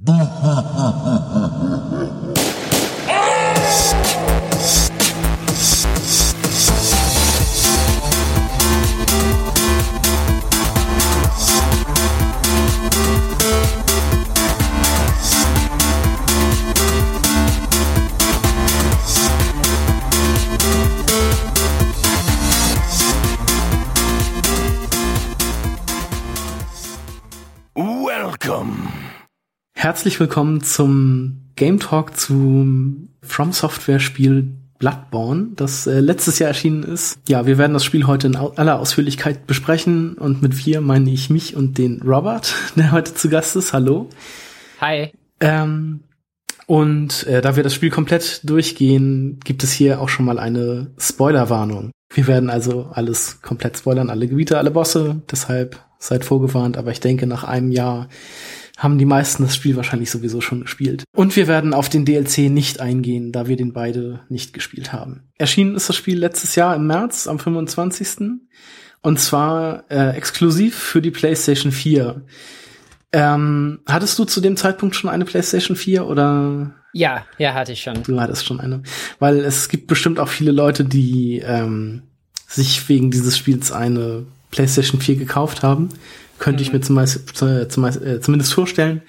[0.00, 0.12] ده
[30.06, 36.84] Herzlich willkommen zum Game Talk zum From Software Spiel Bloodborne, das äh, letztes Jahr erschienen
[36.84, 37.18] ist.
[37.26, 41.28] Ja, wir werden das Spiel heute in aller Ausführlichkeit besprechen und mit wir meine ich
[41.28, 43.72] mich und den Robert, der heute zu Gast ist.
[43.72, 44.08] Hallo.
[44.80, 45.10] Hi.
[45.40, 46.04] Ähm,
[46.66, 50.92] und äh, da wir das Spiel komplett durchgehen, gibt es hier auch schon mal eine
[50.98, 51.90] Spoilerwarnung.
[52.14, 57.00] Wir werden also alles komplett spoilern, alle Gebiete, alle Bosse, deshalb seid vorgewarnt, aber ich
[57.00, 58.08] denke, nach einem Jahr
[58.76, 61.04] haben die meisten das Spiel wahrscheinlich sowieso schon gespielt.
[61.14, 65.22] Und wir werden auf den DLC nicht eingehen, da wir den beide nicht gespielt haben.
[65.38, 68.40] Erschienen ist das Spiel letztes Jahr im März, am 25.
[69.00, 72.22] Und zwar äh, exklusiv für die PlayStation 4.
[73.12, 76.74] Ähm, hattest du zu dem Zeitpunkt schon eine PlayStation 4 oder?
[76.92, 78.02] Ja, ja, hatte ich schon.
[78.02, 78.82] Du hattest schon eine.
[79.18, 82.02] Weil es gibt bestimmt auch viele Leute, die ähm,
[82.46, 85.88] sich wegen dieses Spiels eine PlayStation 4 gekauft haben.
[86.38, 86.66] Könnte mhm.
[86.66, 89.02] ich mir zumeist, zumeist, äh, zumindest vorstellen.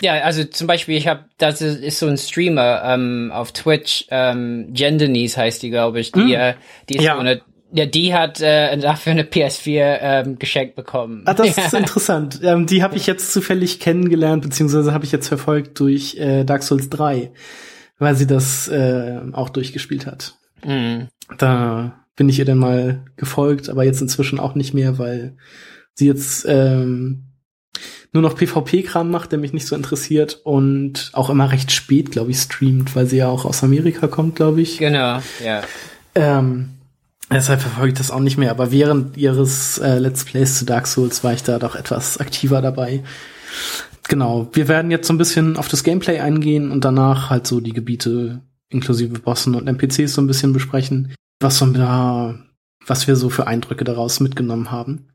[0.00, 4.68] Ja, also zum Beispiel, ich habe, das ist so ein Streamer ähm, auf Twitch, ähm,
[4.72, 6.32] Gendenies heißt die, glaube ich, die, mhm.
[6.32, 6.54] äh,
[6.88, 7.14] die ist ja.
[7.14, 7.42] so eine
[7.74, 11.22] ja, die hat äh, dafür eine PS4 ähm, geschenkt bekommen.
[11.24, 12.40] Ah, das ist interessant.
[12.42, 16.62] Ähm, die habe ich jetzt zufällig kennengelernt, beziehungsweise habe ich jetzt verfolgt durch äh, Dark
[16.62, 17.32] Souls 3,
[17.98, 20.34] weil sie das äh, auch durchgespielt hat.
[20.64, 21.08] Mhm.
[21.38, 25.38] Da bin ich ihr dann mal gefolgt, aber jetzt inzwischen auch nicht mehr, weil
[25.94, 27.24] sie jetzt ähm,
[28.12, 32.30] nur noch PvP-Kram macht, der mich nicht so interessiert und auch immer recht spät, glaube
[32.30, 34.78] ich, streamt, weil sie ja auch aus Amerika kommt, glaube ich.
[34.78, 35.62] Genau, ja.
[36.14, 36.70] Ähm,
[37.30, 40.86] deshalb verfolge ich das auch nicht mehr, aber während ihres äh, Let's Plays zu Dark
[40.86, 43.02] Souls war ich da doch etwas aktiver dabei.
[44.08, 47.60] Genau, wir werden jetzt so ein bisschen auf das Gameplay eingehen und danach halt so
[47.60, 51.66] die Gebiete inklusive Bossen und NPCs so ein bisschen besprechen was so
[52.86, 55.08] was wir so für Eindrücke daraus mitgenommen haben.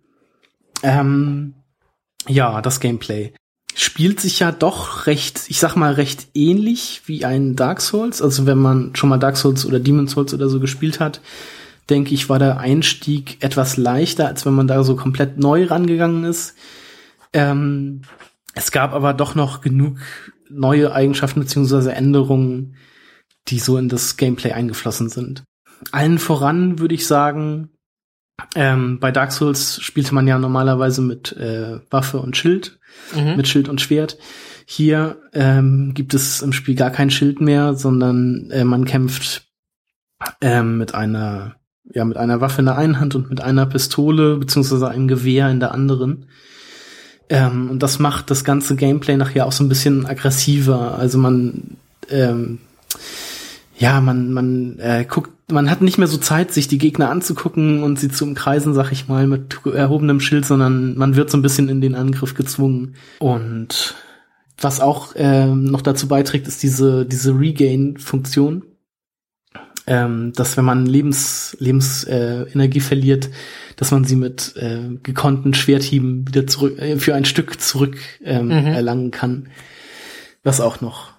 [0.84, 1.54] Ähm,
[2.28, 3.34] ja, das Gameplay
[3.80, 8.24] spielt sich ja doch recht, ich sag mal, recht ähnlich wie ein Dark Souls.
[8.24, 11.22] Also wenn man schon mal Dark Souls oder Demon Souls oder so gespielt hat,
[11.88, 16.24] denke ich, war der Einstieg etwas leichter, als wenn man da so komplett neu rangegangen
[16.24, 16.56] ist.
[17.34, 18.02] Ähm,
[18.56, 20.00] es gab aber doch noch genug
[20.50, 22.76] neue Eigenschaften beziehungsweise Änderungen,
[23.48, 25.44] die so in das Gameplay eingeflossen sind.
[25.92, 27.70] Allen voran würde ich sagen,
[28.56, 32.80] ähm, bei Dark Souls spielte man ja normalerweise mit äh, Waffe und Schild,
[33.16, 33.36] mhm.
[33.36, 34.18] mit Schild und Schwert.
[34.66, 39.48] Hier ähm, gibt es im Spiel gar kein Schild mehr, sondern äh, man kämpft
[40.42, 41.56] ähm, mit einer
[41.90, 45.50] ja mit einer Waffe in der einen Hand und mit einer Pistole beziehungsweise einem Gewehr
[45.50, 46.26] in der anderen.
[47.30, 50.98] Ähm, und das macht das ganze Gameplay nachher auch so ein bisschen aggressiver.
[50.98, 51.78] Also man
[52.10, 52.60] ähm,
[53.78, 57.84] ja, man, man äh, guckt, man hat nicht mehr so Zeit, sich die Gegner anzugucken
[57.84, 61.42] und sie zu umkreisen, sag ich mal, mit erhobenem Schild, sondern man wird so ein
[61.42, 62.96] bisschen in den Angriff gezwungen.
[63.20, 63.96] Und
[64.60, 68.64] was auch ähm, noch dazu beiträgt, ist diese, diese Regain-Funktion.
[69.90, 73.30] Ähm, dass wenn man Lebens, Lebensenergie äh, verliert,
[73.78, 78.48] dass man sie mit äh, gekonnten Schwerthieben wieder zurück, äh, für ein Stück zurück ähm,
[78.48, 78.52] mhm.
[78.52, 79.48] erlangen kann.
[80.44, 81.14] Was auch noch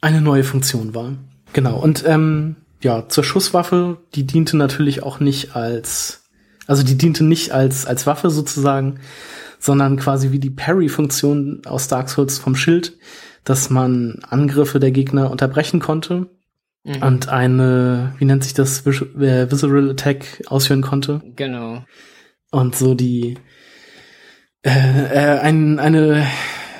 [0.00, 1.16] eine neue Funktion war.
[1.52, 6.28] Genau, und ähm, ja, zur Schusswaffe, die diente natürlich auch nicht als,
[6.66, 9.00] also die diente nicht als, als Waffe sozusagen,
[9.58, 12.96] sondern quasi wie die Parry-Funktion aus Dark Souls vom Schild,
[13.44, 16.28] dass man Angriffe der Gegner unterbrechen konnte
[16.84, 17.02] mhm.
[17.02, 21.22] und eine, wie nennt sich das, äh, Visceral Attack ausführen konnte.
[21.34, 21.84] Genau.
[22.50, 23.36] Und so die,
[24.62, 26.26] äh, äh, ein, eine,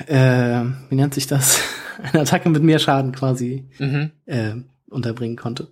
[0.07, 1.61] äh, wie nennt sich das?
[2.01, 4.11] eine Attacke mit mehr Schaden quasi mhm.
[4.25, 4.53] äh,
[4.89, 5.67] unterbringen konnte.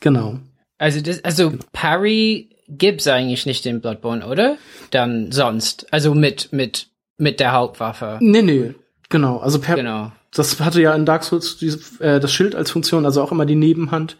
[0.00, 0.38] Genau.
[0.78, 1.64] Also das, also genau.
[1.72, 4.56] Parry gibt's eigentlich nicht in Bloodborne, oder?
[4.90, 5.92] Dann sonst.
[5.92, 6.88] Also mit, mit,
[7.18, 8.18] mit der Hauptwaffe.
[8.20, 8.74] Nee, nee.
[9.08, 9.38] Genau.
[9.38, 10.12] Also per genau.
[10.34, 13.44] Das hatte ja in Dark Souls diese, äh, das Schild als Funktion, also auch immer
[13.44, 14.16] die Nebenhand.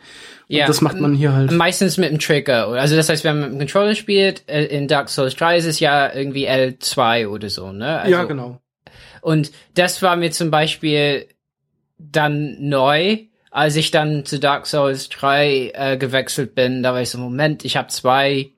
[0.49, 1.51] Und ja, das macht man hier halt.
[1.53, 2.69] Meistens mit dem Trigger.
[2.69, 5.65] Also das heißt, wenn man mit dem Controller spielt, äh, in Dark Souls 3 ist
[5.65, 8.01] es ja irgendwie L2 oder so, ne?
[8.01, 8.61] Also, ja, genau.
[9.23, 11.27] Und das war mir zum Beispiel
[11.99, 13.19] dann neu,
[13.53, 17.65] als ich dann zu Dark Souls 3 äh, gewechselt bin, da war ich so, Moment,
[17.65, 18.53] ich habe zwei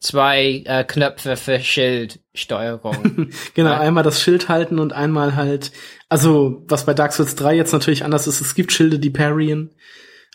[0.00, 3.30] zwei äh, Knöpfe für Schildsteuerung.
[3.54, 3.80] genau, ja.
[3.80, 5.72] einmal das Schild halten und einmal halt,
[6.08, 9.70] also was bei Dark Souls 3 jetzt natürlich anders ist, es gibt Schilde, die parryen,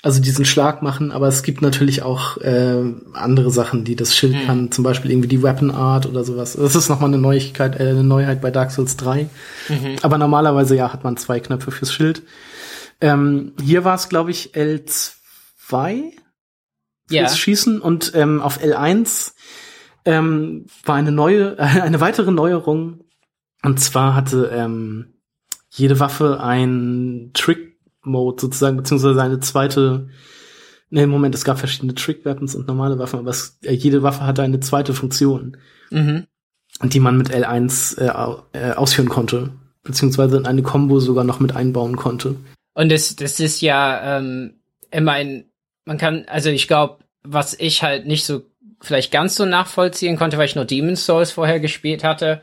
[0.02, 2.84] also diesen Schlag machen, aber es gibt natürlich auch äh,
[3.14, 4.46] andere Sachen, die das Schild hm.
[4.46, 6.58] kann, zum Beispiel irgendwie die Weapon Art oder sowas.
[6.60, 9.30] Das ist nochmal eine Neuigkeit, äh, eine Neuheit bei Dark Souls 3.
[9.70, 9.96] Mhm.
[10.02, 12.22] Aber normalerweise ja hat man zwei Knöpfe fürs Schild.
[13.02, 16.12] Ähm, hier war es, glaube ich, L2
[17.10, 17.30] ja.
[17.30, 19.34] Schießen und ähm, auf L1
[20.06, 23.04] ähm, war eine neue, eine weitere Neuerung.
[23.62, 25.14] Und zwar hatte ähm,
[25.70, 30.10] jede Waffe ein Trick-Mode sozusagen, beziehungsweise eine zweite
[30.94, 34.44] Nee, Moment, es gab verschiedene Trick-Weapons und normale Waffen, aber es, äh, jede Waffe hatte
[34.44, 35.58] eine zweite Funktion,
[35.90, 36.28] mhm.
[36.84, 41.56] die man mit L1 äh, äh, ausführen konnte, beziehungsweise in eine Combo sogar noch mit
[41.56, 42.36] einbauen konnte.
[42.74, 44.60] Und das, das ist ja ähm,
[44.92, 45.46] immer ein,
[45.86, 48.44] man kann, also ich glaube, was ich halt nicht so
[48.82, 52.42] vielleicht ganz so nachvollziehen konnte, weil ich nur Demon's Souls vorher gespielt hatte.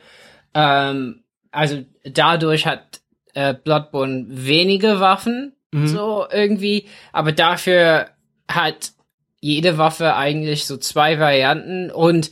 [0.55, 3.01] Ähm, also dadurch hat
[3.35, 5.87] äh, Bloodborne wenige Waffen, mhm.
[5.87, 8.09] so irgendwie, aber dafür
[8.49, 8.93] hat
[9.41, 12.31] jede Waffe eigentlich so zwei Varianten und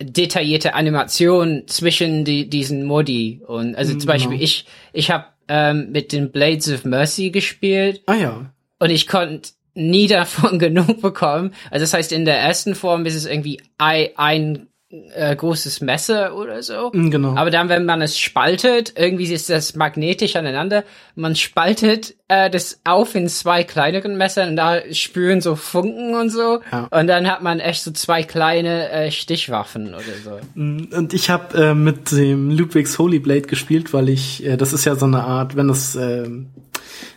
[0.00, 3.42] detaillierte Animationen zwischen die, diesen Modi.
[3.46, 4.42] Und also mhm, zum Beispiel genau.
[4.42, 8.02] ich, ich habe ähm, mit den Blades of Mercy gespielt.
[8.06, 8.52] Ah ja.
[8.78, 11.52] Und ich konnte nie davon genug bekommen.
[11.70, 16.36] Also das heißt, in der ersten Form ist es irgendwie ein, ein äh, großes Messer
[16.36, 16.90] oder so.
[16.92, 17.34] Mm, genau.
[17.36, 20.84] Aber dann, wenn man es spaltet, irgendwie ist das magnetisch aneinander.
[21.16, 26.30] Man spaltet äh, das auf in zwei kleineren Messer und da spüren so Funken und
[26.30, 26.60] so.
[26.70, 26.86] Ja.
[26.90, 30.38] Und dann hat man echt so zwei kleine äh, Stichwaffen oder so.
[30.54, 34.72] Mm, und ich habe äh, mit dem Ludwigs Holy Blade gespielt, weil ich, äh, das
[34.72, 36.28] ist ja so eine Art, wenn das, äh,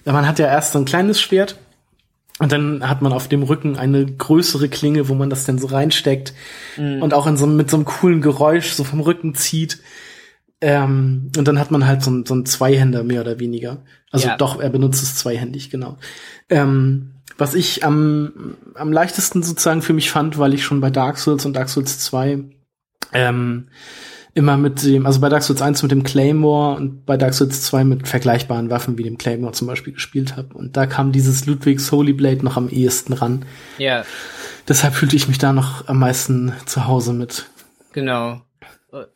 [0.05, 1.55] man hat ja erst so ein kleines Schwert
[2.39, 5.67] und dann hat man auf dem Rücken eine größere Klinge, wo man das dann so
[5.67, 6.33] reinsteckt
[6.77, 7.01] mhm.
[7.01, 9.79] und auch in so, mit so einem coolen Geräusch so vom Rücken zieht.
[10.61, 13.83] Ähm, und dann hat man halt so, ein, so ein Zweihänder mehr oder weniger.
[14.11, 14.37] Also ja.
[14.37, 15.97] doch, er benutzt es zweihändig, genau.
[16.49, 21.17] Ähm, was ich am, am leichtesten sozusagen für mich fand, weil ich schon bei Dark
[21.17, 22.39] Souls und Dark Souls 2
[23.13, 23.67] ähm,
[24.33, 27.63] immer mit dem, also bei Dark Souls 1 mit dem Claymore und bei Dark Souls
[27.63, 30.53] 2 mit vergleichbaren Waffen wie dem Claymore zum Beispiel gespielt habe.
[30.53, 33.45] Und da kam dieses Ludwigs Holy Blade noch am ehesten ran.
[33.77, 34.03] Ja.
[34.67, 37.45] Deshalb fühlte ich mich da noch am meisten zu Hause mit.
[37.93, 38.41] Genau.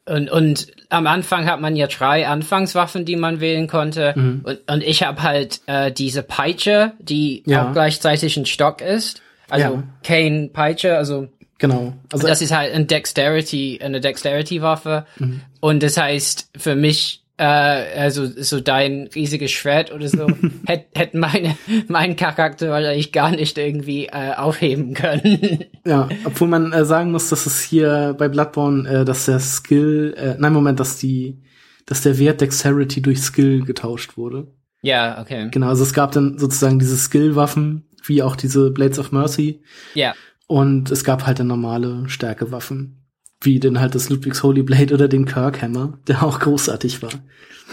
[0.06, 4.14] Und, und am Anfang hat man ja drei Anfangswaffen, die man wählen konnte.
[4.16, 4.42] Mhm.
[4.44, 7.68] Und, und ich habe halt äh, diese Peitsche, die ja.
[7.70, 9.22] auch gleichzeitig ein Stock ist.
[9.50, 9.84] Also ja.
[10.04, 11.28] Kane Peitsche, also
[11.60, 11.94] Genau.
[12.12, 15.06] Also das ist halt ein Dexterity, eine Dexterity-Waffe.
[15.20, 15.42] Mhm.
[15.60, 20.28] Und das heißt, für mich, äh, also so dein riesiges Schwert oder so,
[20.66, 21.56] hätte hätt meine,
[21.88, 25.66] mein Charakter wahrscheinlich gar nicht irgendwie äh, aufheben können.
[25.86, 30.16] Ja, obwohl man äh, sagen muss, dass es hier bei Bloodborne, äh, dass der Skill,
[30.18, 31.42] äh, nein, Moment, dass die,
[31.86, 34.48] dass der Wert Dexterity durch Skill getauscht wurde.
[34.82, 35.50] Ja, okay.
[35.52, 39.62] Genau, also es gab dann sozusagen diese Skill-Waffen, wie auch diese Blades of Mercy.
[39.94, 40.14] Ja.
[40.48, 43.06] Und es gab halt dann normale Stärkewaffen,
[43.42, 47.12] wie denn halt das Ludwigs Holy Blade oder den Kirkhammer, der auch großartig war.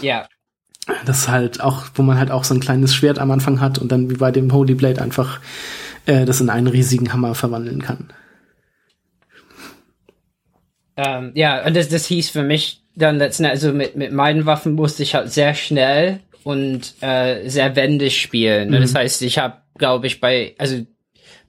[0.01, 0.27] Ja.
[1.05, 3.91] Das halt auch, wo man halt auch so ein kleines Schwert am Anfang hat und
[3.91, 5.39] dann wie bei dem Holy Blade einfach
[6.05, 8.11] äh, das in einen riesigen Hammer verwandeln kann.
[10.97, 14.73] Ähm, ja, und das, das hieß für mich dann letzten also mit, mit meinen Waffen
[14.73, 18.69] musste ich halt sehr schnell und äh, sehr wendig spielen.
[18.69, 18.81] Mhm.
[18.81, 20.85] Das heißt, ich habe, glaube ich, bei, also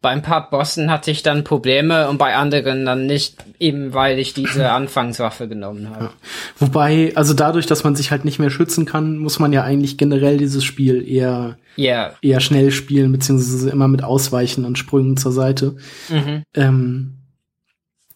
[0.02, 4.18] bei ein paar Bossen hatte ich dann Probleme und bei anderen dann nicht, eben weil
[4.18, 6.06] ich diese Anfangswaffe genommen habe.
[6.06, 6.12] Ja.
[6.59, 9.97] Wobei, also dadurch, dass man sich halt nicht mehr schützen kann, muss man ja eigentlich
[9.97, 12.14] generell dieses Spiel eher, yeah.
[12.21, 15.76] eher schnell spielen, beziehungsweise immer mit Ausweichen und Sprüngen zur Seite.
[16.09, 16.42] Mhm.
[16.54, 17.18] Ähm,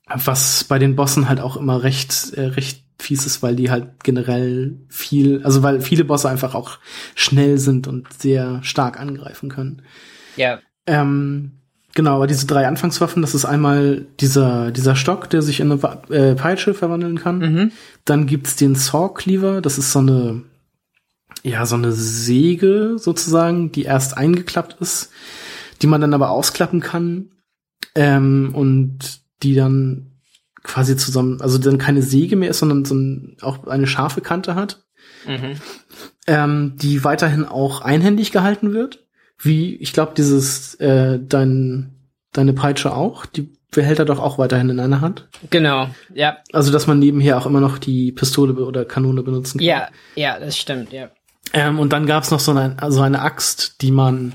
[0.08, 4.02] was bei den Bossen halt auch immer recht, äh, recht fies ist, weil die halt
[4.02, 6.78] generell viel, also weil viele Bosse einfach auch
[7.14, 9.82] schnell sind und sehr stark angreifen können.
[10.36, 10.60] Ja.
[10.86, 11.52] Ähm,
[11.96, 15.80] Genau, aber diese drei Anfangswaffen, das ist einmal dieser, dieser Stock, der sich in eine
[16.10, 17.38] äh, Peitsche verwandeln kann.
[17.38, 17.72] Mhm.
[18.04, 20.42] Dann gibt's den Saw Cleaver, das ist so eine,
[21.42, 25.10] ja, so eine Säge sozusagen, die erst eingeklappt ist,
[25.80, 27.30] die man dann aber ausklappen kann
[27.94, 30.18] ähm, und die dann
[30.62, 34.54] quasi zusammen, also dann keine Säge mehr ist, sondern so ein, auch eine scharfe Kante
[34.54, 34.84] hat,
[35.26, 35.54] mhm.
[36.26, 39.05] ähm, die weiterhin auch einhändig gehalten wird
[39.38, 41.92] wie, ich glaube, dieses, äh, dein,
[42.32, 45.28] deine Peitsche auch, die behält er doch auch weiterhin in einer Hand.
[45.50, 46.38] Genau, ja.
[46.52, 49.66] Also, dass man nebenher auch immer noch die Pistole oder Kanone benutzen kann.
[49.66, 51.10] Ja, ja, das stimmt, ja.
[51.52, 54.34] Ähm, und dann gab's noch so eine, also eine Axt, die man,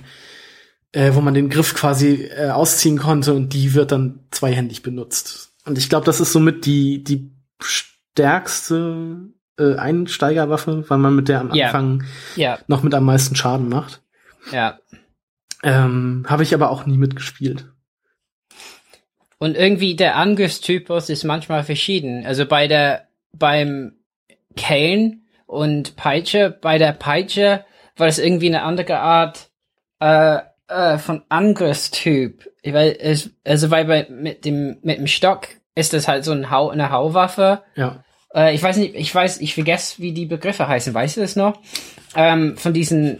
[0.92, 5.54] äh, wo man den Griff quasi äh, ausziehen konnte und die wird dann zweihändig benutzt.
[5.66, 11.42] Und ich glaube, das ist somit die, die stärkste äh, Einsteigerwaffe, weil man mit der
[11.42, 12.04] am Anfang
[12.36, 12.60] ja.
[12.68, 14.02] noch mit am meisten Schaden macht.
[14.52, 14.80] Ja.
[15.64, 17.66] Ähm, Habe ich aber auch nie mitgespielt.
[19.38, 22.26] Und irgendwie der Angriffstypus ist manchmal verschieden.
[22.26, 23.94] Also bei der, beim
[24.56, 27.66] Kane und Peitsche, bei der Peitsche
[27.98, 29.50] war das irgendwie eine andere Art
[30.00, 32.52] äh, äh, von Angriffstyp.
[32.64, 36.52] Weil es, also weil bei, mit dem, mit dem Stock ist das halt so ein
[36.52, 37.64] Hau, eine Hauwaffe.
[37.76, 38.04] Ja.
[38.34, 40.94] Äh, ich weiß nicht, ich weiß, ich vergesse, wie die Begriffe heißen.
[40.94, 41.60] Weißt du das noch?
[42.16, 43.20] Ähm, von diesen,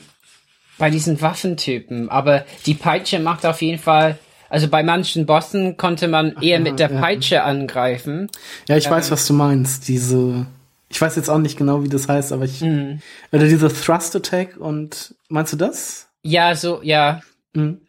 [0.82, 2.10] bei diesen Waffentypen.
[2.10, 4.18] Aber die Peitsche macht auf jeden Fall
[4.50, 7.46] also bei manchen Bossen konnte man eher Ach, mit der Peitsche ja.
[7.46, 8.30] angreifen.
[8.68, 9.88] Ja, ich ähm, weiß, was du meinst.
[9.88, 10.46] Diese,
[10.90, 13.02] ich weiß jetzt auch nicht genau, wie das heißt, aber ich, mhm.
[13.32, 16.10] oder diese Thrust Attack und meinst du das?
[16.24, 17.22] Ja, so, ja.
[17.54, 17.80] Mhm.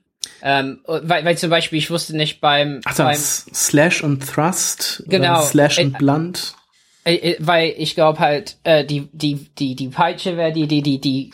[0.40, 5.42] Ähm, weil, weil zum Beispiel, ich wusste nicht beim, Ach, beim Slash und Thrust, genau,
[5.42, 6.54] Slash und Blunt.
[7.02, 10.82] Äh, äh, weil ich glaube halt, äh, die, die, die, die Peitsche wäre die, die,
[10.82, 11.32] die, die,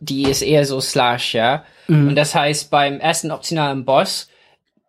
[0.00, 1.64] die ist eher so Slash, ja.
[1.88, 2.08] Mhm.
[2.08, 4.28] Und das heißt, beim ersten optionalen Boss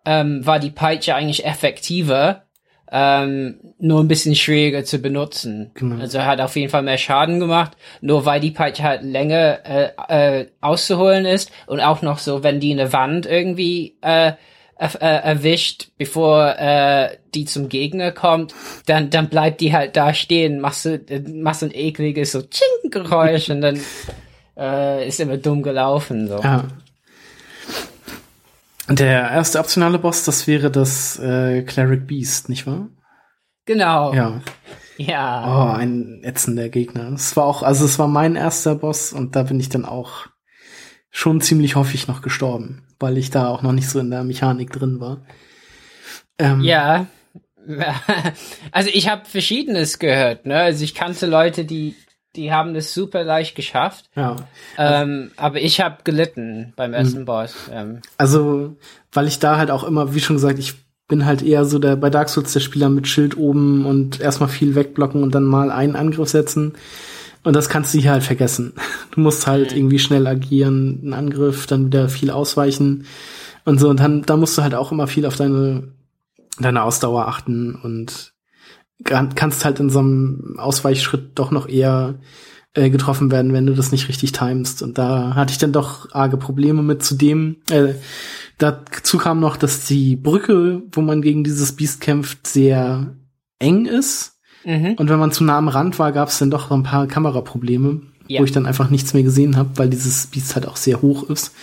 [0.06, 2.44] ähm, war die Peitsche eigentlich effektiver,
[2.92, 5.72] ähm, nur ein bisschen schwieriger zu benutzen.
[5.74, 6.00] Genau.
[6.00, 7.72] Also hat auf jeden Fall mehr Schaden gemacht,
[8.02, 12.60] nur weil die Peitsche halt länger äh, äh, auszuholen ist und auch noch so, wenn
[12.60, 14.34] die eine Wand irgendwie äh,
[14.78, 18.54] erwischt, bevor äh, die zum Gegner kommt,
[18.86, 21.00] dann dann bleibt die halt da stehen, machst du
[21.34, 23.80] machst ein ekliges so Ching Geräusch und dann
[24.58, 26.40] äh, ist immer dumm gelaufen so.
[26.42, 26.66] Ja.
[28.88, 32.90] Der erste optionale Boss, das wäre das äh, Cleric Beast, nicht wahr?
[33.66, 34.14] Genau.
[34.14, 34.42] Ja.
[34.98, 35.46] Ja.
[35.48, 37.12] Oh, ein ätzender Gegner.
[37.14, 40.28] Es war auch, also es war mein erster Boss und da bin ich dann auch
[41.10, 44.72] schon ziemlich häufig noch gestorben, weil ich da auch noch nicht so in der Mechanik
[44.72, 45.26] drin war.
[46.38, 47.08] Ähm, ja.
[48.72, 50.56] Also ich habe verschiedenes gehört, ne?
[50.60, 51.96] Also ich kannte Leute, die
[52.36, 54.10] die haben das super leicht geschafft.
[54.16, 54.36] Ja.
[54.78, 56.96] Ähm, aber ich habe gelitten beim mhm.
[56.96, 57.26] ersten mhm.
[57.26, 57.56] Boss.
[57.72, 58.02] Ähm.
[58.18, 58.76] Also,
[59.12, 60.74] weil ich da halt auch immer, wie schon gesagt, ich
[61.08, 64.50] bin halt eher so der bei Dark Souls der Spieler mit Schild oben und erstmal
[64.50, 66.74] viel wegblocken und dann mal einen Angriff setzen.
[67.44, 68.74] Und das kannst du hier halt vergessen.
[69.12, 69.78] Du musst halt mhm.
[69.78, 73.06] irgendwie schnell agieren, einen Angriff, dann wieder viel ausweichen
[73.64, 73.90] und so.
[73.90, 75.90] Und dann, da musst du halt auch immer viel auf deine,
[76.60, 78.35] deine Ausdauer achten und
[79.04, 82.16] kannst halt in so einem Ausweichschritt doch noch eher
[82.74, 84.82] äh, getroffen werden, wenn du das nicht richtig timest.
[84.82, 87.04] Und da hatte ich dann doch arge Probleme mit.
[87.04, 87.94] Zudem, äh,
[88.58, 93.16] dazu kam noch, dass die Brücke, wo man gegen dieses Biest kämpft, sehr
[93.60, 94.34] eng ist.
[94.66, 94.96] Mhm.
[94.98, 98.02] Und wenn man zu nah am Rand war, gab es dann doch ein paar Kameraprobleme,
[98.28, 98.42] ja.
[98.42, 101.30] wo ich dann einfach nichts mehr gesehen habe, weil dieses Biest halt auch sehr hoch
[101.30, 101.54] ist.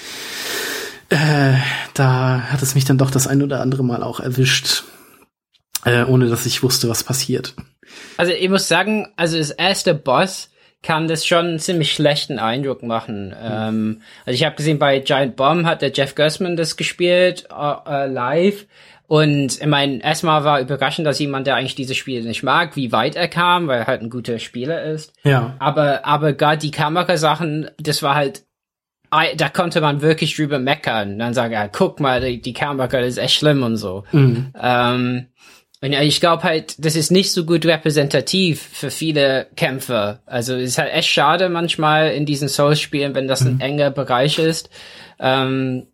[1.08, 1.54] Äh,
[1.94, 4.84] da hat es mich dann doch das ein oder andere Mal auch erwischt
[5.84, 7.54] äh, ohne dass ich wusste, was passiert.
[8.16, 10.50] Also ich muss sagen, also das erste Boss
[10.82, 13.28] kann das schon einen ziemlich schlechten Eindruck machen.
[13.28, 13.34] Mhm.
[13.40, 18.06] Ähm, also ich habe gesehen, bei Giant Bomb hat der Jeff Gersman das gespielt äh,
[18.06, 18.66] live.
[19.06, 22.92] Und ich meine, erstmal war überraschend, dass jemand, der eigentlich diese Spiele nicht mag, wie
[22.92, 25.12] weit er kam, weil er halt ein guter Spieler ist.
[25.22, 25.54] Ja.
[25.58, 28.44] Aber, aber gerade die Kamerasachen, das war halt,
[29.36, 31.18] da konnte man wirklich drüber meckern.
[31.18, 34.04] dann sagen, ja, guck mal, die, die Kamera ist echt schlimm und so.
[34.12, 34.52] Mhm.
[34.58, 35.26] Ähm,
[35.82, 40.22] und ich glaube halt, das ist nicht so gut repräsentativ für viele Kämpfer.
[40.26, 43.60] Also es ist halt echt schade manchmal in diesen Souls-Spielen, wenn das ein mhm.
[43.60, 44.70] enger Bereich ist,
[45.18, 45.88] ähm,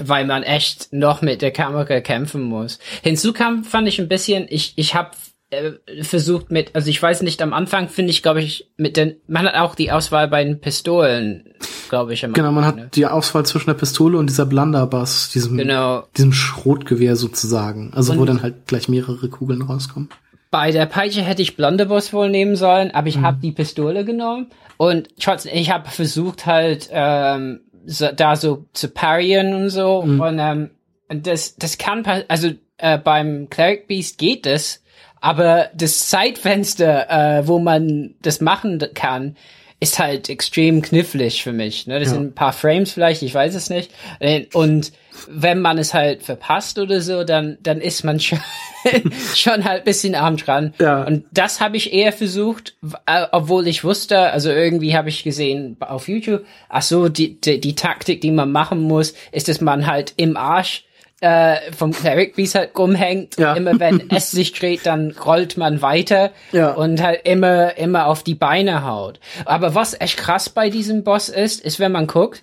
[0.00, 2.78] weil man echt noch mit der Kamera kämpfen muss.
[3.02, 5.10] Hinzu kam, fand ich ein bisschen, ich, ich habe
[5.50, 9.16] äh, versucht mit, also ich weiß nicht, am Anfang finde ich, glaube ich, mit den,
[9.26, 11.52] man hat auch die Auswahl bei den Pistolen,
[11.92, 12.22] glaube ich.
[12.22, 12.88] genau, man hat ne?
[12.94, 16.04] die Auswahl zwischen der Pistole und dieser Blunderbuss, diesem, genau.
[16.16, 17.92] diesem Schrotgewehr sozusagen.
[17.94, 20.08] Also und wo dann halt gleich mehrere Kugeln rauskommen.
[20.50, 23.26] Bei der Peitsche hätte ich Blunderbuss wohl nehmen sollen, aber ich mhm.
[23.26, 24.46] habe die Pistole genommen
[24.78, 30.20] und trotzdem, ich habe versucht halt ähm, so, da so zu parieren und so mhm.
[30.20, 30.70] und ähm,
[31.08, 34.82] das das kann also äh, beim Cleric Beast geht das,
[35.20, 39.36] aber das Zeitfenster, äh, wo man das machen kann,
[39.82, 41.88] ist halt extrem knifflig für mich.
[41.88, 41.98] Ne?
[41.98, 42.14] Das ja.
[42.14, 43.90] sind ein paar Frames vielleicht, ich weiß es nicht.
[44.20, 44.92] Äh, und
[45.28, 48.38] wenn man es halt verpasst oder so, dann, dann ist man schon,
[49.34, 50.72] schon halt bisschen arm dran.
[50.78, 51.02] Ja.
[51.02, 55.76] Und das habe ich eher versucht, äh, obwohl ich wusste, also irgendwie habe ich gesehen
[55.80, 59.88] auf YouTube, ach so, die, die, die Taktik, die man machen muss, ist, dass man
[59.88, 60.84] halt im Arsch
[61.22, 63.38] äh, vom Cleric Beast halt rumhängt.
[63.38, 63.54] Ja.
[63.54, 66.72] Immer wenn es sich dreht, dann rollt man weiter ja.
[66.72, 69.20] und halt immer, immer auf die Beine haut.
[69.44, 72.42] Aber was echt krass bei diesem Boss ist, ist, wenn man guckt,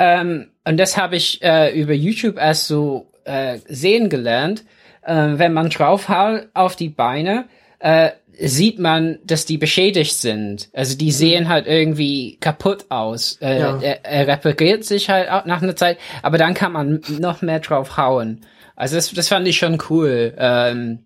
[0.00, 4.64] ähm, und das habe ich äh, über YouTube erst so äh, sehen gelernt,
[5.02, 7.44] äh, wenn man draufhaut auf die Beine,
[7.78, 8.10] äh,
[8.48, 10.70] sieht man, dass die beschädigt sind.
[10.72, 13.38] Also die sehen halt irgendwie kaputt aus.
[13.40, 13.78] Äh, ja.
[13.80, 17.60] er, er repariert sich halt auch nach einer Zeit, aber dann kann man noch mehr
[17.60, 18.40] drauf hauen.
[18.76, 20.34] Also das, das fand ich schon cool.
[20.38, 21.00] Ähm,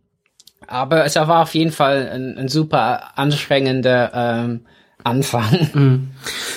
[0.67, 4.61] aber es war auf jeden Fall ein, ein super anstrengender ähm,
[5.03, 5.69] Anfang.
[5.75, 6.11] Mhm.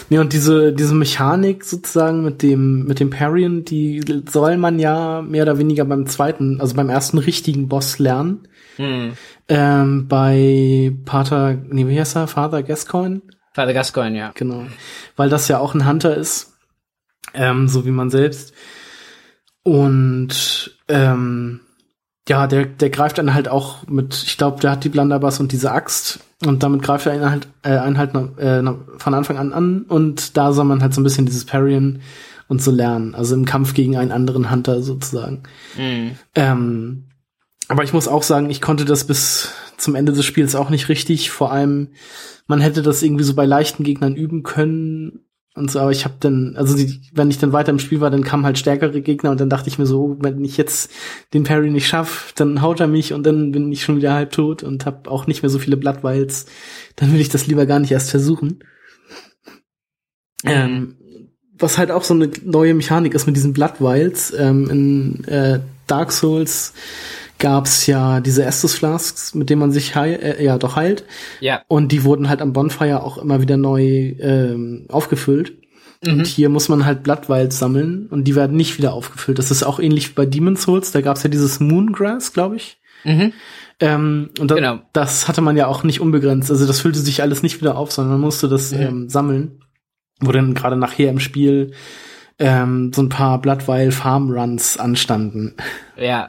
[0.09, 5.21] Nee, und diese, diese Mechanik sozusagen mit dem, mit dem Parrien, die soll man ja
[5.21, 8.47] mehr oder weniger beim zweiten, also beim ersten richtigen Boss lernen.
[8.77, 9.13] Mhm.
[9.49, 12.27] Ähm, bei Pater, nee, wie heißt er?
[12.27, 13.21] Father Gascoigne?
[13.53, 14.31] Father Gascoigne, ja.
[14.35, 14.65] Genau.
[15.15, 16.53] Weil das ja auch ein Hunter ist.
[17.33, 18.53] Ähm, so wie man selbst.
[19.63, 21.61] Und ähm,
[22.27, 25.51] ja, der, der greift dann halt auch mit, ich glaube, der hat die Blunderbuss und
[25.51, 28.63] diese Axt und damit greift er ihn halt, äh, einen halt äh,
[28.97, 32.01] von Anfang an an und da soll man halt so ein bisschen dieses Parrien
[32.47, 35.43] und so lernen, also im Kampf gegen einen anderen Hunter sozusagen.
[35.77, 36.11] Mhm.
[36.35, 37.06] Ähm,
[37.67, 40.89] aber ich muss auch sagen, ich konnte das bis zum Ende des Spiels auch nicht
[40.89, 41.31] richtig.
[41.31, 41.89] Vor allem,
[42.47, 45.25] man hätte das irgendwie so bei leichten Gegnern üben können
[45.57, 48.11] und so, aber ich habe dann, also die, wenn ich dann weiter im Spiel war,
[48.11, 50.91] dann kamen halt stärkere Gegner und dann dachte ich mir so, wenn ich jetzt
[51.33, 54.31] den Parry nicht schaff, dann haut er mich und dann bin ich schon wieder halb
[54.31, 56.45] tot und habe auch nicht mehr so viele Blood Vials.
[56.95, 58.59] Dann will ich das lieber gar nicht erst versuchen.
[60.43, 60.95] Ähm,
[61.57, 65.59] was halt auch so eine neue Mechanik ist mit diesen Blood Vials ähm, in äh,
[65.87, 66.73] Dark Souls
[67.39, 71.05] gab's ja diese Estus Flasks, mit denen man sich heil, äh, ja doch heilt.
[71.39, 71.61] Ja.
[71.67, 75.53] Und die wurden halt am Bonfire auch immer wieder neu ähm, aufgefüllt.
[76.03, 76.13] Mhm.
[76.13, 79.39] Und hier muss man halt Blattwald sammeln und die werden nicht wieder aufgefüllt.
[79.39, 80.91] Das ist auch ähnlich wie bei Demon's Souls.
[80.91, 82.79] Da gab's ja dieses Moongrass, glaube ich.
[83.03, 83.33] Mhm.
[83.79, 84.79] Ähm, und da, genau.
[84.93, 86.49] das hatte man ja auch nicht unbegrenzt.
[86.49, 88.81] Also das füllte sich alles nicht wieder auf, sondern man musste das mhm.
[88.81, 89.63] ähm, sammeln.
[90.19, 91.73] Wo dann gerade nachher im Spiel
[92.39, 95.55] ähm, so ein paar Bloodwile Farm Runs anstanden.
[95.95, 96.27] Ja.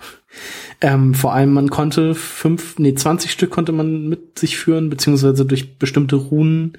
[0.80, 5.44] Ähm, vor allem, man konnte fünf, nee, 20 Stück konnte man mit sich führen, beziehungsweise
[5.44, 6.78] durch bestimmte Runen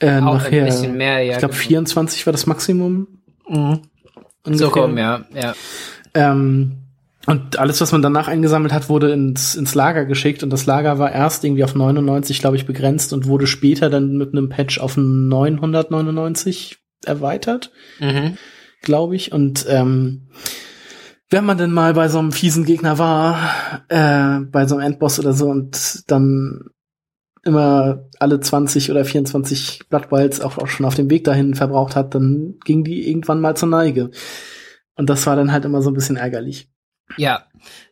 [0.00, 0.64] äh, Auch nachher.
[0.64, 1.32] Ein bisschen mehr, ja.
[1.32, 1.66] Ich glaube, genau.
[1.66, 3.06] 24 war das Maximum.
[3.48, 3.80] Mhm.
[4.44, 5.54] So kommen, ja, ja.
[6.14, 6.82] Ähm,
[7.26, 10.42] und alles, was man danach eingesammelt hat, wurde ins, ins Lager geschickt.
[10.42, 14.16] Und das Lager war erst irgendwie auf 99, glaube ich, begrenzt und wurde später dann
[14.16, 18.36] mit einem Patch auf 999 erweitert, mhm.
[18.82, 19.30] glaube ich.
[19.30, 20.22] Und ähm,
[21.32, 25.18] wenn man denn mal bei so einem fiesen Gegner war, äh, bei so einem Endboss
[25.18, 26.70] oder so und dann
[27.42, 31.96] immer alle 20 oder 24 Blood Wilds auch, auch schon auf dem Weg dahin verbraucht
[31.96, 34.10] hat, dann ging die irgendwann mal zur Neige.
[34.94, 36.68] Und das war dann halt immer so ein bisschen ärgerlich.
[37.16, 37.46] Ja,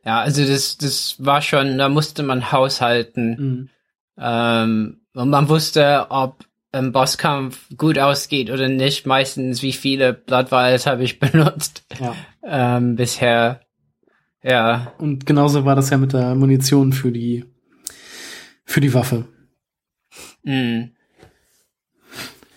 [0.05, 3.31] ja, also das, das war schon, da musste man haushalten.
[3.31, 3.69] Mhm.
[4.19, 9.07] Ähm, und man wusste, ob ein Bosskampf gut ausgeht oder nicht.
[9.07, 12.15] Meistens, wie viele Blood Vials habe ich benutzt ja.
[12.43, 13.61] Ähm, bisher.
[14.43, 14.93] Ja.
[14.99, 17.45] Und genauso war das ja mit der Munition für die
[18.65, 19.27] für die Waffe.
[20.45, 20.93] Mm.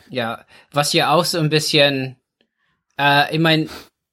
[0.09, 2.17] Ja, was ja auch so ein bisschen,
[2.99, 3.67] äh, ich meine,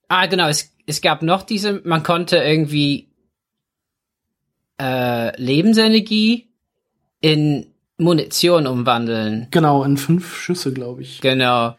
[0.09, 3.13] ah genau, es, es gab noch diese, man konnte irgendwie
[4.81, 6.49] äh, Lebensenergie
[7.21, 7.67] in
[7.99, 9.49] Munition umwandeln.
[9.51, 11.21] Genau, in fünf Schüsse, glaube ich.
[11.21, 11.77] Genau.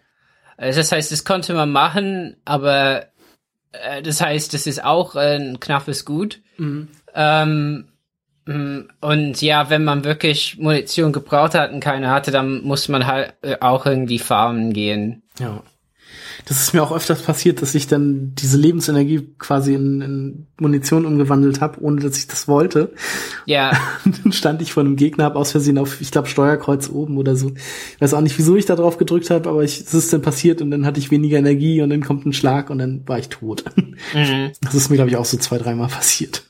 [0.55, 3.07] Also das heißt, das konnte man machen, aber
[4.03, 6.41] das heißt, das ist auch ein knappes Gut.
[6.57, 6.87] Mhm.
[7.13, 7.85] Ähm,
[8.45, 13.07] mm, und ja, wenn man wirklich Munition gebraucht hat und keine hatte, dann muss man
[13.07, 15.23] halt äh, auch irgendwie farmen gehen.
[15.39, 15.61] Ja
[16.45, 21.05] das ist mir auch öfters passiert, dass ich dann diese Lebensenergie quasi in, in Munition
[21.05, 22.93] umgewandelt habe, ohne dass ich das wollte.
[23.45, 23.71] Ja.
[24.23, 27.35] dann stand ich vor einem Gegner, hab aus Versehen auf, ich glaube, Steuerkreuz oben oder
[27.35, 27.51] so.
[27.95, 30.61] Ich weiß auch nicht, wieso ich da drauf gedrückt habe, aber es ist dann passiert
[30.61, 33.29] und dann hatte ich weniger Energie und dann kommt ein Schlag und dann war ich
[33.29, 33.65] tot.
[34.13, 34.51] Mhm.
[34.61, 36.43] Das ist mir, glaube ich, auch so zwei, dreimal passiert.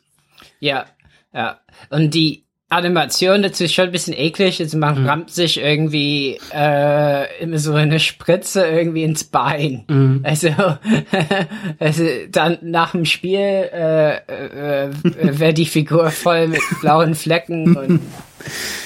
[0.60, 0.86] Ja,
[1.34, 1.60] ja.
[1.89, 4.62] Und die, Animation dazu ist schon ein bisschen eklig.
[4.62, 5.07] Also man mhm.
[5.07, 9.84] rammt sich irgendwie äh, immer so eine Spritze irgendwie ins Bein.
[9.89, 10.21] Mhm.
[10.23, 10.49] Also,
[11.79, 14.91] also dann nach dem Spiel äh, äh, äh
[15.39, 18.01] wäre die Figur voll mit blauen Flecken und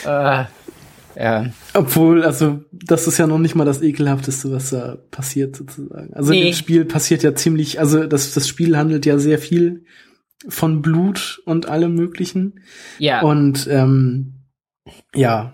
[0.06, 0.46] äh,
[1.18, 1.46] ja.
[1.74, 6.14] Obwohl, also das ist ja noch nicht mal das ekelhafteste, was da passiert sozusagen.
[6.14, 6.50] Also nee.
[6.50, 9.84] das Spiel passiert ja ziemlich, also das das Spiel handelt ja sehr viel
[10.48, 12.62] von Blut und allem möglichen.
[13.00, 13.22] Ja.
[13.22, 14.34] Und ähm,
[15.14, 15.54] ja.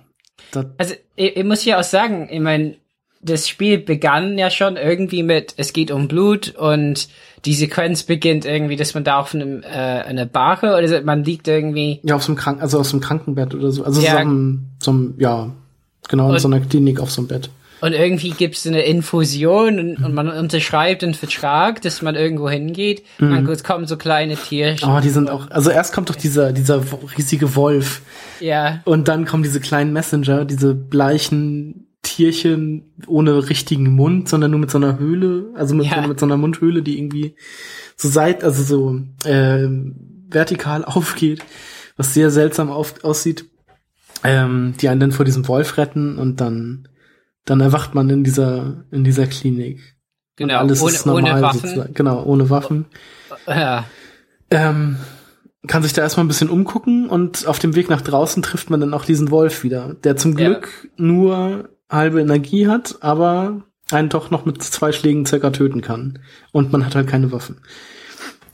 [0.77, 2.75] Also ich, ich muss ja auch sagen, ich meine,
[3.23, 7.08] das Spiel begann ja schon irgendwie mit, es geht um Blut und
[7.45, 11.47] die Sequenz beginnt irgendwie, dass man da auf einem äh, eine Barre oder man liegt
[11.47, 11.99] irgendwie.
[12.04, 13.84] Ja, auf so einem Krank also auf so einem Krankenbett oder so.
[13.84, 14.12] Also ja.
[14.12, 15.51] so, einem, so einem, ja,
[16.10, 17.49] genau, in so einer Klinik auf so einem Bett.
[17.81, 23.03] Und irgendwie gibt's eine Infusion und, und, man unterschreibt einen Vertrag, dass man irgendwo hingeht.
[23.19, 23.31] Mhm.
[23.31, 24.87] Dann kommen so kleine Tierchen.
[24.87, 25.49] Oh, die sind auch.
[25.49, 26.83] Also erst kommt doch dieser, dieser
[27.17, 28.01] riesige Wolf.
[28.39, 28.81] Ja.
[28.85, 34.71] Und dann kommen diese kleinen Messenger, diese bleichen Tierchen ohne richtigen Mund, sondern nur mit
[34.71, 36.01] so einer Höhle, also mit, ja.
[36.01, 37.35] so, mit so einer Mundhöhle, die irgendwie
[37.95, 39.67] so seit, also so äh,
[40.29, 41.43] vertikal aufgeht,
[41.97, 43.45] was sehr seltsam auf, aussieht,
[44.23, 46.87] ähm, die einen dann vor diesem Wolf retten und dann
[47.45, 49.97] dann erwacht man in dieser in dieser Klinik.
[50.36, 51.60] Genau, alles ohne, ist normal, ohne Waffen.
[51.62, 51.93] Sozusagen.
[51.93, 52.86] Genau, ohne Waffen.
[53.47, 53.86] Ja.
[54.49, 54.97] Ähm,
[55.67, 58.80] kann sich da erstmal ein bisschen umgucken und auf dem Weg nach draußen trifft man
[58.80, 60.89] dann auch diesen Wolf wieder, der zum Glück ja.
[60.97, 66.19] nur halbe Energie hat, aber einen doch noch mit zwei Schlägen circa töten kann.
[66.51, 67.58] Und man hat halt keine Waffen.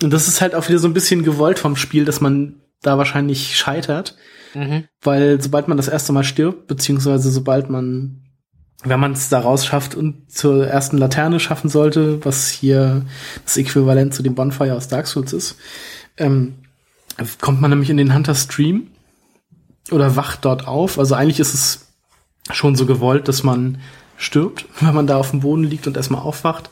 [0.03, 2.97] Und das ist halt auch wieder so ein bisschen gewollt vom Spiel, dass man da
[2.97, 4.15] wahrscheinlich scheitert.
[4.53, 4.85] Mhm.
[5.01, 8.23] Weil sobald man das erste Mal stirbt, beziehungsweise sobald man,
[8.83, 13.05] wenn man es da raus schafft und zur ersten Laterne schaffen sollte, was hier
[13.43, 15.57] das Äquivalent zu dem Bonfire aus Dark Souls ist,
[16.17, 16.55] ähm,
[17.41, 18.87] kommt man nämlich in den Hunter Stream
[19.91, 20.99] oder wacht dort auf.
[20.99, 21.87] Also eigentlich ist es
[22.51, 23.79] schon so gewollt, dass man
[24.17, 26.69] stirbt, wenn man da auf dem Boden liegt und erstmal aufwacht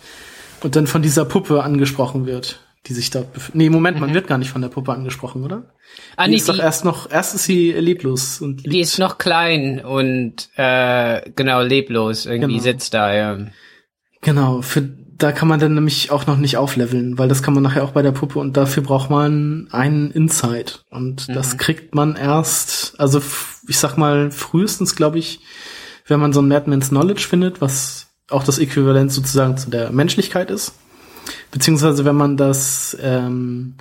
[0.62, 4.14] und dann von dieser Puppe angesprochen wird, die sich da Nee, Moment, man mhm.
[4.14, 5.74] wird gar nicht von der Puppe angesprochen, oder?
[6.16, 8.74] Ah, die nee, ist doch erst noch, erst ist sie leblos und liegt.
[8.74, 12.64] Die ist noch klein und äh, genau leblos, irgendwie genau.
[12.64, 13.38] sitzt da, ja.
[14.22, 14.82] Genau, für
[15.18, 17.92] da kann man dann nämlich auch noch nicht aufleveln, weil das kann man nachher auch
[17.92, 21.34] bei der Puppe und dafür braucht man einen Insight und mhm.
[21.34, 23.22] das kriegt man erst, also
[23.68, 25.40] ich sag mal frühestens, glaube ich,
[26.08, 30.52] wenn man so ein Madman's Knowledge findet, was auch das Äquivalent sozusagen zu der Menschlichkeit
[30.52, 30.74] ist,
[31.52, 33.76] beziehungsweise wenn man das ähm,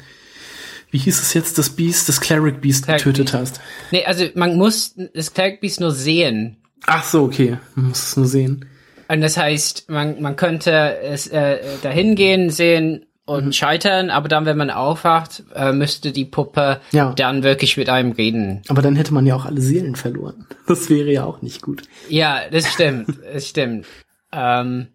[0.95, 3.35] wie hieß es jetzt, das Beast, das Cleric Beast Cleric getötet Beast.
[3.35, 3.61] hast.
[3.91, 6.57] Nee, also man muss das Cleric Beast nur sehen.
[6.87, 7.59] Ach so, okay.
[7.75, 8.67] Man muss es nur sehen.
[9.09, 13.53] Und das heißt, man, man könnte es äh, dahin gehen, sehen und mhm.
[13.53, 17.13] scheitern, aber dann, wenn man aufwacht, äh, müsste die Puppe ja.
[17.15, 18.63] dann wirklich mit einem reden.
[18.69, 20.47] Aber dann hätte man ja auch alle Seelen verloren.
[20.69, 21.83] Das wäre ja auch nicht gut.
[22.09, 23.87] Ja, das stimmt, das stimmt.
[24.31, 24.89] Ähm,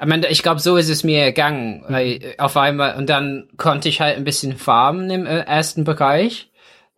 [0.00, 1.84] ich, meine, ich glaube, so ist es mir ergangen.
[1.88, 2.18] Mhm.
[2.38, 6.50] Auf einmal, und dann konnte ich halt ein bisschen farmen im äh, ersten Bereich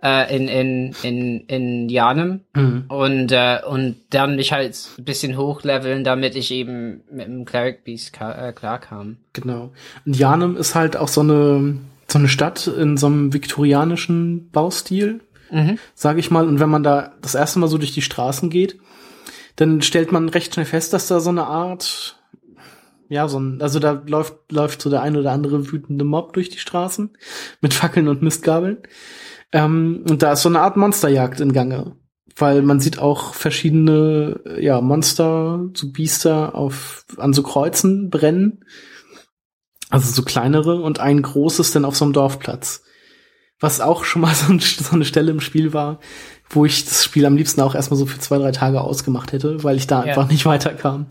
[0.02, 2.84] äh, in, in, in, in Janem mhm.
[2.88, 7.84] und, äh, und dann mich halt ein bisschen hochleveln, damit ich eben mit dem Cleric
[7.84, 9.16] Beast äh, klarkam.
[9.32, 9.72] Genau.
[10.06, 15.20] Und Janem ist halt auch so eine, so eine Stadt in so einem viktorianischen Baustil,
[15.50, 15.78] mhm.
[15.94, 16.46] sage ich mal.
[16.46, 18.78] Und wenn man da das erste Mal so durch die Straßen geht,
[19.56, 22.17] dann stellt man recht schnell fest, dass da so eine Art
[23.08, 26.50] ja, so ein, also da läuft, läuft so der ein oder andere wütende Mob durch
[26.50, 27.16] die Straßen
[27.60, 28.78] mit Fackeln und Mistgabeln.
[29.52, 31.96] Ähm, und da ist so eine Art Monsterjagd in Gange.
[32.36, 38.64] Weil man sieht auch verschiedene, ja, Monster, so Biester auf, an so Kreuzen brennen.
[39.90, 42.82] Also so kleinere und ein großes dann auf so einem Dorfplatz.
[43.58, 45.98] Was auch schon mal so, ein, so eine Stelle im Spiel war,
[46.50, 49.64] wo ich das Spiel am liebsten auch erstmal so für zwei, drei Tage ausgemacht hätte,
[49.64, 50.10] weil ich da ja.
[50.10, 51.06] einfach nicht weiterkam.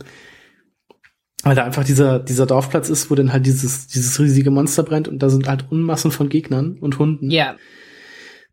[1.47, 5.07] Weil da einfach dieser, dieser Dorfplatz ist, wo dann halt dieses, dieses riesige Monster brennt
[5.07, 7.29] und da sind halt Unmassen von Gegnern und Hunden.
[7.31, 7.55] Ja.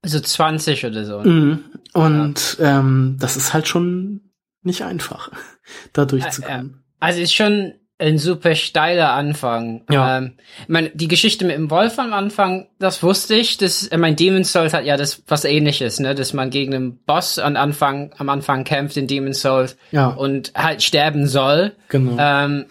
[0.02, 1.20] Also 20 oder so.
[1.20, 1.64] Mhm.
[1.92, 2.80] Und ja.
[2.80, 5.30] ähm, das ist halt schon nicht einfach,
[5.92, 6.84] da durchzukommen.
[7.00, 9.82] Also ist schon ein super steiler Anfang.
[9.90, 10.18] Ja.
[10.18, 13.56] Ähm, ich meine, die Geschichte mit dem Wolf am Anfang, das wusste ich.
[13.56, 16.14] Das, äh, mein Demon's Souls hat ja das was ähnliches, ne?
[16.14, 20.08] Dass man gegen einen Boss am Anfang, am Anfang kämpft in Demon's Souls ja.
[20.08, 21.72] und halt sterben soll.
[21.88, 22.16] Genau.
[22.18, 22.66] Ähm,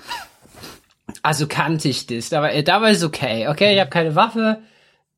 [1.21, 2.33] also kannte ich das.
[2.33, 3.47] Aber äh, da war es okay.
[3.47, 4.59] Okay, ich habe keine Waffe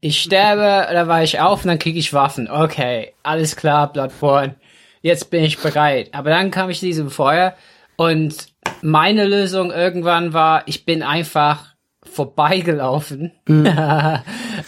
[0.06, 2.48] ich sterbe, da war ich auf und dann kriege ich Waffen.
[2.48, 4.56] Okay, alles klar, Bloodborne.
[5.02, 6.10] Jetzt bin ich bereit.
[6.14, 7.56] Aber dann kam ich diesem Feuer
[7.96, 8.36] und
[8.82, 13.68] meine Lösung irgendwann war, ich bin einfach vorbeigelaufen mhm.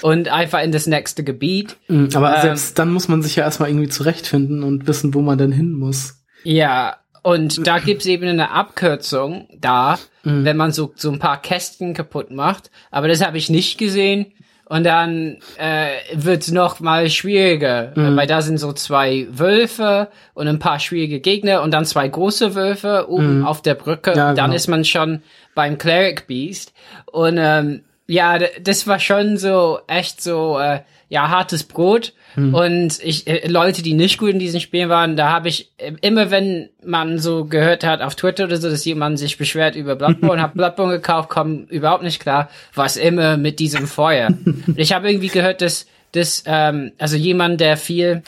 [0.02, 1.78] und einfach in das nächste Gebiet.
[1.88, 5.22] Mhm, aber ähm, selbst dann muss man sich ja erstmal irgendwie zurechtfinden und wissen, wo
[5.22, 6.24] man denn hin muss.
[6.44, 10.46] Ja, und da gibt's eben eine Abkürzung da, mhm.
[10.46, 12.72] wenn man so, so ein paar Kästen kaputt macht.
[12.90, 14.34] Aber das habe ich nicht gesehen.
[14.70, 18.18] Und dann äh, wird's noch mal schwieriger, mhm.
[18.18, 22.54] weil da sind so zwei Wölfe und ein paar schwierige Gegner und dann zwei große
[22.54, 23.46] Wölfe oben mhm.
[23.46, 24.12] auf der Brücke.
[24.12, 24.56] Ja, dann genau.
[24.56, 25.24] ist man schon
[25.56, 26.74] beim Cleric Beast.
[27.06, 32.14] Und ähm, ja, das war schon so echt so äh, ja hartes Brot.
[32.36, 32.54] Hm.
[32.54, 35.94] Und ich, äh, Leute, die nicht gut in diesen Spielen waren, da habe ich äh,
[36.02, 39.96] immer, wenn man so gehört hat auf Twitter oder so, dass jemand sich beschwert über
[39.96, 44.30] Bloodborne, habe Bloodborne gekauft, komm überhaupt nicht klar, was immer mit diesem Feuer.
[44.76, 48.24] ich habe irgendwie gehört, dass, dass ähm, also jemand, der viel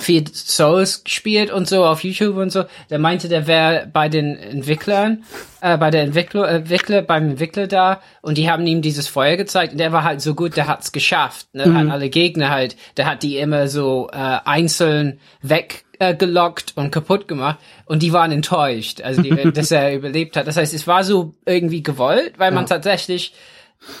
[0.00, 2.64] viel Souls gespielt und so auf YouTube und so.
[2.88, 5.24] Der meinte, der wäre bei den Entwicklern,
[5.60, 9.72] äh, bei der Entwickler, Entwickler, beim Entwickler da und die haben ihm dieses Feuer gezeigt
[9.72, 11.46] und der war halt so gut, der hat's geschafft.
[11.52, 11.66] Ne?
[11.66, 11.76] Mhm.
[11.76, 17.28] Hat alle Gegner halt, der hat die immer so äh, einzeln weggelockt äh, und kaputt
[17.28, 20.46] gemacht und die waren enttäuscht, also die, dass er überlebt hat.
[20.46, 23.34] Das heißt, es war so irgendwie gewollt, weil man tatsächlich,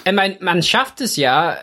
[0.06, 1.58] ich meine, man schafft es ja,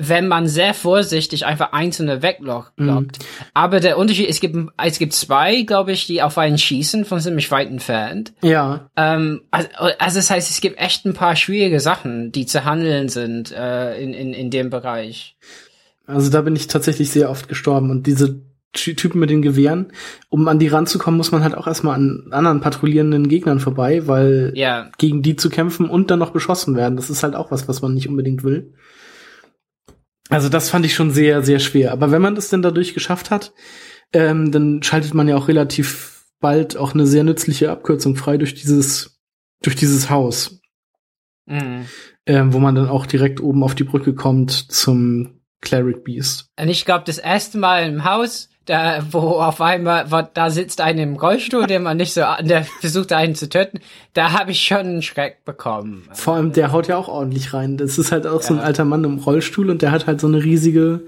[0.00, 2.78] wenn man sehr vorsichtig einfach einzelne weglockt.
[2.78, 3.08] Mhm.
[3.54, 7.20] Aber der Unterschied, es gibt, es gibt zwei, glaube ich, die auf einen schießen von
[7.20, 8.32] ziemlich weit entfernt.
[8.42, 8.90] Ja.
[8.96, 13.08] Ähm, also, also das heißt, es gibt echt ein paar schwierige Sachen, die zu handeln
[13.08, 15.36] sind äh, in, in, in dem Bereich.
[16.06, 18.40] Also da bin ich tatsächlich sehr oft gestorben und diese
[18.72, 19.92] Typen mit den Gewehren,
[20.28, 24.52] um an die ranzukommen, muss man halt auch erstmal an anderen patrouillierenden Gegnern vorbei, weil
[24.54, 24.90] ja.
[24.98, 27.82] gegen die zu kämpfen und dann noch beschossen werden, das ist halt auch was, was
[27.82, 28.74] man nicht unbedingt will.
[30.28, 31.92] Also das fand ich schon sehr, sehr schwer.
[31.92, 33.52] Aber wenn man das denn dadurch geschafft hat,
[34.12, 38.54] ähm, dann schaltet man ja auch relativ bald auch eine sehr nützliche Abkürzung frei durch
[38.54, 39.20] dieses,
[39.62, 40.60] durch dieses Haus.
[41.46, 41.86] Mhm.
[42.26, 46.50] Ähm, wo man dann auch direkt oben auf die Brücke kommt zum Cleric Beast.
[46.60, 50.80] Und ich glaube, das erste Mal im Haus da, wo auf einmal, wo, da sitzt
[50.80, 53.80] einer im Rollstuhl, der man nicht so, der versucht einen zu töten,
[54.12, 56.06] da habe ich schon einen Schreck bekommen.
[56.12, 57.78] Vor allem, der haut ja auch ordentlich rein.
[57.78, 58.46] Das ist halt auch ja.
[58.46, 61.00] so ein alter Mann im Rollstuhl und der hat halt so eine riesige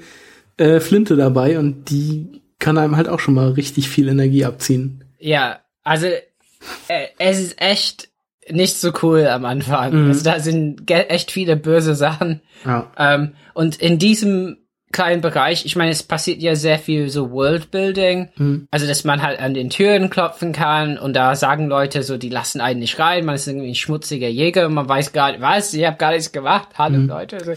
[0.56, 5.04] äh, Flinte dabei und die kann einem halt auch schon mal richtig viel Energie abziehen.
[5.18, 8.08] Ja, also äh, es ist echt
[8.48, 10.04] nicht so cool am Anfang.
[10.04, 10.08] Mhm.
[10.08, 12.40] Also da sind echt viele böse Sachen.
[12.64, 12.90] Ja.
[12.96, 14.56] Ähm, und in diesem
[14.92, 15.64] kleinen Bereich.
[15.64, 18.29] Ich meine, es passiert ja sehr viel so Worldbuilding.
[18.37, 18.68] Mhm.
[18.70, 22.29] Also, dass man halt an den Türen klopfen kann und da sagen Leute so, die
[22.29, 23.24] lassen einen nicht rein.
[23.24, 26.11] Man ist irgendwie ein schmutziger Jäger und man weiß gar nicht, was, ich habe gar
[26.11, 26.68] nichts gemacht.
[26.76, 27.09] Hallo mhm.
[27.09, 27.37] Leute.
[27.37, 27.53] Also,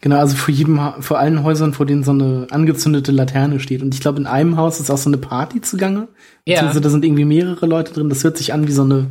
[0.00, 3.82] genau, also vor jedem, vor allen Häusern, vor denen so eine angezündete Laterne steht.
[3.82, 6.08] Und ich glaube, in einem Haus ist auch so eine Party zugange.
[6.44, 6.60] Ja.
[6.60, 8.08] Also, da sind irgendwie mehrere Leute drin.
[8.08, 9.08] Das hört sich an wie so eine,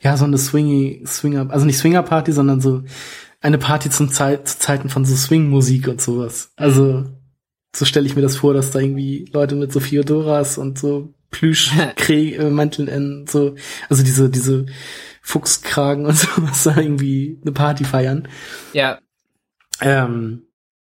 [0.00, 2.82] ja, so eine Swingy, Swinger, also nicht Swinger Party, sondern so
[3.40, 6.52] eine Party zum Zeit, zu Zeiten von so Swing-Musik und sowas.
[6.56, 7.06] Also,
[7.74, 11.14] so stelle ich mir das vor, dass da irgendwie Leute mit so Fiodoras und so
[11.30, 13.54] Plüschmanteln in so,
[13.88, 14.66] also diese, diese
[15.22, 18.28] Fuchskragen und sowas da irgendwie eine Party feiern.
[18.72, 18.98] Ja.
[19.80, 20.46] Ähm,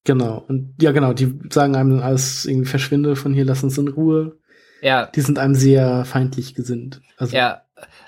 [0.04, 0.44] genau.
[0.48, 3.88] Und ja, genau, die sagen einem dann alles irgendwie verschwinde von hier, lass uns in
[3.88, 4.38] Ruhe.
[4.82, 5.08] Ja.
[5.08, 7.02] Die sind einem sehr feindlich gesinnt.
[7.18, 7.62] Also, ja.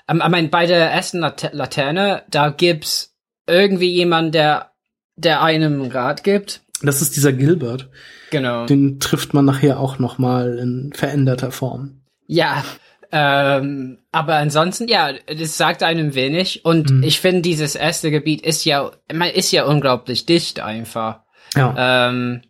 [0.06, 3.07] Ich meine, bei der ersten Laterne, da gibt's
[3.48, 4.72] irgendwie jemand, der,
[5.16, 6.62] der einem Rat gibt.
[6.82, 7.88] Das ist dieser Gilbert.
[8.30, 8.66] Genau.
[8.66, 12.02] Den trifft man nachher auch noch mal in veränderter Form.
[12.26, 12.62] Ja,
[13.10, 16.64] ähm, aber ansonsten, ja, das sagt einem wenig.
[16.64, 17.02] Und mhm.
[17.02, 21.20] ich finde, dieses erste Gebiet ist ja, man ist ja unglaublich dicht einfach.
[21.56, 22.08] Ja.
[22.08, 22.42] Ähm,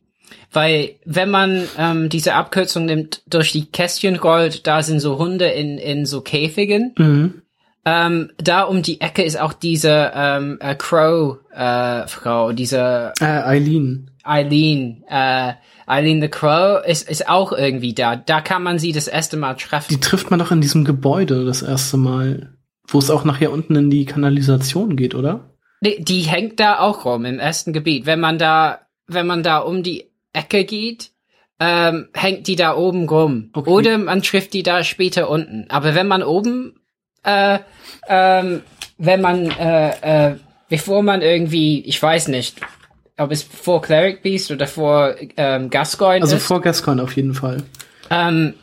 [0.53, 5.47] weil wenn man ähm, diese Abkürzung nimmt, durch die Kästchen rollt, da sind so Hunde
[5.47, 6.95] in, in so Käfigen.
[6.99, 7.43] Mhm.
[7.85, 14.11] Ähm, da um die Ecke ist auch diese ähm, äh, Crow-Frau, äh, diese äh, Eileen.
[14.25, 15.55] Eileen, äh,
[15.87, 18.17] Eileen the Crow ist, ist auch irgendwie da.
[18.17, 19.89] Da kann man sie das erste Mal treffen.
[19.89, 22.53] Die trifft man doch in diesem Gebäude das erste Mal,
[22.87, 25.55] wo es auch nachher unten in die Kanalisation geht, oder?
[25.81, 28.05] Die, die hängt da auch rum im ersten Gebiet.
[28.05, 31.13] Wenn man da, wenn man da um die Ecke geht,
[31.61, 33.51] ähm, hängt die da oben rum.
[33.53, 33.71] Okay.
[33.71, 35.67] Oder man trifft die da später unten.
[35.71, 36.78] Aber wenn man oben
[37.29, 37.59] äh,
[38.09, 38.63] ähm,
[38.99, 40.37] wenn man, äh, äh,
[40.69, 42.61] bevor man irgendwie, ich weiß nicht,
[43.17, 46.47] ob es vor Cleric Beast oder vor ähm, Gascoigne Also ist.
[46.47, 47.63] vor Gascoigne auf jeden Fall.
[48.11, 48.55] Ähm,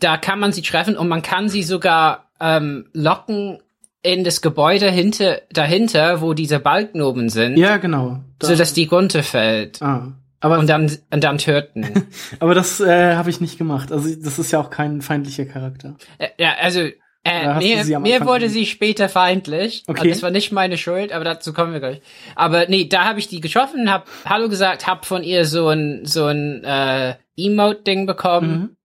[0.00, 3.58] da kann man sie treffen und man kann sie sogar ähm, locken
[4.02, 7.56] in das Gebäude hinter, dahinter, wo diese Balken oben sind.
[7.56, 8.20] Ja, genau.
[8.38, 8.46] Da.
[8.46, 9.82] So dass die runterfällt.
[9.82, 10.12] Ah.
[10.40, 12.06] Aber und dann und dann töten.
[12.40, 13.90] aber das äh, habe ich nicht gemacht.
[13.90, 15.96] Also das ist ja auch kein feindlicher Charakter.
[16.18, 16.88] Äh, ja, also
[17.28, 19.84] äh, mir, mir wurde sie später feindlich.
[19.86, 20.00] Okay.
[20.00, 22.00] Also das war nicht meine Schuld, aber dazu kommen wir gleich.
[22.34, 26.04] Aber nee, da habe ich die getroffen, hab Hallo gesagt, hab von ihr so ein
[26.04, 28.76] so ein äh, Emote-Ding bekommen mhm.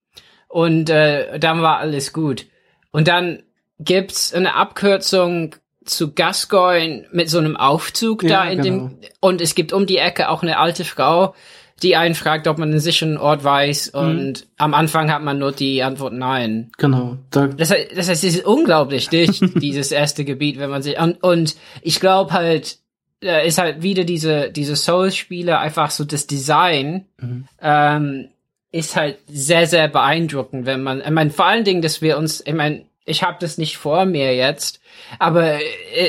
[0.47, 2.45] und äh, dann war alles gut.
[2.91, 3.43] Und dann
[3.79, 8.87] gibt's eine Abkürzung zu Gascoigne mit so einem Aufzug ja, da in genau.
[8.87, 11.35] dem und es gibt um die Ecke auch eine alte Frau,
[11.83, 13.99] die einen fragt, ob man einen sicheren Ort weiß mhm.
[13.99, 14.47] und mhm.
[14.57, 16.71] am Anfang hat man nur die Antwort nein.
[16.77, 17.17] Genau.
[17.29, 20.99] Da das, heißt, das heißt, es ist unglaublich dicht, dieses erste Gebiet, wenn man sich
[20.99, 22.77] und, und ich glaube halt,
[23.19, 27.47] da ist halt wieder diese diese Souls-Spiele einfach so das Design mhm.
[27.61, 28.27] ähm,
[28.71, 32.41] ist halt sehr sehr beeindruckend, wenn man, ich meine vor allen Dingen, dass wir uns,
[32.45, 34.79] ich meine ich habe das nicht vor mir jetzt,
[35.19, 35.59] aber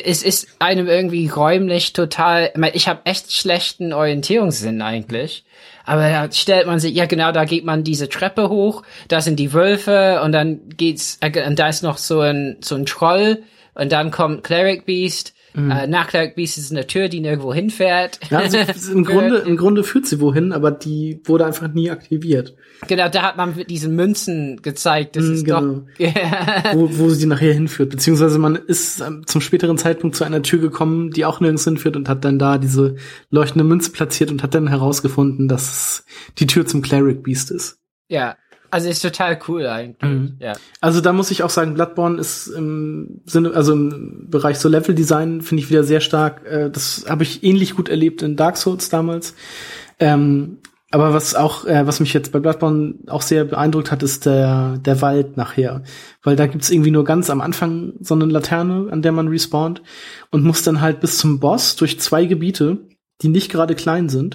[0.04, 2.52] es ist einem irgendwie räumlich total.
[2.72, 5.44] Ich habe echt schlechten Orientierungssinn eigentlich.
[5.84, 9.38] Aber da stellt man sich, ja genau, da geht man diese Treppe hoch, da sind
[9.38, 13.42] die Wölfe und dann geht's, äh, und da ist noch so ein so ein Troll
[13.74, 15.70] und dann kommt Cleric Beast Mhm.
[15.70, 18.18] Äh, Nachklag Beast ist eine Tür, die nirgendwo hinfährt.
[18.28, 18.58] Ja, also
[18.92, 22.54] im Grunde, im Grunde führt sie wohin, aber die wurde einfach nie aktiviert.
[22.88, 25.60] Genau, da hat man mit diesen Münzen gezeigt, das mhm, ist genau.
[25.98, 27.90] doch, wo, wo sie nachher hinführt.
[27.90, 31.96] Beziehungsweise man ist ähm, zum späteren Zeitpunkt zu einer Tür gekommen, die auch nirgends hinführt
[31.96, 32.96] und hat dann da diese
[33.30, 36.06] leuchtende Münze platziert und hat dann herausgefunden, dass es
[36.38, 37.78] die Tür zum Cleric Beast ist.
[38.08, 38.36] Ja,
[38.74, 40.10] also ist total cool eigentlich.
[40.10, 40.36] Mhm.
[40.40, 40.54] Ja.
[40.80, 44.96] Also da muss ich auch sagen, Bloodborne ist im Sinne, also im Bereich so Level
[44.96, 46.44] Design finde ich wieder sehr stark.
[46.44, 49.36] Äh, das habe ich ähnlich gut erlebt in Dark Souls damals.
[50.00, 50.58] Ähm,
[50.90, 54.76] aber was auch, äh, was mich jetzt bei Bloodborne auch sehr beeindruckt hat, ist der
[54.78, 55.84] der Wald nachher,
[56.24, 59.82] weil da gibt's irgendwie nur ganz am Anfang so eine Laterne, an der man respawnt
[60.32, 62.78] und muss dann halt bis zum Boss durch zwei Gebiete,
[63.22, 64.34] die nicht gerade klein sind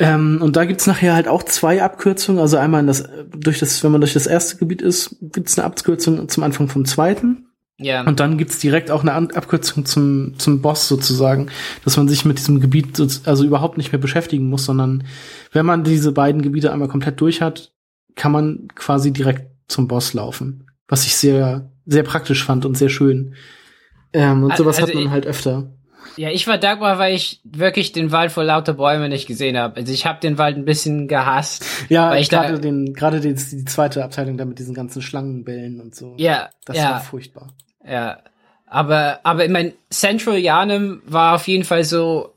[0.00, 2.40] ähm, und da gibt's nachher halt auch zwei Abkürzungen.
[2.40, 3.04] Also einmal in das,
[3.36, 6.86] durch das, wenn man durch das erste Gebiet ist, gibt's eine Abkürzung zum Anfang vom
[6.86, 7.44] zweiten.
[7.76, 8.06] Ja.
[8.06, 11.48] Und dann gibt's direkt auch eine Abkürzung zum, zum Boss sozusagen,
[11.84, 15.04] dass man sich mit diesem Gebiet so, also überhaupt nicht mehr beschäftigen muss, sondern
[15.52, 17.72] wenn man diese beiden Gebiete einmal komplett durch hat,
[18.16, 20.66] kann man quasi direkt zum Boss laufen.
[20.88, 23.34] Was ich sehr, sehr praktisch fand und sehr schön.
[24.14, 25.70] Ähm, und sowas also hat man halt öfter.
[26.16, 29.76] Ja, ich war dankbar, weil ich wirklich den Wald vor lauter Bäumen nicht gesehen habe.
[29.76, 31.64] Also ich habe den Wald ein bisschen gehasst.
[31.88, 35.94] Ja, ich gerade den, gerade die, die zweite Abteilung da mit diesen ganzen Schlangenbällen und
[35.94, 36.14] so.
[36.18, 36.90] Ja, das ja.
[36.90, 37.48] war furchtbar.
[37.86, 38.18] Ja,
[38.66, 42.34] aber aber ich mein Central Janem war auf jeden Fall so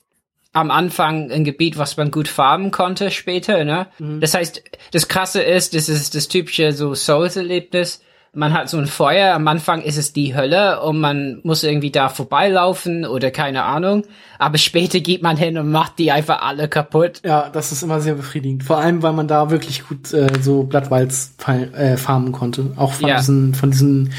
[0.54, 3.88] am Anfang ein Gebiet, was man gut farmen konnte später, ne?
[3.98, 4.22] Mhm.
[4.22, 8.02] Das heißt, das Krasse ist, das ist das typische so Souls-Erlebnis
[8.36, 11.92] man hat so ein Feuer, am Anfang ist es die Hölle und man muss irgendwie
[11.92, 14.06] da vorbeilaufen oder keine Ahnung.
[14.40, 17.22] Aber später geht man hin und macht die einfach alle kaputt.
[17.24, 18.64] Ja, das ist immer sehr befriedigend.
[18.64, 22.72] Vor allem, weil man da wirklich gut äh, so Blattwalds äh, farmen konnte.
[22.76, 23.18] Auch von ja.
[23.18, 24.14] diesen, von diesen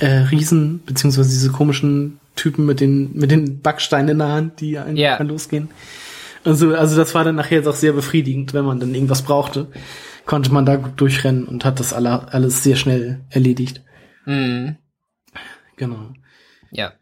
[0.00, 4.78] äh, Riesen, beziehungsweise diese komischen Typen mit den, mit den Backsteinen in der Hand, die
[4.78, 5.22] einen ja.
[5.22, 5.70] losgehen.
[6.44, 9.68] Also, also das war dann nachher auch sehr befriedigend, wenn man dann irgendwas brauchte
[10.30, 13.82] konnte man da gut durchrennen und hat das alle, alles sehr schnell erledigt.
[14.26, 14.76] Mhm.
[15.74, 16.12] Genau.
[16.70, 16.92] Ja.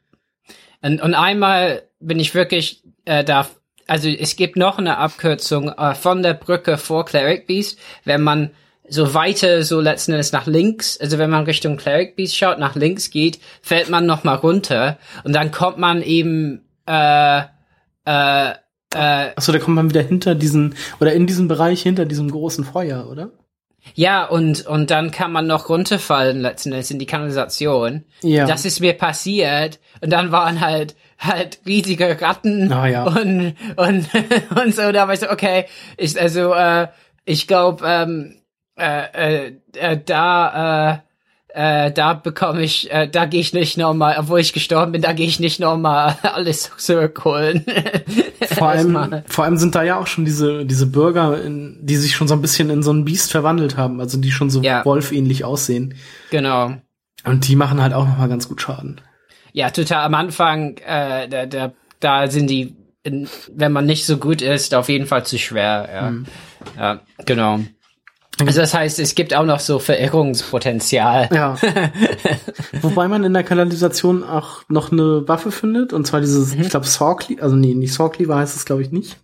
[0.80, 3.46] Und, und einmal bin ich wirklich äh, da,
[3.86, 8.52] also es gibt noch eine Abkürzung äh, von der Brücke vor Cleric Beast, wenn man
[8.88, 12.76] so weiter, so letzten Endes nach links, also wenn man Richtung Cleric Beast schaut, nach
[12.76, 17.42] links geht, fällt man noch mal runter und dann kommt man eben äh,
[18.06, 18.54] äh,
[18.94, 22.64] äh, Achso, da kommt man wieder hinter diesen, oder in diesem Bereich hinter diesem großen
[22.64, 23.30] Feuer, oder?
[23.94, 28.04] Ja, und, und dann kann man noch runterfallen letzten Endes in die Kanalisation.
[28.22, 28.46] Ja.
[28.46, 29.78] Das ist mir passiert.
[30.00, 33.04] Und dann waren halt, halt riesige Ratten ah, ja.
[33.04, 34.08] und, und,
[34.62, 34.92] und so.
[34.92, 36.88] Da war ich so, okay, ich, also, äh,
[37.24, 38.36] ich glaube, ähm,
[38.78, 40.98] äh, äh, äh, da, äh,
[41.48, 45.12] äh, da bekomme ich, äh, da gehe ich nicht nochmal, obwohl ich gestorben bin, da
[45.12, 47.64] gehe ich nicht nochmal alles zurückholen.
[48.52, 52.14] vor allem, vor allem sind da ja auch schon diese, diese Bürger, in, die sich
[52.14, 54.84] schon so ein bisschen in so ein Biest verwandelt haben, also die schon so ja.
[54.84, 55.94] wolfähnlich aussehen.
[56.30, 56.74] Genau.
[57.24, 59.00] Und die machen halt auch nochmal ganz gut Schaden.
[59.52, 60.04] Ja, total.
[60.04, 64.74] Am Anfang, äh, da, da, da sind die, in, wenn man nicht so gut ist,
[64.74, 65.88] auf jeden Fall zu schwer.
[65.92, 66.26] Ja, mhm.
[66.76, 67.60] ja genau.
[68.46, 71.28] Also das heißt, es gibt auch noch so Verirrungspotenzial.
[71.32, 71.56] Ja.
[72.82, 76.62] Wobei man in der Kanalisation auch noch eine Waffe findet, und zwar dieses, mhm.
[76.62, 79.18] ich glaube, Sawcleaver, also nee, nicht Sawcleaver heißt es, glaube ich, nicht.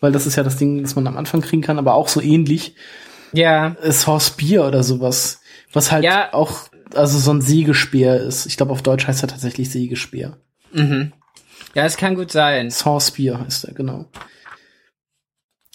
[0.00, 2.20] Weil das ist ja das Ding, das man am Anfang kriegen kann, aber auch so
[2.20, 2.74] ähnlich.
[3.32, 3.76] Ja.
[3.82, 5.40] Saw Spear oder sowas.
[5.72, 6.32] Was halt ja.
[6.32, 8.46] auch, also so ein Sägespeer ist.
[8.46, 10.36] Ich glaube, auf Deutsch heißt er tatsächlich Sägespeer.
[10.72, 11.12] Mhm.
[11.74, 12.70] Ja, es kann gut sein.
[12.70, 14.06] Saw Spear heißt er, genau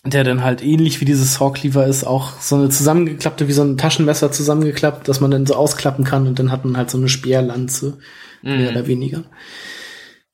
[0.05, 3.77] der dann halt ähnlich wie dieses Sawcleaver ist, auch so eine zusammengeklappte, wie so ein
[3.77, 7.07] Taschenmesser zusammengeklappt, dass man dann so ausklappen kann und dann hat man halt so eine
[7.07, 7.97] Speerlanze,
[8.41, 8.49] mm.
[8.49, 9.23] mehr oder weniger.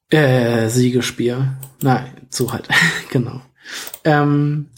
[0.09, 1.59] Äh, Siegespeer.
[1.83, 2.67] Nein, so halt,
[3.11, 3.41] genau.
[4.03, 4.69] Ähm,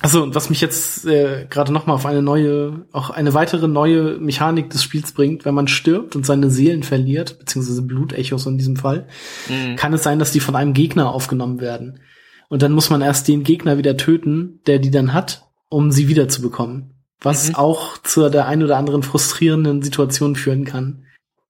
[0.00, 3.68] also, und was mich jetzt äh, gerade noch mal auf eine neue, auch eine weitere
[3.68, 8.56] neue Mechanik des Spiels bringt, wenn man stirbt und seine Seelen verliert, beziehungsweise Blutechos in
[8.56, 9.06] diesem Fall,
[9.48, 9.76] mm.
[9.76, 12.00] kann es sein, dass die von einem Gegner aufgenommen werden.
[12.48, 16.08] Und dann muss man erst den Gegner wieder töten, der die dann hat, um sie
[16.08, 16.94] wiederzubekommen.
[17.20, 17.54] Was mhm.
[17.56, 21.04] auch zu der ein oder anderen frustrierenden Situation führen kann.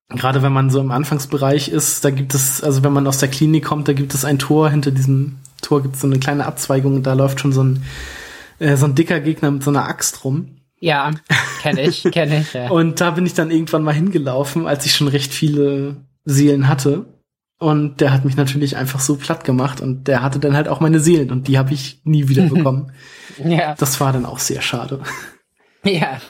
[0.09, 3.29] Gerade wenn man so im Anfangsbereich ist, da gibt es, also wenn man aus der
[3.29, 6.47] Klinik kommt, da gibt es ein Tor, hinter diesem Tor gibt es so eine kleine
[6.47, 7.85] Abzweigung und da läuft schon so ein,
[8.59, 10.57] äh, so ein dicker Gegner mit so einer Axt rum.
[10.81, 11.11] Ja,
[11.61, 12.55] kenne ich, kenne ich.
[12.55, 12.71] Ja.
[12.71, 17.05] und da bin ich dann irgendwann mal hingelaufen, als ich schon recht viele Seelen hatte.
[17.59, 20.79] Und der hat mich natürlich einfach so platt gemacht und der hatte dann halt auch
[20.79, 22.93] meine Seelen und die habe ich nie wieder bekommen.
[23.45, 23.75] ja.
[23.75, 25.01] Das war dann auch sehr schade.
[25.85, 26.21] Ja.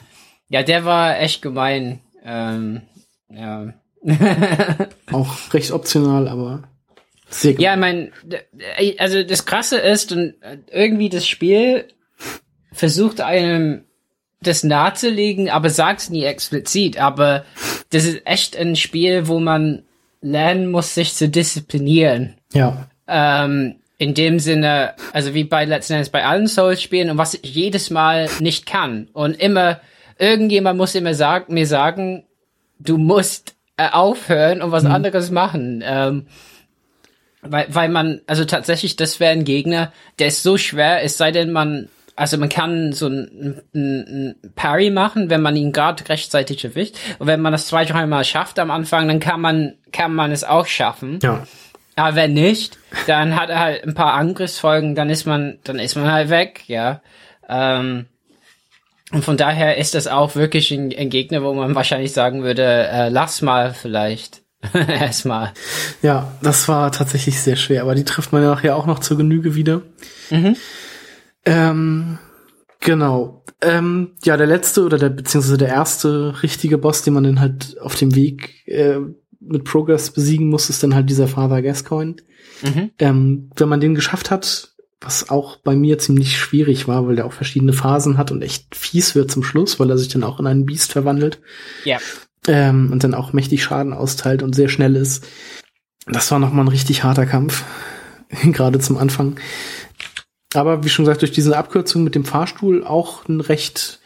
[0.47, 1.99] Ja, der war echt gemein.
[2.23, 2.81] Ähm,
[3.29, 3.73] ja.
[5.11, 6.63] auch recht optional, aber
[7.29, 7.63] sehr gemein.
[7.63, 10.33] Ja, ich mein, also das Krasse ist und
[10.71, 11.85] irgendwie das Spiel
[12.71, 13.83] versucht einem
[14.41, 16.99] das nahezulegen, aber sagt es nie explizit.
[16.99, 17.45] Aber
[17.89, 19.83] das ist echt ein Spiel, wo man
[20.21, 22.35] lernen muss, sich zu disziplinieren.
[22.53, 22.87] Ja.
[23.07, 27.53] Ähm, in dem Sinne, also wie bei letzten Endes bei allen Souls-Spielen und was ich
[27.53, 29.09] jedes Mal nicht kann.
[29.11, 29.81] Und immer,
[30.17, 32.23] irgendjemand muss immer sagen, mir sagen,
[32.79, 34.91] du musst äh, aufhören und was mhm.
[34.91, 35.83] anderes machen.
[35.85, 36.27] Ähm,
[37.41, 41.31] weil, weil man, also tatsächlich, das wäre ein Gegner, der ist so schwer, es sei
[41.31, 41.89] denn, man
[42.19, 46.97] also man kann so ein, ein, ein Parry machen, wenn man ihn gerade rechtzeitig erwischt.
[47.17, 50.43] Und wenn man das zwei, dreimal schafft am Anfang, dann kann man, kann man es
[50.43, 51.19] auch schaffen.
[51.23, 51.47] Ja.
[51.95, 55.95] Aber wenn nicht, dann hat er halt ein paar Angriffsfolgen, dann ist man, dann ist
[55.95, 57.01] man halt weg, ja.
[57.47, 58.07] Ähm,
[59.13, 62.63] und von daher ist das auch wirklich ein, ein Gegner, wo man wahrscheinlich sagen würde,
[62.63, 64.41] äh, lass mal vielleicht.
[64.73, 65.53] Erstmal.
[66.01, 69.15] Ja, das war tatsächlich sehr schwer, aber die trifft man ja nachher auch noch zur
[69.15, 69.83] Genüge wieder.
[70.29, 70.57] Mhm.
[71.49, 72.19] Ähm,
[72.79, 73.43] genau.
[73.61, 77.77] Ähm, ja, der letzte oder der beziehungsweise der erste richtige Boss, den man dann halt
[77.81, 78.99] auf dem Weg äh,
[79.39, 82.17] mit Progress besiegen muss, ist dann halt dieser Father Gascoigne.
[82.61, 82.91] Mhm.
[82.99, 84.69] Ähm, wenn man den geschafft hat,
[85.01, 88.75] was auch bei mir ziemlich schwierig war, weil der auch verschiedene Phasen hat und echt
[88.75, 91.39] fies wird zum Schluss, weil er sich dann auch in einen Biest verwandelt.
[91.83, 91.97] Ja.
[92.47, 95.25] Ähm, und dann auch mächtig Schaden austeilt und sehr schnell ist.
[96.05, 97.63] Das war nochmal ein richtig harter Kampf.
[98.43, 99.39] Gerade zum Anfang.
[100.53, 103.99] Aber wie schon gesagt, durch diese Abkürzung mit dem Fahrstuhl auch ein recht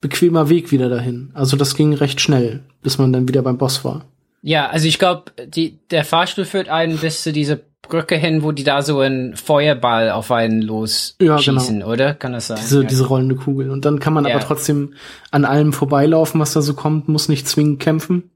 [0.00, 1.30] bequemer Weg wieder dahin.
[1.34, 4.04] Also das ging recht schnell, bis man dann wieder beim Boss war.
[4.42, 5.32] Ja, also ich glaube,
[5.90, 10.10] der Fahrstuhl führt einen bis zu dieser Brücke hin, wo die da so einen Feuerball
[10.10, 11.86] auf einen los ja, genau.
[11.86, 12.14] oder?
[12.14, 12.58] Kann das sein?
[12.60, 12.88] Diese, ja.
[12.88, 13.70] diese rollende Kugel.
[13.70, 14.34] Und dann kann man ja.
[14.34, 14.94] aber trotzdem
[15.30, 18.30] an allem vorbeilaufen, was da so kommt, muss nicht zwingend kämpfen.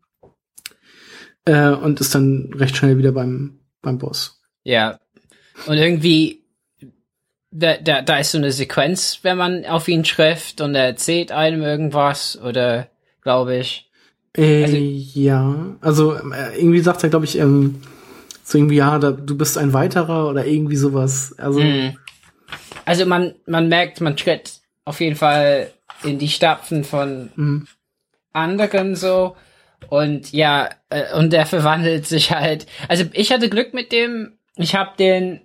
[1.45, 4.41] Äh, und ist dann recht schnell wieder beim, beim Boss.
[4.65, 4.99] Ja.
[5.67, 6.46] Und irgendwie
[7.59, 11.33] da, da, da ist so eine Sequenz, wenn man auf ihn trifft und er erzählt
[11.33, 12.89] einem irgendwas oder
[13.23, 13.91] glaube ich.
[14.37, 17.81] Äh, also, ja, also äh, irgendwie sagt er, glaube ich, ähm,
[18.43, 21.35] so irgendwie, ja, da, du bist ein weiterer oder irgendwie sowas.
[21.39, 21.97] Also, mm.
[22.85, 25.73] also man, man merkt, man tritt auf jeden Fall
[26.05, 27.67] in die Stapfen von mm.
[28.33, 29.35] anderen so.
[29.89, 32.67] Und ja, äh, und der verwandelt sich halt.
[32.89, 34.33] Also ich hatte Glück mit dem.
[34.57, 35.41] Ich habe den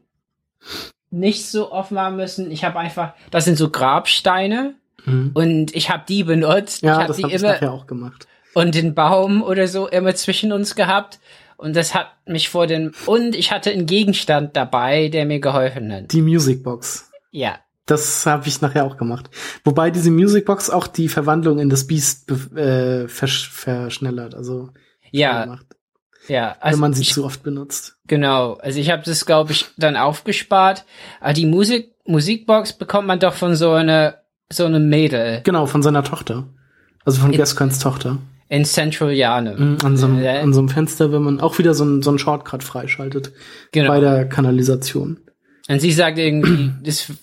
[1.11, 2.49] nicht so oft machen müssen.
[2.51, 5.31] Ich habe einfach, das sind so Grabsteine mhm.
[5.33, 6.81] und ich habe die benutzt.
[6.81, 8.27] Ja, ich hab das habe ich nachher auch gemacht.
[8.53, 11.19] Und den Baum oder so immer zwischen uns gehabt.
[11.57, 15.93] Und das hat mich vor den, und ich hatte einen Gegenstand dabei, der mir geholfen
[15.93, 16.11] hat.
[16.11, 17.11] Die Musicbox.
[17.29, 17.59] Ja.
[17.85, 19.29] Das habe ich nachher auch gemacht.
[19.63, 24.69] Wobei diese Musicbox auch die Verwandlung in das Beast äh, versch verschnellert, also
[25.11, 25.45] ja.
[25.45, 25.67] Macht.
[26.27, 27.97] Ja, also wenn man sie ich, zu oft benutzt.
[28.11, 30.83] Genau, also ich habe das glaube ich dann aufgespart.
[31.21, 34.15] Aber die Musik Musikbox bekommt man doch von so einer
[34.51, 35.39] so einem Mädel.
[35.45, 36.43] Genau, von seiner Tochter.
[37.05, 38.17] Also von Gascoins Tochter.
[38.49, 39.55] In Central Yane.
[39.57, 42.11] Mhm, an, so einem, an so einem Fenster, wenn man auch wieder so ein, so
[42.11, 43.31] ein Shortcut freischaltet.
[43.71, 43.87] Genau.
[43.87, 45.21] Bei der Kanalisation.
[45.69, 47.13] Und sie sagt irgendwie, das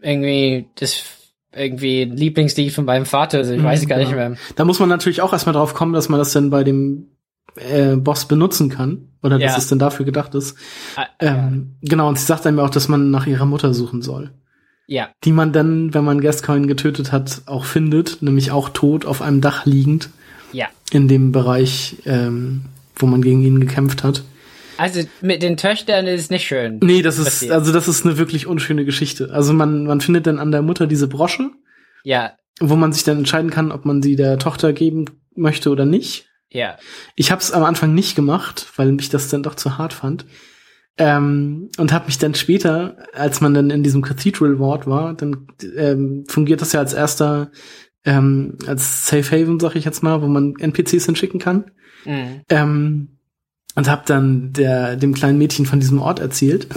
[0.00, 1.06] irgendwie, das
[1.52, 4.10] irgendwie Lieblingslied von meinem Vater, also ich mhm, weiß gar genau.
[4.10, 4.36] nicht mehr.
[4.54, 7.08] Da muss man natürlich auch erstmal drauf kommen, dass man das dann bei dem
[7.56, 9.46] äh, Boss benutzen kann oder ja.
[9.46, 10.56] dass es denn dafür gedacht ist.
[10.96, 11.88] Ah, ähm, ja.
[11.90, 14.30] Genau, und sie sagt einem auch, dass man nach ihrer Mutter suchen soll.
[14.86, 15.08] Ja.
[15.24, 19.40] Die man dann, wenn man Gascoigne getötet hat, auch findet, nämlich auch tot auf einem
[19.40, 20.10] Dach liegend.
[20.52, 20.68] Ja.
[20.92, 24.22] In dem Bereich, ähm, wo man gegen ihn gekämpft hat.
[24.76, 26.80] Also mit den Töchtern ist nicht schön.
[26.82, 27.52] Nee, das ist, passiert.
[27.52, 29.30] also das ist eine wirklich unschöne Geschichte.
[29.32, 31.50] Also man, man findet dann an der Mutter diese Brosche.
[32.02, 32.32] Ja.
[32.60, 36.28] Wo man sich dann entscheiden kann, ob man sie der Tochter geben möchte oder nicht.
[36.54, 36.78] Ja.
[37.16, 40.24] Ich habe es am Anfang nicht gemacht, weil ich das dann doch zu hart fand.
[40.96, 45.48] Ähm, und habe mich dann später, als man dann in diesem Cathedral Ward war, dann
[45.76, 47.50] ähm, fungiert das ja als erster,
[48.04, 51.72] ähm, als Safe Haven, sag ich jetzt mal, wo man NPCs hinschicken kann.
[52.04, 52.42] Mhm.
[52.48, 53.08] Ähm,
[53.74, 56.68] und habe dann der, dem kleinen Mädchen von diesem Ort erzählt.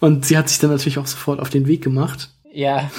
[0.00, 2.30] Und sie hat sich dann natürlich auch sofort auf den Weg gemacht.
[2.50, 2.90] Ja.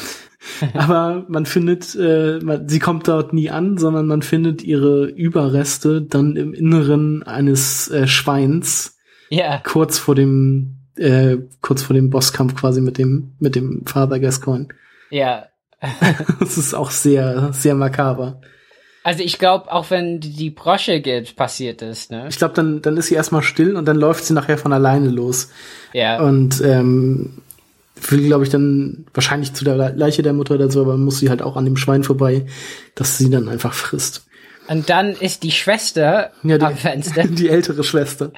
[0.74, 6.02] Aber man findet, äh, man, sie kommt dort nie an, sondern man findet ihre Überreste
[6.02, 8.98] dann im Inneren eines äh, Schweins.
[9.30, 9.62] Ja.
[9.64, 14.68] Kurz vor dem, äh, kurz vor dem Bosskampf quasi mit dem, mit dem Father Gascoigne.
[15.10, 15.48] Ja.
[16.40, 18.42] das ist auch sehr, sehr makaber.
[19.04, 22.26] Also ich glaube, auch wenn die Brosche geht, passiert ist, ne?
[22.30, 25.10] Ich glaube, dann, dann ist sie erstmal still und dann läuft sie nachher von alleine
[25.10, 25.52] los.
[25.92, 26.22] Ja.
[26.22, 27.42] Und ähm,
[27.96, 31.42] will, glaube ich, dann wahrscheinlich zu der Leiche der Mutter so, aber muss sie halt
[31.42, 32.46] auch an dem Schwein vorbei,
[32.96, 34.26] dass sie dann einfach frisst.
[34.68, 37.24] Und dann ist die Schwester Ja, die, am Fenster.
[37.28, 38.32] die ältere Schwester.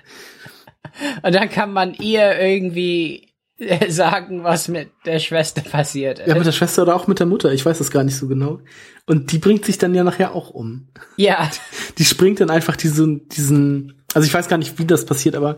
[1.22, 6.28] Und dann kann man ihr irgendwie äh, sagen, was mit der Schwester passiert ist.
[6.28, 8.28] Ja, mit der Schwester oder auch mit der Mutter, ich weiß es gar nicht so
[8.28, 8.60] genau.
[9.06, 10.88] Und die bringt sich dann ja nachher auch um.
[11.16, 11.50] Ja,
[11.98, 15.58] Die springt dann einfach diesen, diesen, also ich weiß gar nicht, wie das passiert, aber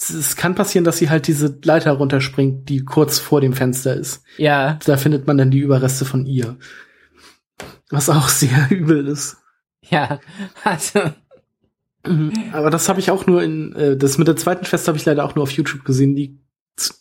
[0.00, 4.22] es- kann passieren, dass sie halt diese Leiter runterspringt, die kurz vor dem Fenster ist.
[4.38, 6.56] ja, Da findet man dann die Überreste von ihr.
[7.90, 9.36] Was auch sehr übel ist.
[9.88, 10.18] ja.
[10.64, 11.00] Also,
[12.52, 15.04] Aber das habe ich auch nur in, äh, das mit der zweiten Schwester habe ich
[15.04, 16.14] leider auch nur auf YouTube gesehen.
[16.14, 16.38] Die,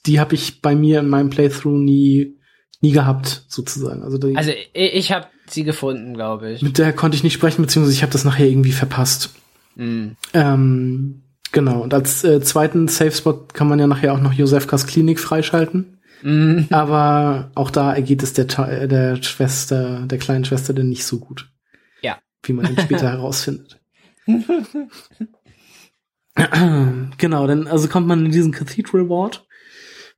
[0.06, 2.36] die habe ich bei mir in meinem Playthrough nie,
[2.82, 4.04] nie gehabt, sozusagen.
[4.04, 6.62] Also, die, also ich, ich habe sie gefunden, glaube ich.
[6.62, 9.30] mit der konnte ich nicht sprechen, beziehungsweise ich habe das nachher irgendwie verpasst.
[9.78, 10.18] Mm.
[10.34, 11.22] Ähm,
[11.52, 11.82] genau.
[11.82, 16.00] Und als äh, zweiten Safe Spot kann man ja nachher auch noch Josefkas Klinik freischalten.
[16.24, 16.62] Mm.
[16.72, 21.50] Aber auch da ergeht es der, der Schwester, der kleinen Schwester denn nicht so gut.
[22.02, 22.18] Ja.
[22.44, 23.80] Wie man dann später herausfindet.
[27.18, 29.46] genau, dann also kommt man in diesen Cathedral Ward,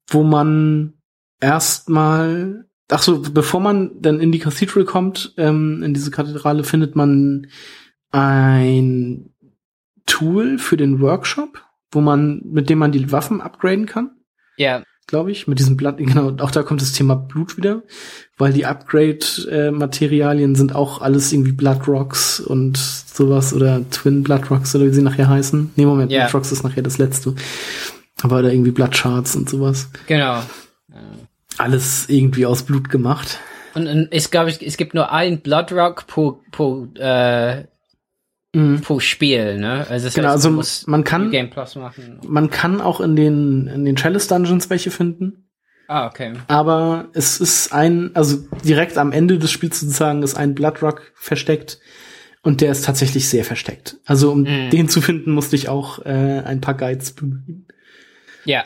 [0.08, 0.94] wo man
[1.40, 6.96] erstmal, ach so, bevor man dann in die Cathedral kommt, ähm, in diese Kathedrale, findet
[6.96, 7.48] man
[8.12, 9.30] ein
[10.10, 14.12] Tool für den Workshop, wo man, mit dem man die Waffen upgraden kann
[14.58, 17.84] Ja, glaube ich, mit diesem Blatt, genau, auch da kommt das Thema Blut wieder,
[18.38, 24.76] weil die Upgrade-Materialien sind auch alles irgendwie Blood Rocks und sowas oder Twin Blood Rocks
[24.76, 25.72] oder wie sie nachher heißen.
[25.76, 26.22] Nee, Moment, Ja.
[26.22, 27.36] Blood Rocks ist nachher das letzte.
[28.22, 29.90] Aber da irgendwie Blood Shards und sowas.
[30.08, 30.42] genau.
[31.58, 33.40] Alles irgendwie aus Blut gemacht.
[33.76, 37.66] Und, und es glaube ich, es gibt nur ein Bloodrock pro pro äh,
[38.56, 38.82] Mhm.
[38.82, 39.86] pro Spiel, ne?
[39.90, 42.20] Also Genau, heißt, also man muss man kann, Game Plus machen.
[42.28, 45.46] man kann auch in den, in den Chalice Dungeons welche finden.
[45.88, 46.34] Ah, okay.
[46.48, 51.80] aber es ist ein, also direkt am Ende des Spiels sozusagen ist ein Bloodrock versteckt
[52.44, 53.98] und der ist tatsächlich sehr versteckt.
[54.06, 54.70] Also um Mhm.
[54.72, 57.68] den zu finden, musste ich auch äh, ein paar Guides bemühen.
[58.46, 58.66] Ja,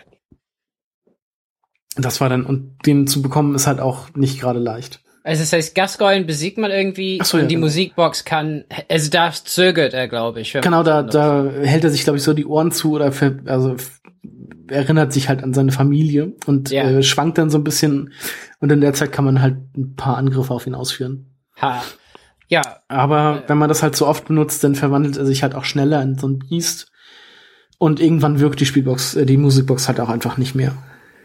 [1.95, 5.02] Das war dann, und den zu bekommen ist halt auch nicht gerade leicht.
[5.23, 7.65] Also das heißt, Gascoigne besiegt man irgendwie Ach so, ja, und die genau.
[7.67, 10.53] Musikbox kann, also da zögert er, glaube ich.
[10.53, 13.75] Genau, da, da hält er sich, glaube ich, so die Ohren zu oder ver, also
[14.67, 16.83] erinnert sich halt an seine Familie und Ja.
[16.89, 18.13] äh, schwankt dann so ein bisschen
[18.59, 21.27] und in der Zeit kann man halt ein paar Angriffe auf ihn ausführen.
[21.61, 21.83] Ha.
[22.49, 25.65] Ja, Aber wenn man das halt so oft benutzt, dann verwandelt er sich halt auch
[25.65, 26.91] schneller in so ein Biest.
[27.79, 30.73] Und irgendwann wirkt die Spielbox, äh, die Musikbox halt auch einfach nicht mehr.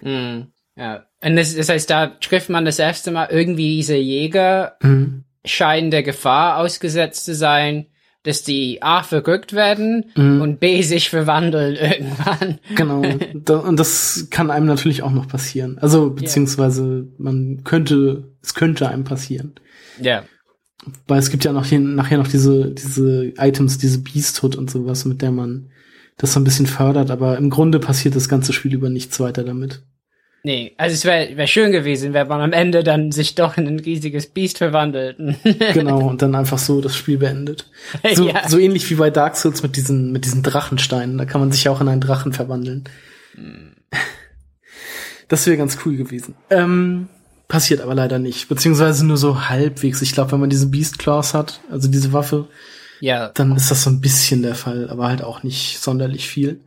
[0.01, 0.47] hm,
[0.79, 1.05] ja.
[1.23, 5.25] Und das, das heißt, da trifft man das erste Mal irgendwie diese Jäger Mhm.
[5.45, 7.87] scheinen der Gefahr ausgesetzt zu sein,
[8.23, 10.41] dass die A verrückt werden Mhm.
[10.41, 12.59] und B sich verwandeln irgendwann.
[12.77, 13.03] Genau.
[13.35, 15.79] da, und das kann einem natürlich auch noch passieren.
[15.79, 19.55] Also, beziehungsweise man könnte, es könnte einem passieren.
[20.01, 20.23] Ja.
[21.09, 25.05] Weil es gibt ja noch hier, nachher noch diese, diese Items, diese Beasthood und sowas,
[25.05, 25.71] mit der man
[26.17, 29.43] das so ein bisschen fördert, aber im Grunde passiert das ganze Spiel über nichts weiter
[29.45, 29.83] damit.
[30.45, 33.67] Nee, also es wäre wär schön gewesen, wenn man am Ende dann sich doch in
[33.67, 35.17] ein riesiges Biest verwandelt.
[35.75, 37.69] Genau, und dann einfach so das Spiel beendet.
[38.15, 38.49] So, Ja.
[38.49, 41.19] so ähnlich wie bei Dark Souls mit diesen, mit diesen Drachensteinen.
[41.19, 42.85] Da kann man sich ja auch in einen Drachen verwandeln.
[45.29, 46.35] Das wäre ganz cool gewesen.
[46.51, 47.09] Ähm,
[47.49, 48.49] passiert aber leider nicht.
[48.49, 50.03] Beziehungsweise nur so halbwegs.
[50.03, 52.49] Ich glaube, wenn man diese Beast Claws hat, also diese Waffe,
[53.01, 53.29] ja.
[53.29, 56.61] dann ist das so ein bisschen der Fall, aber halt auch nicht sonderlich viel.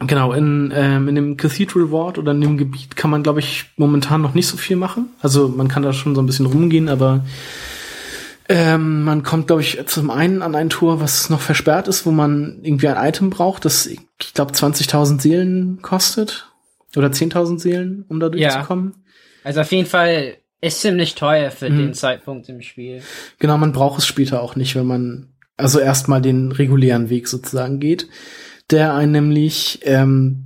[0.00, 3.64] Genau, in, ähm, in dem Cathedral Ward oder in dem Gebiet kann man, glaube ich,
[3.76, 5.08] momentan noch nicht so viel machen.
[5.20, 7.24] Also man kann da schon so ein bisschen rumgehen, aber
[8.48, 12.12] ähm, man kommt, glaube ich, zum einen an ein Tor, was noch versperrt ist, wo
[12.12, 14.00] man irgendwie ein Item braucht, das, ich
[14.34, 16.46] glaube, 20.000 Seelen kostet.
[16.96, 18.50] Oder 10.000 Seelen, um da Ja.
[18.52, 18.94] durchzukommen.
[19.44, 21.78] Also auf jeden Fall ist ziemlich teuer für Mhm.
[21.78, 23.02] den Zeitpunkt im Spiel.
[23.38, 27.78] Genau, man braucht es später auch nicht, wenn man also erstmal den regulären Weg sozusagen
[27.80, 28.08] geht,
[28.70, 30.44] der einen nämlich ähm,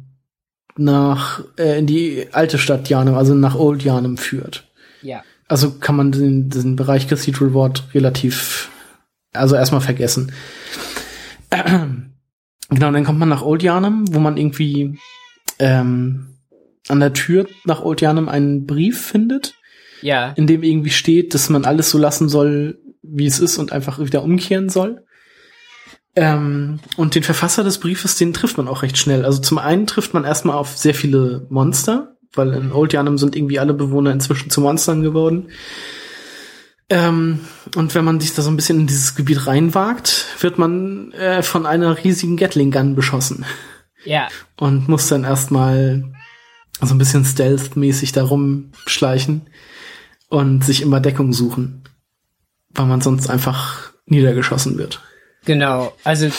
[0.77, 4.69] nach äh, in die alte Stadt Janum, also nach Old Janum führt.
[5.03, 5.23] Ja.
[5.49, 8.71] Also kann man den, den Bereich Cathedral Ward relativ,
[9.33, 10.33] also erstmal vergessen.
[12.71, 14.99] Genau, dann kommt man nach Old Janum, wo man irgendwie
[15.59, 16.29] ähm,
[16.89, 19.55] an der Tür nach Old Janum einen Brief findet
[20.01, 20.31] Ja.
[20.31, 23.99] in dem irgendwie steht, dass man alles so lassen soll, wie es ist und einfach
[23.99, 25.05] wieder umkehren soll.
[26.15, 29.25] Ähm, und den Verfasser des Briefes, den trifft man auch recht schnell.
[29.25, 33.35] Also zum einen trifft man erstmal auf sehr viele Monster, weil in Old Janum sind
[33.35, 35.49] irgendwie alle Bewohner inzwischen zu Monstern geworden.
[36.91, 37.41] Ähm,
[37.77, 41.43] und wenn man sich da so ein bisschen in dieses Gebiet reinwagt, wird man äh,
[41.43, 43.47] von einer riesigen Gatling Gun beschossen.
[44.05, 44.29] Ja.
[44.59, 46.13] Und muss dann erstmal
[46.81, 49.43] so ein bisschen stealth-mäßig da rumschleichen
[50.29, 51.85] und sich immer Deckung suchen,
[52.71, 55.01] weil man sonst einfach niedergeschossen wird.
[55.45, 56.31] Genau, also,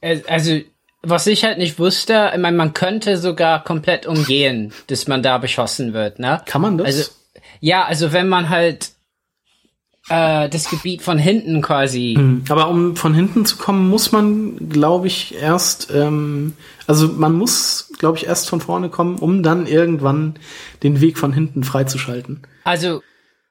[0.00, 0.60] äh, also,
[1.02, 5.38] was ich halt nicht wusste, ich meine, man könnte sogar komplett umgehen, dass man da
[5.38, 6.42] beschossen wird, ne?
[6.46, 6.86] Kann man das?
[6.86, 7.10] Also,
[7.60, 8.90] ja, also wenn man halt
[10.08, 12.14] äh, das Gebiet von hinten quasi.
[12.16, 16.54] Hm, aber um von hinten zu kommen, muss man, glaube ich, erst, ähm,
[16.86, 20.34] also man muss, glaube ich, erst von vorne kommen, um dann irgendwann
[20.82, 22.42] den Weg von hinten freizuschalten.
[22.64, 23.02] Also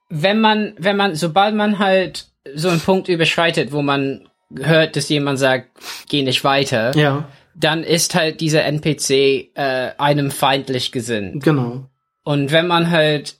[0.09, 4.27] wenn man, wenn man, sobald man halt so einen Punkt überschreitet, wo man
[4.61, 5.69] hört, dass jemand sagt,
[6.09, 7.27] geh nicht weiter, ja.
[7.55, 9.09] dann ist halt dieser NPC
[9.55, 11.43] äh, einem feindlich gesinnt.
[11.43, 11.89] Genau.
[12.23, 13.37] Und wenn man halt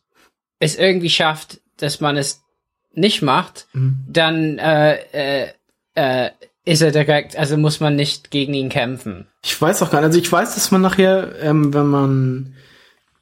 [0.59, 2.41] es irgendwie schafft, dass man es
[2.93, 3.97] nicht macht, mhm.
[4.07, 5.47] dann äh, äh,
[5.95, 6.29] äh,
[6.65, 9.27] ist er direkt, also muss man nicht gegen ihn kämpfen.
[9.43, 10.07] Ich weiß auch gar nicht.
[10.07, 12.55] Also ich weiß, dass man nachher, ähm, wenn man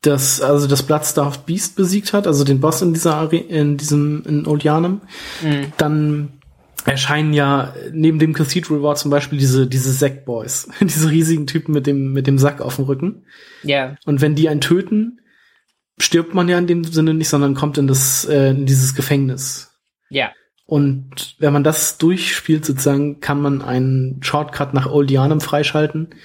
[0.01, 4.23] das, also das Bloodstaff Beast besiegt hat, also den Boss in dieser Are in diesem
[4.25, 5.01] in Oldianum,
[5.41, 5.73] mhm.
[5.77, 6.33] dann
[6.85, 11.73] erscheinen ja neben dem Cathedral War zum Beispiel diese diese Sack Boys, diese riesigen Typen
[11.73, 13.25] mit dem mit dem Sack auf dem Rücken.
[13.63, 13.77] Ja.
[13.77, 13.97] Yeah.
[14.05, 15.19] Und wenn die einen töten,
[15.97, 19.71] stirbt man ja in dem Sinne nicht, sondern kommt in das äh, in dieses Gefängnis.
[20.09, 20.31] Ja.
[20.65, 26.15] Und wenn man das durchspielt, sozusagen, kann man einen Shortcut nach Oldianum freischalten.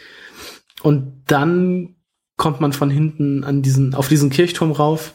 [0.82, 1.96] Und dann
[2.36, 5.14] kommt man von hinten an diesen, auf diesen Kirchturm rauf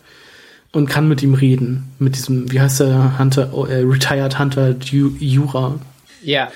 [0.73, 1.93] und kann mit ihm reden.
[1.99, 5.79] Mit diesem, wie heißt der Hunter, oh, äh, Retired Hunter Jura.
[6.21, 6.51] Ja.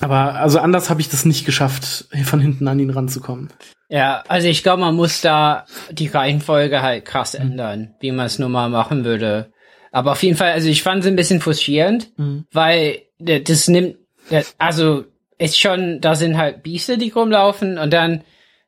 [0.00, 3.50] Aber also anders habe ich das nicht geschafft, von hinten an ihn ranzukommen.
[3.88, 8.38] Ja, also ich glaube, man muss da die Reihenfolge halt krass ändern, wie man es
[8.38, 9.52] nun mal machen würde.
[9.92, 12.46] Aber auf jeden Fall, also ich fand es ein bisschen frustrierend, mhm.
[12.50, 13.96] weil das nimmt,
[14.58, 15.04] also
[15.38, 18.24] ist schon, da sind halt Biester, die rumlaufen und dann,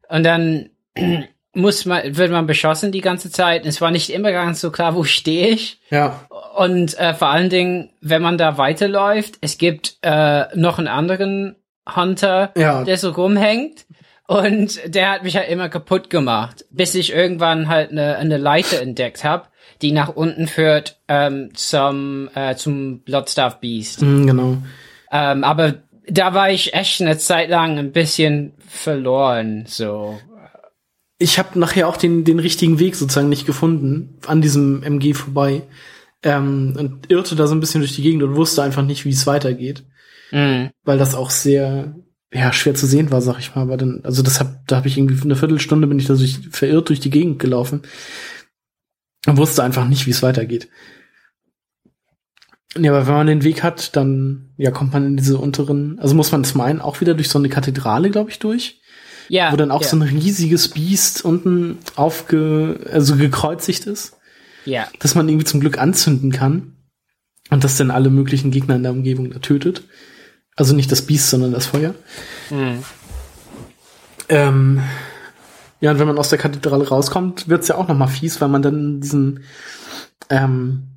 [0.08, 0.70] und dann
[1.56, 3.66] muss man, wird man beschossen die ganze Zeit.
[3.66, 5.80] Es war nicht immer ganz so klar, wo stehe ich.
[5.90, 6.26] Ja.
[6.56, 11.56] Und äh, vor allen Dingen, wenn man da weiterläuft, es gibt äh, noch einen anderen
[11.94, 12.84] Hunter, ja.
[12.84, 13.86] der so rumhängt.
[14.28, 18.82] Und der hat mich halt immer kaputt gemacht, bis ich irgendwann halt eine, eine Leiter
[18.82, 19.46] entdeckt habe
[19.82, 24.02] die nach unten führt ähm, zum äh, zum Bloodstaff Beast.
[24.02, 24.56] Mm, genau.
[25.12, 25.74] Ähm, aber
[26.08, 29.64] da war ich echt eine Zeit lang ein bisschen verloren.
[29.66, 30.18] So.
[31.18, 35.62] Ich habe nachher auch den den richtigen Weg sozusagen nicht gefunden an diesem MG vorbei
[36.22, 39.10] ähm, und irrte da so ein bisschen durch die Gegend und wusste einfach nicht, wie
[39.10, 39.84] es weitergeht,
[40.30, 40.66] mm.
[40.84, 41.94] weil das auch sehr
[42.32, 43.62] ja schwer zu sehen war, sag ich mal.
[43.62, 46.40] Aber dann, also das hab, da habe ich irgendwie eine Viertelstunde bin ich da durch,
[46.50, 47.82] verirrt durch die Gegend gelaufen
[49.26, 50.68] und wusste einfach nicht, wie es weitergeht.
[52.78, 56.14] Ja, aber wenn man den Weg hat, dann ja kommt man in diese unteren, also
[56.14, 58.80] muss man das meinen, auch wieder durch so eine Kathedrale, glaube ich, durch.
[59.28, 59.52] Ja.
[59.52, 59.88] Wo dann auch ja.
[59.88, 64.16] so ein riesiges Biest unten aufge, also gekreuzigt ist.
[64.64, 64.88] Ja.
[64.98, 66.72] Dass man irgendwie zum Glück anzünden kann.
[67.50, 69.84] Und das dann alle möglichen Gegner in der Umgebung da tötet.
[70.56, 71.94] Also nicht das Biest, sondern das Feuer.
[72.50, 72.82] Mhm.
[74.28, 74.80] Ähm,
[75.80, 78.48] ja, und wenn man aus der Kathedrale rauskommt, wird's ja auch noch mal fies, weil
[78.48, 79.44] man dann diesen
[80.30, 80.88] ähm,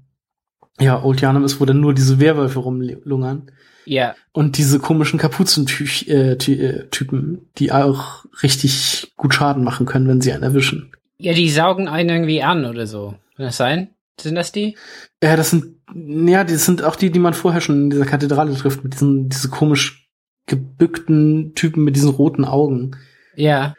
[0.80, 3.52] ja, Old Janum ist, wo dann nur diese Werwölfe rumlungern.
[3.86, 4.16] Ja.
[4.32, 10.44] Und diese komischen Kapuzentypen, äh, die auch richtig gut Schaden machen können, wenn sie einen
[10.44, 10.92] erwischen.
[11.18, 13.16] Ja, die saugen einen irgendwie an oder so.
[13.36, 13.90] Kann das sein?
[14.20, 14.78] Sind das die?
[15.24, 18.54] Ja, das sind, ja, das sind auch die, die man vorher schon in dieser Kathedrale
[18.56, 20.10] trifft, mit diesen, diese komisch
[20.46, 22.98] gebückten Typen mit diesen roten Augen.
[23.36, 23.76] Ja.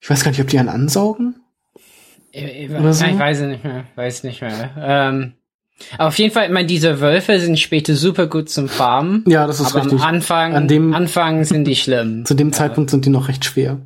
[0.00, 1.40] Ich weiß gar nicht, ob die einen ansaugen?
[2.30, 3.04] Ich, ich, so?
[3.04, 3.84] ich weiß nicht mehr.
[3.94, 4.70] Weiß nicht mehr.
[4.78, 5.34] Ähm,
[5.98, 9.24] aber auf jeden Fall, ich meine, diese Wölfe sind später super gut zum Farmen.
[9.26, 10.00] Ja, das ist aber richtig.
[10.00, 12.24] Am Anfang, An dem, Anfang sind die schlimm.
[12.24, 13.80] Zu dem Zeitpunkt sind die noch recht schwer.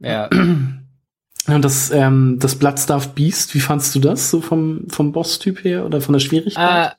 [0.00, 0.28] Ja.
[0.28, 4.30] Und das, ähm, das Bloodstaff Beast, wie fandst du das?
[4.30, 6.92] So vom, vom Boss-Typ her oder von der Schwierigkeit?
[6.92, 6.94] Äh,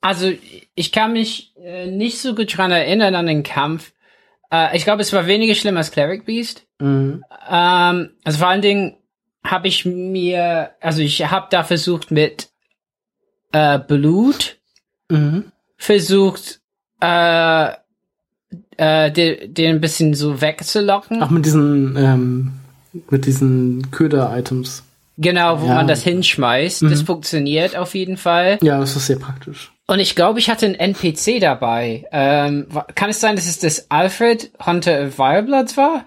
[0.00, 0.32] also,
[0.74, 3.92] ich kann mich äh, nicht so gut dran erinnern an den Kampf.
[4.50, 6.66] Äh, ich glaube, es war weniger schlimm als Cleric Beast.
[6.78, 7.24] Mhm.
[7.50, 8.96] Ähm, also vor allen Dingen
[9.44, 12.50] habe ich mir, also ich habe da versucht mit
[13.52, 14.58] äh, Blut
[15.10, 15.44] mhm.
[15.76, 16.60] versucht,
[17.00, 17.70] äh,
[18.76, 21.22] äh, den, den ein bisschen so wegzulocken.
[21.22, 22.52] Ach, mit diesen, ähm,
[23.10, 24.84] mit diesen Köder-Items.
[25.20, 25.74] Genau, wo Ja.
[25.74, 26.82] man das hinschmeißt.
[26.82, 28.58] Das funktioniert auf jeden Fall.
[28.62, 29.72] Ja, das ist sehr praktisch.
[29.88, 32.06] Und ich glaube, ich hatte einen NPC dabei.
[32.12, 36.04] Ähm, kann es sein, dass es das Alfred Hunter of Wirebloods war?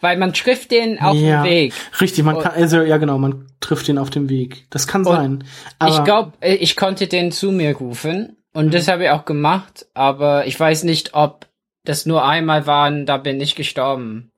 [0.00, 1.74] Weil man trifft den auf ja, dem Weg.
[2.00, 4.66] Richtig, man kann, also ja genau, man trifft den auf dem Weg.
[4.70, 5.44] Das kann sein.
[5.78, 8.70] Aber ich glaube, ich konnte den zu mir rufen und mhm.
[8.70, 11.46] das habe ich auch gemacht, aber ich weiß nicht, ob
[11.84, 14.30] das nur einmal war und da bin ich gestorben.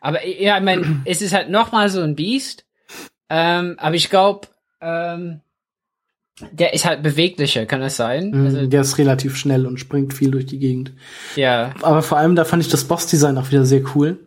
[0.00, 2.64] Aber ja, ich meine, es ist halt noch mal so ein Biest.
[3.28, 4.48] Ähm, aber ich glaube,
[4.80, 5.40] ähm,
[6.52, 8.30] der ist halt beweglicher, kann das sein?
[8.30, 10.92] Mhm, also, der ist relativ schnell und springt viel durch die Gegend.
[11.36, 11.74] Ja.
[11.82, 14.18] Aber vor allem, da fand ich das Boss-Design auch wieder sehr cool.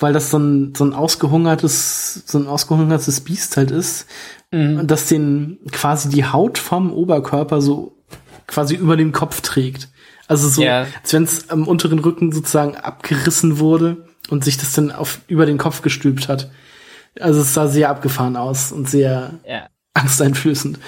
[0.00, 4.06] Weil das so ein, so ein ausgehungertes, so ein ausgehungertes Biest halt ist.
[4.50, 4.86] Mhm.
[4.86, 7.96] Das den quasi die Haut vom Oberkörper so
[8.46, 9.88] quasi über den Kopf trägt.
[10.26, 10.86] Also so, ja.
[11.02, 15.44] als wenn es am unteren Rücken sozusagen abgerissen wurde und sich das dann auf über
[15.46, 16.50] den Kopf gestülpt hat.
[17.18, 19.66] Also es sah sehr abgefahren aus und sehr ja.
[19.94, 20.78] angsteinflößend.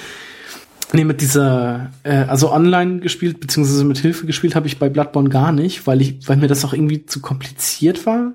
[0.93, 5.31] Nee, mit dieser, äh, also online gespielt, beziehungsweise mit Hilfe gespielt habe ich bei Bloodborne
[5.31, 8.35] gar nicht, weil ich, weil mir das auch irgendwie zu kompliziert war.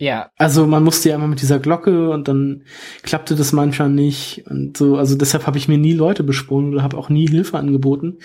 [0.00, 0.30] Ja.
[0.38, 2.62] Also man musste ja immer mit dieser Glocke und dann
[3.02, 4.96] klappte das manchmal nicht und so.
[4.96, 8.16] Also deshalb habe ich mir nie Leute besprungen oder habe auch nie Hilfe angeboten.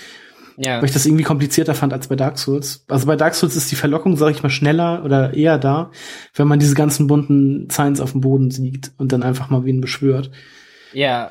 [0.55, 0.77] Ja.
[0.77, 2.85] Weil ich das irgendwie komplizierter fand als bei Dark Souls.
[2.87, 5.91] Also bei Dark Souls ist die Verlockung, sage ich mal, schneller oder eher da,
[6.33, 9.81] wenn man diese ganzen bunten Signs auf dem Boden sieht und dann einfach mal wen
[9.81, 10.31] beschwört.
[10.93, 11.29] Ja,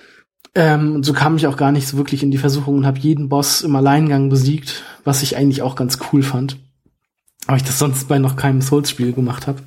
[0.55, 2.99] ähm, und so kam ich auch gar nicht so wirklich in die Versuchung und habe
[2.99, 6.59] jeden Boss im Alleingang besiegt, was ich eigentlich auch ganz cool fand.
[7.47, 9.63] Aber ich das sonst bei noch keinem Souls-Spiel gemacht habe.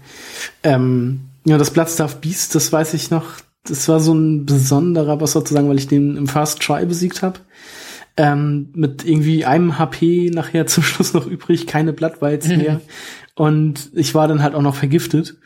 [0.64, 3.26] Ähm, ja, das Bloodstaff Beast, das weiß ich noch.
[3.64, 7.40] Das war so ein besonderer Boss sozusagen, weil ich den im First Try besiegt habe.
[8.16, 12.58] Ähm, mit irgendwie einem HP nachher zum Schluss noch übrig, keine Blattweiz mhm.
[12.58, 12.82] mehr.
[13.36, 15.38] Und ich war dann halt auch noch vergiftet.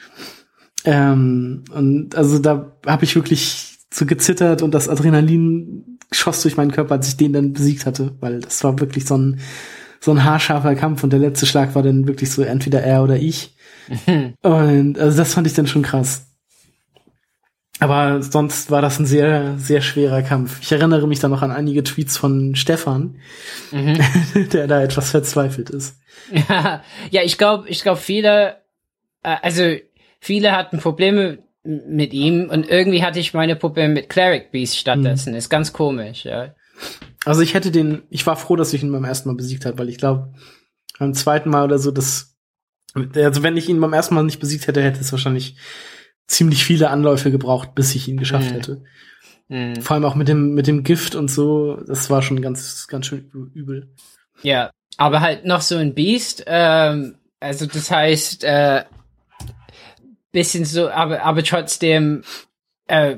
[0.86, 6.72] Ähm, und also da habe ich wirklich so gezittert und das Adrenalin schoss durch meinen
[6.72, 9.40] Körper, als ich den dann besiegt hatte, weil das war wirklich so ein,
[10.04, 13.18] so ein haarscharfer Kampf und der letzte Schlag war dann wirklich so entweder er oder
[13.18, 13.56] ich.
[14.42, 16.28] und also das fand ich dann schon krass.
[17.80, 20.60] Aber sonst war das ein sehr, sehr schwerer Kampf.
[20.62, 23.16] Ich erinnere mich dann noch an einige Tweets von Stefan,
[23.72, 23.98] mhm.
[24.54, 26.00] der da etwas verzweifelt ist.
[26.32, 28.58] Ja, ja ich glaube, ich glaube, viele,
[29.24, 29.64] äh, also
[30.20, 35.32] viele hatten Probleme mit ihm und irgendwie hatte ich meine Probleme mit Cleric Beast stattdessen.
[35.32, 35.38] Mhm.
[35.38, 36.54] Ist ganz komisch, ja.
[37.26, 39.78] Also ich hätte den, ich war froh, dass ich ihn beim ersten Mal besiegt habe,
[39.78, 40.34] weil ich glaube,
[40.98, 42.36] beim zweiten Mal oder so, das,
[42.94, 45.58] also wenn ich ihn beim ersten Mal nicht besiegt hätte, hätte es wahrscheinlich
[46.28, 48.54] ziemlich viele Anläufe gebraucht, bis ich ihn geschafft mhm.
[48.54, 48.84] hätte.
[49.50, 49.82] Mhm.
[49.82, 53.06] Vor allem auch mit dem, mit dem Gift und so, das war schon ganz, ganz
[53.06, 53.94] schön übel.
[54.42, 58.84] Ja, aber halt noch so ein Beast, ähm, also das heißt, äh,
[60.32, 62.24] bisschen so, aber, aber trotzdem
[62.88, 63.18] äh,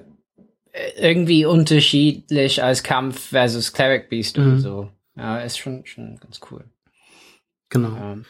[0.98, 4.44] irgendwie unterschiedlich als Kampf versus Cleric Beast mhm.
[4.46, 4.90] und so.
[5.16, 6.64] Ja, ist schon, schon ganz cool.
[7.70, 7.96] Genau.
[7.96, 8.26] Ähm,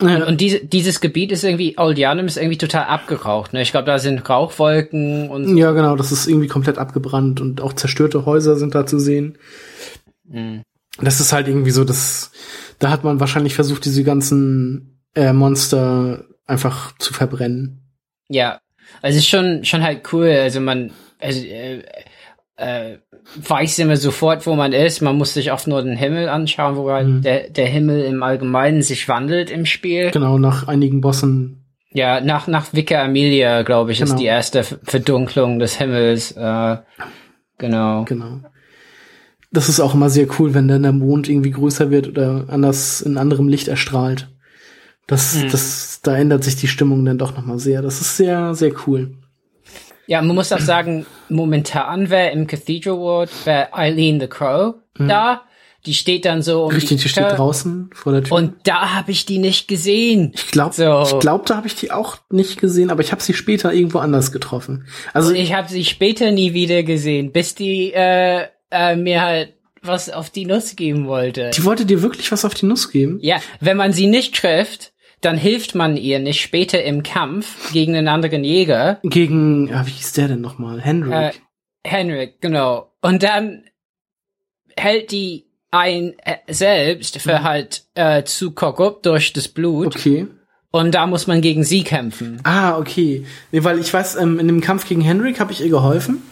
[0.00, 3.52] und, und diese, dieses Gebiet ist irgendwie, Oldianum ist irgendwie total abgeraucht.
[3.52, 3.60] Ne?
[3.62, 5.56] Ich glaube, da sind Rauchwolken und.
[5.56, 9.38] Ja, genau, das ist irgendwie komplett abgebrannt und auch zerstörte Häuser sind da zu sehen.
[10.24, 10.62] Mhm.
[11.00, 12.32] Das ist halt irgendwie so, dass
[12.78, 17.82] da hat man wahrscheinlich versucht, diese ganzen äh, Monster einfach zu verbrennen.
[18.28, 18.60] Ja,
[19.02, 20.30] also ist schon schon halt cool.
[20.30, 21.82] Also man also, äh,
[22.56, 22.98] äh,
[23.36, 25.00] weiß immer sofort, wo man ist.
[25.00, 27.22] Man muss sich oft nur den Himmel anschauen, wo halt mhm.
[27.22, 30.10] der der Himmel im Allgemeinen sich wandelt im Spiel.
[30.10, 31.64] Genau, nach einigen Bossen.
[31.92, 34.10] Ja, nach nach Vica Amelia, glaube ich, genau.
[34.10, 36.32] ist die erste Verdunklung des Himmels.
[36.32, 36.76] Äh,
[37.58, 38.04] genau.
[38.04, 38.40] Genau.
[39.52, 43.00] Das ist auch immer sehr cool, wenn dann der Mond irgendwie größer wird oder anders
[43.00, 44.28] in anderem Licht erstrahlt.
[45.08, 45.50] Das, mhm.
[45.50, 47.82] das, da ändert sich die Stimmung dann doch nochmal sehr.
[47.82, 49.16] Das ist sehr, sehr cool.
[50.10, 55.06] Ja, man muss auch sagen, momentan wäre im Cathedral World wäre Eileen the Crow mhm.
[55.06, 55.42] da.
[55.86, 58.36] Die steht dann so um Richtig, die, die steht draußen vor der Tür.
[58.36, 60.32] Und da habe ich die nicht gesehen.
[60.34, 61.04] Ich glaube, so.
[61.06, 64.00] ich glaub, da habe ich die auch nicht gesehen, aber ich habe sie später irgendwo
[64.00, 64.84] anders getroffen.
[65.14, 69.54] Also Und ich habe sie später nie wieder gesehen, bis die äh, äh, mir halt
[69.80, 71.50] was auf die Nuss geben wollte.
[71.54, 73.20] Die wollte dir wirklich was auf die Nuss geben?
[73.22, 77.94] Ja, wenn man sie nicht trifft, dann hilft man ihr nicht später im Kampf gegen
[77.94, 79.00] einen anderen Jäger.
[79.02, 80.80] Gegen, ja, wie hieß der denn nochmal?
[80.80, 81.12] Henrik.
[81.12, 81.32] Äh,
[81.84, 82.92] Henrik, genau.
[83.02, 83.64] Und dann
[84.76, 87.42] hält die ein äh, selbst für mhm.
[87.44, 89.96] halt äh, zu korrupt durch das Blut.
[89.96, 90.26] Okay.
[90.72, 92.40] Und da muss man gegen sie kämpfen.
[92.44, 93.26] Ah, okay.
[93.50, 96.22] Nee, weil ich weiß, ähm, in dem Kampf gegen Henrik habe ich ihr geholfen.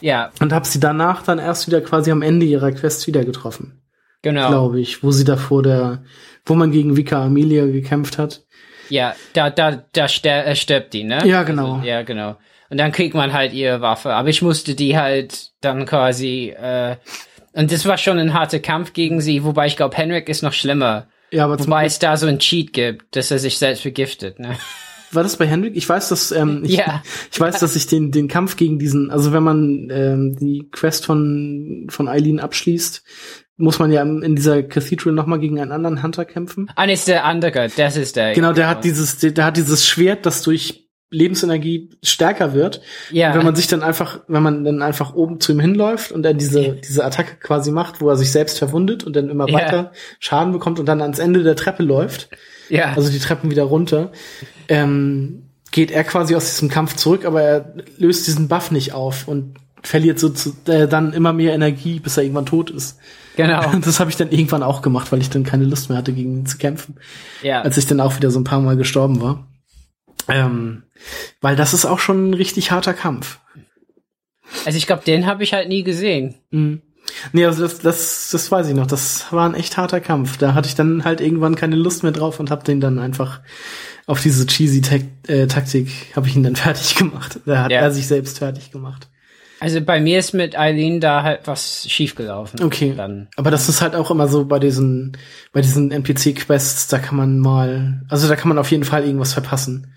[0.00, 0.30] Ja.
[0.40, 3.80] Und habe sie danach dann erst wieder quasi am Ende ihrer Quest wieder getroffen.
[4.22, 4.48] Genau.
[4.48, 6.02] Glaube ich, wo sie da vor der
[6.46, 8.42] wo man gegen Vika Amelia gekämpft hat.
[8.88, 11.26] Ja, da, da, da ster äh, stirbt die, ne?
[11.26, 11.76] Ja, genau.
[11.76, 12.36] Also, ja, genau.
[12.70, 14.12] Und dann kriegt man halt ihre Waffe.
[14.12, 16.96] Aber ich musste die halt dann quasi, äh,
[17.52, 20.52] und das war schon ein harter Kampf gegen sie, wobei ich glaube, Henrik ist noch
[20.52, 21.08] schlimmer.
[21.30, 24.56] Ja, aber Wobei es da so ein Cheat gibt, dass er sich selbst vergiftet, ne?
[25.14, 25.76] war das bei Hendrik?
[25.76, 27.02] Ich weiß, dass ähm, ich, Ja.
[27.32, 31.06] ich weiß, dass ich den den Kampf gegen diesen, also wenn man ähm, die Quest
[31.06, 33.02] von von Eileen abschließt,
[33.56, 36.70] muss man ja in dieser Cathedral noch mal gegen einen anderen Hunter kämpfen.
[36.74, 38.34] Ah, nee, ist der andere, das ist der.
[38.34, 42.80] Genau, der hat dieses, der, der hat dieses Schwert, das durch Lebensenergie stärker wird.
[43.10, 43.34] Ja.
[43.34, 46.34] Wenn man sich dann einfach, wenn man dann einfach oben zu ihm hinläuft und er
[46.34, 49.54] diese, diese Attacke quasi macht, wo er sich selbst verwundet und dann immer Ja.
[49.54, 52.30] weiter Schaden bekommt und dann ans Ende der Treppe läuft,
[52.68, 52.92] ja.
[52.94, 54.10] also die Treppen wieder runter,
[54.68, 59.28] ähm, geht er quasi aus diesem Kampf zurück, aber er löst diesen Buff nicht auf
[59.28, 62.98] und verliert so zu, äh, dann immer mehr Energie, bis er irgendwann tot ist.
[63.36, 63.70] Genau.
[63.72, 66.12] Und das habe ich dann irgendwann auch gemacht, weil ich dann keine Lust mehr hatte,
[66.12, 66.96] gegen ihn zu kämpfen
[67.42, 67.62] Ja.
[67.62, 69.46] als ich dann auch wieder so ein paar Mal gestorben war.
[70.28, 70.84] Ähm,
[71.40, 73.38] weil das ist auch schon ein richtig harter Kampf.
[74.64, 76.34] Also ich glaube, den habe ich halt nie gesehen.
[76.50, 76.80] Mhm.
[77.32, 78.86] Nee, also das, das, das weiß ich noch.
[78.86, 80.38] Das war ein echt harter Kampf.
[80.38, 83.40] Da hatte ich dann halt irgendwann keine Lust mehr drauf und habe den dann einfach
[84.06, 87.40] auf diese cheesy Tak- äh, Taktik habe ich ihn dann fertig gemacht.
[87.44, 87.80] Da hat Ja.
[87.80, 89.08] er sich selbst fertig gemacht.
[89.60, 92.62] Also bei mir ist mit Eileen da halt was schiefgelaufen.
[92.62, 92.92] Okay.
[92.96, 93.28] Dann.
[93.36, 95.16] Aber das ist halt auch immer so bei diesen,
[95.52, 99.32] bei diesen NPC-Quests, da kann man mal, also da kann man auf jeden Fall irgendwas
[99.32, 99.94] verpassen.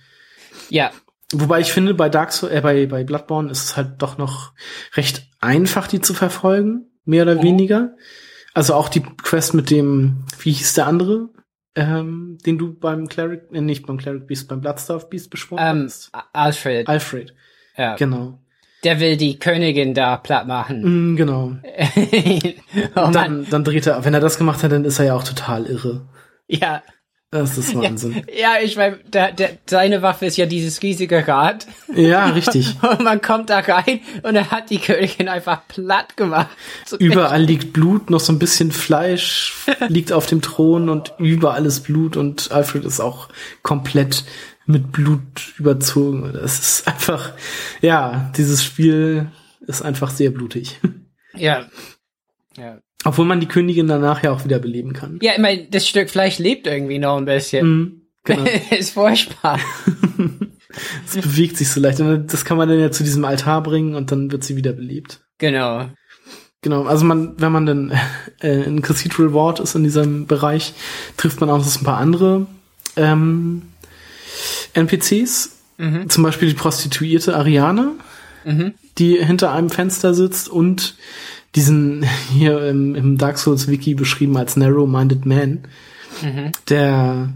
[0.69, 0.91] Ja.
[1.33, 4.53] Wobei ich finde, bei Dark Souls, äh, bei, bei Bloodborne ist es halt doch noch
[4.95, 7.43] recht einfach, die zu verfolgen, mehr oder Mhm.
[7.43, 7.95] weniger.
[8.53, 11.29] Also auch die Quest mit dem, wie hieß der andere,
[11.75, 15.83] ähm, den du beim Cleric, äh, nicht beim Cleric Beast, beim Bloodstaff Beast beschworen Ähm,
[15.85, 16.11] hast.
[16.33, 16.87] Alfred.
[16.87, 17.33] Alfred,
[17.75, 17.95] ja.
[17.95, 18.39] genau.
[18.83, 21.13] Der will die Königin da platt machen.
[21.13, 21.55] Mm, genau.
[22.95, 25.23] oh dann, dann dreht er, wenn er das gemacht hat, dann ist er ja auch
[25.23, 26.07] total irre.
[26.47, 26.83] Ja.
[27.29, 28.23] Das ist Wahnsinn.
[28.39, 31.67] Ja, ich meine, der, der, seine Waffe ist ja dieses riesige Rad.
[31.93, 32.75] Ja, richtig.
[32.81, 36.47] Und man kommt da rein und er hat die Königin einfach platt gemacht.
[36.85, 39.53] So Überall liegt Blut, noch so ein bisschen Fleisch
[39.89, 43.27] liegt auf dem Thron und überall ist Blut und Alfred ist auch
[43.61, 44.23] komplett
[44.67, 46.29] mit Blut überzogen.
[46.33, 47.33] Das ist einfach,
[47.81, 49.31] ja, dieses Spiel
[49.65, 50.79] ist einfach sehr blutig.
[51.39, 51.67] Ja.
[52.57, 52.79] Ja.
[53.03, 55.19] Obwohl man die Königin danach ja auch wieder beleben kann.
[55.21, 57.67] Ja, ich meine, das Stück Fleisch lebt irgendwie noch ein bisschen.
[57.67, 58.45] Mhm, genau.
[58.71, 59.59] ist furchtbar.
[61.05, 61.99] Es bewegt sich so leicht.
[61.99, 64.73] Und das kann man dann ja zu diesem Altar bringen und dann wird sie wieder
[64.73, 65.21] belebt.
[65.37, 65.89] Genau.
[66.61, 67.93] Genau, also man, wenn man dann
[68.41, 70.73] äh, in Cathedral Ward ist in diesem Bereich,
[71.17, 72.47] trifft man auch noch so ein paar andere
[72.95, 73.61] ähm,
[74.73, 75.53] NPCs.
[76.07, 77.91] Zum Beispiel die Prostituierte Ariane,
[78.45, 78.73] Mhm.
[78.97, 80.95] die hinter einem Fenster sitzt und
[81.55, 85.59] diesen hier im, im Dark Souls Wiki beschrieben als Narrow-Minded Man,
[86.23, 86.51] Mhm.
[86.69, 87.29] der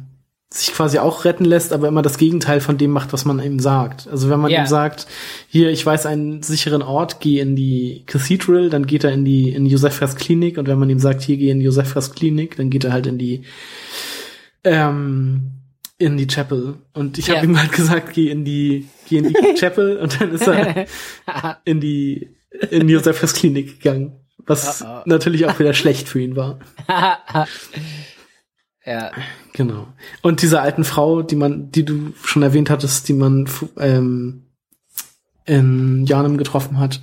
[0.53, 3.59] sich quasi auch retten lässt, aber immer das Gegenteil von dem macht, was man ihm
[3.59, 4.07] sagt.
[4.09, 4.61] Also wenn man Ja.
[4.63, 5.05] ihm sagt,
[5.47, 9.49] hier, ich weiß einen sicheren Ort, geh in die Cathedral, dann geht er in die
[9.51, 12.83] in Josephas Klinik und wenn man ihm sagt, hier geh in Josephas Klinik, dann geht
[12.85, 13.43] er halt in die
[14.63, 15.51] ähm,
[16.01, 16.79] in die Chapel.
[16.93, 20.31] Und ich habe ihm halt gesagt, geh in die geh in die Chapel und dann
[20.31, 20.87] ist er
[21.65, 22.35] in die
[22.69, 24.17] in Josephas Klinik gegangen.
[24.45, 25.01] Was Oh, oh.
[25.05, 26.59] natürlich auch wieder schlecht für ihn war.
[28.85, 29.11] ja.
[29.53, 29.87] Genau.
[30.23, 33.47] Und diese alten Frau, die man, die du schon erwähnt hattest, die man
[33.77, 34.47] ähm,
[35.45, 37.01] in Janem getroffen hat,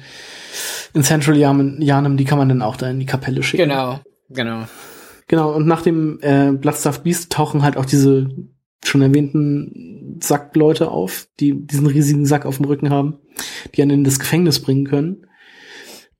[0.95, 3.69] in Central Janem, Janem, die kann man dann auch da in die Kapelle schicken.
[3.69, 4.01] Genau.
[4.31, 4.67] Genau.
[5.29, 5.53] Genau.
[5.53, 8.29] Und nach dem äh, Bloodstuff Beast tauchen halt auch diese
[8.85, 13.19] schon erwähnten Sackleute auf, die diesen riesigen Sack auf dem Rücken haben,
[13.75, 15.27] die einen in das Gefängnis bringen können.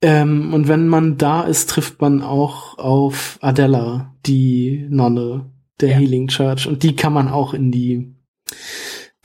[0.01, 5.51] Ähm, und wenn man da ist, trifft man auch auf Adela, die Nonne
[5.81, 5.97] der Ja.
[5.97, 6.67] Healing Church.
[6.69, 8.15] Und die kann man auch in die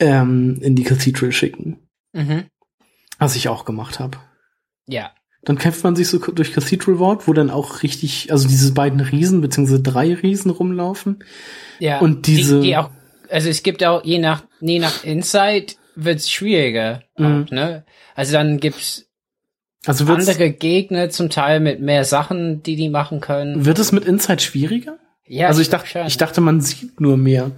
[0.00, 1.78] ähm, in die Cathedral schicken,
[2.12, 2.44] Mhm.
[3.18, 4.18] was ich auch gemacht habe.
[4.88, 5.12] Ja.
[5.44, 8.98] Dann kämpft man sich so durch Cathedral Ward, wo dann auch richtig, also diese beiden
[9.00, 11.22] Riesen, beziehungsweise drei Riesen rumlaufen.
[11.78, 12.00] Ja.
[12.00, 12.90] Und diese- Die, die auch,
[13.34, 17.02] also es gibt auch, je nach, je nach Insight wird's schwieriger.
[17.18, 17.44] Mhm.
[17.46, 17.84] Auch, ne?
[18.14, 19.06] Also dann gibt's
[19.86, 23.64] Also andere Gegner zum Teil mit mehr Sachen, die die machen können.
[23.66, 24.96] wird es mit Inside schwieriger?
[25.26, 26.06] Ja, also ich dachte, schon.
[26.06, 27.50] ich dachte, man sieht nur mehr,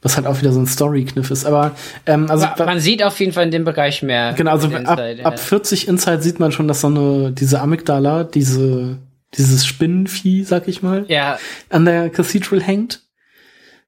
[0.00, 1.44] was halt auch wieder so ein Story-Kniff ist.
[1.44, 1.74] Aber
[2.06, 4.32] ähm, also Aber man sieht auf jeden Fall in dem Bereich mehr.
[4.34, 5.24] genau, also mit ab, Insight, ja.
[5.26, 8.98] ab 40 Inside sieht man schon, dass so eine diese Amygdala, diese
[9.34, 13.00] dieses Spinnenvieh, sag ich mal, Ja, an der Cathedral hängt,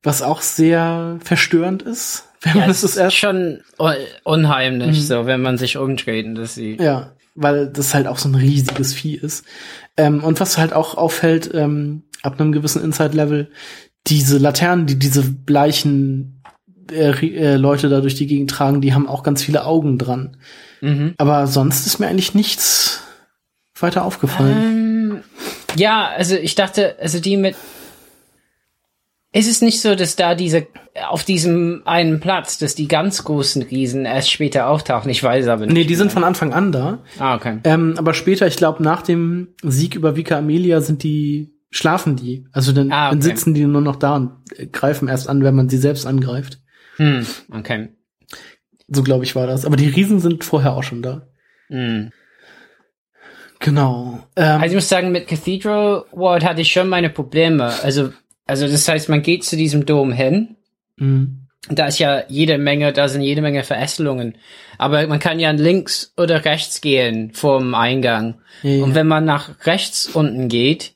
[0.03, 3.95] was auch sehr verstörend ist, wenn ja man es das ist erst schon un-
[4.25, 5.03] unheimlich, Mhm.
[5.03, 6.81] so, wenn man sich umdreht und das sieht.
[6.81, 9.45] Ja, weil das halt auch so ein riesiges Vieh ist.
[9.97, 13.51] Ähm, und was halt auch auffällt, ähm, ab einem gewissen Inside-Level,
[14.07, 16.43] diese Laternen, die diese bleichen
[16.91, 20.37] äh, äh, Leute da durch die Gegend tragen, die haben auch ganz viele Augen dran.
[20.81, 21.15] Mhm.
[21.17, 23.01] Aber sonst ist mir eigentlich nichts
[23.79, 24.57] weiter aufgefallen.
[24.57, 25.23] Ähm,
[25.77, 27.55] ja, also ich dachte, also die mit
[29.33, 30.67] ist es nicht so, dass da diese,
[31.09, 35.11] auf diesem einen Platz, dass die ganz großen Riesen erst später auftauchen?
[35.11, 35.75] Ich weiß aber nicht.
[35.75, 36.99] Nee, die sind von Anfang an da.
[37.19, 37.59] Ah, okay.
[37.65, 42.47] Ähm, aber später, ich glaube, nach dem Sieg über Vika Amelia sind die, schlafen die.
[42.53, 43.15] Also dann, Ah, okay.
[43.15, 44.33] dann sitzen die nur noch da und
[44.73, 46.59] greifen erst an, wenn man sie selbst angreift.
[46.97, 47.89] Hm, okay.
[48.89, 49.65] So glaube ich war das.
[49.65, 51.27] Aber die Riesen sind vorher auch schon da.
[51.69, 52.11] Hm.
[53.61, 54.19] Genau.
[54.37, 57.73] Ähm, Also ich muss sagen, mit Cathedral Ward hatte ich schon meine Probleme.
[57.83, 58.11] Also,
[58.47, 60.57] also das heißt, man geht zu diesem Dom hin.
[60.97, 61.27] mh.
[61.69, 64.37] Da ist ja jede Menge, da sind jede Menge Verästelungen.
[64.79, 68.41] Aber man kann ja links oder rechts gehen vom Eingang.
[68.65, 68.83] Ja.
[68.83, 70.95] Und wenn man nach rechts unten geht,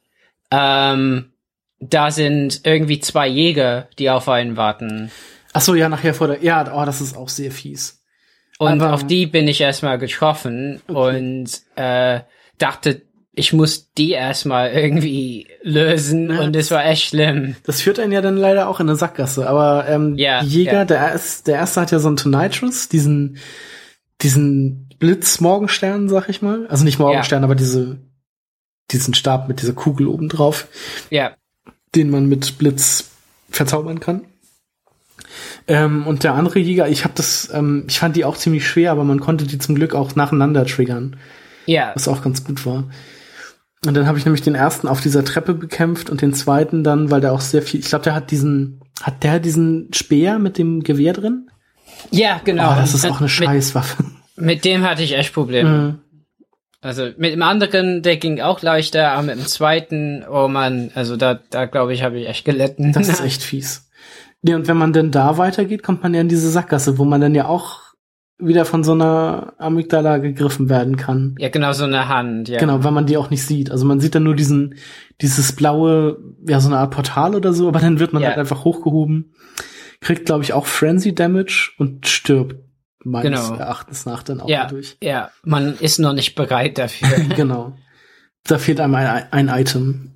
[0.51, 1.31] ähm,
[1.79, 5.13] da sind irgendwie zwei Jäger, die auf einen warten.
[5.53, 6.43] Ach so, ja, nachher vor der.
[6.43, 8.03] Ja, oh, das ist auch sehr fies.
[8.59, 12.21] Und Aber- auf die bin ich erstmal getroffen und äh,
[12.59, 13.03] dachte,
[13.39, 16.41] ich muss die erstmal irgendwie lösen Ja.
[16.41, 17.55] und es war echt schlimm.
[17.65, 19.47] Das führt einen ja dann leider auch in eine Sackgasse.
[19.49, 20.85] Aber ähm, Ja, Jäger, ja.
[20.87, 23.37] der, ist, der erste hat ja so einen Tonitrus, diesen,
[24.23, 26.67] diesen Blitz-Morgenstern, sag ich mal.
[26.69, 27.99] Also nicht Morgenstern, aber diese,
[28.91, 30.67] diesen Stab mit dieser Kugel oben drauf,
[31.11, 31.35] Ja,
[31.95, 33.11] den man mit Blitz
[33.51, 34.23] verzaubern kann.
[35.69, 38.93] Ähm, und der andere Jäger, ich habe das, ähm, ich fand die auch ziemlich schwer,
[38.93, 41.17] aber man konnte die zum Glück auch nacheinander triggern,
[41.67, 42.85] ja, was auch ganz gut war.
[43.85, 47.11] Und dann habe ich nämlich den ersten auf dieser Treppe bekämpft und den zweiten dann,
[47.11, 50.59] weil der auch sehr viel, ich glaube, der hat diesen, hat der diesen Speer mit
[50.59, 51.51] dem Gewehr drin?
[52.11, 52.73] ja, genau.
[52.73, 54.05] Oh, das ist auch eine mit, Scheißwaffe.
[54.37, 55.71] mit dem hatte ich echt Probleme.
[55.71, 55.99] Mhm.
[56.81, 61.17] Also mit dem anderen, der ging auch leichter, aber mit dem zweiten, oh man, also
[61.17, 62.93] da, da glaube ich, habe ich echt gelitten.
[62.93, 63.89] Das ist echt fies.
[64.43, 67.21] Nee, und wenn man denn da weitergeht, kommt man ja in diese Sackgasse, wo man
[67.21, 67.81] dann ja auch
[68.39, 71.35] wieder von so einer Amygdala gegriffen werden kann.
[71.39, 72.59] ja, genau so eine Hand, ja.
[72.59, 73.71] Genau, weil man die auch nicht sieht.
[73.71, 74.75] Also man sieht dann nur diesen,
[75.23, 78.29] dieses blaue, ja, so eine Art Portal oder so, aber dann wird man Ja.
[78.29, 79.33] halt einfach hochgehoben,
[80.01, 82.57] kriegt, glaube ich, auch Frenzy Damage und stirbt
[83.05, 83.59] meines Genau.
[83.59, 84.99] Erachtens nach dann auch Ja, dadurch.
[85.03, 87.09] ja, man ist noch nicht bereit dafür.
[87.37, 87.75] genau.
[88.45, 90.11] Da fehlt einem ein, ein Item.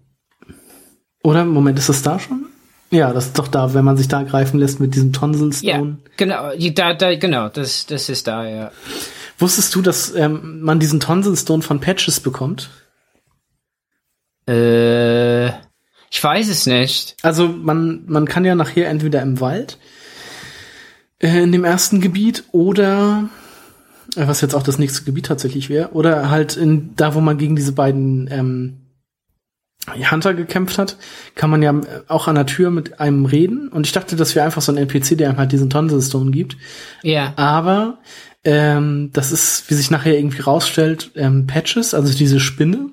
[1.24, 1.44] Oder?
[1.46, 2.46] Moment, ist das da schon?
[2.90, 5.80] Ja, das ist doch da, wenn man sich da greifen lässt mit diesem Tonsil ja,
[6.16, 8.72] genau, da, da, genau, das, das ist da, ja.
[9.38, 12.68] Wusstest du, dass ähm, man diesen Tonsil Stone von Patches bekommt?
[14.48, 15.48] Äh,
[16.10, 17.16] ich weiß es nicht.
[17.22, 19.78] Also man, man kann ja nachher entweder im Wald,
[21.20, 23.28] äh, in dem ersten Gebiet, oder
[24.16, 27.38] äh, was jetzt auch das nächste Gebiet tatsächlich wäre, oder halt in da, wo man
[27.38, 28.79] gegen diese beiden ähm,
[29.88, 30.96] Hunter gekämpft hat,
[31.34, 31.74] kann man ja
[32.06, 33.68] auch an der Tür mit einem reden.
[33.68, 36.30] Und ich dachte, das wäre einfach so ein NPC, der einem halt diesen Tonsil Stone
[36.30, 36.56] gibt.
[37.02, 37.98] Ja, Aber
[38.44, 42.90] ähm, das ist, wie sich nachher irgendwie rausstellt, ähm, Patches, also diese Spinne.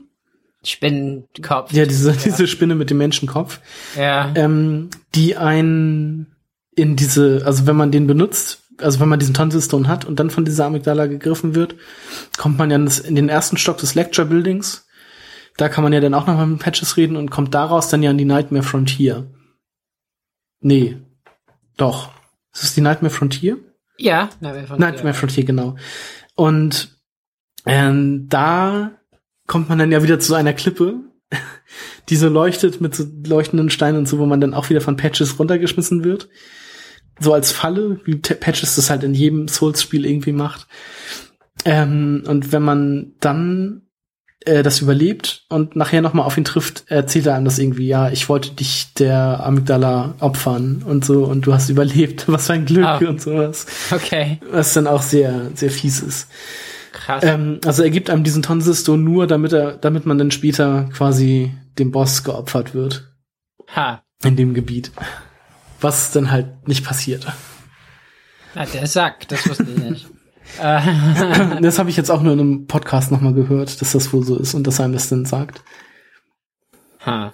[0.63, 1.71] Spinnenkopf.
[1.71, 3.59] Ja, diese, diese Spinne mit dem Menschenkopf.
[3.97, 6.35] Ja, ähm, die einen
[6.75, 10.29] in diese, also wenn man den benutzt, also wenn man diesen Tonsilstone hat und dann
[10.29, 11.75] von dieser Amygdala gegriffen wird,
[12.37, 14.86] kommt man ja in den ersten Stock des Lecture Buildings.
[15.57, 18.11] Da kann man ja dann auch nochmal mit Patches reden und kommt daraus dann ja
[18.11, 19.27] in die Nightmare Frontier.
[20.61, 20.97] Nee.
[21.77, 22.11] Doch.
[22.53, 23.57] Ist es die Nightmare Frontier?
[23.97, 24.29] ja.
[24.39, 24.87] Nightmare Frontier.
[24.87, 25.75] Nightmare Frontier, genau.
[26.35, 26.95] Und
[27.65, 28.91] ähm, da
[29.47, 30.95] kommt man dann ja wieder zu einer Klippe,
[32.09, 34.97] die so leuchtet mit so leuchtenden Steinen und so, wo man dann auch wieder von
[34.97, 36.29] Patches runtergeschmissen wird.
[37.19, 40.67] So als Falle, wie Patches das halt in jedem Souls-Spiel irgendwie macht.
[41.65, 43.86] Ähm, und wenn man dann
[44.47, 48.09] äh, das überlebt und nachher nochmal auf ihn trifft, erzählt er einem das irgendwie, ja,
[48.09, 52.65] ich wollte dich der Amygdala opfern und so und du hast überlebt, was für ein
[52.65, 52.97] Glück Ah.
[52.97, 53.65] und sowas.
[53.91, 56.27] Okay, Was dann auch sehr, sehr fies ist.
[56.93, 57.23] krass.
[57.23, 61.51] Ähm, also er gibt einem diesen Tonsisto nur, damit er, damit man dann später quasi
[61.77, 63.13] dem Boss geopfert wird
[63.75, 64.01] ha.
[64.23, 64.91] in dem Gebiet.
[65.79, 67.27] Was dann halt nicht passiert.
[68.55, 70.07] Ah, der Sack, das wusste ich nicht.
[70.61, 74.23] Äh, Das habe ich jetzt auch nur in einem Podcast nochmal gehört, dass das wohl
[74.23, 75.61] so ist und dass einem das dann sagt.
[77.05, 77.33] ha.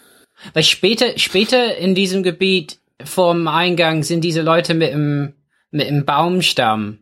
[0.53, 5.34] Weil später, später in diesem Gebiet vom Eingang sind diese Leute mit dem,
[5.72, 6.99] mit dem Baumstamm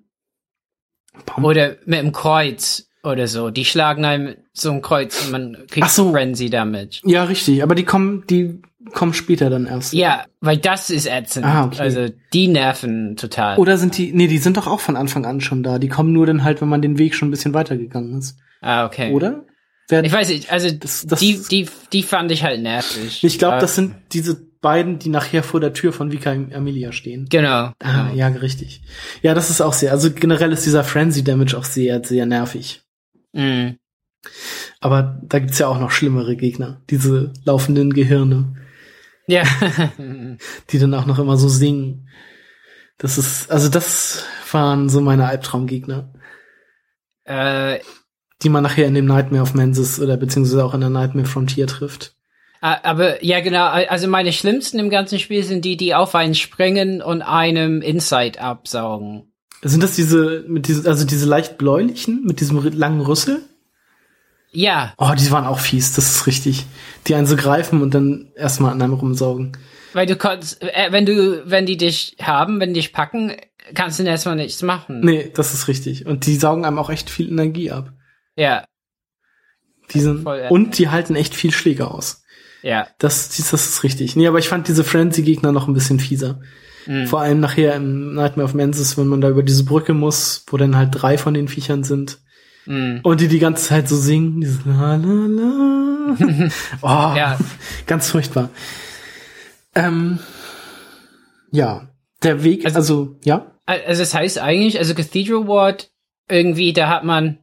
[1.26, 3.50] Baum- oder mit dem Kreuz oder so.
[3.50, 6.12] Die schlagen einem so ein Kreuz und man kriegt Ach so.
[6.12, 7.02] Frenzy Damage.
[7.04, 8.62] Ja, richtig, aber die kommen, die
[8.94, 9.94] kommen später dann erst.
[9.94, 11.46] Ja, weil das ist ätzend.
[11.46, 11.80] Ah, okay.
[11.80, 13.58] Also die nerven total.
[13.58, 15.80] Oder sind die, nee, die sind doch auch von Anfang an schon da.
[15.80, 18.38] Die kommen nur dann halt, wenn man den Weg schon ein bisschen weitergegangen ist.
[18.62, 19.14] ah, okay.
[19.14, 19.46] Oder?
[19.90, 23.24] Werden, Ich weiß nicht, also Das- das- die, die, die fand ich halt nervig.
[23.24, 27.26] ich glaube, das sind diese beiden, die nachher vor der Tür von Vika Amelia stehen.
[27.30, 27.72] Genau.
[27.84, 28.82] Ah, ja, richtig.
[29.22, 32.84] Ja, das ist auch sehr, also generell ist dieser Frenzy Damage auch sehr, sehr nervig.
[33.34, 33.72] Mm.
[34.80, 36.82] Aber da gibt's ja auch noch schlimmere Gegner.
[36.90, 38.56] Diese laufenden Gehirne.
[39.32, 39.44] Ja.
[40.70, 42.10] die dann auch noch immer so singen.
[42.98, 46.14] Das ist, also das waren so meine Albtraumgegner.
[47.24, 47.80] Äh,
[48.44, 51.66] die man nachher in dem Nightmare of Menses oder beziehungsweise auch in der Nightmare Frontier
[51.66, 52.16] trifft.
[52.60, 53.66] Aber ja, genau.
[53.68, 58.40] Also meine schlimmsten im ganzen Spiel sind die, die auf einen springen und einem Insight
[58.40, 59.32] absaugen.
[59.64, 63.42] Sind das diese mit diese also diese leicht bläulichen mit diesem langen Rüssel?
[64.52, 64.94] Ja.
[64.98, 65.94] Oh, die waren auch fies.
[65.94, 66.66] Das ist richtig.
[67.08, 69.58] Die einen so greifen und dann erstmal an einem rumsaugen.
[69.94, 73.34] Weil du kannst, äh, wenn du, wenn die dich haben, wenn die dich packen,
[73.74, 75.02] kannst du erstmal nichts machen.
[75.02, 76.06] Nee, das ist richtig.
[76.06, 77.94] Und die saugen einem auch echt viel Energie ab.
[78.36, 78.66] Ja.
[79.94, 80.50] Die sind, Voll, ja.
[80.50, 82.24] und die halten echt viel Schläge aus.
[82.62, 82.88] Ja.
[83.00, 84.16] Das, das ist richtig.
[84.16, 86.40] Nee, aber ich fand diese Frenzy-Gegner noch ein bisschen fieser.
[86.86, 87.08] Mhm.
[87.08, 90.58] Vor allem nachher im Nightmare of Menses, wenn man da über diese Brücke muss, wo
[90.58, 92.20] dann halt drei von den Viechern sind.
[92.66, 93.00] Mhm.
[93.04, 94.42] Und die die ganze Zeit so singen.
[94.42, 96.18] Dieses la, la, la.
[96.82, 97.38] oh, ja.
[97.88, 98.50] ganz furchtbar.
[99.76, 100.20] Ähm,
[101.52, 101.90] ja,
[102.24, 103.52] der Weg, also, also ja.
[103.66, 105.92] Also es das heißt eigentlich, also Cathedral Ward
[106.30, 107.40] irgendwie, da hat man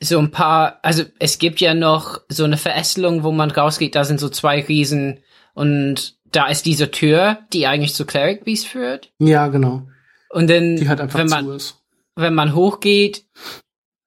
[0.00, 4.04] so ein paar, also es gibt ja noch so eine Verästelung, wo man rausgeht, da
[4.04, 5.20] sind so zwei Riesen
[5.54, 9.12] und da ist diese Tür, die eigentlich zu Cleric Beast führt.
[9.18, 9.88] Ja, genau.
[10.30, 11.82] Und dann, die halt einfach wenn man, ist.
[12.14, 13.24] wenn man hochgeht,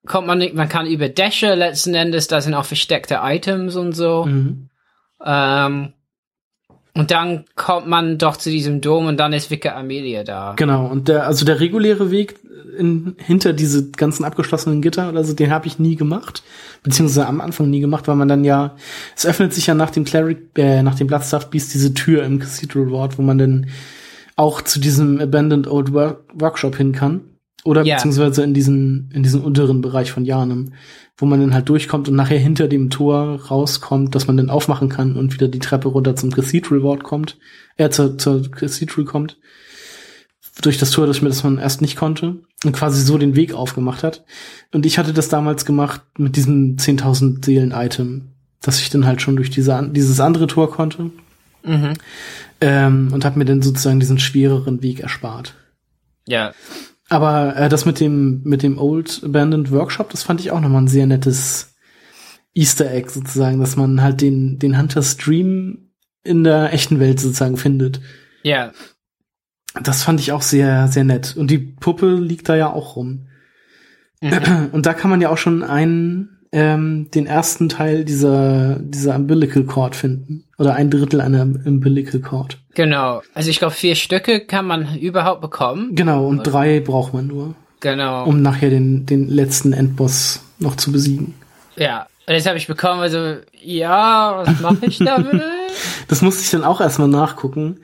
[0.06, 3.92] kommt man nicht, man kann über Dächer letzten Endes, da sind auch versteckte Items und
[3.92, 4.24] so.
[4.24, 4.68] Mhm.
[5.24, 5.92] Ähm,
[6.94, 10.54] und dann kommt man doch zu diesem Dom und dann ist Vicar Amelia da.
[10.56, 12.36] Genau, und der, also der reguläre Weg
[12.76, 16.42] in, hinter diese ganzen abgeschlossenen Gitter oder so, den habe ich nie gemacht.
[16.82, 18.74] Beziehungsweise am Anfang nie gemacht, weil man dann ja,
[19.16, 22.38] es öffnet sich ja nach dem Cleric, äh, nach dem Bloodstaff Beast diese Tür im
[22.38, 23.66] Cathedral Ward, wo man dann
[24.36, 27.20] auch zu diesem Abandoned Old Work Workshop hin kann.
[27.64, 27.96] Oder yeah.
[27.96, 30.72] beziehungsweise in diesen, in diesen unteren Bereich von Janem,
[31.16, 34.88] wo man dann halt durchkommt und nachher hinter dem Tor rauskommt, dass man dann aufmachen
[34.88, 37.36] kann und wieder die Treppe runter zum Cathedral Ward kommt,
[37.76, 39.38] äh, zur, zur Cathedral kommt.
[40.62, 44.24] Durch das Tor, das man erst nicht konnte und quasi so den Weg aufgemacht hat.
[44.72, 48.28] Und ich hatte das damals gemacht mit diesem 10.000 Seelen-Item,
[48.60, 51.10] dass ich dann halt schon durch diese, dieses andere Tor konnte.
[51.62, 51.94] Mhm.
[52.60, 55.54] Ähm, und habe mir dann sozusagen diesen schwereren Weg erspart.
[56.26, 56.52] Ja.
[57.10, 60.82] Aber äh, das mit dem mit dem Old Abandoned Workshop, das fand ich auch nochmal
[60.82, 61.74] ein sehr nettes
[62.54, 65.90] Easter Egg sozusagen, dass man halt den den Hunter Stream
[66.22, 68.00] in der echten Welt sozusagen findet.
[68.44, 68.72] Ja.
[69.82, 73.26] Das fand ich auch sehr sehr nett und die Puppe liegt da ja auch rum.
[74.20, 74.68] Mhm.
[74.72, 79.64] Und da kann man ja auch schon einen ähm, den ersten Teil dieser, dieser Umbilical
[79.64, 80.44] Cord finden.
[80.58, 82.58] Oder ein Drittel einer Umbilical Cord.
[82.74, 83.22] Genau.
[83.34, 85.94] Also ich glaube, vier Stücke kann man überhaupt bekommen.
[85.94, 86.50] Genau, und Oder?
[86.50, 87.54] drei braucht man nur.
[87.80, 88.26] Genau.
[88.26, 91.34] Um nachher den, den letzten Endboss noch zu besiegen.
[91.76, 95.42] Ja, und jetzt habe ich bekommen, also, ja, was mache ich damit?
[96.08, 97.80] das musste ich dann auch erstmal nachgucken.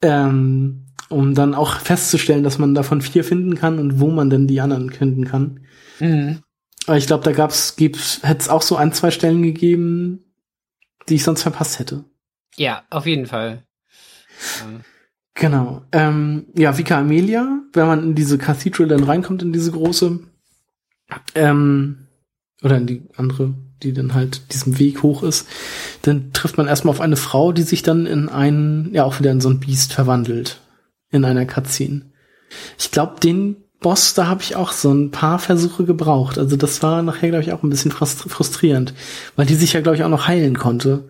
[0.00, 4.46] Ähm, um dann auch festzustellen, dass man davon vier finden kann und wo man denn
[4.46, 5.60] die anderen finden kann.
[6.00, 6.40] Mhm.
[6.86, 10.24] Aber ich glaube, da gab's, gibt's, hätte es auch so ein, zwei Stellen gegeben,
[11.08, 12.04] die ich sonst verpasst hätte.
[12.56, 13.64] Ja, auf jeden Fall.
[15.34, 15.82] Genau.
[15.92, 20.20] Ähm, ja, Vika Amelia, wenn man in diese Cathedral dann reinkommt, in diese große,
[21.34, 22.06] ähm,
[22.62, 25.48] oder in die andere, die dann halt diesem Weg hoch ist,
[26.02, 29.32] dann trifft man erstmal auf eine Frau, die sich dann in einen, ja auch wieder
[29.32, 30.60] in so ein Biest verwandelt.
[31.10, 32.10] In einer Cutscene.
[32.76, 36.38] Ich glaube, den Boss, da habe ich auch so ein paar Versuche gebraucht.
[36.38, 38.94] Also das war nachher, glaube ich, auch ein bisschen frustrierend,
[39.36, 41.04] weil die sich ja, glaube ich, auch noch heilen konnte.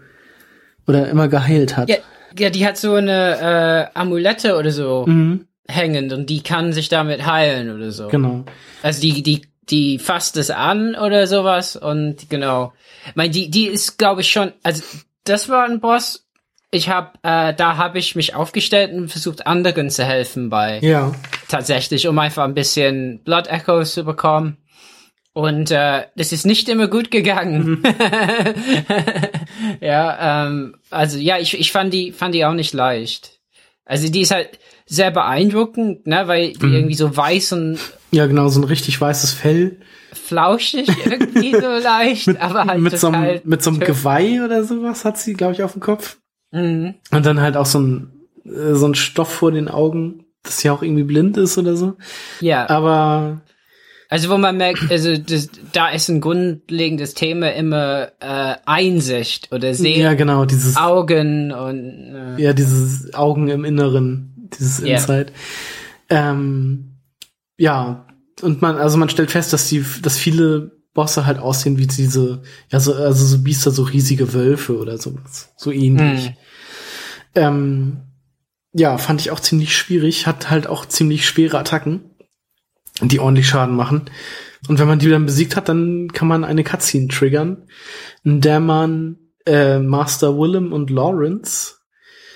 [0.89, 1.89] Oder immer geheilt hat.
[1.89, 1.99] Ja,
[2.37, 5.47] ja die hat so eine äh, Amulette oder so mhm.
[5.69, 8.09] hängend und die kann sich damit heilen oder so.
[8.09, 8.45] Genau.
[8.83, 12.73] Also die, die, die fasst es an oder sowas und genau.
[13.07, 14.83] Ich meine, die, die ist, glaube ich, schon, also
[15.23, 16.24] das war ein Boss,
[16.75, 20.81] ich habe, äh, da habe ich mich aufgestellt und versucht, anderen zu helfen bei.
[20.81, 21.13] Ja.
[21.49, 24.59] Tatsächlich, um einfach ein bisschen Blood Echoes zu bekommen.
[25.33, 27.65] Und äh, das ist nicht immer gut gegangen.
[27.65, 27.83] Mhm.
[29.81, 33.41] ja, ähm, also ja, ich, ich fand die fand die auch nicht leicht.
[33.85, 36.75] Also die ist halt sehr beeindruckend, ne, weil die mhm.
[36.75, 37.79] irgendwie so weiß und
[38.13, 39.79] ja genau so ein richtig weißes Fell,
[40.13, 44.63] flauschig irgendwie so leicht, mit, aber halt mit so einem mit so einem Geweih oder
[44.63, 46.19] sowas hat sie, glaube ich, auf dem Kopf.
[46.55, 46.95] Mhm.
[47.11, 48.11] Und dann halt auch so ein,
[48.45, 51.95] äh, so ein Stoff vor den Augen, dass sie auch irgendwie blind ist oder so.
[52.41, 52.69] Ja.
[52.71, 53.43] Aber.
[54.09, 59.75] Also wo man merkt, also das, da ist ein grundlegendes Thema immer äh, Einsicht oder
[59.75, 60.01] Sehen.
[60.01, 64.99] Ja, genau, dieses Augen und äh, ja, dieses Augen im Inneren, dieses yeah.
[64.99, 65.33] Insight.
[66.11, 66.99] Ähm,
[67.57, 68.07] ja,
[68.43, 72.43] und man, also man stellt fest, dass die, dass viele Bosse halt aussehen wie diese,
[72.71, 75.53] ja, so, also so Biester, so riesige Wölfe oder sowas.
[75.57, 76.31] So ähnlich.
[76.31, 76.37] Mhm.
[77.35, 77.97] Ähm,
[78.73, 82.11] ja, fand ich auch ziemlich schwierig, hat halt auch ziemlich schwere Attacken,
[83.01, 84.11] die ordentlich Schaden machen.
[84.69, 87.69] Und wenn man die dann besiegt hat, dann kann man eine Cutscene triggern,
[88.23, 91.75] in der man äh, Master Willem und Lawrence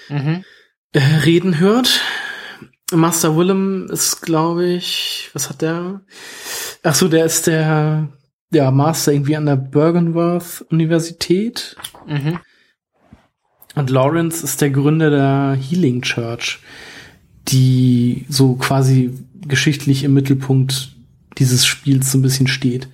[0.08, 0.44] mhm.
[0.92, 2.00] äh, reden hört.
[2.92, 6.02] Master Willem ist, glaube ich, was hat der?
[6.82, 8.08] Ach so, der ist der
[8.50, 11.76] ja, Master irgendwie an der Bergenworth Universität.
[12.06, 12.38] Mhm.
[13.74, 16.60] Und Lawrence ist der Gründer der Healing Church,
[17.48, 19.12] die so quasi
[19.46, 20.96] geschichtlich im Mittelpunkt
[21.38, 22.88] dieses Spiels so ein bisschen steht.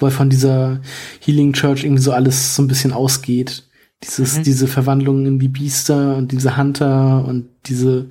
[0.00, 0.80] Weil von dieser
[1.20, 3.64] Healing Church irgendwie so alles so ein bisschen ausgeht.
[4.02, 4.42] Dieses, mhm.
[4.42, 8.08] diese Verwandlung in die Biester und diese Hunter und diese,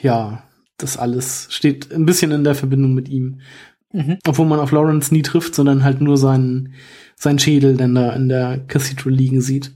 [0.00, 0.42] ja,
[0.78, 3.40] das alles steht ein bisschen in der Verbindung mit ihm.
[3.92, 4.18] Mhm.
[4.26, 6.74] Obwohl man auf Lawrence nie trifft, sondern halt nur seinen,
[7.16, 9.72] seinen Schädel dann da in der Cathedral liegen sieht.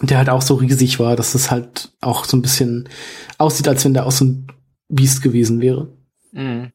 [0.00, 2.88] Der halt auch so riesig war, dass es halt auch so ein bisschen
[3.36, 4.46] aussieht, als wenn der auch so ein
[4.88, 5.88] Biest gewesen wäre.
[6.30, 6.70] Mhm.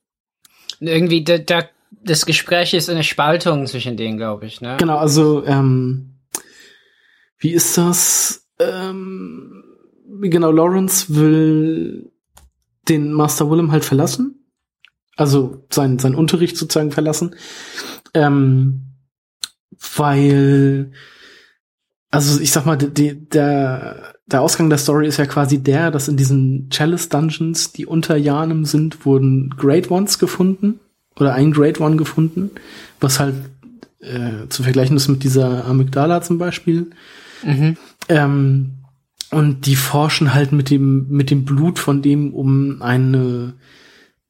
[0.82, 1.64] Irgendwie, da, da,
[2.04, 4.76] das Gespräch ist eine Spaltung zwischen denen, glaube ich, ne?
[4.78, 6.16] Genau, also, ähm,
[7.38, 8.46] wie ist das?
[8.60, 9.64] Ähm,
[10.22, 12.12] genau, Lawrence will
[12.90, 14.43] den Master Willem halt verlassen
[15.16, 17.36] also sein, sein Unterricht sozusagen verlassen.
[18.14, 18.82] Ähm,
[19.96, 20.92] weil,
[22.10, 26.08] also ich sag mal, die, der, der Ausgang der Story ist ja quasi der, dass
[26.08, 30.80] in diesen Chalice Dungeons, die unter Janem sind, wurden Great Ones gefunden
[31.16, 32.52] oder ein Great One gefunden,
[33.00, 33.36] was halt
[34.00, 36.92] äh, zu vergleichen ist mit dieser Amygdala zum Beispiel.
[37.44, 37.78] Mhm.
[38.10, 38.72] Ähm,
[39.32, 43.54] und die forschen halt mit dem, mit dem Blut von dem, um eine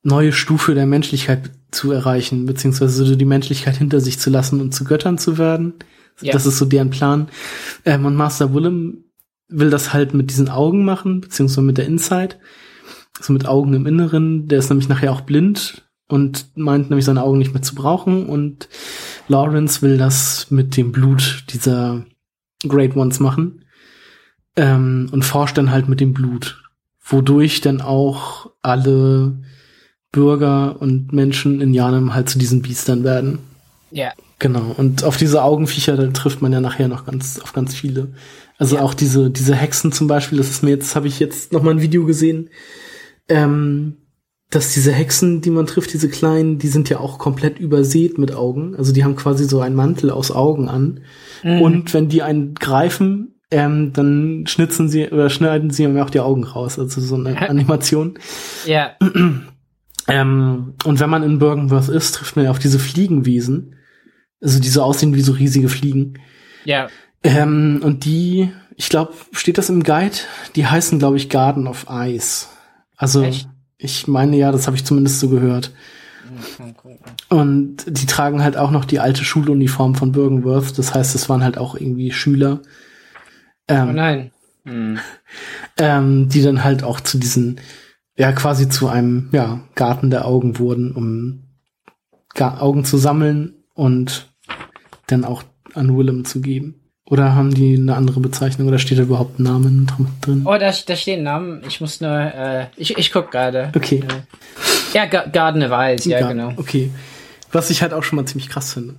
[0.03, 4.73] neue Stufe der Menschlichkeit zu erreichen, beziehungsweise so die Menschlichkeit hinter sich zu lassen und
[4.73, 5.73] zu Göttern zu werden.
[6.21, 6.33] Ja.
[6.33, 7.29] Das ist so deren Plan.
[7.85, 9.05] Ähm, und Master Willem
[9.47, 12.35] will das halt mit diesen Augen machen, beziehungsweise mit der Inside.
[13.19, 14.47] So mit Augen im Inneren.
[14.47, 18.25] Der ist nämlich nachher auch blind und meint nämlich seine Augen nicht mehr zu brauchen.
[18.25, 18.67] Und
[19.27, 22.05] Lawrence will das mit dem Blut dieser
[22.67, 23.65] Great Ones machen.
[24.55, 26.61] Ähm, und forscht dann halt mit dem Blut.
[27.01, 29.39] Wodurch dann auch alle
[30.13, 33.39] Bürger und Menschen in Janem halt zu diesen Biestern werden.
[33.91, 34.13] Ja.
[34.39, 34.73] Genau.
[34.77, 38.13] Und auf diese Augenviecher, da trifft man ja nachher noch ganz, auf ganz viele.
[38.57, 38.81] Also ja.
[38.83, 41.71] auch diese, diese Hexen zum Beispiel, das ist mir jetzt, habe ich jetzt noch mal
[41.71, 42.49] ein Video gesehen,
[43.27, 43.97] ähm,
[44.49, 48.35] dass diese Hexen, die man trifft, diese kleinen, die sind ja auch komplett übersät mit
[48.35, 48.75] Augen.
[48.75, 51.01] Also die haben quasi so einen Mantel aus Augen an.
[51.43, 51.61] Mhm.
[51.61, 56.19] Und wenn die einen greifen, ähm, dann schnitzen sie oder schneiden sie ihm auch die
[56.19, 56.77] Augen raus.
[56.77, 58.19] Also so eine Animation.
[58.67, 58.91] Ja.
[60.07, 63.75] Ähm, und wenn man in Bergenworth ist, trifft man ja auf diese Fliegenwesen.
[64.41, 66.19] Also die so aussehen wie so riesige Fliegen.
[66.65, 66.89] Ja.
[67.23, 70.17] Ähm, und die, ich glaube, steht das im Guide?
[70.55, 72.47] Die heißen, glaube ich, Garden of Ice.
[72.97, 73.47] Also Echt?
[73.77, 75.71] ich meine ja, das habe ich zumindest so gehört.
[77.29, 80.77] Und die tragen halt auch noch die alte Schuluniform von Bergenworth.
[80.77, 82.61] Das heißt, es waren halt auch irgendwie Schüler.
[83.67, 84.31] Ähm, oh nein.
[84.65, 84.99] Hm.
[85.75, 87.59] Ähm, die dann halt auch zu diesen
[88.15, 91.43] ja quasi zu einem ja, Garten der Augen wurden, um
[92.33, 94.33] Ga Augen zu sammeln und
[95.07, 96.79] dann auch an Willem zu geben.
[97.05, 99.85] Oder haben die eine andere Bezeichnung oder steht da überhaupt ein Name
[100.21, 100.43] drin?
[100.45, 101.61] Oh, da, da steht ein Name.
[101.67, 103.71] Ich muss nur, äh, ich, ich guck gerade.
[103.75, 104.03] Okay.
[104.93, 106.53] Ja, Ga Garden of Eyes, ja, Gar genau.
[106.55, 106.91] Okay.
[107.51, 108.95] Was ich halt auch schon mal ziemlich krass finde.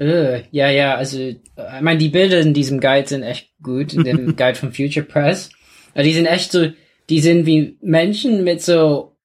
[0.00, 1.38] Uh, ja, ja, also, ich
[1.80, 5.50] meine, die Bilder in diesem Guide sind echt gut, in dem Guide von Future Press.
[5.94, 6.68] Die sind echt so,
[7.12, 9.18] die sind wie Menschen mit so,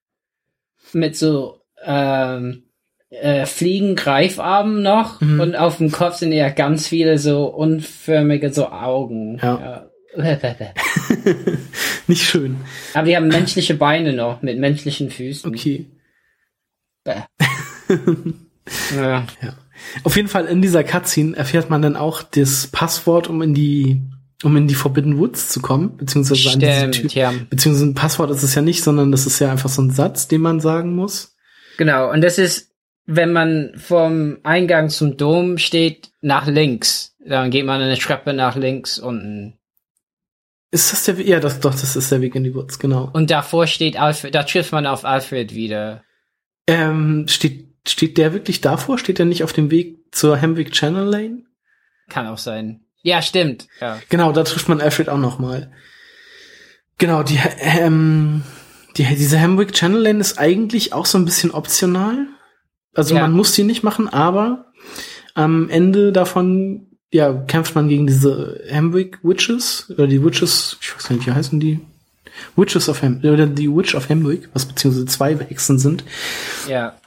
[0.91, 2.63] mit so, ähm,
[3.09, 5.39] äh, fliegen Greifarmen noch mhm.
[5.39, 9.39] und auf dem Kopf sind ja ganz viele so unförmige so Augen.
[9.41, 9.89] Ja.
[12.07, 12.57] Nicht schön.
[12.93, 15.49] Aber die haben menschliche Beine noch mit menschlichen Füßen.
[15.49, 15.85] Okay.
[17.05, 17.23] ja.
[18.97, 19.25] ja.
[20.03, 24.01] Auf jeden Fall in dieser Cutscene erfährt man dann auch das Passwort, um in die
[24.43, 27.33] um in die Forbidden Woods zu kommen, beziehungsweise Stimmt, an diese Tür, ja.
[27.49, 30.27] beziehungsweise ein Passwort ist es ja nicht, sondern das ist ja einfach so ein Satz,
[30.27, 31.35] den man sagen muss.
[31.77, 32.71] Genau, und das ist,
[33.05, 37.15] wenn man vom Eingang zum Dom steht, nach links.
[37.25, 39.57] Dann geht man eine Treppe nach links unten.
[40.71, 41.27] Ist das der Weg?
[41.27, 43.09] Ja, das, doch, das ist der Weg in die Woods, genau.
[43.13, 46.03] Und davor steht Alfred, da trifft man auf Alfred wieder.
[46.67, 48.97] Ähm, steht, steht der wirklich davor?
[48.97, 51.43] Steht er nicht auf dem Weg zur Hemwick Channel Lane?
[52.09, 52.86] Kann auch sein.
[53.07, 53.69] Ja, stimmt.
[53.79, 54.01] Ja.
[54.09, 55.71] Genau, da trifft man Alfred auch noch mal.
[56.97, 58.43] Genau, die, ähm,
[58.97, 62.27] die, diese Hamwick Channel Lane ist eigentlich auch so ein bisschen optional.
[62.93, 63.21] Also ja.
[63.21, 64.73] man muss die nicht machen, aber
[65.35, 71.07] am Ende davon ja, kämpft man gegen diese Hamwick Witches, oder die Witches, ich weiß
[71.07, 71.79] gar nicht, wie heißen die?
[72.57, 76.03] Witches of Ham, oder die Witch of Hamwick, was beziehungsweise zwei Hexen sind.
[76.67, 76.97] Ja.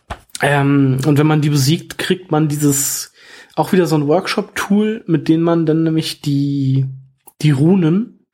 [0.41, 3.13] Ähm, und wenn man die besiegt, kriegt man dieses,
[3.57, 6.87] auch wieder so ein Workshop-Tool, mit dem man dann nämlich die,
[7.43, 8.27] die Runen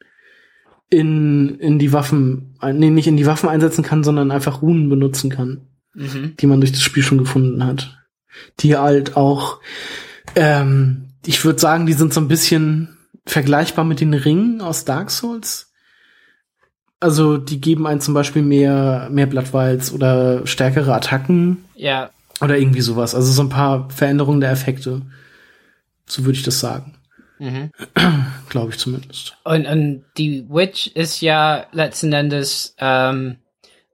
[0.91, 5.31] in, in die Waffen, nee, nicht in die Waffen einsetzen kann, sondern einfach Runen benutzen
[5.31, 5.63] kann,
[5.95, 6.35] mhm.
[6.39, 7.99] die man durch das Spiel schon gefunden hat.
[8.61, 9.61] Die halt auch,
[10.35, 15.11] ähm, ich würde sagen, die sind so ein bisschen vergleichbar mit den Ringen aus Dark
[15.11, 15.73] Souls.
[17.01, 21.65] Also die geben einen zum Beispiel mehr, mehr Blattwalz oder stärkere Attacken.
[21.75, 22.11] Ja.
[22.41, 23.15] Oder irgendwie sowas.
[23.15, 25.03] Also so ein paar Veränderungen der Effekte.
[26.07, 26.95] So würde ich das sagen.
[27.39, 27.71] Mhm.
[28.49, 29.37] Glaube ich zumindest.
[29.45, 33.37] Und, und die Witch ist ja letzten Endes ähm,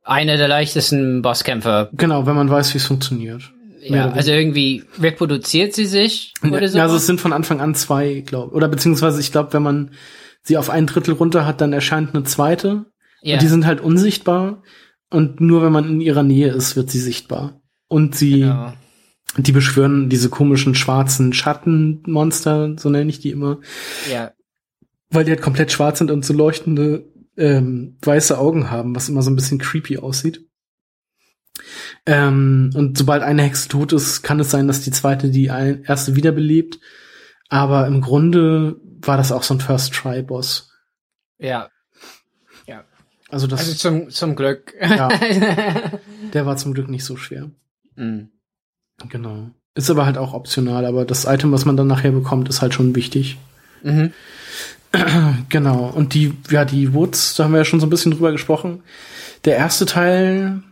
[0.05, 1.91] einer der leichtesten Bosskämpfer.
[1.93, 3.53] Genau, wenn man weiß, wie es funktioniert.
[3.85, 6.79] Ja, also irgendwie reproduziert sie sich oder so.
[6.79, 9.91] Ja, also es sind von Anfang an zwei, glaube Oder beziehungsweise ich glaube, wenn man
[10.43, 12.87] sie auf ein Drittel runter hat, dann erscheint eine zweite.
[13.23, 13.35] Ja.
[13.35, 14.63] Und die sind halt unsichtbar.
[15.11, 17.61] Und nur wenn man in ihrer Nähe ist, wird sie sichtbar.
[17.93, 18.73] Und sie, genau.
[19.37, 23.59] die beschwören diese komischen schwarzen Schattenmonster, so nenne ich die immer.
[24.11, 24.33] Ja.
[25.11, 27.05] Weil die halt komplett schwarz sind und so leuchtende
[27.37, 30.49] ähm, weiße Augen haben, was immer so ein bisschen creepy aussieht.
[32.07, 36.17] Ähm, und sobald eine Hexe tot ist, kann es sein, dass die zweite die erste
[36.17, 36.81] wiederbelebt.
[37.51, 40.71] Aber im Grunde war das auch so ein First-Try-Boss.
[41.39, 41.69] Ja,
[43.33, 43.61] also das.
[43.61, 44.75] Also zum, zum Glück.
[44.79, 45.09] Ja.
[46.35, 47.51] Der war zum Glück nicht so schwer.
[47.97, 48.29] Mhm.
[49.09, 49.51] Genau.
[49.75, 52.75] Ist aber halt auch optional, aber das Item, was man dann nachher bekommt, ist halt
[52.75, 53.39] schon wichtig.
[53.83, 54.13] Mhm.
[55.49, 55.87] Genau.
[55.87, 58.83] Und die, ja, die Woods, da haben wir ja schon so ein bisschen drüber gesprochen.
[59.47, 60.63] Der erste Teil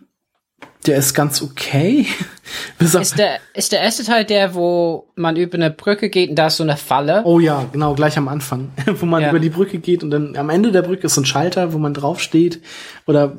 [0.87, 2.07] der ist ganz okay.
[2.79, 6.47] ist, der, ist der erste Teil der, wo man über eine Brücke geht und da
[6.47, 7.23] ist so eine Falle?
[7.25, 8.71] Oh ja, genau, gleich am Anfang.
[8.87, 9.29] wo man ja.
[9.29, 11.79] über die Brücke geht und dann am Ende der Brücke ist so ein Schalter, wo
[11.79, 12.63] man draufsteht
[13.07, 13.37] oder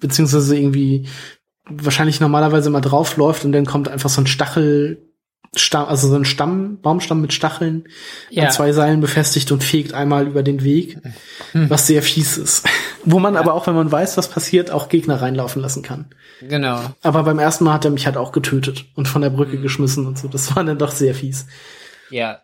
[0.00, 1.08] beziehungsweise irgendwie
[1.68, 5.12] wahrscheinlich normalerweise immer draufläuft und dann kommt einfach so ein Stachel
[5.54, 7.84] Stamm, also so ein Stamm, Baumstamm mit Stacheln
[8.30, 8.44] ja.
[8.44, 10.98] an zwei Seilen befestigt und fegt einmal über den Weg,
[11.52, 11.68] hm.
[11.68, 12.66] was sehr fies ist.
[13.04, 13.40] Wo man ja.
[13.40, 16.06] aber auch, wenn man weiß, was passiert, auch Gegner reinlaufen lassen kann.
[16.40, 16.80] Genau.
[17.02, 19.62] Aber beim ersten Mal hat er mich halt auch getötet und von der Brücke hm.
[19.62, 20.26] geschmissen und so.
[20.26, 21.46] Das war dann doch sehr fies.
[22.08, 22.40] Ja.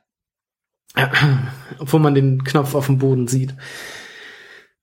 [1.78, 3.54] Obwohl man den Knopf auf dem Boden sieht.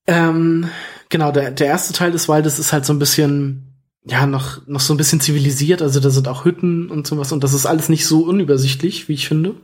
[0.07, 0.69] Ähm,
[1.09, 3.74] genau, der, der erste Teil des Waldes ist halt so ein bisschen
[4.07, 5.81] ja, noch, noch so ein bisschen zivilisiert.
[5.81, 9.13] Also da sind auch Hütten und sowas und das ist alles nicht so unübersichtlich, wie
[9.13, 9.55] ich finde.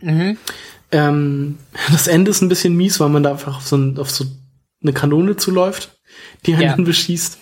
[0.00, 0.36] Mhm.
[0.92, 1.58] Ähm,
[1.90, 4.26] das Ende ist ein bisschen mies, weil man da einfach auf so, ein, auf so
[4.82, 5.98] eine Kanone zuläuft,
[6.46, 6.76] die einen ja.
[6.76, 7.38] beschießt.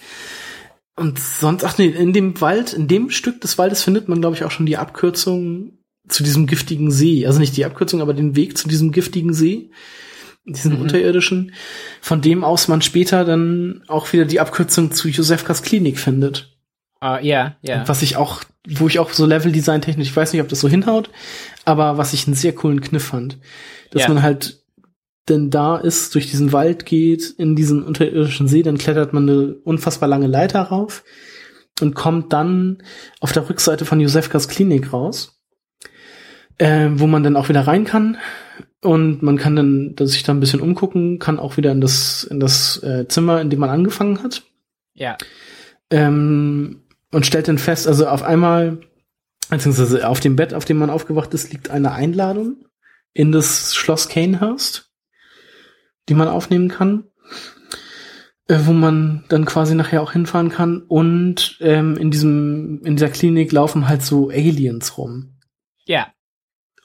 [0.97, 4.37] Und sonst, ach nee, in dem Wald, in dem Stück des Waldes findet man, glaube
[4.37, 5.73] ich, auch schon die Abkürzung
[6.09, 7.27] zu diesem giftigen See.
[7.27, 9.71] Also nicht die Abkürzung, aber den Weg zu diesem giftigen See
[10.47, 10.83] diesen mhm.
[10.83, 11.53] unterirdischen,
[12.01, 16.57] von dem aus man später dann auch wieder die Abkürzung zu Josefkas Klinik findet.
[17.01, 17.87] Ah, uh, ja, ja.
[17.87, 20.69] Was ich auch, wo ich auch so Level-Design technisch, ich weiß nicht, ob das so
[20.69, 21.11] hinhaut,
[21.65, 23.39] aber was ich einen sehr coolen Kniff fand.
[23.91, 24.09] Dass ja.
[24.09, 24.63] man halt
[25.29, 29.55] denn da ist, durch diesen Wald geht, in diesen unterirdischen See, dann klettert man eine
[29.65, 31.03] unfassbar lange Leiter rauf
[31.81, 32.83] und kommt dann
[33.21, 35.41] auf der Rückseite von Josefkas Klinik raus,
[36.59, 38.19] äh, wo man dann auch wieder rein kann
[38.87, 42.25] und man kann dann dass sich da ein bisschen umgucken, kann auch wieder in das,
[42.25, 44.45] in das äh, Zimmer, in dem man angefangen hat.
[44.95, 45.19] Ja.
[45.91, 48.79] Ähm, und stellt dann fest, also auf einmal,
[49.51, 52.65] beziehungsweise auf dem Bett, auf dem man aufgewacht ist, liegt eine Einladung
[53.13, 54.93] in das Schloss Canehurst,
[56.09, 57.05] die man aufnehmen kann,
[58.49, 60.83] äh, wo man dann quasi nachher auch hinfahren kann.
[60.83, 65.39] Und ähm, in diesem, in dieser Klinik laufen halt so Aliens rum.
[65.85, 66.13] Ja.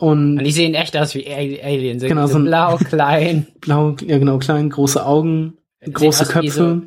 [0.02, 2.02] Und, und die sehen echt aus wie Aliens.
[2.02, 3.46] Genau, so blau, klein.
[3.60, 6.50] Blau, ja genau, klein, große Augen, große Köpfe.
[6.50, 6.82] So,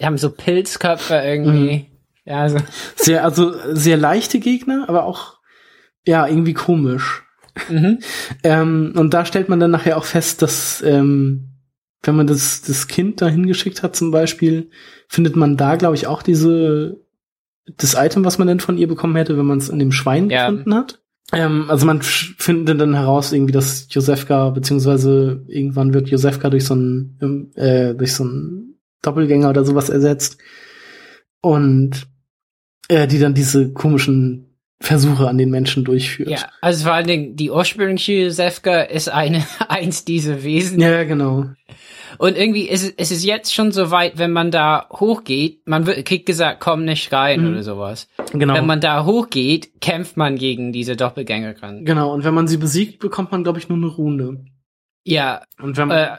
[0.00, 1.76] die haben so Pilzköpfe irgendwie.
[1.76, 1.86] Mhm.
[2.24, 2.58] Ja, also.
[2.96, 5.34] Sehr, also sehr leichte Gegner, aber auch
[6.04, 7.22] ja irgendwie komisch.
[7.68, 8.00] Mhm.
[8.42, 11.50] ähm, und da stellt man dann nachher auch fest, dass ähm,
[12.02, 14.70] wenn man das, das Kind da hingeschickt hat zum Beispiel,
[15.06, 17.00] findet man da, glaube ich, auch diese
[17.76, 20.30] das Item, was man denn von ihr bekommen hätte, wenn man es in dem Schwein
[20.30, 20.50] ja.
[20.50, 21.00] gefunden hat.
[21.32, 26.74] Ähm, also man findet dann heraus irgendwie, dass Josefka, beziehungsweise irgendwann wird Josefka durch so
[26.74, 30.38] einen, ähm, äh, durch so einen Doppelgänger oder sowas ersetzt.
[31.40, 32.06] Und
[32.88, 34.46] äh, die dann diese komischen
[34.80, 36.28] Versuche an den Menschen durchführt.
[36.28, 40.80] Ja, also vor allen Dingen die ursprüngliche Josefka ist eine eins dieser Wesen.
[40.80, 41.46] Ja, genau.
[42.18, 46.04] Und irgendwie ist es ist jetzt schon so weit, wenn man da hochgeht, man wird,
[46.04, 47.52] kriegt gesagt, komm nicht rein mhm.
[47.52, 48.08] oder sowas.
[48.32, 48.54] Genau.
[48.54, 51.84] Wenn man da hochgeht, kämpft man gegen diese Doppelgängerin.
[51.84, 54.46] Genau, und wenn man sie besiegt, bekommt man, glaube ich, nur eine Rune.
[55.04, 55.42] Ja.
[55.60, 56.16] Und wenn man, äh,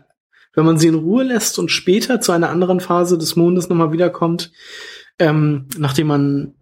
[0.54, 3.92] wenn man sie in Ruhe lässt und später zu einer anderen Phase des Mondes nochmal
[3.92, 4.52] wiederkommt,
[5.20, 6.54] ähm, nachdem man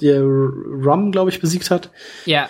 [0.00, 1.90] der Rum, glaube ich, besiegt hat.
[2.24, 2.48] Ja.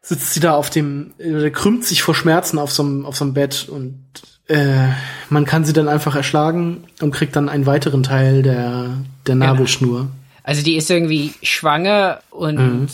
[0.00, 3.24] Sitzt sie da auf dem, äh, krümmt sich vor Schmerzen auf so einem, auf so
[3.24, 4.04] einem Bett und
[4.48, 4.88] äh,
[5.28, 8.90] man kann sie dann einfach erschlagen und kriegt dann einen weiteren Teil der,
[9.26, 9.34] der.
[9.34, 10.00] Nabelschnur.
[10.00, 10.10] Genau.
[10.44, 12.88] Also die ist irgendwie schwanger und mhm.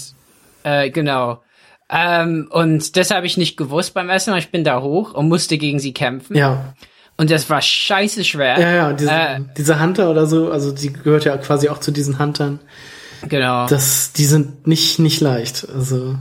[0.63, 1.43] äh, genau.
[1.91, 4.39] Ähm, und das habe ich nicht gewusst beim ersten Mal.
[4.39, 6.35] Ich bin da hoch und musste gegen sie kämpfen.
[6.35, 6.75] Ja.
[7.19, 8.59] Und das war scheiße schwer.
[8.59, 11.91] Ja, ja, diese, äh, diese Hunter oder so, also die gehört ja quasi auch zu
[11.91, 12.59] diesen Huntern.
[13.29, 13.67] Genau.
[13.67, 15.69] Das, die sind nicht, nicht leicht.
[15.69, 16.17] Also.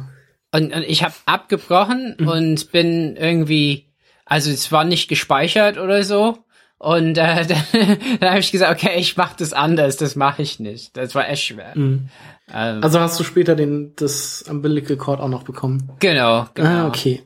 [0.52, 2.28] Und, und ich habe abgebrochen mhm.
[2.28, 3.91] und bin irgendwie,
[4.32, 6.38] also es war nicht gespeichert oder so.
[6.78, 7.64] Und äh, dann,
[8.22, 10.96] dann habe ich gesagt, okay, ich mach das anders, das mache ich nicht.
[10.96, 11.74] Das war echt schwer.
[11.76, 12.08] Mhm.
[12.52, 15.92] Ähm, also hast du später den das Umbilical Cord auch noch bekommen?
[16.00, 16.70] Genau, genau.
[16.70, 17.24] Ah, okay.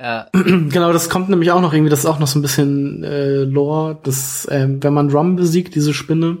[0.00, 0.28] Ja.
[0.34, 3.44] Genau, das kommt nämlich auch noch irgendwie, das ist auch noch so ein bisschen äh,
[3.44, 6.38] Lore, dass äh, wenn man Rum besiegt, diese Spinne,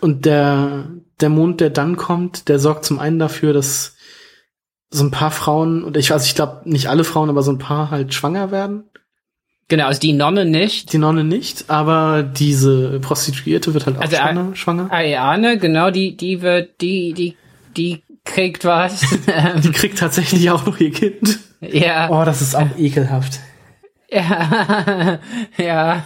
[0.00, 0.88] und der
[1.20, 3.94] der Mond, der dann kommt, der sorgt zum einen dafür, dass
[4.90, 7.58] so ein paar Frauen, und ich weiß, ich glaube nicht alle Frauen, aber so ein
[7.58, 8.84] paar halt schwanger werden.
[9.68, 10.92] Genau, also die Nonne nicht.
[10.92, 14.56] Die Nonne nicht, aber diese Prostituierte wird halt auch also schwanger.
[14.56, 14.92] schwanger.
[14.92, 17.36] Ariane, genau, die, die wird, die, die,
[17.76, 19.00] die kriegt was.
[19.64, 21.38] die kriegt tatsächlich auch noch ihr Kind.
[21.60, 22.10] Ja.
[22.10, 23.40] Oh, das ist auch ekelhaft.
[24.14, 25.18] Ja,
[25.56, 26.02] ja.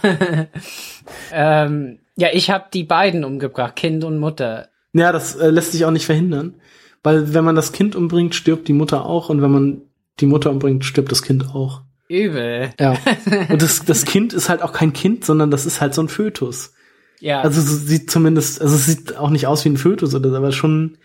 [1.33, 4.69] ähm, ja, ich habe die beiden umgebracht, Kind und Mutter.
[4.93, 6.55] Ja, das äh, lässt sich auch nicht verhindern.
[7.03, 9.81] Weil wenn man das Kind umbringt, stirbt die Mutter auch und wenn man
[10.19, 11.81] die Mutter umbringt, stirbt das Kind auch.
[12.09, 12.71] Übel.
[12.79, 12.97] Ja.
[13.49, 16.09] Und das, das Kind ist halt auch kein Kind, sondern das ist halt so ein
[16.09, 16.73] Fötus.
[17.19, 17.41] Ja.
[17.41, 20.35] Also es sieht zumindest, also es sieht auch nicht aus wie ein Fötus oder so,
[20.35, 20.97] aber schon,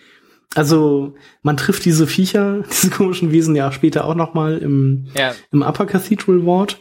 [0.55, 5.35] also man trifft diese Viecher, diese komischen Wesen ja später auch noch mal im, ja.
[5.51, 6.81] im Upper Cathedral Ward.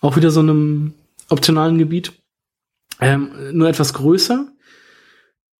[0.00, 0.94] Auch wieder so einem
[1.28, 2.12] optionalen Gebiet.
[3.00, 4.48] Ähm, nur etwas größer.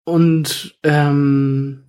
[0.05, 1.85] Und ähm,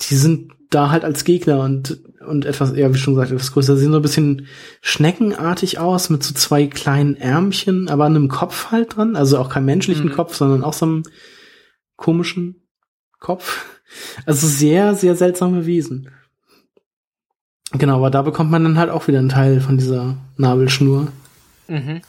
[0.00, 3.76] die sind da halt als Gegner und und etwas, ja, wie schon gesagt, etwas größer.
[3.76, 4.46] Sehen so ein bisschen
[4.80, 9.16] schneckenartig aus mit so zwei kleinen Ärmchen, aber an einem Kopf halt dran.
[9.16, 10.12] Also auch keinem menschlichen mhm.
[10.12, 11.02] Kopf, sondern auch so einem
[11.96, 12.56] komischen
[13.20, 13.64] Kopf.
[14.26, 16.10] Also sehr, sehr seltsame Wesen.
[17.72, 21.08] Genau, aber da bekommt man dann halt auch wieder einen Teil von dieser Nabelschnur.
[21.68, 22.00] Mhm.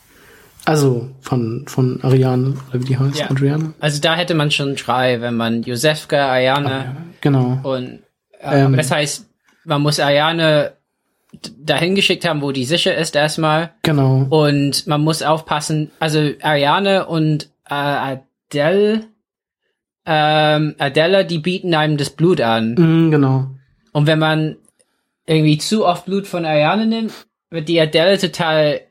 [0.65, 3.29] Also von, von Ariane, oder wie die heißt, ja.
[3.29, 3.73] Adriane.
[3.79, 6.95] Also da hätte man schon drei, wenn man Josefka, Ariane ja.
[7.21, 7.59] genau.
[7.63, 7.99] und
[8.41, 9.27] ähm, das heißt,
[9.65, 10.73] man muss Ariane
[11.59, 13.71] dahin geschickt haben, wo die sicher ist erstmal.
[13.83, 14.25] Genau.
[14.29, 18.19] Und man muss aufpassen, also Ariane und äh,
[18.49, 19.03] Adele,
[20.05, 22.75] ähm, Adela, die bieten einem das Blut an.
[22.75, 23.47] Mm, genau.
[23.91, 24.55] Und wenn man
[25.25, 27.13] irgendwie zu oft Blut von Ariane nimmt,
[27.49, 28.81] wird die Adele total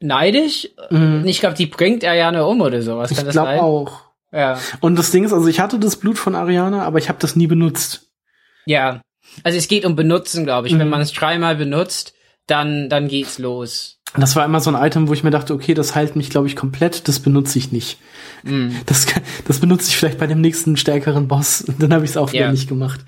[0.00, 0.68] neidisch.
[0.90, 1.22] Mhm.
[1.26, 3.14] Ich glaube, die bringt Ariane um oder sowas.
[3.14, 4.04] Kann ich glaube auch.
[4.32, 4.58] Ja.
[4.80, 7.36] Und das Ding ist, also ich hatte das Blut von Ariana, aber ich habe das
[7.36, 8.03] nie benutzt.
[8.66, 9.02] Ja.
[9.42, 10.74] Also es geht um Benutzen, glaube ich.
[10.74, 10.80] Mhm.
[10.80, 12.14] Wenn man es dreimal benutzt,
[12.46, 13.98] dann dann geht's los.
[14.16, 16.46] Das war immer so ein Item, wo ich mir dachte, okay, das heilt mich, glaube
[16.46, 17.08] ich, komplett.
[17.08, 17.98] Das benutze ich nicht.
[18.44, 18.76] Mhm.
[18.86, 19.06] Das,
[19.46, 21.64] das benutze ich vielleicht bei dem nächsten stärkeren Boss.
[21.78, 22.52] Dann habe ich es auch wieder ja.
[22.52, 23.00] nicht gemacht.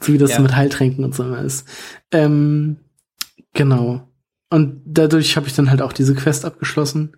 [0.00, 0.40] So wie das ja.
[0.40, 1.66] mit Heiltränken und so immer ist.
[2.10, 2.78] Ähm,
[3.54, 4.08] genau.
[4.50, 7.16] Und dadurch habe ich dann halt auch diese Quest abgeschlossen.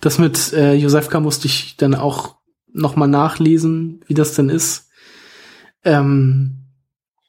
[0.00, 2.36] Das mit äh, Josefka musste ich dann auch
[2.72, 4.88] noch mal nachlesen, wie das denn ist.
[5.84, 6.61] Ähm,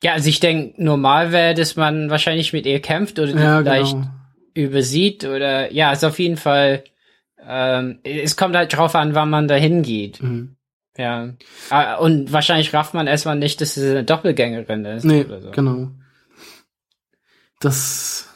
[0.03, 3.93] ja, also ich denke, normal wäre, dass man wahrscheinlich mit ihr kämpft oder ja, vielleicht
[3.93, 4.07] genau.
[4.53, 6.83] übersieht oder ja, ist auf jeden Fall.
[7.45, 10.21] Ähm, es kommt halt drauf an, wann man dahin geht.
[10.21, 10.57] Mhm.
[10.97, 11.29] Ja.
[11.69, 15.05] Ah, und wahrscheinlich rafft man erstmal nicht, dass es eine Doppelgängerin ist.
[15.05, 15.51] Nee, so.
[15.51, 15.87] genau.
[17.61, 18.27] Das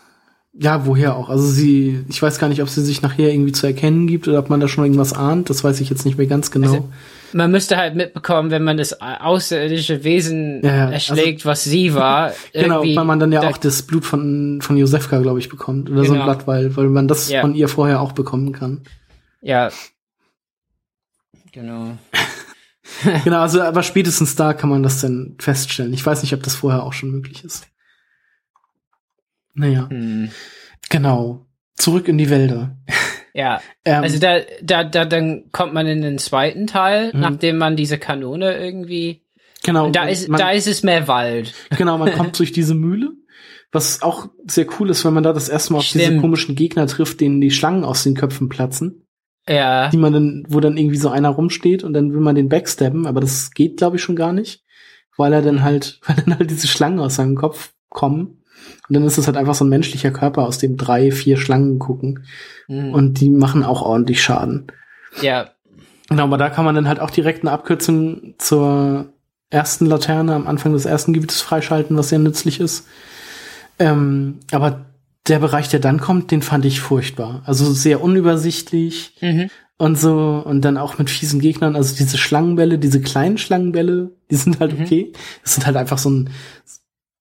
[0.59, 1.29] ja, woher auch?
[1.29, 4.39] Also sie, ich weiß gar nicht, ob sie sich nachher irgendwie zu erkennen gibt oder
[4.39, 5.49] ob man da schon irgendwas ahnt.
[5.49, 6.67] Das weiß ich jetzt nicht mehr ganz genau.
[6.67, 6.89] Also,
[7.33, 11.93] man müsste halt mitbekommen, wenn man das außerirdische Wesen ja, also erschlägt, also, was sie
[11.93, 12.31] war.
[12.53, 15.89] genau, weil man dann ja da, auch das Blut von, von Josefka, glaube ich, bekommt.
[15.89, 16.07] Oder genau.
[16.07, 16.33] so ein genau.
[16.33, 17.41] Blatt, weil, weil man das ja.
[17.41, 18.81] von ihr vorher auch bekommen kann.
[19.41, 19.69] Ja.
[21.51, 21.97] Genau.
[23.23, 25.93] genau, also aber spätestens da kann man das dann feststellen.
[25.93, 27.67] Ich weiß nicht, ob das vorher auch schon möglich ist.
[29.53, 29.89] Naja.
[29.89, 30.29] Hm.
[30.89, 31.45] Genau.
[31.75, 32.77] Zurück in die Wälder.
[33.37, 33.61] Ja.
[33.85, 37.19] ähm, also da, da, da, dann kommt man in den zweiten Teil, mhm.
[37.19, 39.21] nachdem man diese Kanone irgendwie.
[39.63, 39.91] Genau.
[39.91, 41.53] Da ist, man, da ist es mehr Wald.
[41.77, 43.11] Genau, man kommt durch diese Mühle.
[43.71, 46.05] Was auch sehr cool ist, wenn man da das erste Mal auf Stimmt.
[46.05, 49.05] diese komischen Gegner trifft, denen die Schlangen aus den Köpfen platzen.
[49.47, 49.89] Ja.
[49.89, 53.05] Die man dann, wo dann irgendwie so einer rumsteht und dann will man den backstabben,
[53.05, 54.63] aber das geht, glaube ich, schon gar nicht.
[55.15, 58.36] Weil er dann halt, weil dann halt diese Schlangen aus seinem Kopf kommen.
[58.87, 61.79] Und dann ist es halt einfach so ein menschlicher Körper, aus dem drei, vier Schlangen
[61.79, 62.25] gucken.
[62.67, 62.93] Mhm.
[62.93, 64.67] Und die machen auch ordentlich Schaden.
[65.21, 65.49] Ja.
[66.09, 69.09] Genau, aber da kann man dann halt auch direkt eine Abkürzung zur
[69.49, 72.87] ersten Laterne am Anfang des ersten Gebietes freischalten, was sehr nützlich ist.
[73.79, 74.85] Ähm, aber
[75.27, 77.41] der Bereich, der dann kommt, den fand ich furchtbar.
[77.45, 79.49] Also sehr unübersichtlich mhm.
[79.77, 81.75] und so und dann auch mit fiesen Gegnern.
[81.75, 84.85] Also diese Schlangenbälle, diese kleinen Schlangenbälle, die sind halt mhm.
[84.85, 85.13] okay.
[85.43, 86.29] Das sind halt einfach so ein,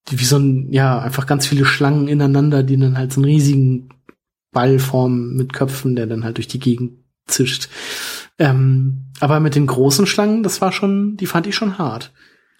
[0.09, 3.89] wie so ein, ja, einfach ganz viele Schlangen ineinander, die dann halt so einen riesigen
[4.51, 7.69] Ball formen mit Köpfen, der dann halt durch die Gegend zischt.
[8.39, 12.11] Ähm, aber mit den großen Schlangen, das war schon, die fand ich schon hart.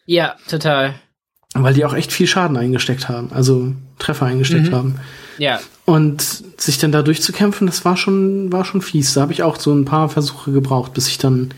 [0.05, 0.95] Ja, total.
[1.53, 4.75] Weil die auch echt viel Schaden eingesteckt haben, also Treffer eingesteckt mhm.
[4.75, 4.99] haben.
[5.37, 5.59] Ja.
[5.85, 9.13] Und sich dann da durchzukämpfen, das war schon, war schon fies.
[9.13, 11.53] Da habe ich auch so ein paar Versuche gebraucht, bis ich dann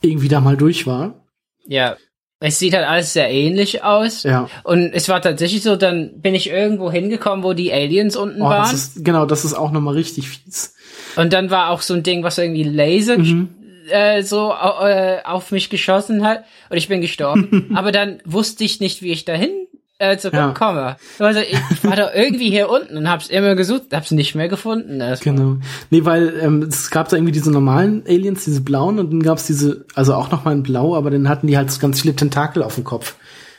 [0.00, 1.26] irgendwie da mal durch war.
[1.66, 1.96] Ja.
[2.38, 4.22] Es sieht halt alles sehr ähnlich aus.
[4.22, 4.50] Ja.
[4.62, 8.46] Und es war tatsächlich so, dann bin ich irgendwo hingekommen, wo die Aliens unten oh,
[8.46, 8.70] waren.
[8.70, 10.74] Das ist, genau, das ist auch nochmal richtig fies.
[11.16, 13.48] Und dann war auch so ein Ding, was irgendwie Laser mhm.
[13.88, 17.70] äh, so äh, auf mich geschossen hat und ich bin gestorben.
[17.74, 19.65] Aber dann wusste ich nicht, wie ich dahin
[19.98, 20.96] äh, zurückkomme.
[21.18, 21.24] Ja.
[21.24, 25.00] Also ich, war da irgendwie hier unten und hab's immer gesucht, hab's nicht mehr gefunden.
[25.00, 25.34] Erstmal.
[25.34, 25.56] Genau.
[25.90, 29.46] Nee, weil ähm, es gab da irgendwie diese normalen Aliens, diese blauen und dann gab's
[29.46, 32.62] diese, also auch noch mal in blau, aber dann hatten die halt ganz viele Tentakel
[32.62, 33.16] auf dem Kopf.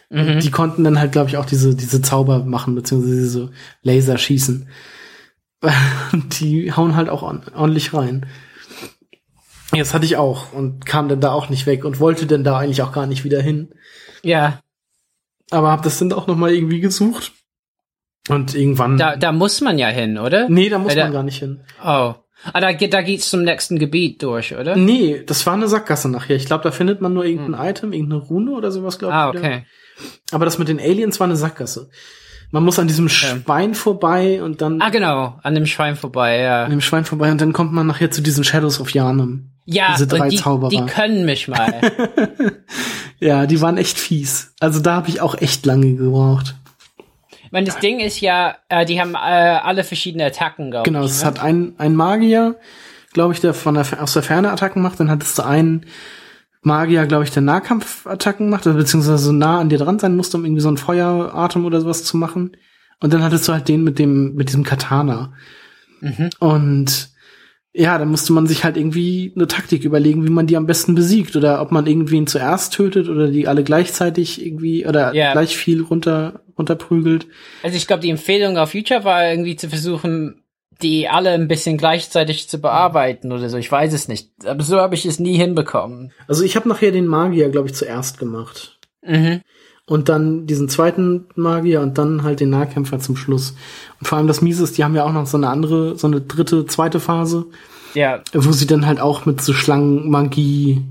[0.10, 0.40] Mhm.
[0.40, 3.52] Die konnten dann halt, glaube ich, auch diese, diese Zauber machen, beziehungsweise diese
[3.82, 4.70] Laser schießen.
[6.40, 8.26] die hauen halt auch ordentlich rein.
[9.72, 12.58] Das hatte ich auch und kam dann da auch nicht weg und wollte denn da
[12.58, 13.70] eigentlich auch gar nicht wieder hin.
[14.24, 14.60] Ja.
[15.52, 17.32] Aber hab das dann auch noch mal irgendwie gesucht.
[18.30, 18.98] Und irgendwann.
[18.98, 20.50] Da, da muss man ja hin, oder?
[20.50, 21.62] Nee, da muss Weil man gar nicht hin.
[21.82, 22.14] Oh.
[22.54, 24.76] Ah, da, geht da geht's zum nächsten Gebiet durch, oder?
[24.76, 26.36] Nee, das war eine Sackgasse nachher.
[26.36, 27.70] Ich glaube, da findet man nur irgendein hm.
[27.70, 29.18] Item, irgendeine Rune oder sowas, glaube ich.
[29.18, 29.66] Ah, okay.
[30.32, 31.90] Aber das mit den Aliens war eine Sackgasse.
[32.52, 33.42] Man muss an diesem okay.
[33.44, 34.82] Schwein vorbei und dann.
[34.82, 36.64] Ah, genau, an dem Schwein vorbei, ja.
[36.64, 39.50] An dem Schwein vorbei und dann kommt man nachher zu diesen Shadows of Yarnum.
[39.66, 40.70] Ja, diese drei die, Zauberer.
[40.70, 41.82] die können mich mal.
[43.20, 44.54] ja, die waren echt fies.
[44.60, 46.56] Also da habe ich auch echt lange gebraucht.
[47.44, 51.06] Ich meine, das Ding ist ja, äh, die haben äh, alle verschiedene Attacken, glaube genau,
[51.06, 51.06] ich.
[51.06, 51.28] Genau, es ne?
[51.28, 52.56] hat ein, ein Magier,
[53.14, 55.00] glaube ich, der von der, aus der Ferne Attacken macht.
[55.00, 55.86] Dann hattest du einen
[56.62, 60.38] Magier, glaube ich, der Nahkampfattacken macht, also beziehungsweise so nah an dir dran sein musste,
[60.38, 62.52] um irgendwie so einen Feueratem oder sowas zu machen.
[63.00, 65.34] Und dann hattest du halt den mit dem, mit diesem Katana.
[66.02, 66.30] Mhm.
[66.40, 67.10] Und
[67.74, 70.96] ja, dann musste man sich halt irgendwie eine Taktik überlegen, wie man die am besten
[70.96, 75.34] besiegt oder ob man irgendwen zuerst tötet oder die alle gleichzeitig irgendwie oder yeah.
[75.34, 77.28] gleich viel runter runterprügelt.
[77.62, 80.42] Also ich glaube, die Empfehlung auf YouTube war irgendwie zu versuchen,
[80.82, 83.58] die alle ein bisschen gleichzeitig zu bearbeiten oder so.
[83.58, 84.32] Ich weiß es nicht.
[84.46, 86.12] Aber so habe ich es nie hinbekommen.
[86.28, 88.80] Also ich habe nachher den Magier, glaube ich, zuerst gemacht.
[89.04, 89.42] Mhm.
[89.90, 93.56] Und dann diesen zweiten Magier und dann halt den Nahkämpfer zum Schluss.
[94.00, 96.08] Und vor allem das Miese ist, die haben ja auch noch so eine andere, so
[96.08, 97.46] eine dritte, zweite Phase.
[97.94, 98.22] Ja.
[98.34, 100.84] Wo sie dann halt auch mit so Schlangenmagie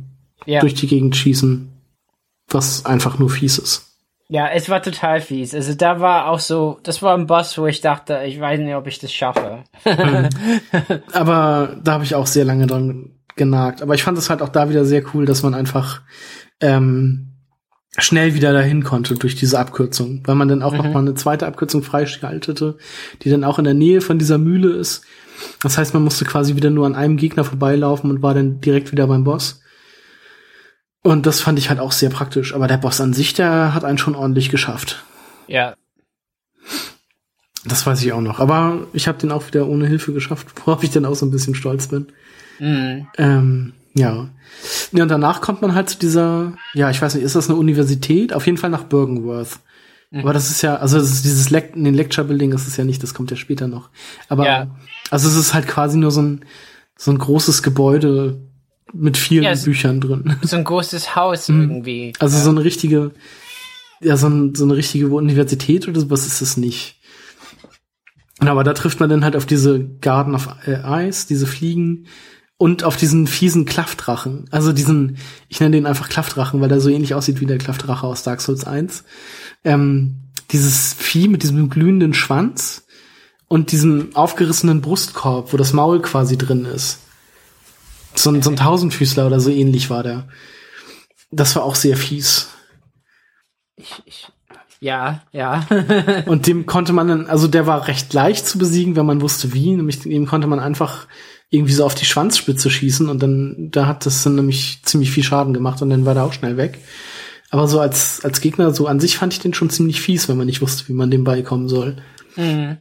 [0.46, 0.60] ja.
[0.60, 1.70] durch die Gegend schießen.
[2.48, 3.86] Was einfach nur fies ist.
[4.28, 5.54] Ja, es war total fies.
[5.54, 8.74] Also da war auch so, das war ein Boss, wo ich dachte, ich weiß nicht,
[8.74, 9.62] ob ich das schaffe.
[9.84, 10.28] Mhm.
[11.12, 13.82] Aber da habe ich auch sehr lange dran genagt.
[13.82, 16.00] Aber ich fand es halt auch da wieder sehr cool, dass man einfach
[16.60, 17.35] ähm,
[17.98, 20.78] schnell wieder dahin konnte durch diese Abkürzung, weil man dann auch mhm.
[20.78, 22.76] noch mal eine zweite Abkürzung freischaltete,
[23.22, 25.02] die dann auch in der Nähe von dieser Mühle ist.
[25.62, 28.92] Das heißt, man musste quasi wieder nur an einem Gegner vorbeilaufen und war dann direkt
[28.92, 29.60] wieder beim Boss.
[31.02, 32.54] Und das fand ich halt auch sehr praktisch.
[32.54, 35.04] Aber der Boss an sich, der hat einen schon ordentlich geschafft.
[35.46, 35.74] Ja.
[37.64, 38.40] Das weiß ich auch noch.
[38.40, 41.30] Aber ich habe den auch wieder ohne Hilfe geschafft, worauf ich dann auch so ein
[41.30, 42.08] bisschen stolz bin.
[42.58, 43.06] Mhm.
[43.18, 44.28] Ähm, ja.
[44.92, 47.58] Ja, und danach kommt man halt zu dieser, ja, ich weiß nicht, ist das eine
[47.58, 48.32] Universität?
[48.32, 49.58] Auf jeden Fall nach Bergenworth.
[50.10, 50.20] Mhm.
[50.20, 52.84] Aber das ist ja, also ist dieses Le in den Lecture Building ist es ja
[52.84, 53.90] nicht, das kommt ja später noch.
[54.28, 54.66] Aber ja.
[55.10, 56.44] also es ist halt quasi nur so ein
[56.96, 58.40] so ein großes Gebäude
[58.92, 60.36] mit vielen ja, Büchern drin.
[60.42, 61.62] So ein großes Haus mhm.
[61.62, 62.12] irgendwie.
[62.18, 62.42] Also ja.
[62.42, 63.12] so eine richtige,
[64.00, 66.96] ja, so, ein, so eine richtige Universität oder sowas ist es nicht.
[68.38, 72.06] Aber da trifft man dann halt auf diese Garden of Ice, diese Fliegen,
[72.58, 74.46] und auf diesen fiesen Klaffdrachen.
[74.50, 75.18] Also diesen,
[75.48, 78.40] ich nenne den einfach Klaffdrachen, weil der so ähnlich aussieht wie der Klaffdrache aus Dark
[78.40, 79.04] Souls 1.
[79.64, 82.86] Ähm, dieses Vieh mit diesem glühenden Schwanz
[83.48, 87.00] und diesem aufgerissenen Brustkorb, wo das Maul quasi drin ist.
[88.14, 90.28] So ein, so ein Tausendfüßler oder so ähnlich war der.
[91.30, 92.48] Das war auch sehr fies.
[93.76, 94.28] Ich, ich,
[94.80, 95.66] ja, ja.
[96.26, 99.52] und dem konnte man dann, also der war recht leicht zu besiegen, wenn man wusste
[99.52, 101.06] wie, nämlich dem konnte man einfach
[101.50, 105.22] irgendwie so auf die Schwanzspitze schießen und dann, da hat das dann nämlich ziemlich viel
[105.22, 106.78] Schaden gemacht und dann war der auch schnell weg.
[107.50, 110.36] Aber so als, als Gegner, so an sich fand ich den schon ziemlich fies, wenn
[110.36, 111.96] man nicht wusste, wie man dem beikommen soll.
[112.34, 112.78] Mhm.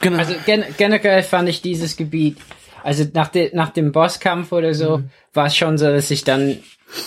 [0.00, 0.18] Genau.
[0.18, 2.38] Also gen generell fand ich dieses Gebiet,
[2.82, 5.10] also nach, de nach dem Bosskampf oder so, mhm.
[5.32, 6.58] war es schon so, dass ich dann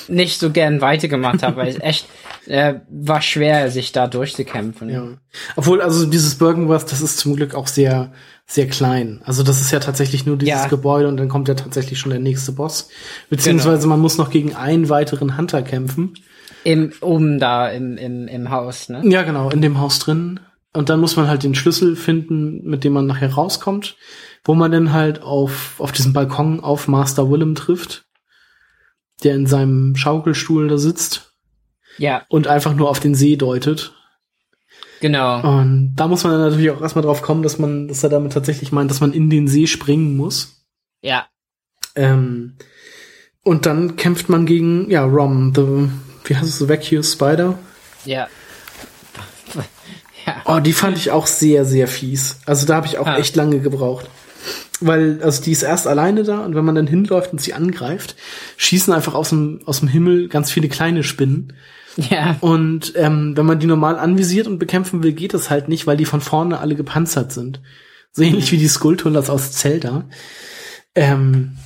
[0.07, 2.07] nicht so gern weitergemacht habe, weil es echt
[2.47, 4.89] äh, war schwer, sich da durchzukämpfen.
[4.89, 5.07] Ja.
[5.55, 8.11] Obwohl, also dieses Bergenworth, das ist zum Glück auch sehr,
[8.45, 9.21] sehr klein.
[9.25, 10.67] Also das ist ja tatsächlich nur dieses ja.
[10.67, 12.89] Gebäude und dann kommt ja tatsächlich schon der nächste Boss.
[13.29, 13.89] Beziehungsweise genau.
[13.89, 16.13] man muss noch gegen einen weiteren Hunter kämpfen.
[16.63, 19.01] Im, oben da im, im, im Haus, ne?
[19.05, 20.39] Ja, genau, in dem Haus drin.
[20.73, 23.95] Und dann muss man halt den Schlüssel finden, mit dem man nachher rauskommt,
[24.43, 28.06] wo man dann halt auf, auf diesem Balkon auf Master Willem trifft
[29.23, 31.33] der in seinem Schaukelstuhl da sitzt.
[31.97, 32.23] Ja.
[32.29, 33.93] Und einfach nur auf den See deutet.
[34.99, 35.59] Genau.
[35.59, 38.33] Und da muss man dann natürlich auch erstmal drauf kommen, dass man, dass er damit
[38.33, 40.65] tatsächlich meint, dass man in den See springen muss.
[41.01, 41.27] Ja.
[41.95, 42.57] Ähm,
[43.43, 45.89] und dann kämpft man gegen, ja, Rom, the,
[46.27, 47.57] wie heißt es, the Vacuous Spider?
[48.05, 48.27] Ja.
[50.25, 50.41] ja.
[50.45, 52.39] Oh, die fand ich auch sehr, sehr fies.
[52.45, 53.17] Also da habe ich auch ah.
[53.17, 54.09] echt lange gebraucht
[54.79, 58.15] weil, also die ist erst alleine da und wenn man dann hinläuft und sie angreift,
[58.57, 61.53] schießen einfach aus dem, aus dem Himmel ganz viele kleine Spinnen.
[62.09, 62.37] Ja.
[62.41, 65.97] Und ähm, wenn man die normal anvisiert und bekämpfen will, geht das halt nicht, weil
[65.97, 67.61] die von vorne alle gepanzert sind.
[68.11, 70.05] So ähnlich wie die Skulltullers aus Zelda.
[70.93, 71.57] Ähm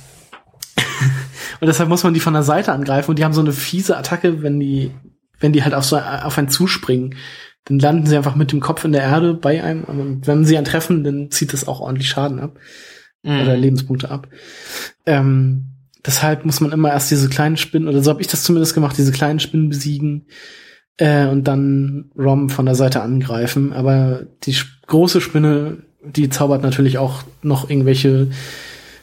[1.60, 3.96] und deshalb muss man die von der Seite angreifen und die haben so eine fiese
[3.96, 4.90] Attacke, wenn die,
[5.38, 7.16] wenn die halt auf so auf einen zuspringen.
[7.66, 9.84] Dann landen sie einfach mit dem Kopf in der Erde bei einem.
[9.84, 12.58] Und wenn sie einen treffen, dann zieht das auch ordentlich Schaden ab
[13.22, 13.40] mhm.
[13.40, 14.28] oder Lebenspunkte ab.
[15.06, 15.66] Ähm,
[16.04, 18.96] deshalb muss man immer erst diese kleinen Spinnen, oder so habe ich das zumindest gemacht,
[18.96, 20.26] diese kleinen Spinnen besiegen
[20.98, 23.72] äh, und dann Rom von der Seite angreifen.
[23.72, 28.28] Aber die große Spinne, die zaubert natürlich auch noch irgendwelche,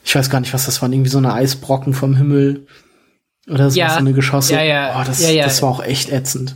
[0.04, 2.68] ich weiß gar nicht, was das waren, irgendwie so eine Eisbrocken vom Himmel
[3.50, 3.90] oder so, ja.
[3.90, 4.54] so eine Geschosse.
[4.54, 5.00] Ja, ja.
[5.00, 5.44] Oh, das, ja, ja.
[5.44, 6.56] das war auch echt ätzend.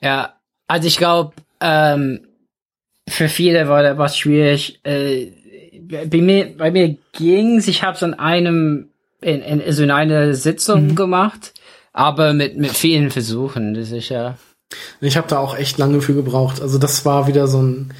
[0.00, 0.34] Ja,
[0.66, 2.20] also ich glaube, ähm,
[3.08, 4.80] für viele war das was schwierig.
[4.84, 5.32] Äh,
[5.88, 8.88] bei mir, bei mir ging's, ich habe es an einem,
[9.20, 10.94] in, in, also in einer Sitzung mhm.
[10.94, 11.54] gemacht,
[11.92, 14.36] aber mit, mit vielen Versuchen, das ist ja.
[15.00, 16.60] Ich habe da auch echt lange für gebraucht.
[16.60, 17.94] Also das war wieder so ein,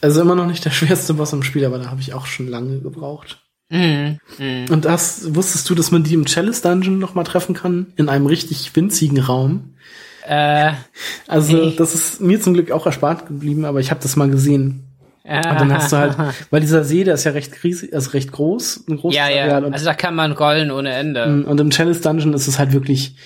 [0.00, 2.48] also immer noch nicht der schwerste Boss im Spiel, aber da habe ich auch schon
[2.48, 3.42] lange gebraucht.
[3.68, 4.18] Mhm.
[4.38, 4.66] Mhm.
[4.70, 7.92] Und das, wusstest du, dass man die im Chalice Dungeon noch mal treffen kann?
[7.96, 9.74] In einem richtig winzigen Raum?
[10.24, 10.72] Äh,
[11.26, 11.74] also, nee.
[11.76, 14.85] das ist mir zum Glück auch erspart geblieben, aber ich habe das mal gesehen.
[15.28, 15.50] Ja.
[15.52, 16.16] Und dann hast du halt,
[16.50, 19.42] weil dieser See, der ist ja recht riesig, also recht groß, ein großes ja, ja.
[19.42, 19.64] Areal.
[19.64, 21.26] Und, also da kann man rollen ohne Ende.
[21.26, 23.16] Mm, und im Chalice Dungeon ist es halt wirklich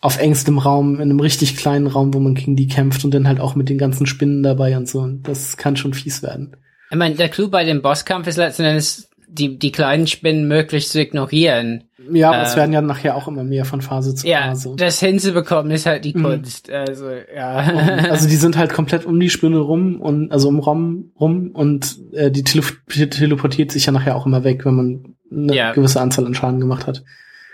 [0.00, 3.26] auf engstem Raum, in einem richtig kleinen Raum, wo man gegen die kämpft und dann
[3.26, 5.00] halt auch mit den ganzen Spinnen dabei und so.
[5.00, 6.56] Und das kann schon fies werden.
[6.90, 10.92] Ich meine, der Clou bei dem Bosskampf ist letzten Endes, die, die kleinen Spinnen möglichst
[10.92, 11.84] zu ignorieren.
[12.12, 14.74] Ja, aber ähm, es werden ja nachher auch immer mehr von Phase zu ja, Phase.
[14.76, 16.22] Das hinzubekommen ist halt die mhm.
[16.22, 16.68] Kunst.
[16.68, 16.74] Mhm.
[16.74, 17.70] Also, ja.
[17.70, 21.50] Und, also die sind halt komplett um die Spinne rum und also um Rom rum
[21.52, 22.64] und äh, die tele
[23.10, 25.72] teleportiert sich ja nachher auch immer weg, wenn man eine ja.
[25.72, 27.04] gewisse Anzahl an Schaden gemacht hat.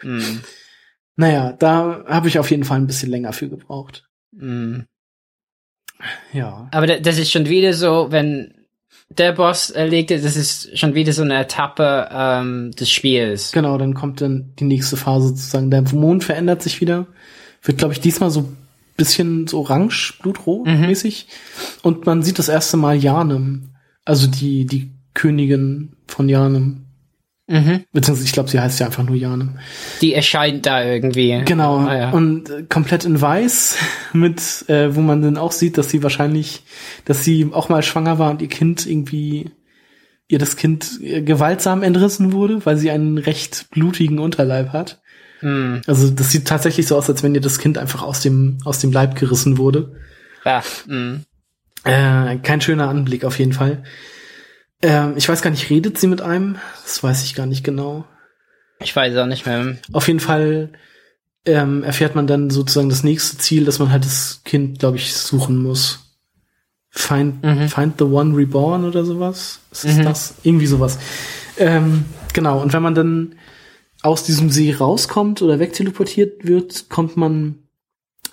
[0.03, 0.41] Mhm.
[1.17, 4.09] Naja, da habe ich auf jeden Fall ein bisschen länger für gebraucht.
[4.33, 4.87] Mhm.
[6.33, 6.69] Ja.
[6.73, 8.54] Aber das ist schon wieder so, wenn
[9.19, 13.53] der Boss erlegt ist, das ist schon wieder so eine Etappe ähm, des Spiels.
[13.53, 15.71] Genau, dann kommt dann die nächste Phase sozusagen.
[15.71, 17.07] Der Mond verändert sich wieder.
[17.63, 18.49] Wird, glaube ich, diesmal so
[18.97, 20.83] bisschen so orange, blutrot mhm.
[20.83, 21.27] mäßig.
[21.83, 23.71] Und man sieht das erste Mal Janem.
[24.05, 26.84] Also die, die Königin von Janem.
[27.47, 27.85] Mhm.
[27.93, 29.59] Beziehungsweise ich glaube, sie heißt ja einfach nur Janem.
[30.01, 31.43] Die erscheint da irgendwie.
[31.45, 31.79] Genau.
[31.79, 32.11] Ah, ja.
[32.11, 33.77] Und äh, komplett in weiß,
[34.15, 36.63] mit, äh, wo man dann auch sieht, dass sie wahrscheinlich,
[37.05, 39.51] dass sie auch mal schwanger war und ihr Kind irgendwie,
[40.27, 45.03] ihr das Kind äh, gewaltsam entrissen wurde, weil sie einen recht blutigen Unterleib hat.
[45.43, 45.83] Mhm.
[45.87, 48.79] Also das sieht tatsächlich so aus, als wenn ihr das Kind einfach aus dem, aus
[48.79, 50.01] dem Leib gerissen wurde.
[50.47, 50.63] Ja.
[50.87, 51.25] Mhm.
[51.85, 53.83] Äh, kein schöner Anblick auf jeden Fall.
[54.85, 56.59] Ähm, ich weiß gar nicht, redet sie mit einem?
[56.83, 58.05] Das weiß ich gar nicht genau.
[58.81, 59.79] Ich weiß auch nicht mehr.
[59.95, 60.73] Auf jeden Fall
[61.47, 65.15] ähm, erfährt man dann sozusagen das nächste Ziel, dass man halt das Kind, glaube ich,
[65.15, 66.01] suchen muss.
[66.91, 67.69] Find, mhm.
[67.69, 69.61] find the One Reborn oder sowas.
[69.73, 70.03] Ist mhm.
[70.03, 70.35] das?
[70.43, 70.99] Irgendwie sowas.
[71.57, 72.05] Ähm,
[72.35, 73.37] genau, und wenn man dann
[74.03, 77.61] aus diesem See rauskommt oder wegteleportiert wird, kommt man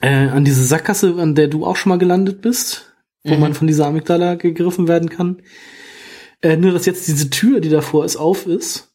[0.02, 2.92] äh, an diese Sackgasse, an der du auch schon mal gelandet bist,
[3.24, 3.40] wo mhm.
[3.40, 5.38] man von dieser Amygdala gegriffen werden kann.
[6.42, 8.90] Äh, nur, dass jetzt diese Tür, die davor ist, auf ist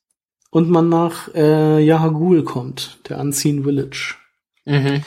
[0.50, 4.16] und man nach äh, Yahagul kommt, der Unseen Village.
[4.64, 5.02] Mhm.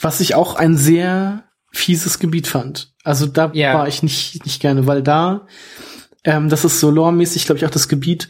[0.00, 2.92] Was ich auch ein sehr fieses Gebiet fand.
[3.04, 3.74] Also da ja.
[3.74, 5.46] war ich nicht, nicht gerne, weil da,
[6.24, 8.28] ähm, das ist so lore-mäßig, glaube ich, auch das Gebiet,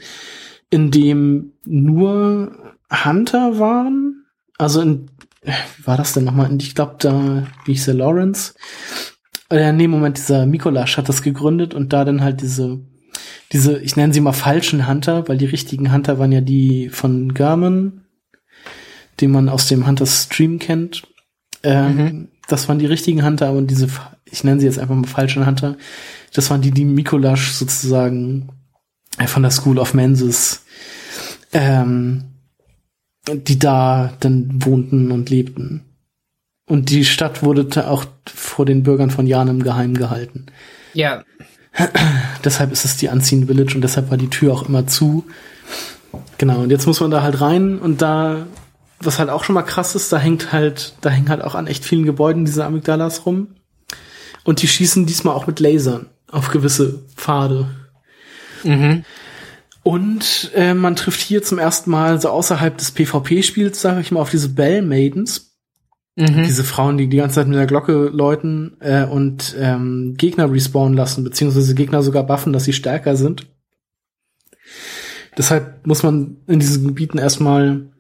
[0.69, 2.75] in dem nur
[3.05, 4.27] Hunter waren.
[4.59, 5.11] Also in,
[5.43, 6.55] wie war das denn nochmal?
[6.61, 8.55] Ich glaube, da, wie hieß der Lawrence?
[9.49, 12.81] Äh, nee, Moment, dieser Mikolasch hat das gegründet und da dann halt diese,
[13.53, 17.35] diese, ich nenne sie mal falschen Hunter, weil die richtigen Hunter waren ja die von
[17.35, 18.03] Garmin,
[19.21, 21.07] den man aus dem Hunter Stream kennt.
[21.63, 22.29] Ähm, mhm.
[22.49, 23.89] Das waren die richtigen Hunter, aber diese,
[24.25, 25.77] ich nenne sie jetzt einfach mal falschen Hunter,
[26.33, 28.51] das waren die, die Mikolasch sozusagen
[29.19, 30.65] äh, von der School of Menses,
[31.53, 32.25] ähm,
[33.29, 35.83] die da dann wohnten und lebten.
[36.69, 40.47] Und die Stadt wurde auch vor den Bürgern von Janem geheim gehalten.
[40.95, 41.25] Ja.
[42.45, 45.25] deshalb ist es die Unseen Village und deshalb war die Tür auch immer zu.
[46.39, 48.47] Genau, und jetzt muss man da halt rein und da,
[49.01, 51.67] was halt auch schon mal krass ist, da hängt halt, da hängen halt auch an
[51.67, 53.49] echt vielen Gebäuden diese Amygdalas rum.
[54.45, 57.69] Und die schießen diesmal auch mit Lasern auf gewisse Pfade.
[58.63, 59.05] Mhm.
[59.83, 64.21] Und äh, man trifft hier zum ersten Mal so außerhalb des PvP-Spiels, sage ich mal,
[64.21, 65.56] auf diese Bell Maidens.
[66.17, 66.45] Mhm.
[66.45, 70.97] Diese Frauen, die die ganze Zeit mit der Glocke läuten äh, und ähm, Gegner respawnen
[70.97, 73.47] lassen, beziehungsweise Gegner sogar buffen, dass sie stärker sind.
[75.37, 77.91] Deshalb muss man in diesen Gebieten erstmal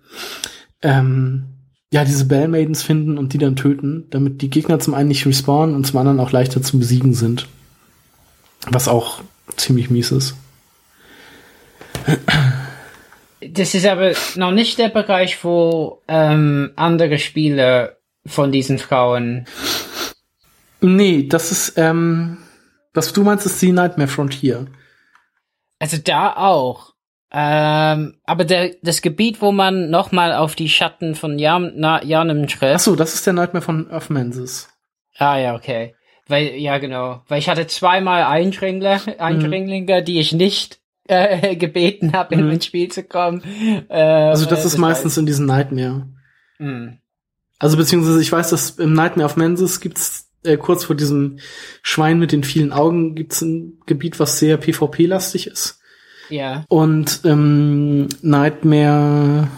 [0.80, 1.44] ähm,
[1.92, 5.26] ja diese Bell Maidens finden und die dann töten, damit die Gegner zum einen nicht
[5.26, 7.46] respawnen und zum anderen auch leichter zu besiegen sind.
[8.66, 9.20] Was auch
[9.56, 10.36] ziemlich mies ist.
[13.46, 19.46] Das ist aber noch nicht der Bereich, wo ähm, andere Spiele von diesen Frauen.
[20.80, 22.38] Nee, das ist, ähm,
[22.94, 24.66] was du meinst, ist die Nightmare Frontier.
[25.78, 26.94] Also da auch.
[27.32, 32.46] Ähm, aber der, das Gebiet, wo man nochmal auf die Schatten von Jan, na, Janem
[32.46, 32.74] trifft.
[32.76, 34.68] Ach so, das ist der Nightmare von Earth Menses.
[35.18, 35.94] Ah ja, okay.
[36.28, 37.22] Weil, ja, genau.
[37.28, 40.04] Weil ich hatte zweimal Eindringler, Eindringlinge, mhm.
[40.04, 42.48] die ich nicht äh, gebeten habe, in mhm.
[42.48, 43.42] mein Spiel zu kommen.
[43.88, 46.06] Äh, also das ist meistens heißt, in diesem Nightmare.
[46.58, 46.98] Mhm.
[47.58, 51.38] Also beziehungsweise ich weiß, dass im Nightmare of Menses gibt's äh, kurz vor diesem
[51.82, 55.80] Schwein mit den vielen Augen gibt's ein Gebiet, was sehr PvP-lastig ist.
[56.28, 56.64] Ja.
[56.68, 59.48] Und ähm, Nightmare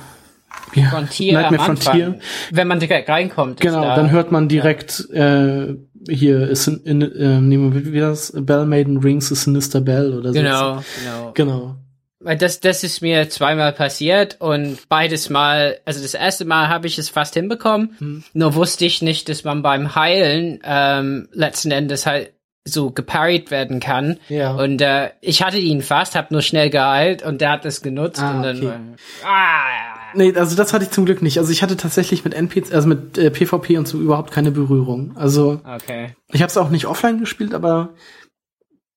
[0.74, 2.18] ja, Frontier Nightmare Frontier.
[2.50, 3.60] Wenn man direkt reinkommt.
[3.60, 5.64] Genau, da, dann hört man direkt ja.
[5.64, 5.76] äh,
[6.08, 10.14] hier ist in, in äh, nehmen wir wie das Bell Maiden Rings a Sinister Bell
[10.14, 10.38] oder so.
[10.38, 11.32] Genau, genau.
[11.34, 11.76] Genau.
[12.20, 16.88] Weil das, das ist mir zweimal passiert und beides Mal, also das erste Mal habe
[16.88, 18.24] ich es fast hinbekommen, hm.
[18.32, 22.32] nur wusste ich nicht, dass man beim Heilen ähm, letzten Endes halt
[22.64, 24.18] so geparried werden kann.
[24.28, 24.52] Ja.
[24.52, 28.20] Und äh, ich hatte ihn fast, habe nur schnell geheilt und der hat das genutzt
[28.20, 28.78] ah, und dann okay.
[29.24, 31.38] ah, Nee, also das hatte ich zum Glück nicht.
[31.38, 35.16] Also ich hatte tatsächlich mit NPC, also mit äh, PvP und so überhaupt keine Berührung.
[35.16, 36.14] Also okay.
[36.32, 37.90] ich habe es auch nicht offline gespielt, aber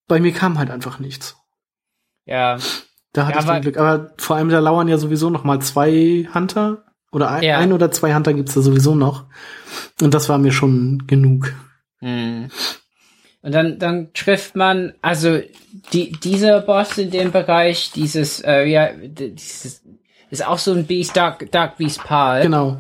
[0.08, 1.38] bei mir kam halt einfach nichts.
[2.26, 2.58] Ja.
[3.14, 3.78] Da hatte ja, ich zum Glück.
[3.78, 7.58] Aber vor allem da lauern ja sowieso noch mal zwei Hunter oder ein, ja.
[7.58, 9.26] ein oder zwei Hunter gibt's da sowieso noch.
[10.02, 11.54] Und das war mir schon genug.
[12.00, 12.50] Hm.
[13.42, 15.40] Und dann, dann trifft man, also
[15.94, 19.82] die, dieser Boss in dem Bereich, dieses, äh, ja, dieses
[20.30, 22.44] ist auch so ein Beast, Dark, Dark Beast Pal.
[22.44, 22.80] Genau.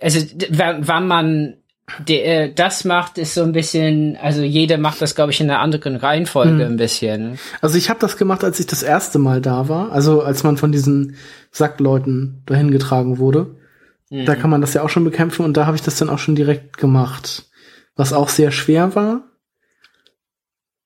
[0.00, 0.20] Also,
[0.50, 1.56] wann man
[2.06, 5.50] de, äh, das macht, ist so ein bisschen, also jeder macht das, glaube ich, in
[5.50, 6.72] einer anderen Reihenfolge mhm.
[6.72, 7.38] ein bisschen.
[7.60, 10.56] Also ich habe das gemacht, als ich das erste Mal da war, also als man
[10.56, 11.16] von diesen
[11.50, 13.56] Sackleuten dahin getragen wurde.
[14.10, 14.24] Mhm.
[14.24, 16.18] Da kann man das ja auch schon bekämpfen und da habe ich das dann auch
[16.18, 17.44] schon direkt gemacht.
[17.94, 19.22] Was auch sehr schwer war.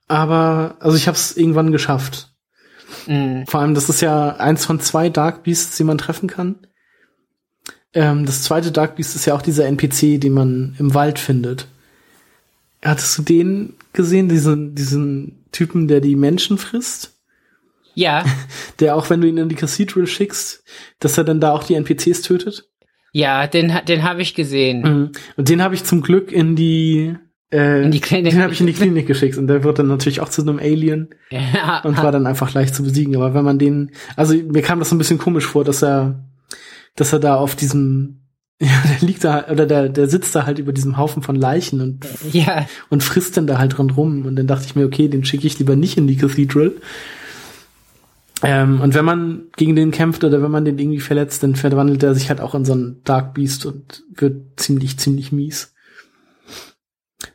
[0.06, 2.28] Aber, also ich habe es irgendwann geschafft.
[3.06, 3.47] Mhm.
[3.47, 6.56] Vor allem, das ist ja eins von zwei Dark Beasts, die man treffen kann.
[7.95, 11.67] Ähm, das zweite Dark Beast ist ja auch dieser NPC, den man im Wald findet.
[12.83, 17.17] Hattest du den gesehen, diesen, diesen Typen, der die Menschen frisst?
[17.95, 18.25] Ja.
[18.79, 20.62] Der auch, wenn du ihn in die Cathedral schickst,
[21.01, 22.71] dass er dann da auch die NPCs tötet?
[23.12, 24.83] Ja, den, den habe ich gesehen.
[24.83, 25.12] Mhm.
[25.37, 27.17] Und den habe ich zum Glück in die
[27.53, 28.33] äh, in die Klinik.
[28.33, 30.59] Den habe ich in die Klinik geschickt und der wird dann natürlich auch zu einem
[30.59, 31.83] Alien ja.
[31.85, 33.17] und war dann einfach leicht zu besiegen.
[33.17, 36.25] Aber wenn man den, also mir kam das so ein bisschen komisch vor, dass er,
[37.01, 38.20] dass er da auf diesem,
[38.60, 41.81] ja, der liegt da oder der, der sitzt da halt über diesem Haufen von Leichen
[41.81, 42.66] und ja.
[42.90, 44.27] und frisst dann da halt dran rum.
[44.27, 46.72] Und dann dachte ich mir, okay, den schicke ich lieber nicht in die Cathedral.
[48.43, 52.02] Ähm, und wenn man gegen den kämpft oder wenn man den irgendwie verletzt, dann verwandelt
[52.02, 55.74] er sich halt auch in so einen Dark Beast und wird ziemlich, ziemlich mies.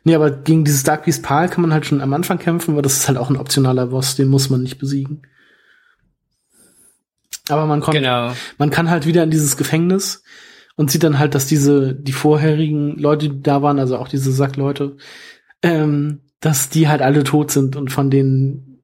[0.02, 2.82] Nee, aber gegen dieses Dark Beast Pal kann man halt schon am Anfang kämpfen, weil
[2.82, 5.22] das ist halt auch ein optionaler Boss, den muss man nicht besiegen.
[7.48, 8.32] Aber man, kommt, genau.
[8.58, 10.22] man kann halt wieder in dieses Gefängnis
[10.76, 14.32] und sieht dann halt, dass diese, die vorherigen Leute, die da waren, also auch diese
[14.32, 14.96] Sackleute,
[15.62, 18.82] ähm, dass die halt alle tot sind und von denen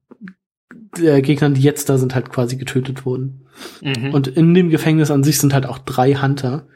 [0.97, 3.45] äh, Gegnern, die jetzt da sind, halt quasi getötet wurden.
[3.81, 4.13] Mhm.
[4.13, 6.67] Und in dem Gefängnis an sich sind halt auch drei Hunter.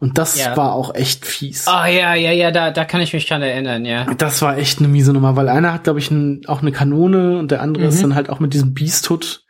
[0.00, 0.56] Und das ja.
[0.56, 1.66] war auch echt fies.
[1.68, 4.12] Ah, oh, ja, ja, ja, da, da kann ich mich dran erinnern, ja.
[4.14, 7.38] Das war echt eine miese Nummer, weil einer hat, glaube ich, ein, auch eine Kanone
[7.38, 7.90] und der andere mhm.
[7.90, 9.43] ist dann halt auch mit diesem Beast-Hood,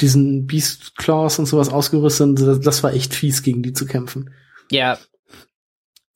[0.00, 2.38] diesen Beast-Claws und sowas ausgerüstet.
[2.40, 4.30] Das, das war echt fies, gegen die zu kämpfen.
[4.70, 4.98] Ja.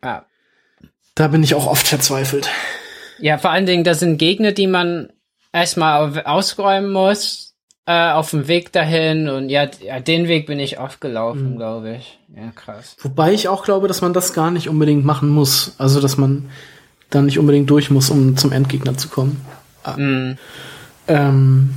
[0.03, 0.27] Ja.
[1.15, 2.49] Da bin ich auch oft verzweifelt.
[3.19, 5.11] Ja, vor allen Dingen, das sind Gegner, die man
[5.53, 7.55] erstmal ausräumen muss,
[7.87, 9.29] äh, auf dem Weg dahin.
[9.29, 11.57] Und ja, ja, den Weg bin ich oft gelaufen, mhm.
[11.57, 12.19] glaube ich.
[12.35, 12.97] Ja, krass.
[13.01, 15.75] Wobei ich auch glaube, dass man das gar nicht unbedingt machen muss.
[15.79, 16.51] Also, dass man
[17.11, 19.41] da nicht unbedingt durch muss, um zum Endgegner zu kommen.
[19.83, 19.97] Ah.
[19.97, 20.37] Mhm.
[21.09, 21.75] Ähm,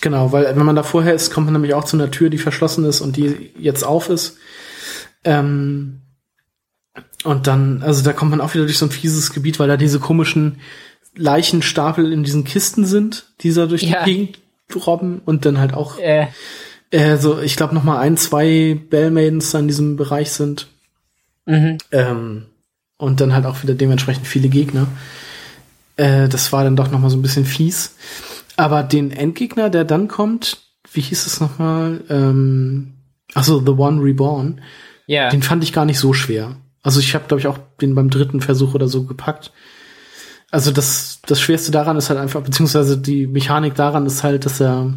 [0.00, 2.38] genau, weil wenn man da vorher ist, kommt man nämlich auch zu einer Tür, die
[2.38, 4.36] verschlossen ist und die jetzt auf ist.
[5.24, 6.00] Ähm,
[7.24, 9.76] und dann, also da kommt man auch wieder durch so ein fieses Gebiet, weil da
[9.76, 10.60] diese komischen
[11.16, 14.04] Leichenstapel in diesen Kisten sind, die da durch ja.
[14.04, 14.38] die Gegend
[14.86, 16.28] robben und dann halt auch äh.
[16.90, 20.68] Äh, so, ich glaube noch mal ein, zwei Bellmaidens da in diesem Bereich sind.
[21.46, 21.78] Mhm.
[21.90, 22.46] Ähm,
[22.96, 24.86] und dann halt auch wieder dementsprechend viele Gegner.
[25.96, 27.94] Äh, das war dann doch noch mal so ein bisschen fies.
[28.56, 30.58] Aber den Endgegner, der dann kommt,
[30.92, 32.02] wie hieß es noch mal?
[32.08, 32.94] Ähm,
[33.34, 34.60] achso, The One Reborn.
[35.06, 35.30] Ja.
[35.30, 36.56] Den fand ich gar nicht so schwer.
[36.82, 39.52] Also ich habe, glaube ich, auch den beim dritten Versuch oder so gepackt.
[40.50, 44.60] Also das, das Schwerste daran ist halt einfach, beziehungsweise die Mechanik daran ist halt, dass
[44.60, 44.94] er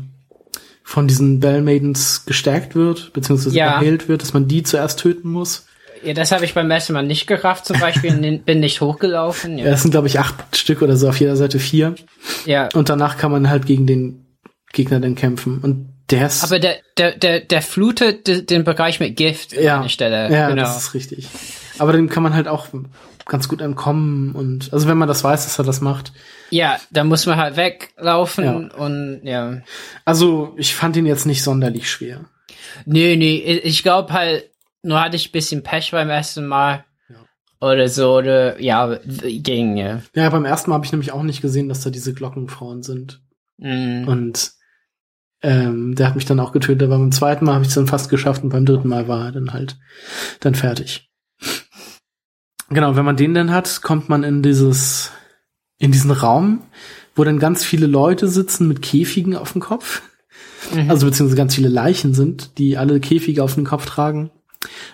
[0.83, 3.79] von diesen Bell Maidens gestärkt wird, beziehungsweise ja.
[3.79, 5.65] geheilt wird, dass man die zuerst töten muss.
[6.03, 9.57] Ja, das habe ich beim ersten Mal nicht gerafft, zum Beispiel, bin nicht hochgelaufen.
[9.57, 9.65] Ja.
[9.65, 11.95] es sind, glaube ich, acht Stück oder so, auf jeder Seite vier.
[12.45, 12.69] Ja.
[12.73, 14.25] Und danach kann man halt gegen den
[14.71, 15.59] Gegner dann kämpfen.
[15.59, 16.43] Und der ist.
[16.43, 19.77] Aber der, der, der, der flutet den Bereich mit Gift ja.
[19.77, 20.33] an der Stelle.
[20.33, 20.63] Ja, genau.
[20.63, 21.27] das ist richtig.
[21.77, 22.67] Aber den kann man halt auch
[23.25, 26.11] ganz gut entkommen und also wenn man das weiß, dass er das macht.
[26.49, 28.77] Ja, da muss man halt weglaufen ja.
[28.77, 29.61] und ja.
[30.03, 32.25] Also ich fand ihn jetzt nicht sonderlich schwer.
[32.85, 34.49] Nee, nee, ich glaube halt,
[34.83, 36.85] nur hatte ich bisschen Pech beim ersten Mal.
[37.09, 37.67] Ja.
[37.67, 40.01] Oder so, oder ja, ging, ja.
[40.15, 43.21] Ja, beim ersten Mal habe ich nämlich auch nicht gesehen, dass da diese Glockenfrauen sind.
[43.57, 44.07] Mm.
[44.07, 44.53] Und
[45.41, 47.87] ähm, der hat mich dann auch getötet, aber beim zweiten Mal habe ich es dann
[47.87, 49.77] fast geschafft und beim dritten Mal war er dann halt
[50.41, 51.09] dann fertig.
[52.69, 55.11] Genau, wenn man den dann hat, kommt man in dieses,
[55.77, 56.61] in diesen Raum,
[57.15, 60.01] wo dann ganz viele Leute sitzen mit Käfigen auf dem Kopf.
[60.73, 60.89] Mhm.
[60.89, 64.29] Also beziehungsweise ganz viele Leichen sind, die alle Käfige auf dem Kopf tragen.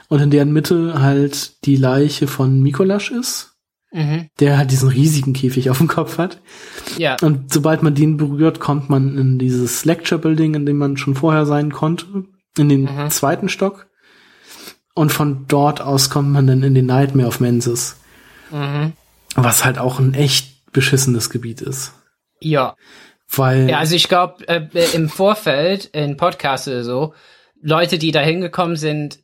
[0.09, 3.55] Und in deren Mitte halt die Leiche von Mikolasch ist,
[3.91, 4.29] mhm.
[4.39, 6.39] der halt diesen riesigen Käfig auf dem Kopf hat.
[6.97, 7.17] Ja.
[7.21, 11.15] Und sobald man den berührt, kommt man in dieses Lecture Building, in dem man schon
[11.15, 12.25] vorher sein konnte,
[12.57, 13.09] in den mhm.
[13.09, 13.87] zweiten Stock.
[14.93, 17.97] Und von dort aus kommt man dann in den Nightmare of Menses.
[18.51, 18.93] Mhm.
[19.35, 21.93] Was halt auch ein echt beschissenes Gebiet ist.
[22.39, 22.75] Ja.
[23.27, 23.69] Weil.
[23.69, 27.13] Ja, also ich glaube, äh, äh, im Vorfeld, in Podcasts oder so,
[27.61, 29.19] Leute, die da hingekommen sind,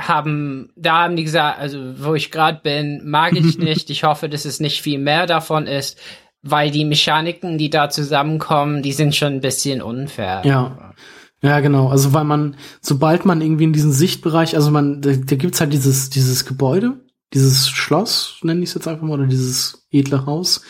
[0.00, 3.90] haben, da haben die gesagt, also wo ich gerade bin, mag ich nicht.
[3.90, 5.98] ich hoffe, dass es nicht viel mehr davon ist,
[6.42, 10.42] weil die Mechaniken, die da zusammenkommen, die sind schon ein bisschen unfair.
[10.44, 10.94] Ja.
[11.42, 11.88] Ja, genau.
[11.88, 15.72] Also weil man, sobald man irgendwie in diesen Sichtbereich, also man, da, da gibt's halt
[15.72, 17.00] dieses, dieses Gebäude,
[17.32, 20.62] dieses Schloss, nenne ich es jetzt einfach mal, oder dieses edle Haus.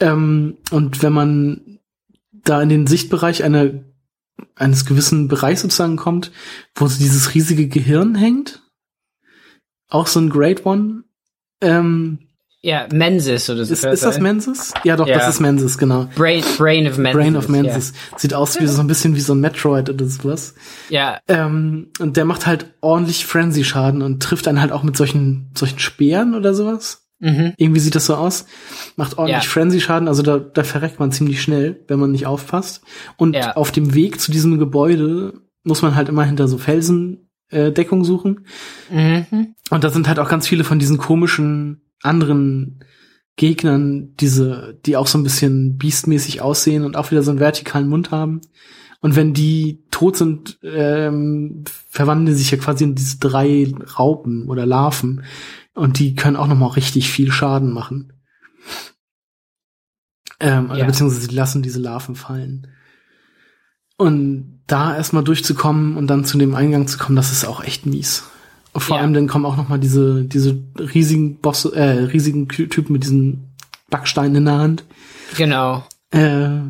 [0.00, 1.78] Ähm, und wenn man
[2.32, 3.70] da in den Sichtbereich einer,
[4.54, 6.30] eines gewissen Bereichs sozusagen kommt,
[6.74, 8.62] wo so dieses riesige Gehirn hängt,
[9.88, 11.04] auch so ein Great One,
[11.60, 12.26] ähm,
[12.66, 13.72] ja, Mensis oder so.
[13.72, 14.74] Ist, ist das Mensis?
[14.82, 15.18] Ja, doch, ja.
[15.18, 16.08] das ist Mensis, genau.
[16.16, 17.16] Brain, Brain of Mensis.
[17.16, 17.92] Brain of Mensis.
[18.10, 18.18] Ja.
[18.18, 20.56] Sieht aus wie so ein bisschen wie so ein Metroid oder sowas.
[20.88, 21.20] Ja.
[21.28, 25.78] Ähm, und der macht halt ordentlich Frenzy-Schaden und trifft einen halt auch mit solchen, solchen
[25.78, 27.05] Speeren oder sowas.
[27.18, 27.54] Mhm.
[27.56, 28.46] Irgendwie sieht das so aus.
[28.96, 29.48] Macht ordentlich ja.
[29.48, 32.82] Frenzy-Schaden, also da, da verreckt man ziemlich schnell, wenn man nicht aufpasst.
[33.16, 33.54] Und ja.
[33.56, 38.04] auf dem Weg zu diesem Gebäude muss man halt immer hinter so Felsen äh, Deckung
[38.04, 38.46] suchen.
[38.90, 39.54] Mhm.
[39.70, 42.84] Und da sind halt auch ganz viele von diesen komischen anderen
[43.36, 47.88] Gegnern, diese, die auch so ein bisschen biestmäßig aussehen und auch wieder so einen vertikalen
[47.88, 48.40] Mund haben.
[49.00, 54.48] Und wenn die tot sind, ähm, verwandeln die sich ja quasi in diese drei Raupen
[54.48, 55.22] oder Larven.
[55.76, 58.14] Und die können auch noch mal richtig viel Schaden machen.
[60.40, 60.86] Ähm, ja.
[60.86, 62.68] Beziehungsweise die lassen diese Larven fallen.
[63.98, 67.84] Und da erstmal durchzukommen und dann zu dem Eingang zu kommen, das ist auch echt
[67.84, 68.24] mies.
[68.74, 69.02] Vor ja.
[69.02, 73.54] allem dann kommen auch noch mal diese diese riesigen Boss äh, riesigen Typen mit diesen
[73.90, 74.84] Backsteinen in der Hand.
[75.36, 75.86] Genau.
[76.10, 76.60] Äh,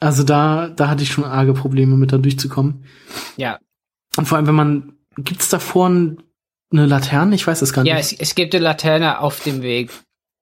[0.00, 2.84] also da da hatte ich schon arge Probleme mit da durchzukommen.
[3.36, 3.58] Ja.
[4.16, 6.16] Und vor allem wenn man gibt's da vorne
[6.74, 7.34] eine Laterne?
[7.34, 7.92] Ich weiß es gar nicht.
[7.92, 9.90] Ja, es, es gibt eine Laterne auf dem Weg.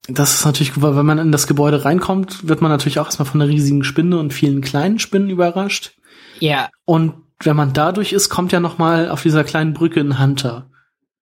[0.07, 3.25] das ist natürlich, weil wenn man in das Gebäude reinkommt, wird man natürlich auch erstmal
[3.25, 5.93] von einer riesigen Spinne und vielen kleinen Spinnen überrascht.
[6.39, 6.69] Ja.
[6.85, 10.69] Und wenn man dadurch ist, kommt ja noch mal auf dieser kleinen Brücke ein Hunter.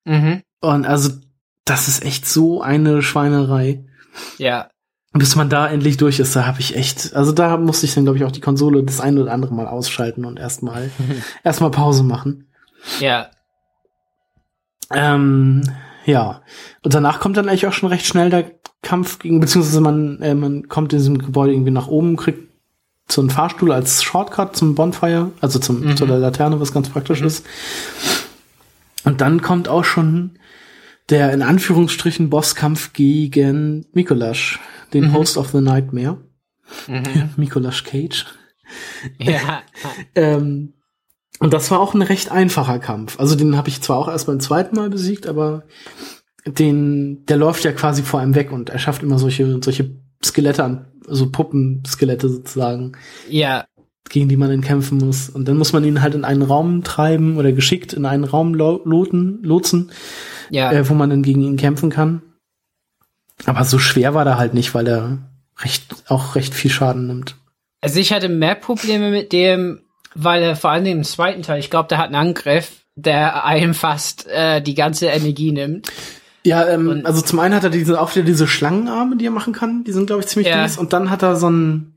[0.06, 0.42] Mhm.
[0.62, 1.12] Und also,
[1.66, 3.86] das ist echt so eine Schweinerei.
[4.38, 4.70] Ja.
[5.14, 8.06] Bis man da endlich durch ist, da habe ich echt, also da musste ich dann,
[8.06, 10.90] glaube ich, auch die Konsole das ein oder andere Mal ausschalten und erstmal
[11.44, 12.50] erstmal Pause machen.
[13.00, 13.30] Ja.
[14.94, 15.62] Ähm,
[16.06, 16.42] ja.
[16.84, 18.52] Und danach kommt dann eigentlich auch schon recht schnell der
[18.82, 22.50] Kampf gegen, beziehungsweise man, äh, man kommt in diesem Gebäude irgendwie nach oben, kriegt
[23.10, 25.98] so einen Fahrstuhl als Shortcut zum Bonfire, also zum, Mhm.
[25.98, 27.46] zu der Laterne, was ganz praktisch ist.
[29.04, 30.38] Und dann kommt auch schon
[31.10, 34.60] der in Anführungsstrichen Bosskampf gegen Mikolash,
[34.94, 35.14] den Mhm.
[35.14, 36.18] Host of the Nightmare.
[36.88, 37.04] Mhm.
[37.36, 38.26] Mikolash Cage.
[39.20, 39.62] ja.
[40.16, 40.74] Ähm,
[41.42, 43.20] und das war auch ein recht einfacher Kampf.
[43.20, 45.64] Also den habe ich zwar auch erst beim zweiten Mal besiegt, aber
[46.46, 50.64] den, der läuft ja quasi vor einem weg und er schafft immer solche, solche Skelette
[50.64, 52.94] an, also Puppenskelette sozusagen,
[53.28, 53.66] Ja.
[54.10, 55.30] gegen die man dann kämpfen muss.
[55.30, 58.54] Und dann muss man ihn halt in einen Raum treiben oder geschickt in einen Raum
[58.54, 59.92] lo loten, lotsen,
[60.52, 60.72] Ja.
[60.72, 62.22] äh, wo man dann gegen ihn kämpfen kann.
[63.46, 65.18] Aber so schwer war der halt nicht, weil er
[65.60, 67.36] recht, auch recht viel Schaden nimmt.
[67.82, 69.82] Also ich hatte mehr Probleme mit dem,
[70.16, 73.74] weil er vor allem im zweiten Teil, ich glaube, der hat einen Angriff, der einem
[73.74, 75.90] fast äh, die ganze Energie nimmt.
[76.44, 79.32] Ja, ähm, Und- also zum einen hat er diese, auch wieder diese Schlangenarme, die er
[79.32, 79.84] machen kann.
[79.84, 80.58] Die sind, glaube ich, ziemlich Ja.
[80.62, 80.78] nice.
[80.78, 81.96] Und dann hat er so ein,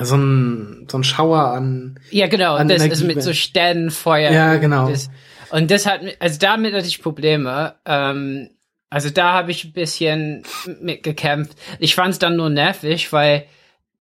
[0.00, 1.98] so ein, so ein Schauer an.
[2.10, 4.30] Ja, genau, An das ist Energie- mit so Sternenfeuer.
[4.30, 4.88] Ja, genau.
[4.88, 5.10] Das,
[5.50, 7.74] und das hat, also damit hatte ich Probleme.
[7.84, 8.50] Ähm,
[8.90, 10.44] also da habe ich ein bisschen
[10.80, 11.58] mit gekämpft.
[11.80, 13.44] Ich fand es dann nur nervig, weil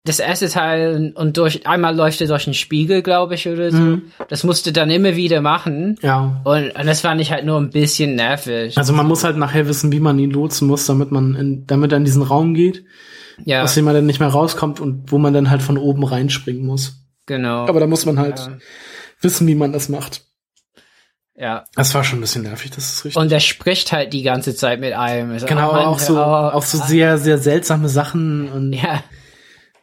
[0.06, 3.78] das erste Teil und durch einmal läuft er durch einen Spiegel, glaube ich, oder so.
[3.78, 4.02] Mhm.
[4.28, 5.96] Das musste dann immer wieder machen.
[6.02, 6.42] Ja.
[6.44, 8.76] Und, und das fand ich halt nur ein bisschen nervig.
[8.76, 11.90] Also man muss halt nachher wissen, wie man ihn lotsen muss, damit man in, damit
[11.90, 12.84] er in diesen Raum geht,
[13.46, 16.04] ja, aus dem man dann nicht mehr rauskommt und wo man dann halt von oben
[16.04, 16.96] reinspringen muss.
[17.24, 17.66] genau.
[17.66, 18.58] Aber da muss man halt Ja.
[19.22, 20.20] wissen, wie man das macht.
[21.34, 21.64] ja.
[21.76, 23.20] Das war schon ein bisschen nervig, das ist richtig.
[23.22, 25.30] Und er spricht halt die ganze Zeit mit einem.
[25.30, 29.02] Also, genau, oh Mann, auch so, auch so sehr, sehr seltsame Sachen und Ja.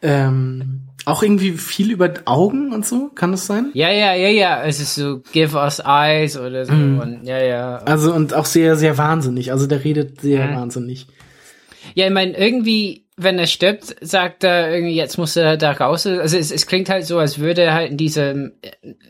[0.01, 3.71] Ähm, auch irgendwie viel über Augen und so, kann das sein?
[3.73, 4.63] Ja, ja, ja, ja.
[4.63, 6.73] Es ist so, give us eyes oder so.
[6.73, 6.99] Mhm.
[6.99, 7.77] Und, ja, ja.
[7.77, 9.51] Also und auch sehr, sehr wahnsinnig.
[9.51, 10.55] Also der redet sehr Mhm.
[10.55, 11.07] wahnsinnig.
[11.95, 16.05] Ja, ich meine, irgendwie, wenn er stirbt, sagt er irgendwie, jetzt muss er da raus.
[16.05, 18.53] Also es, es klingt halt so, als würde er halt in diesem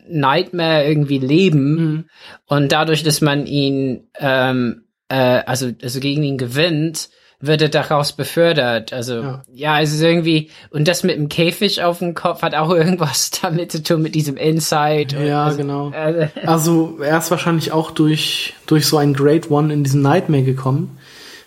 [0.09, 1.73] Nightmare irgendwie leben.
[1.75, 2.05] Mhm.
[2.45, 5.15] Und dadurch, dass man ihn, ähm, äh,
[5.45, 7.09] also, also gegen ihn gewinnt,
[7.41, 8.93] wird er daraus befördert.
[8.93, 9.41] Also, Ja.
[9.53, 9.81] ja.
[9.81, 13.71] es ist irgendwie, und das mit dem Käfig auf dem Kopf hat auch irgendwas damit
[13.71, 15.13] zu tun, mit diesem Insight.
[15.13, 15.91] und, Ja, also, genau.
[15.93, 20.43] äh, Also er ist wahrscheinlich auch durch, durch so ein Great One in diesen Nightmare
[20.43, 20.97] gekommen.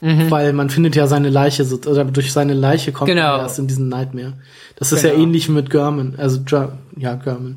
[0.01, 0.31] Mhm.
[0.31, 3.33] Weil man findet ja seine Leiche, so- oder durch seine Leiche kommt Genau.
[3.37, 4.35] man erst in diesen Nightmare.
[4.77, 5.23] Das ist ja Genau.
[5.23, 6.41] ähnlich mit German, also
[6.99, 7.57] ja, German.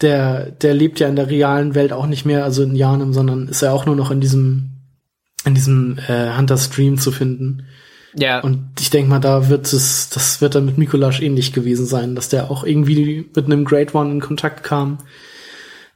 [0.00, 3.48] Der, der lebt ja in der realen Welt auch nicht mehr, also in Janem, sondern
[3.48, 4.70] ist ja auch nur noch in diesem,
[5.44, 7.66] in diesem äh, Hunter Stream zu finden.
[8.14, 8.40] ja.
[8.40, 12.14] Und ich denke mal, da wird es, das wird dann mit Mikolasch ähnlich gewesen sein,
[12.14, 14.98] dass der auch irgendwie mit einem Great One in Kontakt kam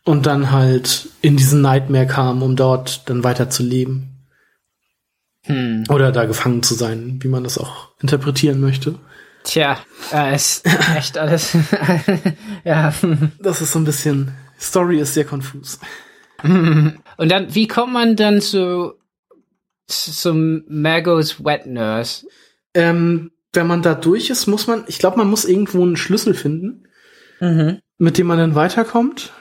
[0.04, 4.26] und dann halt in diesen Nightmare kam, um dort dann weiter zu leben.
[5.44, 5.84] Hm.
[5.88, 8.96] Oder da gefangen zu sein, wie man das auch interpretieren möchte.
[9.44, 9.78] Tja,
[10.12, 10.66] äh, ist
[10.96, 11.56] echt alles.
[12.64, 12.92] ja.
[13.40, 15.78] Das ist so ein bisschen, Story ist sehr konfus.
[16.42, 18.94] Und dann, wie kommt man dann zu
[19.88, 22.26] zum Magos Wet Nurse?
[22.74, 26.34] Ähm, wenn man da durch ist, muss man, ich glaube, man muss irgendwo einen Schlüssel
[26.34, 26.84] finden,
[27.40, 27.78] Mhm.
[27.98, 29.32] mit dem man dann weiterkommt.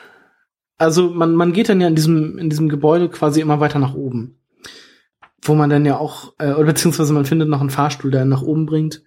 [0.78, 3.95] Also man, man geht dann ja in diesem, in diesem Gebäude quasi immer weiter nach
[3.95, 4.40] oben.
[5.41, 8.30] Wo man dann ja auch, äh, oder beziehungsweise man findet noch einen Fahrstuhl, der einen
[8.30, 9.02] nach oben bringt.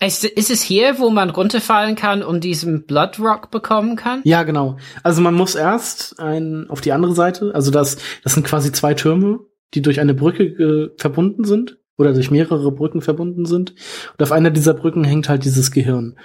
[0.00, 4.20] Ist, ist es hier, wo man runterfallen kann und diesen Blood Rock bekommen kann?
[4.24, 4.76] Ja, genau.
[5.02, 8.94] Also man muss erst ein, auf die andere Seite, also das, das sind quasi zwei
[8.94, 9.40] Türme,
[9.74, 13.74] die durch eine Brücke äh, verbunden sind oder durch mehrere Brücken verbunden sind.
[14.16, 16.16] Und auf einer dieser Brücken hängt halt dieses Gehirn.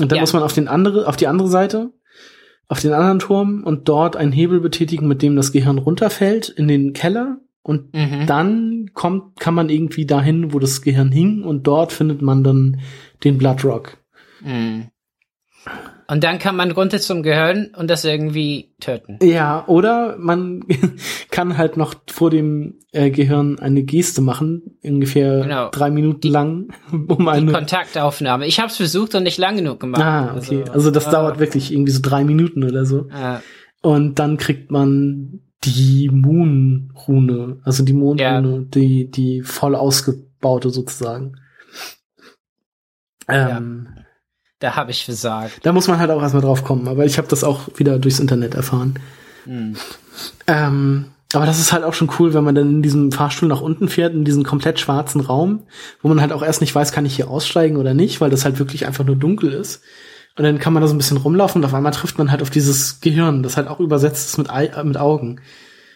[0.00, 0.22] Und dann Ja.
[0.22, 1.90] muss man auf den andere, auf die andere Seite,
[2.68, 6.68] auf den anderen Turm und dort einen Hebel betätigen, mit dem das Gehirn runterfällt in
[6.68, 7.38] den Keller.
[7.64, 8.26] Und Mhm.
[8.26, 12.80] dann kommt, kann man irgendwie dahin, wo das Gehirn hing, und dort findet man dann
[13.22, 13.98] den Bloodrock.
[14.42, 14.88] Mhm.
[16.12, 19.18] Und dann kann man runter zum Gehirn und das irgendwie töten.
[19.22, 20.62] Ja, oder man
[21.30, 25.70] kann halt noch vor dem äh, Gehirn eine Geste machen, ungefähr Genau.
[25.70, 27.52] drei Minuten lang, um Die eine.
[27.52, 28.46] Kontaktaufnahme.
[28.46, 30.02] Ich habe es versucht und nicht lang genug gemacht.
[30.02, 30.64] Ah, okay.
[30.70, 31.12] Also das ja.
[31.12, 33.08] dauert wirklich irgendwie so drei Minuten oder so.
[33.08, 33.40] Ja.
[33.80, 41.36] Und dann kriegt man die Moon-Rune, also die Mondrune, die, die voll ausge baute sozusagen.
[43.28, 44.01] Ähm, ja,
[44.62, 45.60] da habe ich versagt.
[45.62, 48.20] Da muss man halt auch erstmal drauf kommen, aber ich habe das auch wieder durchs
[48.20, 48.94] Internet erfahren.
[49.44, 49.76] Mhm.
[50.46, 53.60] Ähm, aber das ist halt auch schon cool, wenn man dann in diesem Fahrstuhl nach
[53.60, 55.62] unten fährt, in diesen komplett schwarzen Raum,
[56.02, 58.44] wo man halt auch erst nicht weiß, kann ich hier aussteigen oder nicht, weil das
[58.44, 59.82] halt wirklich einfach nur dunkel ist.
[60.36, 62.40] Und dann kann man da so ein bisschen rumlaufen und auf einmal trifft man halt
[62.40, 64.48] auf dieses Gehirn, das halt auch übersetzt ist mit,
[64.84, 65.40] mit Augen.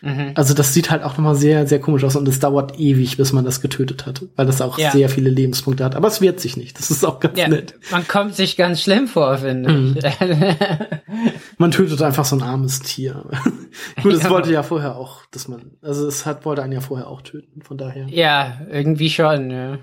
[0.02, 0.32] Mhm.
[0.34, 3.32] Also das sieht halt auch nochmal sehr, sehr komisch aus und es dauert ewig, bis
[3.32, 4.90] man das getötet hat, weil das auch ja.
[4.90, 5.96] sehr viele Lebenspunkte hat.
[5.96, 6.78] Aber es wehrt sich nicht.
[6.78, 7.74] Das ist auch ganz ja, nett.
[7.90, 9.96] Man kommt sich ganz schlimm vor, finde mhm.
[9.96, 10.04] ich.
[11.58, 13.24] man tötet einfach so ein armes Tier.
[14.02, 14.30] Gut, es ja.
[14.30, 17.62] wollte ja vorher auch, dass man, also es hat, wollte einen ja vorher auch töten,
[17.62, 18.06] von daher.
[18.08, 19.78] Ja, irgendwie schon, ja.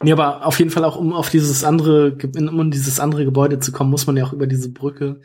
[0.00, 3.58] Nee, aber auf jeden Fall auch, um auf dieses andere, um in dieses andere Gebäude
[3.58, 5.20] zu kommen, muss man ja auch über diese Brücke,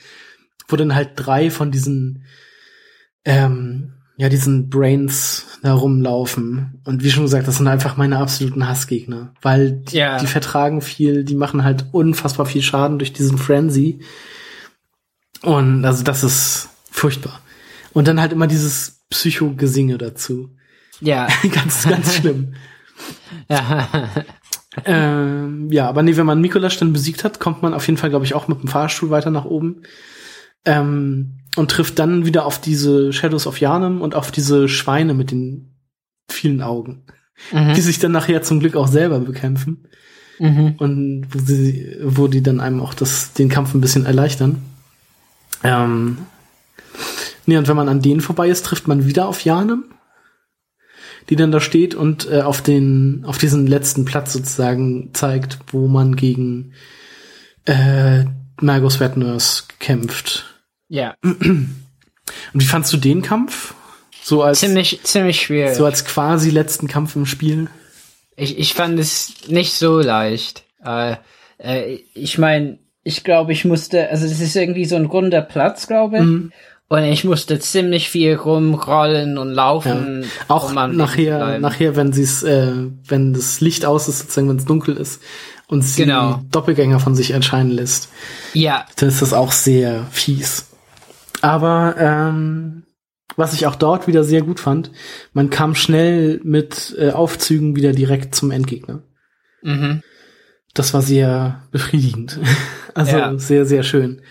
[0.67, 2.23] wo dann halt drei von diesen
[3.29, 6.81] ähm, ja, diesen Brains da rumlaufen.
[6.83, 9.33] Und wie schon gesagt, das sind einfach meine absoluten Hassgegner.
[9.41, 10.17] Weil die, ja.
[10.17, 13.99] die vertragen viel, die machen halt unfassbar viel Schaden durch diesen Frenzy.
[15.41, 17.39] Und also das ist furchtbar.
[17.93, 20.49] Und dann halt immer dieses Psycho-Gesinge dazu.
[20.99, 21.27] Ja.
[21.53, 22.55] ganz, ganz schlimm.
[23.47, 23.87] ja.
[24.85, 28.09] ähm, ja, aber nee, wenn man Mikolasch dann besiegt hat, kommt man auf jeden Fall,
[28.09, 29.83] glaube ich, auch mit dem Fahrstuhl weiter nach oben.
[30.65, 35.31] Ähm, und trifft dann wieder auf diese Shadows of Yarnum und auf diese Schweine mit
[35.31, 35.75] den
[36.27, 37.03] vielen Augen,
[37.51, 37.73] mhm.
[37.73, 39.87] die sich dann nachher zum Glück auch selber bekämpfen.
[40.39, 40.75] Mhm.
[40.77, 44.61] Und wo, sie, wo die dann einem auch das, den Kampf ein bisschen erleichtern.
[45.63, 46.19] Ähm,
[47.45, 49.83] nee, und wenn man an denen vorbei ist, trifft man wieder auf Janem,
[51.29, 55.87] die dann da steht und äh, auf den, auf diesen letzten Platz sozusagen zeigt, wo
[55.87, 56.73] man gegen
[57.65, 58.23] äh,
[58.61, 60.48] Margos Wet Nurse kämpft.
[60.89, 61.15] Ja.
[61.21, 61.79] Und
[62.53, 63.73] wie fandst du den Kampf?
[64.21, 65.73] So als ziemlich ziemlich schwer.
[65.73, 67.67] So als quasi letzten Kampf im Spiel.
[68.35, 70.63] Ich, ich fand es nicht so leicht.
[70.83, 71.15] Äh,
[71.57, 75.87] äh, ich meine, ich glaube, ich musste, also es ist irgendwie so ein runder Platz,
[75.87, 76.23] glaube ich.
[76.23, 76.51] Mhm.
[76.89, 80.23] Und ich musste ziemlich viel rumrollen und laufen.
[80.23, 80.27] Ja.
[80.47, 82.73] Auch um nachher, nachher, wenn sie es, äh,
[83.07, 85.21] wenn das Licht aus ist, sozusagen, wenn es dunkel ist
[85.67, 86.41] und sie genau.
[86.51, 88.09] Doppelgänger von sich erscheinen lässt.
[88.53, 88.85] Ja.
[88.95, 90.68] Dann ist das auch sehr fies.
[91.41, 92.83] Aber ähm,
[93.35, 94.91] was ich auch dort wieder sehr gut fand,
[95.33, 99.03] man kam schnell mit äh, Aufzügen wieder direkt zum Endgegner.
[99.61, 100.01] Mhm.
[100.73, 102.39] Das war sehr befriedigend.
[102.93, 103.37] also ja.
[103.37, 104.21] sehr, sehr schön.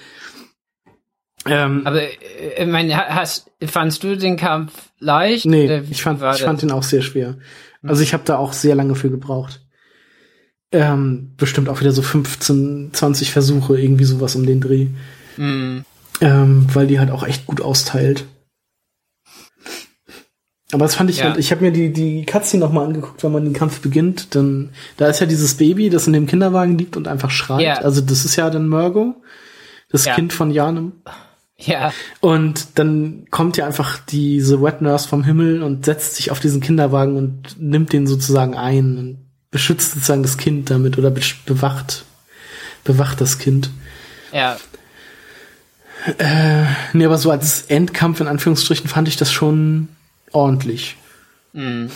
[1.47, 5.47] Ähm, Aber äh, ich meine, hast, fandst du den Kampf leicht?
[5.47, 7.39] Nee, ich fand, ich fand den auch sehr schwer.
[7.82, 9.60] Also ich habe da auch sehr lange für gebraucht.
[10.70, 14.89] Ähm, bestimmt auch wieder so 15, 20 Versuche, irgendwie sowas um den Dreh.
[15.36, 15.85] Mhm.
[16.20, 18.27] Ähm, weil die halt auch echt gut austeilt.
[20.73, 21.24] Aber das fand ich ja.
[21.24, 24.70] halt, ich habe mir die, die Cutscene nochmal angeguckt, wenn man den Kampf beginnt, dann,
[24.99, 27.62] da ist ja dieses Baby, das in dem Kinderwagen liegt und einfach schreit.
[27.62, 27.74] Ja.
[27.77, 29.15] Also das ist ja dann Murgo,
[29.89, 30.15] das ja.
[30.15, 30.93] Kind von Janem.
[31.57, 31.93] Ja.
[32.20, 36.61] Und dann kommt ja einfach diese Wet Nurse vom Himmel und setzt sich auf diesen
[36.61, 39.19] Kinderwagen und nimmt den sozusagen ein und
[39.51, 42.05] beschützt sozusagen das Kind damit oder bewacht,
[42.85, 43.70] bewacht das Kind.
[44.32, 44.59] Ja.
[46.18, 49.89] Äh, nee, aber so als Endkampf in Anführungsstrichen fand ich das schon
[50.32, 50.97] ordentlich.
[51.52, 51.90] Mhm.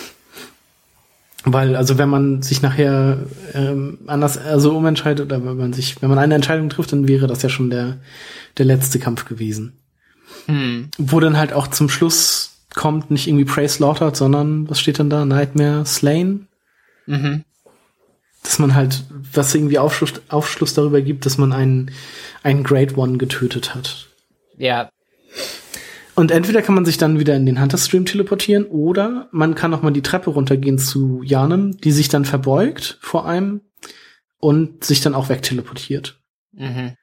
[1.44, 3.18] Weil, also wenn man sich nachher
[3.52, 7.26] ähm, anders also umentscheidet oder wenn man sich, wenn man eine Entscheidung trifft, dann wäre
[7.26, 7.98] das ja schon der,
[8.58, 9.72] der letzte Kampf gewesen.
[10.46, 10.90] Mhm.
[10.98, 15.10] Wo dann halt auch zum Schluss kommt, nicht irgendwie Prey slaughtered, sondern was steht denn
[15.10, 15.24] da?
[15.24, 16.46] Nightmare slain?
[17.06, 17.44] Mhm.
[18.42, 21.92] Dass man halt, was irgendwie Aufschluss, Aufschluss darüber gibt, dass man einen
[22.42, 24.08] einen Great One getötet hat.
[24.56, 24.90] Ja.
[26.14, 29.70] Und entweder kann man sich dann wieder in den Hunter Stream teleportieren oder man kann
[29.70, 33.62] noch mal die Treppe runtergehen zu Janem, die sich dann verbeugt vor einem
[34.38, 36.20] und sich dann auch wegteleportiert.
[36.52, 36.94] Mhm.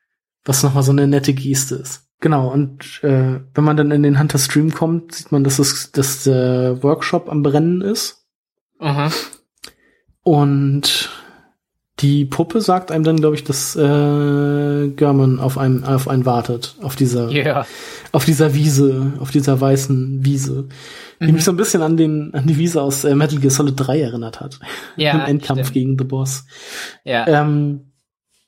[0.46, 2.04] Was noch mal so eine nette Geste ist.
[2.20, 5.92] Genau, und äh, wenn man dann in den Hunter Stream kommt, sieht man, dass, es,
[5.92, 8.26] dass der Workshop am Brennen ist.
[8.80, 9.12] Mhm.
[10.22, 11.10] Und
[12.00, 16.76] die Puppe sagt einem dann, glaube ich, dass äh, German auf einem auf einen wartet,
[16.82, 17.66] auf dieser yeah.
[18.12, 20.70] auf dieser Wiese, auf dieser weißen Wiese,
[21.20, 21.26] mhm.
[21.26, 23.74] die mich so ein bisschen an den an die Wiese aus äh, Metal Gear Solid
[23.76, 24.60] 3 erinnert hat.
[24.96, 25.74] Ja, Im Endkampf stimmt.
[25.74, 26.46] gegen The Boss.
[27.04, 27.28] Ja.
[27.28, 27.92] Ähm,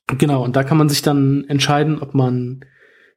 [0.07, 2.61] genau, und da kann man sich dann entscheiden, ob man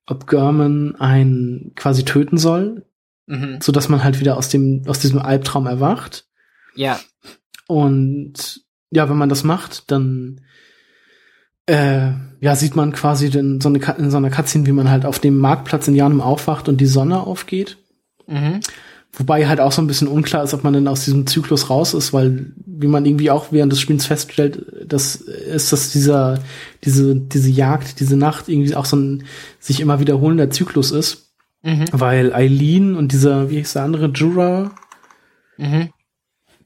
[0.07, 2.85] ob German einen quasi töten soll,
[3.27, 3.59] mhm.
[3.63, 6.27] so dass man halt wieder aus dem aus diesem Albtraum erwacht.
[6.75, 6.99] Ja.
[7.69, 10.41] Und ja, wenn man das macht, dann
[11.67, 15.07] äh, ja, sieht man quasi in so, eine, in so einer Cutscene, wie man halt
[15.07, 17.79] auf dem Marktplatz in Janum aufwacht und die Sonne aufgeht.
[18.27, 18.61] Mhm.
[19.17, 21.95] Wobei halt auch so ein bisschen unklar ist, ob man denn aus diesem Zyklus raus
[21.95, 26.41] ist, weil wie man irgendwie auch während des Spiels feststellt, das ist, dass dieser,
[26.83, 29.25] diese, diese Jagd, diese Nacht irgendwie auch so ein
[29.61, 31.33] sich immer wiederholender Zyklus ist.
[31.63, 31.85] Mhm.
[31.93, 34.73] Weil Eileen und dieser, wie hieß der andere, Jura,
[35.59, 35.91] mhm.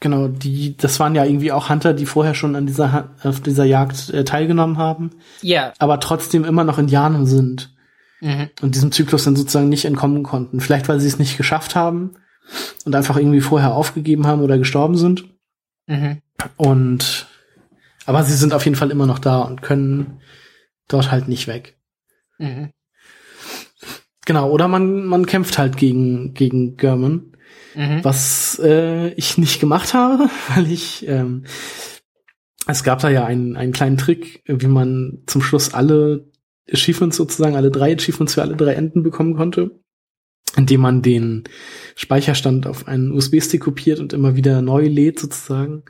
[0.01, 3.65] Genau, die, das waren ja irgendwie auch Hunter, die vorher schon an dieser, auf dieser
[3.65, 5.11] Jagd äh, teilgenommen haben.
[5.43, 5.73] Ja.
[5.79, 7.75] Aber trotzdem immer noch Indianer sind.
[8.21, 8.51] Mhm.
[8.61, 10.61] Und diesem Zyklus dann sozusagen nicht entkommen konnten.
[10.61, 12.15] Vielleicht, weil sie es nicht geschafft haben
[12.85, 15.25] und einfach irgendwie vorher aufgegeben haben oder gestorben sind.
[15.87, 16.19] Mhm.
[16.57, 17.27] Und
[18.09, 20.21] aber sie sind auf jeden Fall immer noch da und können
[20.89, 21.77] dort halt nicht weg.
[22.39, 22.71] Mhm.
[24.25, 27.37] Genau, oder man, man kämpft halt gegen, gegen German,
[27.75, 28.03] mhm.
[28.03, 31.45] was äh, ich nicht gemacht habe, weil ich, ähm,
[32.67, 36.31] es gab da ja einen, einen kleinen Trick, wie man zum Schluss alle
[36.71, 39.71] Achievements sozusagen, alle drei Achievements für alle drei Enden bekommen konnte
[40.57, 41.45] indem man den
[41.95, 45.85] Speicherstand auf einen USB-Stick kopiert und immer wieder neu lädt sozusagen,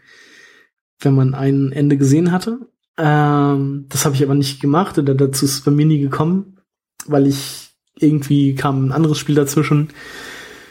[1.00, 2.68] wenn man ein Ende gesehen hatte.
[2.96, 6.58] Ähm, das habe ich aber nicht gemacht oder dazu ist bei mir nie gekommen,
[7.06, 9.88] weil ich irgendwie kam ein anderes Spiel dazwischen.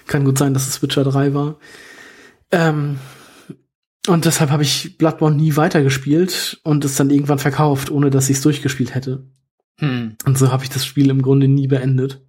[0.07, 1.59] Kann gut sein, dass es Witcher 3 war.
[2.51, 2.99] Ähm,
[4.07, 8.37] und deshalb habe ich Bloodborne nie weitergespielt und es dann irgendwann verkauft, ohne dass ich
[8.37, 9.27] es durchgespielt hätte.
[9.79, 10.15] Hm.
[10.25, 12.21] Und so habe ich das Spiel im Grunde nie beendet.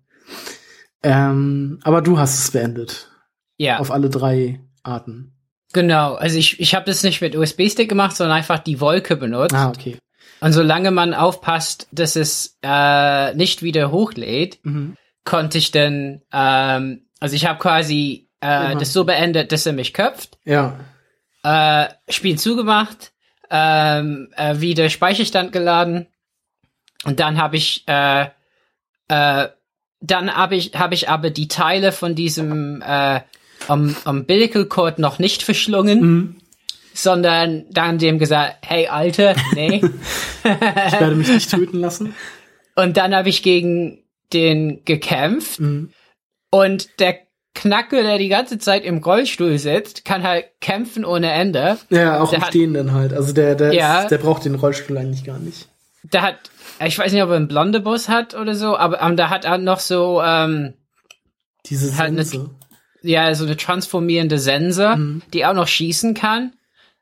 [1.03, 3.11] Ähm, aber du hast es beendet.
[3.57, 3.79] Ja.
[3.79, 5.35] Auf alle drei Arten.
[5.73, 9.55] Genau, also ich, ich habe das nicht mit USB-Stick gemacht, sondern einfach die Wolke benutzt.
[9.55, 9.99] Ah, okay.
[10.41, 14.97] Und solange man aufpasst, dass es äh, nicht wieder hochlädt, mhm.
[15.25, 19.93] konnte ich dann, ähm, also ich habe quasi äh, das so beendet, dass er mich
[19.95, 20.39] köpft.
[20.45, 20.79] Ja.
[21.43, 23.13] Äh, Spiel zugemacht,
[23.51, 26.07] ähm, äh, wieder Speicherstand geladen
[27.05, 28.27] und dann habe ich äh,
[29.09, 29.49] äh,
[30.01, 33.21] dann habe ich, hab ich aber die Teile von diesem äh,
[33.67, 36.37] um, Umbilical Cord noch nicht verschlungen, mhm.
[36.95, 39.83] sondern dann dem gesagt, hey Alter, nee.
[40.45, 42.15] ich werde mich nicht töten lassen.
[42.77, 45.93] Und dann habe ich gegen den gekämpft mhm.
[46.51, 47.19] Und der
[47.55, 51.79] Knacke, der die ganze Zeit im Rollstuhl sitzt, kann halt kämpfen ohne Ende.
[51.91, 53.13] Ja, auch der im hat, Stehen dann halt.
[53.13, 55.69] Also der, der, ja, ist, der braucht den Rollstuhl eigentlich gar nicht.
[56.05, 56.51] Der hat
[56.87, 59.59] ich weiß nicht, ob er einen Blondebus hat oder so, aber ähm, da hat er
[59.59, 60.75] noch so ähm,
[61.67, 62.51] diese Sense.
[63.03, 65.23] ja, so eine transformierende Sense, mhm.
[65.33, 66.53] die auch noch schießen kann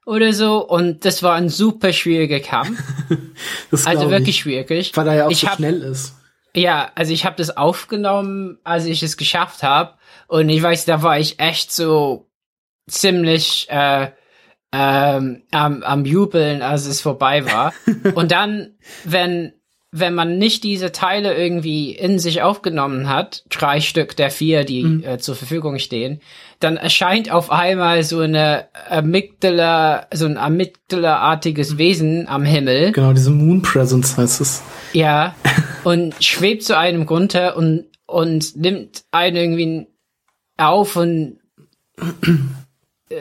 [0.07, 0.67] oder so.
[0.67, 2.83] Und das war ein super schwieriger Kampf.
[3.85, 4.43] also wirklich ich.
[4.43, 4.93] schwierig.
[4.95, 6.15] Weil er ja auch ich so hab, schnell ist.
[6.57, 9.95] Ja, also ich habe das aufgenommen, als ich es geschafft habe.
[10.27, 12.31] Und ich weiß, da war ich echt so
[12.89, 14.11] ziemlich äh,
[14.73, 17.73] ähm, am, am Jubeln, als es vorbei war.
[18.15, 18.75] und dann,
[19.05, 19.53] wenn
[19.93, 24.83] wenn man nicht diese Teile irgendwie in sich aufgenommen hat, drei Stück der vier, die
[24.83, 25.05] mhm.
[25.05, 26.21] äh, zur Verfügung stehen,
[26.61, 31.79] dann erscheint auf einmal so eine Amygdala, so ein Amygdala-artiges mhm.
[31.79, 32.93] Wesen am Himmel.
[32.93, 34.63] Genau, diese Moon Presence heißt es.
[34.93, 35.35] Ja,
[35.87, 39.87] und schwebt zu einem runter und, und nimmt einen irgendwie
[40.57, 41.39] auf und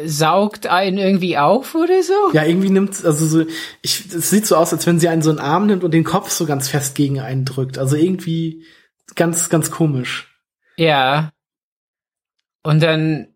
[0.06, 2.34] saugt einen irgendwie auf oder so?
[2.34, 3.46] Ja, irgendwie nimmt, also so,
[3.84, 6.04] ich, es sieht so aus, als wenn sie einen so einen Arm nimmt und den
[6.04, 7.78] Kopf so ganz fest gegen einen drückt.
[7.78, 8.64] Also irgendwie
[9.14, 10.36] ganz, ganz komisch.
[10.76, 11.34] Ja.
[12.64, 13.28] Und dann,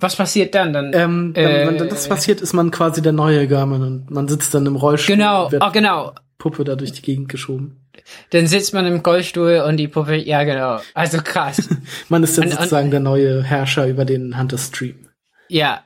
[0.00, 0.72] was passiert dann?
[0.72, 4.26] Dann, ähm, äh, wenn, wenn das passiert, ist man quasi der neue Garmin und man
[4.26, 5.14] sitzt dann im Rollstuhl.
[5.14, 6.12] Genau, oh, genau.
[6.38, 7.87] Puppe da durch die Gegend geschoben.
[8.30, 10.80] Dann sitzt man im Rollstuhl und die Puppe, ja genau.
[10.94, 11.68] Also krass.
[12.08, 15.08] man ist dann und, sozusagen und, der neue Herrscher über den Hunter Stream.
[15.48, 15.82] Ja.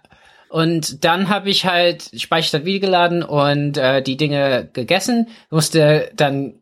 [0.49, 6.55] Und dann habe ich halt Speicherstadt wieder geladen und äh, die Dinge gegessen, musste dann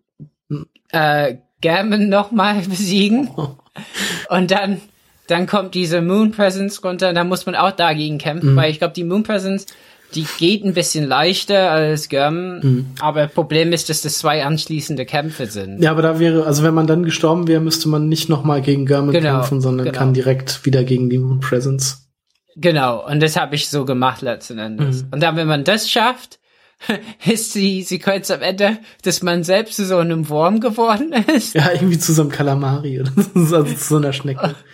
[0.92, 3.30] äh, Gammon nochmal besiegen.
[4.28, 4.80] Und dann,
[5.26, 8.56] dann kommt diese Moon Presence runter, da muss man auch dagegen kämpfen, mhm.
[8.56, 9.66] weil ich glaube, die Moon Presence,
[10.14, 12.86] die geht ein bisschen leichter als Gammon, mhm.
[13.00, 15.82] aber Problem ist, dass das zwei anschließende Kämpfe sind.
[15.82, 18.86] Ja, aber da wäre, also wenn man dann gestorben wäre, müsste man nicht nochmal gegen
[18.86, 19.98] Gammon genau, kämpfen, sondern genau.
[19.98, 22.08] kann direkt wieder gegen die Moon Presence.
[22.56, 25.02] Genau, und das habe ich so gemacht letzten Endes.
[25.02, 25.08] Mhm.
[25.12, 26.40] Und dann, wenn man das schafft,
[27.26, 31.54] ist die Sequenz am Ende, dass man selbst zu so einem Wurm geworden ist.
[31.54, 34.54] Ja, irgendwie zu so einem Kalamari oder also zu so einer Schnecke.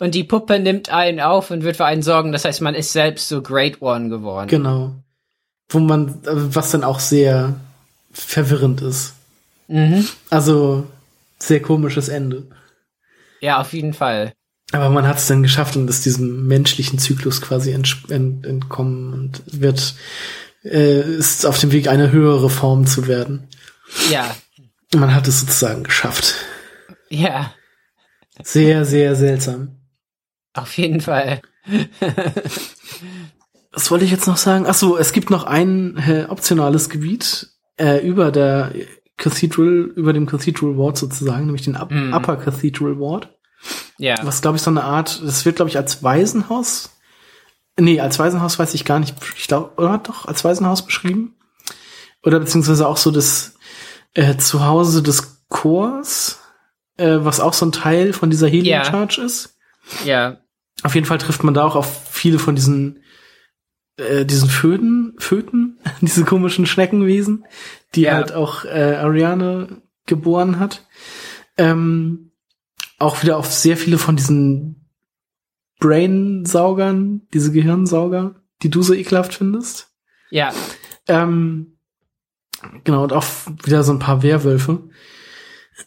[0.00, 2.32] Und die Puppe nimmt einen auf und wird für einen sorgen.
[2.32, 4.48] Das heißt, man ist selbst so Great One geworden.
[4.48, 4.94] Genau.
[5.68, 7.54] Wo man, was dann auch sehr
[8.10, 9.14] verwirrend ist.
[9.68, 10.06] Mhm.
[10.30, 10.86] Also,
[11.38, 12.46] sehr komisches Ende.
[13.40, 14.32] Ja, auf jeden Fall.
[14.72, 19.14] Aber man hat es dann geschafft und ist diesem menschlichen Zyklus quasi ent ent entkommen
[19.14, 19.94] und wird
[20.64, 23.48] äh, ist auf dem Weg, eine höhere Form zu werden.
[24.10, 24.34] Ja.
[24.94, 26.34] Man hat es sozusagen geschafft.
[27.08, 27.54] Ja.
[28.42, 29.76] Sehr, sehr seltsam.
[30.54, 31.40] Auf jeden Fall.
[33.72, 34.64] Was wollte ich jetzt noch sagen?
[34.66, 38.72] Ach so, es gibt noch ein äh, optionales Gebiet äh, über der
[39.16, 42.12] Cathedral, über dem Cathedral Ward sozusagen, nämlich den Up mm.
[42.12, 43.28] Upper Cathedral Ward.
[43.98, 44.14] Ja.
[44.22, 46.90] Was glaube ich so eine Art, das wird glaube ich als Waisenhaus.
[47.78, 49.14] Nee, als Waisenhaus weiß ich gar nicht.
[49.36, 51.36] Ich glaube, oder doch als Waisenhaus beschrieben.
[52.24, 53.54] Oder beziehungsweise auch so das
[54.14, 56.40] äh, Zuhause des Chors,
[56.98, 59.24] äh, was auch so ein Teil von dieser Helium Charge ja.
[59.24, 59.56] ist.
[60.04, 60.38] Ja.
[60.82, 63.02] Auf jeden Fall trifft man da auch auf viele von diesen
[63.96, 67.44] äh, diesen Föten, Föten, diese komischen Schneckenwesen,
[67.94, 68.14] die ja.
[68.14, 70.86] halt auch äh, Ariane geboren hat.
[71.56, 72.32] Ähm,
[72.98, 74.88] auch wieder auf sehr viele von diesen
[75.80, 79.92] Brain-Saugern, diese Gehirnsauger, die du so ekelhaft findest.
[80.30, 80.52] Ja.
[81.06, 81.78] Ähm,
[82.84, 83.24] genau, und auch
[83.64, 84.88] wieder so ein paar Werwölfe.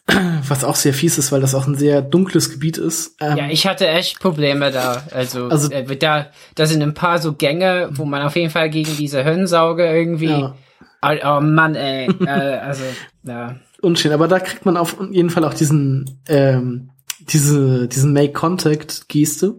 [0.48, 3.16] Was auch sehr fies ist, weil das auch ein sehr dunkles Gebiet ist.
[3.20, 5.02] Ähm, ja, ich hatte echt Probleme da.
[5.12, 8.70] Also, also äh, da, da sind ein paar so Gänge, wo man auf jeden Fall
[8.70, 10.26] gegen diese Hirnsauge irgendwie.
[10.26, 10.56] Ja.
[11.02, 12.08] Oh, oh Mann, ey.
[12.20, 12.84] äh, also,
[13.24, 13.56] ja.
[13.80, 16.90] Unschön, aber da kriegt man auf jeden Fall auch diesen, ähm,
[17.20, 19.56] diese, diesen Make-Contact-Geste.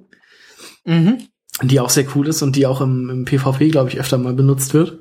[0.86, 1.28] Mhm.
[1.62, 4.34] Die auch sehr cool ist und die auch im, im PvP, glaube ich, öfter mal
[4.34, 5.00] benutzt wird.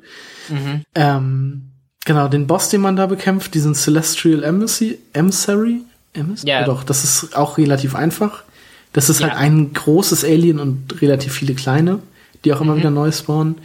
[0.49, 0.83] Mhm.
[0.95, 1.72] Ähm,
[2.05, 6.51] Genau, den Boss, den man da bekämpft, diesen Celestial Embassy, Emissary, Emissary?
[6.51, 6.65] Ja.
[6.65, 8.43] Doch, das ist auch relativ einfach.
[8.93, 9.39] Das ist halt ja.
[9.39, 12.01] halt ein großes Alien und relativ viele kleine,
[12.45, 12.79] die auch immer mhm.
[12.79, 13.59] wieder neu spawnen.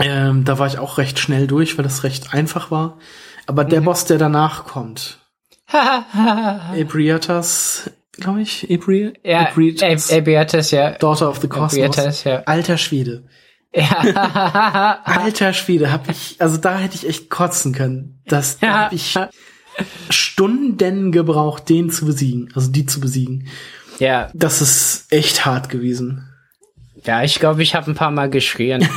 [0.00, 2.98] Ähm, da war ich auch recht schnell durch, weil das recht einfach war.
[3.46, 3.86] Aber der mhm.
[3.86, 5.18] Boss, der danach kommt,
[6.76, 10.92] Ebrietas, glaube ich, Ebri ja, Ebrietas, ja.
[10.92, 12.24] Daughter of the Cosmos.
[12.24, 12.42] ja.
[12.44, 13.24] Alter Schwede.
[13.74, 15.00] Ja.
[15.04, 18.22] Alter Schwede, hab ich, also da hätte ich echt kotzen können.
[18.26, 18.84] Das ja.
[18.84, 19.16] hab ich
[20.10, 23.48] Stunden gebraucht, den zu besiegen, also die zu besiegen.
[23.98, 24.30] Ja.
[24.34, 26.28] Das ist echt hart gewesen.
[27.04, 28.88] Ja, ich glaube, ich habe ein paar Mal geschrien.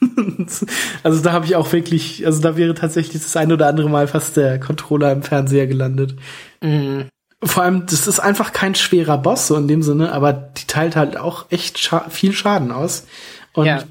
[1.02, 4.06] also da habe ich auch wirklich, also da wäre tatsächlich das ein oder andere Mal
[4.06, 6.16] fast der Controller im Fernseher gelandet.
[6.62, 7.06] Mhm.
[7.42, 10.94] Vor allem, das ist einfach kein schwerer Boss so in dem Sinne, aber die teilt
[10.94, 13.06] halt auch echt scha viel Schaden aus.
[13.52, 13.82] Und ja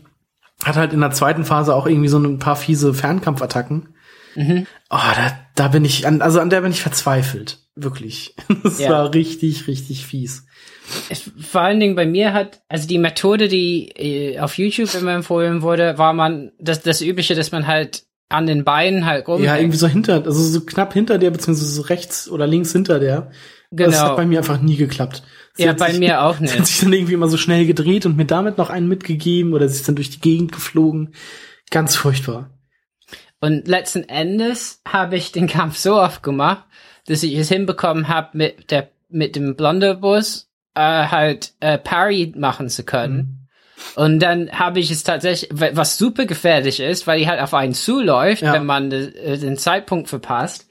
[0.63, 3.89] hat halt in der zweiten Phase auch irgendwie so ein paar fiese Fernkampfattacken.
[4.35, 4.67] Mhm.
[4.89, 7.59] Oh, da, da bin ich, an, also an der bin ich verzweifelt.
[7.75, 8.35] Wirklich.
[8.63, 8.89] Das ja.
[8.89, 10.45] war richtig, richtig fies.
[11.09, 15.13] Es, vor allen Dingen bei mir hat, also die Methode, die äh, auf YouTube immer
[15.13, 19.43] empfohlen wurde, war man, das, das übliche, dass man halt an den Beinen halt rum.
[19.43, 22.99] Ja, irgendwie so hinter, also so knapp hinter der, beziehungsweise so rechts oder links hinter
[22.99, 23.31] der.
[23.71, 23.91] Genau.
[23.91, 25.23] Das hat bei mir einfach nie geklappt.
[25.59, 26.51] Ja, bei sich, mir auch nicht.
[26.53, 29.53] Sie hat sich dann irgendwie immer so schnell gedreht und mir damit noch einen mitgegeben
[29.53, 31.13] oder sie ist dann durch die Gegend geflogen.
[31.69, 32.49] Ganz furchtbar.
[33.41, 36.65] Und letzten Endes habe ich den Kampf so oft gemacht,
[37.07, 42.69] dass ich es hinbekommen habe, mit der mit dem Blonderbus äh, halt äh, Parry machen
[42.69, 43.17] zu können.
[43.17, 43.39] Mhm.
[43.95, 47.73] Und dann habe ich es tatsächlich, was super gefährlich ist, weil die halt auf einen
[47.73, 48.53] zuläuft, ja.
[48.53, 50.67] wenn man äh, den Zeitpunkt verpasst.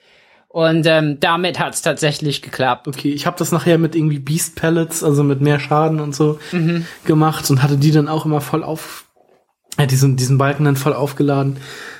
[0.48, 2.88] Und ähm, damit hat's tatsächlich geklappt.
[2.88, 6.38] Okay, ich habe das nachher mit irgendwie Beast Pellets, also mit mehr Schaden und so
[6.52, 6.86] mhm.
[7.04, 9.04] gemacht und hatte die dann auch immer voll auf,
[9.76, 11.58] äh, diesen, diesen Balken dann voll aufgeladen.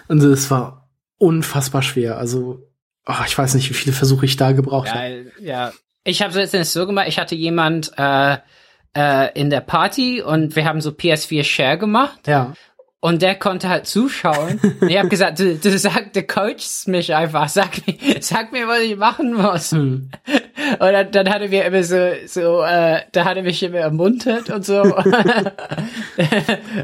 [0.08, 0.88] Und es war
[1.18, 2.16] unfassbar schwer.
[2.16, 2.62] Also,
[3.06, 5.26] oh, ich weiß nicht, wie viele Versuche ich da gebraucht habe.
[5.40, 5.72] Ja, ja.
[6.04, 8.38] Ich habe es jetzt so gemacht, ich hatte jemand äh,
[8.96, 12.26] äh, in der Party und wir haben so PS4 Share gemacht.
[12.26, 12.54] Ja.
[13.00, 14.58] Und der konnte halt zuschauen.
[14.88, 17.48] ich habe gesagt, du, du sag, du coachst mich einfach.
[17.48, 19.70] Sag mir, sag mir, was ich machen muss.
[19.70, 20.10] Hm.
[20.80, 23.78] Und dann, dann hat er mir immer so, so, äh, da hat er mich immer
[23.78, 24.82] ermuntert und so.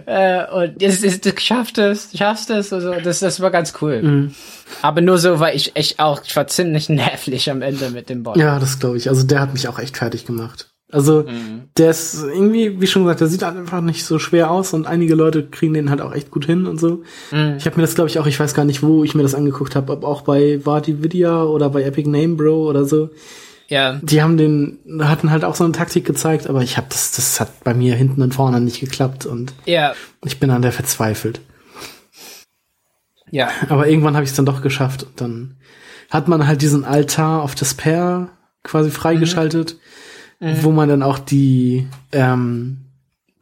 [0.07, 2.93] äh, und jetzt ist, du schaffst es, du schaffst es und so.
[2.93, 4.01] Das, das war ganz cool.
[4.01, 4.35] Hm.
[4.83, 8.23] Aber nur so, weil ich echt auch, ich war ziemlich nervlich am Ende mit dem
[8.23, 8.39] Boss.
[8.39, 9.09] Ja, das glaube ich.
[9.09, 10.74] Also der hat mich auch echt fertig gemacht.
[10.93, 11.71] Also mhm.
[11.77, 14.87] der ist irgendwie, wie schon gesagt, der sieht halt einfach nicht so schwer aus und
[14.87, 17.03] einige Leute kriegen den halt auch echt gut hin und so.
[17.31, 17.55] Mhm.
[17.57, 19.35] Ich habe mir das, glaube ich, auch, ich weiß gar nicht, wo ich mir das
[19.35, 23.11] angeguckt habe, ob auch bei Vati Vidya oder bei Epic Name Bro oder so.
[23.69, 23.99] Ja.
[24.03, 27.41] Die haben den, hatten halt auch so eine Taktik gezeigt, aber ich habe das, das
[27.41, 29.95] hat bei mir hinten und vorne nicht geklappt und ja.
[30.25, 31.41] ich bin an der verzweifelt.
[33.31, 33.49] Ja.
[33.71, 35.57] Aber irgendwann habe ich es dann doch geschafft und dann
[36.11, 38.29] hat man halt diesen Altar of Despair
[38.63, 39.75] quasi freigeschaltet.
[39.75, 40.04] Mhm
[40.45, 40.63] mhm.
[40.63, 42.79] wo man dann auch die ähm,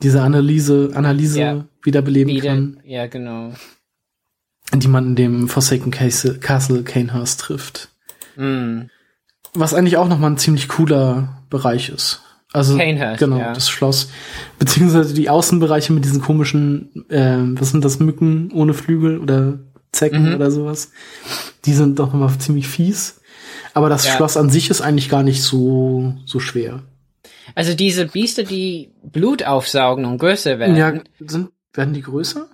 [0.02, 1.64] diese Analyse Analyse ja.
[1.82, 2.80] wiederbeleben Wieder, kann.
[2.84, 3.52] Ja, genau.
[4.74, 7.88] Die man in dem Forsaken Castle, Castle Canehurst trifft.
[8.36, 8.88] Mhm.
[9.54, 12.22] Was eigentlich auch nochmal ein ziemlich cooler Bereich ist.
[12.52, 13.52] Also Canehurst, genau, ja.
[13.52, 14.10] das Schloss.
[14.58, 19.58] Beziehungsweise die Außenbereiche mit diesen komischen, äh, was sind das, Mücken ohne Flügel oder
[19.90, 20.34] Zecken mhm.
[20.34, 20.90] oder sowas.
[21.64, 23.20] Die sind doch nochmal ziemlich fies.
[23.74, 24.16] Aber das ja.
[24.16, 26.82] Schloss an sich ist eigentlich gar nicht so, so schwer.
[27.54, 30.76] Also diese Biester, die Blut aufsaugen und größer werden.
[30.76, 32.48] Ja, sind, werden die größer?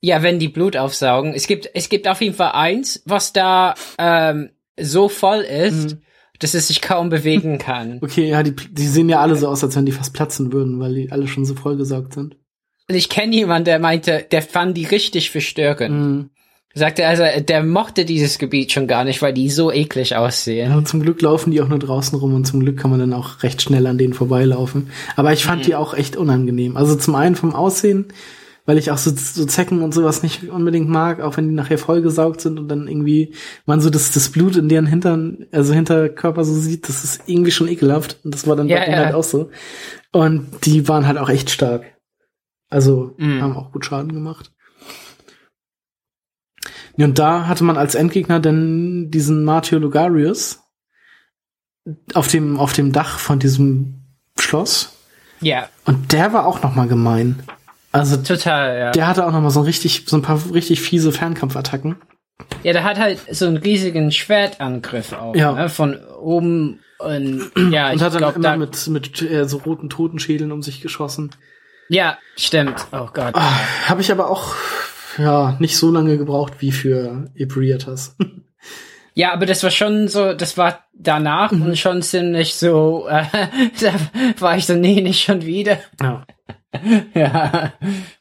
[0.00, 1.34] Ja, wenn die Blut aufsaugen.
[1.34, 6.02] Es gibt, es gibt auf jeden Fall eins, was da ähm, so voll ist, mhm.
[6.38, 7.98] dass es sich kaum bewegen kann.
[8.00, 10.78] Okay, ja, die, die sehen ja alle so aus, als wenn die fast platzen würden,
[10.78, 12.36] weil die alle schon so vollgesaugt sind.
[12.86, 15.94] Ich kenne jemanden, der meinte, der fand die richtig verstörend.
[15.94, 16.30] Mhm.
[16.78, 20.70] Sagte also, der mochte dieses Gebiet schon gar nicht, weil die so eklig aussehen.
[20.70, 23.12] Ja, zum Glück laufen die auch nur draußen rum und zum Glück kann man dann
[23.12, 24.90] auch recht schnell an denen vorbeilaufen.
[25.16, 25.66] Aber ich fand mhm.
[25.66, 26.76] die auch echt unangenehm.
[26.76, 28.06] Also zum einen vom Aussehen,
[28.64, 31.78] weil ich auch so, so Zecken und sowas nicht unbedingt mag, auch wenn die nachher
[31.78, 33.34] vollgesaugt sind und dann irgendwie
[33.66, 37.50] man so das, das Blut in deren Hintern, also Hinterkörper so sieht, das ist irgendwie
[37.50, 38.20] schon ekelhaft.
[38.24, 38.96] Und das war dann ja, ja.
[38.96, 39.50] halt auch so.
[40.12, 41.84] Und die waren halt auch echt stark.
[42.70, 43.42] Also mhm.
[43.42, 44.52] haben auch gut Schaden gemacht.
[47.06, 50.60] Und da hatte man als Endgegner dann diesen Martio Lugarius
[52.14, 54.02] auf dem, auf dem Dach von diesem
[54.38, 54.92] Schloss.
[55.40, 55.68] Ja.
[55.84, 57.42] Und der war auch noch mal gemein.
[57.92, 58.90] Also total, ja.
[58.90, 61.96] Der hatte auch noch mal so ein richtig, so ein paar richtig fiese Fernkampfattacken.
[62.62, 65.52] Ja, der hat halt so einen riesigen Schwertangriff auch, ja.
[65.52, 65.68] ne?
[65.68, 69.58] von oben und ja, und ich hat dann glaub, immer da mit mit äh, so
[69.58, 71.30] roten Totenschädeln um sich geschossen.
[71.88, 72.86] Ja, stimmt.
[72.92, 73.34] Oh Gott.
[73.34, 73.52] Ah,
[73.86, 74.54] Habe ich aber auch
[75.18, 78.16] ja nicht so lange gebraucht wie für Ebrietas.
[79.14, 81.62] Ja, aber das war schon so, das war danach mhm.
[81.62, 83.24] und schon ziemlich so, äh,
[83.80, 83.92] da
[84.38, 85.78] war ich so, nee, nicht schon wieder.
[86.00, 86.24] Ja.
[87.14, 87.72] ja,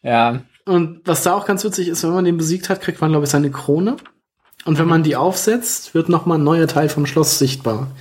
[0.01, 0.41] ja.
[0.65, 3.25] Und was da auch ganz witzig ist, wenn man den besiegt hat, kriegt man, glaube
[3.25, 3.97] ich, seine Krone.
[4.65, 4.89] Und wenn mhm.
[4.89, 7.91] man die aufsetzt, wird noch mal ein neuer Teil vom Schloss sichtbar.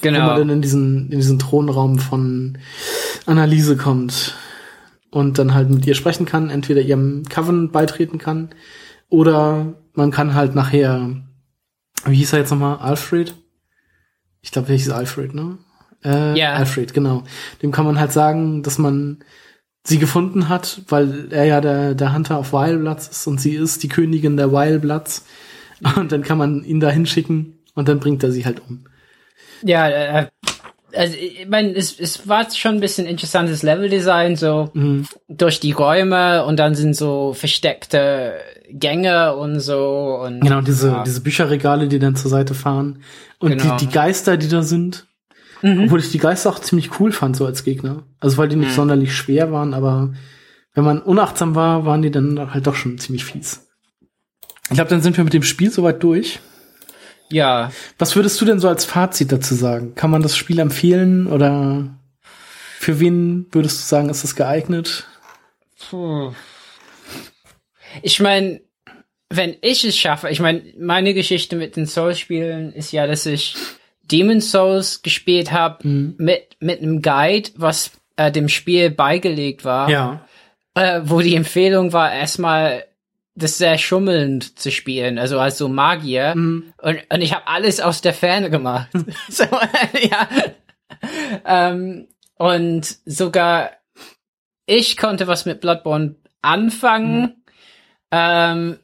[0.00, 0.18] Genau.
[0.18, 2.56] Wenn man dann in diesen, in diesen Thronraum von
[3.26, 4.34] Anneliese kommt
[5.10, 8.50] und dann halt mit ihr sprechen kann, entweder ihrem Coven beitreten kann
[9.08, 11.10] oder man kann halt nachher,
[12.04, 13.34] wie hieß er jetzt nochmal, Alfred?
[14.40, 15.58] Ich glaube, der hieß Alfred, ne?
[16.04, 16.52] Äh, ja.
[16.52, 17.24] Alfred, genau.
[17.62, 19.24] Dem kann man halt sagen, dass man
[19.84, 23.82] sie gefunden hat, weil er ja der, der Hunter auf Wilebloods ist und sie ist
[23.82, 25.26] die Königin der Wilebloods.
[25.96, 28.86] Und dann kann man ihn da hinschicken und dann bringt er sie halt um.
[29.62, 30.26] Ja, äh,
[30.94, 35.06] also ich meine, es, es war schon ein bisschen interessantes Leveldesign, so mhm.
[35.28, 38.34] durch die Räume und dann sind so versteckte
[38.70, 41.04] Gänge und so und genau diese ja.
[41.04, 43.02] diese Bücherregale, die dann zur Seite fahren
[43.38, 43.76] und genau.
[43.76, 45.06] die, die Geister, die da sind.
[45.62, 45.84] Mhm.
[45.84, 48.04] Obwohl ich die Geister auch ziemlich cool fand, so als Gegner.
[48.20, 48.76] Also weil die nicht mhm.
[48.76, 50.12] sonderlich schwer waren, aber
[50.74, 53.68] wenn man unachtsam war, waren die dann halt doch schon ziemlich fies.
[54.70, 56.40] Ich glaube, dann sind wir mit dem Spiel soweit durch.
[57.30, 57.72] Ja.
[57.98, 59.94] Was würdest du denn so als Fazit dazu sagen?
[59.94, 61.88] Kann man das Spiel empfehlen oder
[62.78, 65.06] für wen würdest du sagen, ist es geeignet?
[65.90, 66.32] Puh.
[68.02, 68.60] Ich meine,
[69.30, 73.56] wenn ich es schaffe, ich meine, meine Geschichte mit den Souls-Spielen ist ja, dass ich
[74.02, 76.14] Demon Souls gespielt habe mhm.
[76.18, 79.90] mit mit einem Guide, was äh, dem Spiel beigelegt war.
[79.90, 80.26] Ja.
[80.74, 82.84] Äh, wo die Empfehlung war, erstmal
[83.38, 86.34] das sehr schummelnd zu spielen, also als so Magier.
[86.34, 86.72] Mhm.
[86.78, 88.88] Und, und ich habe alles aus der Ferne gemacht.
[89.28, 90.28] so, ja.
[91.44, 93.70] Ähm, und sogar
[94.68, 97.20] ich konnte was mit Bloodborne anfangen.
[97.20, 97.34] Mhm.
[98.10, 98.78] Ähm,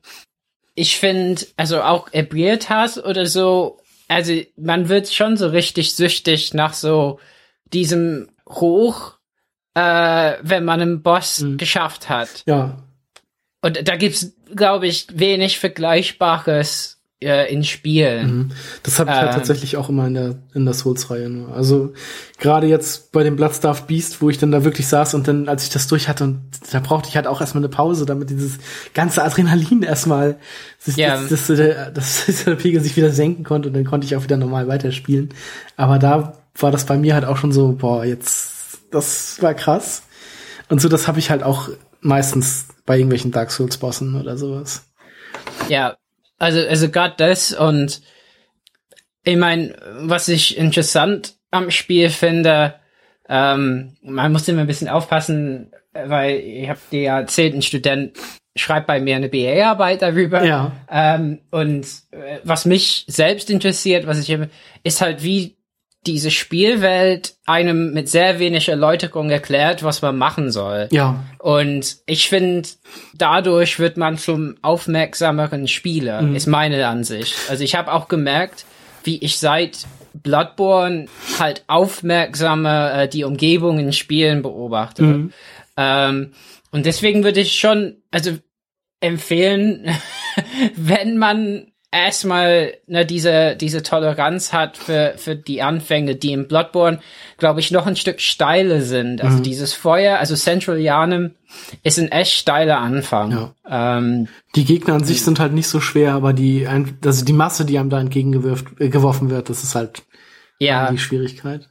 [0.74, 3.78] ich finde, also auch Ebrietas oder so,
[4.08, 7.20] also man wird schon so richtig süchtig nach so
[7.66, 9.18] diesem Hoch,
[9.74, 11.58] äh, wenn man einen Boss mhm.
[11.58, 12.42] geschafft hat.
[12.46, 12.82] Ja.
[13.60, 16.94] Und da gibt's, glaube ich, wenig Vergleichbares
[17.24, 18.36] äh, in Spielen.
[18.36, 18.50] Mhm.
[18.82, 21.54] Das habe ich halt ähm, tatsächlich auch immer in der in der Souls-Reihe nur.
[21.54, 21.92] Also
[22.38, 25.64] gerade jetzt bei dem Bloodstarved Beast, wo ich dann da wirklich saß und dann, als
[25.64, 28.58] ich das durch hatte, und da brauchte ich halt auch erstmal eine Pause, damit dieses
[28.92, 30.36] ganze Adrenalin erstmal
[30.78, 31.16] sich, ja.
[31.16, 31.56] das, das,
[31.94, 31.94] das,
[32.26, 35.30] das, der Pegel sich wieder senken konnte und dann konnte ich auch wieder normal weiterspielen.
[35.76, 40.02] Aber da war das bei mir halt auch schon so, boah, jetzt, das war krass.
[40.68, 41.68] Und so, das habe ich halt auch
[42.04, 44.90] meistens bei irgendwelchen Dark Souls Bossen oder sowas.
[45.68, 45.96] Ja,
[46.38, 48.02] also also gerade das und
[49.24, 52.74] ich meine, was ich interessant am Spiel finde,
[53.28, 58.18] ähm, man muss immer ein bisschen aufpassen, weil ich habe dir ja erzählt, ein Student
[58.56, 60.44] schreibt bei mir eine BA-Arbeit darüber.
[60.44, 60.72] Ja.
[60.90, 64.38] Ähm, und äh, was mich selbst interessiert, was ich
[64.82, 65.56] ist halt, wie
[66.06, 70.88] diese Spielwelt einem mit sehr wenig Erläuterung erklärt, was man machen soll.
[70.90, 71.24] Ja.
[71.38, 72.68] Und ich finde,
[73.14, 76.36] dadurch wird man zum aufmerksameren Spieler, mhm.
[76.36, 77.34] ist meine Ansicht.
[77.48, 78.66] Also ich habe auch gemerkt,
[79.04, 81.06] wie ich seit Bloodborne
[81.38, 85.02] halt aufmerksamer äh, die Umgebung in Spielen beobachte.
[85.02, 85.32] Mhm.
[85.76, 86.32] Ähm,
[86.70, 88.32] und deswegen würde ich schon, also
[89.00, 89.88] empfehlen,
[90.76, 96.98] wenn man erstmal ne, diese, diese Toleranz hat für, für die Anfänge, die im Bloodborne,
[97.38, 99.22] glaube ich, noch ein Stück steile sind.
[99.22, 99.42] Also mhm.
[99.44, 101.30] dieses Feuer, also Central Yarnum
[101.84, 103.30] ist ein echt steiler Anfang.
[103.30, 103.98] Ja.
[103.98, 107.64] Ähm, die Gegner an sich sind halt nicht so schwer, aber die, also die Masse,
[107.64, 110.02] die einem da entgegengeworfen wird, das ist halt
[110.58, 110.90] ja.
[110.90, 111.68] die Schwierigkeit.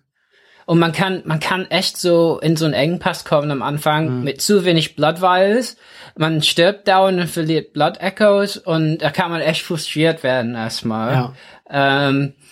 [0.65, 4.23] Und man kann, man kann echt so in so einen Engpass kommen am Anfang mhm.
[4.23, 5.77] mit zu wenig Blood Vials.
[6.15, 11.13] Man stirbt dauernd und verliert Blood Echoes und da kann man echt frustriert werden erstmal.
[11.13, 11.33] Ja.
[11.69, 12.42] Ähm, äh,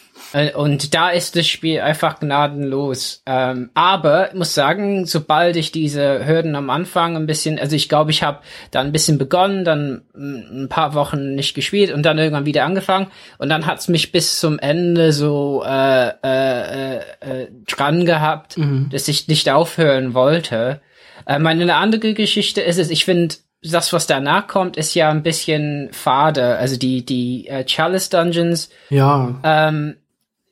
[0.55, 3.21] und da ist das Spiel einfach gnadenlos.
[3.25, 7.89] Ähm, aber ich muss sagen, sobald ich diese Hürden am Anfang ein bisschen, also ich
[7.89, 8.39] glaube, ich habe
[8.71, 13.07] da ein bisschen begonnen, dann ein paar Wochen nicht gespielt und dann irgendwann wieder angefangen
[13.37, 18.89] und dann hat's mich bis zum Ende so äh, äh, äh, dran gehabt, mhm.
[18.91, 20.81] dass ich nicht aufhören wollte.
[21.25, 25.23] Äh, meine andere Geschichte ist es, ich finde das, was danach kommt, ist ja ein
[25.23, 26.57] bisschen fade.
[26.57, 28.69] Also die, die äh, Chalice Dungeons.
[28.89, 29.39] Ja.
[29.43, 29.97] Ähm,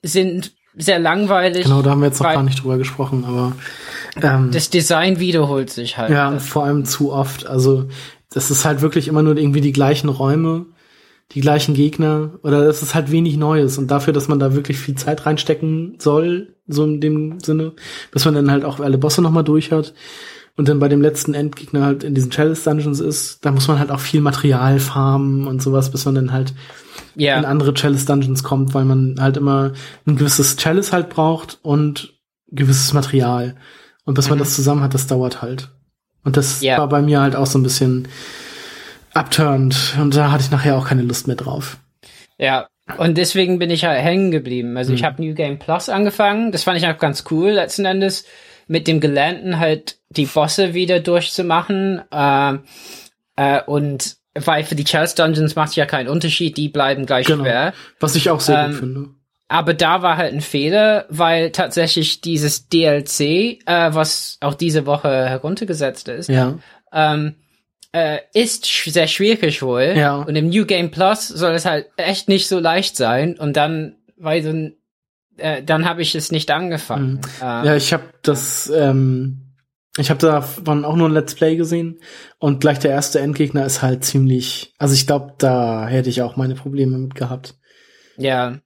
[0.03, 1.63] sind sehr langweilig.
[1.63, 3.53] Genau, da haben wir jetzt noch gar nicht drüber gesprochen, aber
[4.21, 6.11] ähm, das Design wiederholt sich halt.
[6.11, 7.47] Ja, vor allem zu oft.
[7.47, 7.87] Also
[8.29, 10.67] das ist halt wirklich immer nur irgendwie die gleichen Räume,
[11.31, 14.77] die gleichen Gegner oder das ist halt wenig Neues und dafür, dass man da wirklich
[14.77, 17.73] viel Zeit reinstecken soll, so in dem Sinne,
[18.11, 19.93] bis man dann halt auch alle Bosse nochmal durch hat
[20.55, 23.79] und dann bei dem letzten Endgegner halt in diesen Chalice Dungeons ist, da muss man
[23.79, 26.53] halt auch viel Material farmen und sowas, bis man dann halt
[27.19, 27.37] yeah.
[27.37, 29.73] in andere Chalice Dungeons kommt, weil man halt immer
[30.05, 32.13] ein gewisses Chalice halt braucht und
[32.47, 33.55] gewisses Material.
[34.05, 34.31] Und bis mhm.
[34.31, 35.69] man das zusammen hat, das dauert halt.
[36.23, 36.77] Und das yeah.
[36.77, 38.07] war bei mir halt auch so ein bisschen
[39.13, 39.95] abturnt.
[39.99, 41.77] Und da hatte ich nachher auch keine Lust mehr drauf.
[42.37, 42.67] Ja,
[42.97, 44.77] und deswegen bin ich halt hängen geblieben.
[44.77, 44.95] Also mhm.
[44.97, 46.51] ich habe New Game Plus angefangen.
[46.51, 48.25] Das fand ich auch ganz cool letzten Endes.
[48.67, 52.01] Mit dem Gelernten halt die Bosse wieder durchzumachen.
[52.11, 52.57] Äh,
[53.35, 57.43] äh, und weil für die Chalice Dungeons macht ja keinen Unterschied, die bleiben gleich genau.
[57.43, 57.73] schwer.
[57.99, 59.09] Was ich auch sehr ähm, gut finde.
[59.47, 65.09] Aber da war halt ein Fehler, weil tatsächlich dieses DLC, äh, was auch diese Woche
[65.09, 66.59] heruntergesetzt ist, ja.
[66.93, 67.35] ähm,
[67.91, 69.95] äh, ist sch sehr schwierig wohl.
[69.97, 70.17] Ja.
[70.17, 73.39] Und im New Game Plus soll es halt echt nicht so leicht sein.
[73.39, 74.53] Und dann, weil so
[75.39, 77.13] äh, dann habe ich es nicht angefangen.
[77.13, 77.21] Mhm.
[77.41, 79.48] Ähm, ja, ich habe das ähm,
[79.99, 81.99] ich habe davon auch nur ein Let's Play gesehen
[82.37, 86.35] und gleich der erste Endgegner ist halt ziemlich, also ich glaube, da hätte ich auch
[86.35, 87.55] meine Probleme mit gehabt.
[88.17, 88.59] Ja.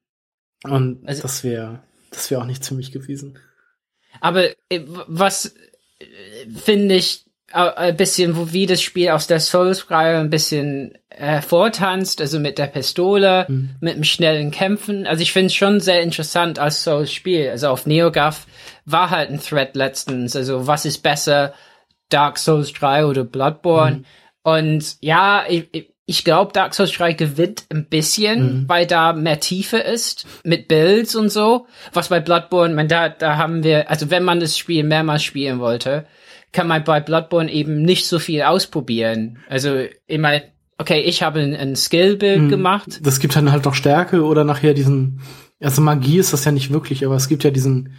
[0.64, 3.38] Und also, das wäre, das wäre auch nicht ziemlich gewesen.
[4.22, 5.56] Aber äh, was
[6.00, 6.06] äh,
[6.56, 12.40] finde ich ein bisschen, wo wie das Spiel aus der Souls-Reihe ein bisschen hervortanzt, also
[12.40, 13.76] mit der Pistole, mhm.
[13.80, 15.06] mit dem schnellen Kämpfen.
[15.06, 17.50] Also ich finde es schon sehr interessant als Souls-Spiel.
[17.50, 18.48] Also auf NeoGAF
[18.86, 20.36] war halt ein Thread letztens.
[20.36, 21.54] Also was ist besser,
[22.10, 23.98] Dark Souls 3 oder Bloodborne?
[23.98, 24.06] Mhm.
[24.44, 28.70] Und ja, ich, ich glaube, Dark Souls 3 gewinnt ein bisschen, mhm.
[28.70, 31.68] weil da mehr Tiefe ist mit Builds und so.
[31.94, 35.60] Was bei Bloodborne, man, da, da haben wir, also wenn man das Spiel mehrmals spielen
[35.60, 36.06] wollte,
[36.54, 39.40] kann man bei Bloodborne eben nicht so viel ausprobieren.
[39.50, 40.42] Also immer,
[40.78, 42.50] okay, ich habe ein, ein Skill-Build mhm.
[42.50, 43.00] gemacht.
[43.04, 45.22] Das gibt dann halt noch Stärke oder nachher diesen,
[45.60, 47.96] also Magie ist das ja nicht wirklich, aber es gibt ja diesen,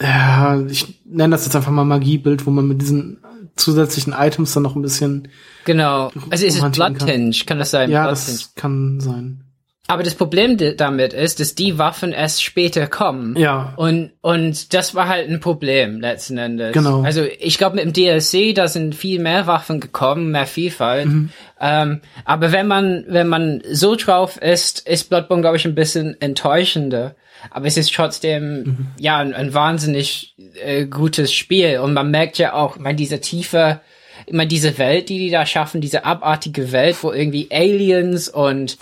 [0.00, 3.18] ja, ich nenne das jetzt einfach mal Magiebild, wo man mit diesen
[3.56, 5.28] zusätzlichen Items dann noch ein bisschen.
[5.64, 6.12] Genau.
[6.30, 7.30] Also ist es Bloodtinge?
[7.30, 7.46] Kann.
[7.46, 7.90] kann das sein?
[7.90, 9.47] Ja, das kann sein.
[9.90, 13.34] Aber das Problem damit ist, dass die Waffen erst später kommen.
[13.36, 13.72] Ja.
[13.76, 16.74] Und, und das war halt ein Problem letzten Endes.
[16.74, 17.00] Genau.
[17.00, 21.06] Also ich glaube mit dem DLC, da sind viel mehr Waffen gekommen, mehr Vielfalt.
[21.06, 21.30] Mhm.
[21.58, 26.20] Ähm, aber wenn man, wenn man so drauf ist, ist Bloodborne, glaube ich, ein bisschen
[26.20, 27.16] enttäuschender.
[27.50, 28.86] Aber es ist trotzdem, mhm.
[28.98, 31.78] ja, ein, ein wahnsinnig äh, gutes Spiel.
[31.78, 33.80] Und man merkt ja auch, man, diese tiefe,
[34.26, 38.76] immer diese Welt, die die da schaffen, diese abartige Welt, wo irgendwie Aliens und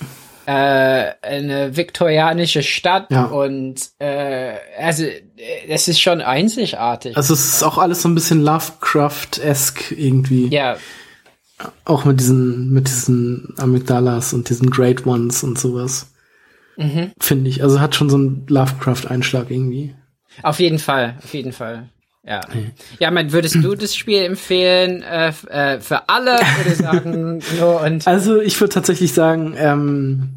[0.47, 3.25] äh, eine viktorianische Stadt ja.
[3.25, 5.05] und äh, also
[5.69, 7.17] es ist schon einzigartig.
[7.17, 10.49] Also es ist auch alles so ein bisschen Lovecraft-esque irgendwie.
[10.49, 10.77] Ja.
[11.85, 16.13] Auch mit diesen, mit diesen Amygdalas und diesen Great Ones und sowas.
[16.77, 17.13] Mhm.
[17.19, 17.63] Finde ich.
[17.63, 19.95] Also hat schon so einen Lovecraft-Einschlag irgendwie.
[20.43, 21.89] Auf jeden Fall, auf jeden Fall.
[22.27, 22.41] Ja.
[22.99, 28.07] Ja, man, würdest du das Spiel empfehlen äh, äh, für alle oder sagen nur und
[28.07, 30.36] Also ich würde tatsächlich sagen, ähm,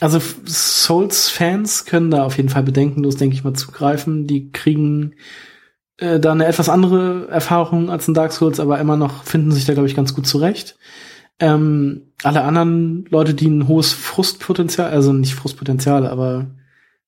[0.00, 4.26] also Souls-Fans können da auf jeden Fall bedenkenlos, denke ich mal, zugreifen.
[4.26, 5.14] Die kriegen
[5.98, 9.64] äh, da eine etwas andere Erfahrung als ein Dark Souls, aber immer noch finden sich
[9.64, 10.78] da, glaube ich, ganz gut zurecht.
[11.40, 16.46] Ähm, alle anderen Leute, die ein hohes Frustpotenzial, also nicht Frustpotenzial, aber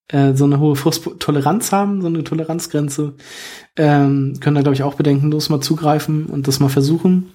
[0.09, 3.15] äh, so eine hohe Frusttoleranz haben, so eine Toleranzgrenze,
[3.77, 7.33] ähm, können da, glaube ich, auch bedenkenlos mal zugreifen und das mal versuchen.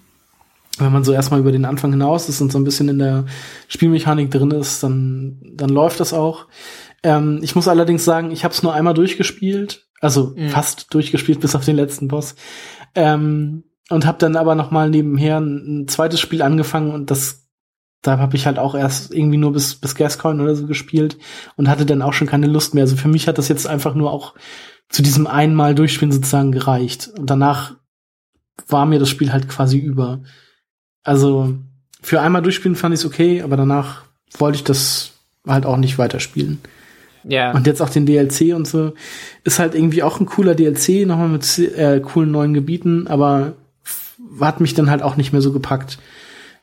[0.77, 3.25] Wenn man so erstmal über den Anfang hinaus ist und so ein bisschen in der
[3.67, 6.47] Spielmechanik drin ist, dann, dann läuft das auch.
[7.03, 10.49] Ähm, ich muss allerdings sagen, ich habe es nur einmal durchgespielt, also mhm.
[10.49, 12.35] fast durchgespielt bis auf den letzten Boss.
[12.95, 17.43] Ähm, und habe dann aber noch mal nebenher ein, ein, zweites Spiel angefangen und das
[18.01, 21.17] da habe ich halt auch erst irgendwie nur bis bis Gascoin oder so gespielt
[21.55, 22.83] und hatte dann auch schon keine Lust mehr.
[22.83, 24.35] Also für mich hat das jetzt einfach nur auch
[24.89, 27.75] zu diesem einmal Durchspielen sozusagen gereicht und danach
[28.67, 30.21] war mir das Spiel halt quasi über.
[31.05, 31.53] Also
[32.01, 34.03] für einmal durchspielen fand ich es okay, aber danach
[34.37, 35.13] wollte ich das
[35.47, 36.59] halt auch nicht weiterspielen.
[37.23, 37.51] Ja.
[37.53, 38.93] Und jetzt auch den DLC und so
[39.43, 43.53] ist halt irgendwie auch ein cooler DLC, nochmal mit äh, coolen neuen Gebieten, aber
[44.39, 45.97] hat mich dann halt auch nicht mehr so gepackt.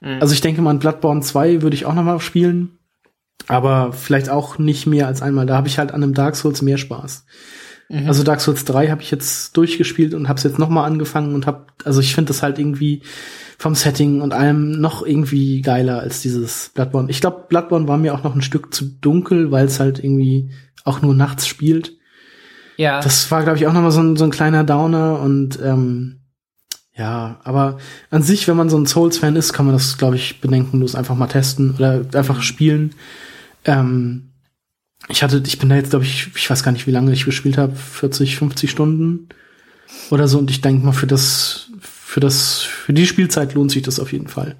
[0.00, 0.18] Mhm.
[0.20, 2.78] Also ich denke mal, an Bloodborne 2 würde ich auch nochmal spielen,
[3.48, 5.46] aber vielleicht auch nicht mehr als einmal.
[5.46, 7.24] Da habe ich halt an einem Dark Souls mehr Spaß.
[7.92, 8.08] Mhm.
[8.08, 11.46] Also Dark Souls 3 habe ich jetzt durchgespielt und habe es jetzt nochmal angefangen und
[11.46, 13.02] habe, also ich finde das halt irgendwie
[13.58, 17.10] vom Setting und allem noch irgendwie geiler als dieses Bloodborne.
[17.10, 20.50] Ich glaube, Bloodborne war mir auch noch ein Stück zu dunkel, weil es halt irgendwie
[20.84, 21.92] auch nur nachts spielt.
[22.78, 23.02] Ja.
[23.02, 26.20] Das war, glaube ich, auch noch mal so ein, so ein kleiner Downer und ähm,
[26.94, 27.76] ja, aber
[28.10, 31.14] an sich, wenn man so ein Souls-Fan ist, kann man das, glaube ich, bedenkenlos einfach
[31.14, 32.94] mal testen oder einfach spielen.
[33.66, 34.31] Ähm,
[35.08, 37.24] ich hatte, ich bin da jetzt, glaube ich, ich weiß gar nicht, wie lange ich
[37.24, 39.28] gespielt habe, 40, 50 Stunden
[40.10, 40.38] oder so.
[40.38, 44.12] Und ich denke mal, für das, für das, für die Spielzeit lohnt sich das auf
[44.12, 44.56] jeden Fall.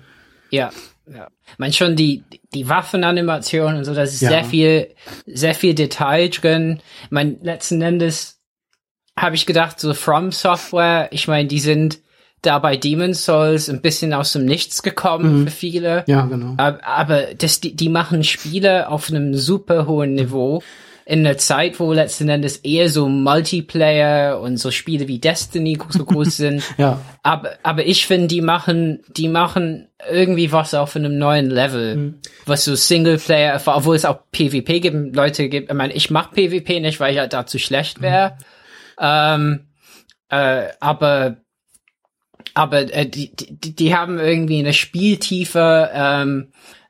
[0.50, 0.70] Ja,
[1.12, 1.28] ja.
[1.50, 2.24] Ich meine schon die,
[2.54, 4.30] die Waffenanimation und so, das ist ja.
[4.30, 4.94] sehr viel,
[5.26, 6.80] sehr viel Detail drin.
[7.04, 8.40] Ich meine, letzten Endes
[9.18, 12.00] habe ich gedacht, so From Software, ich meine, die sind
[12.42, 15.44] da bei Demon's Souls ein bisschen aus dem Nichts gekommen mhm.
[15.46, 16.04] für viele.
[16.06, 16.54] Ja, genau.
[16.56, 20.62] Aber, aber das, die, die machen Spiele auf einem super hohen Niveau
[21.04, 26.04] in einer Zeit, wo letzten Endes eher so Multiplayer und so Spiele wie Destiny so
[26.04, 26.62] groß sind.
[26.78, 27.00] ja.
[27.22, 32.14] Aber, aber ich finde, die machen, die machen irgendwie was auf einem neuen Level, mhm.
[32.46, 35.70] was so Singleplayer, obwohl es auch PvP gibt, Leute gibt.
[35.70, 38.36] Ich meine, ich mach PvP nicht, weil ich halt dazu schlecht wäre.
[38.38, 38.44] Mhm.
[39.00, 39.60] Ähm,
[40.28, 41.36] äh, aber
[42.54, 46.48] aber äh, die, die, die haben irgendwie eine Spieltiefe, ähm,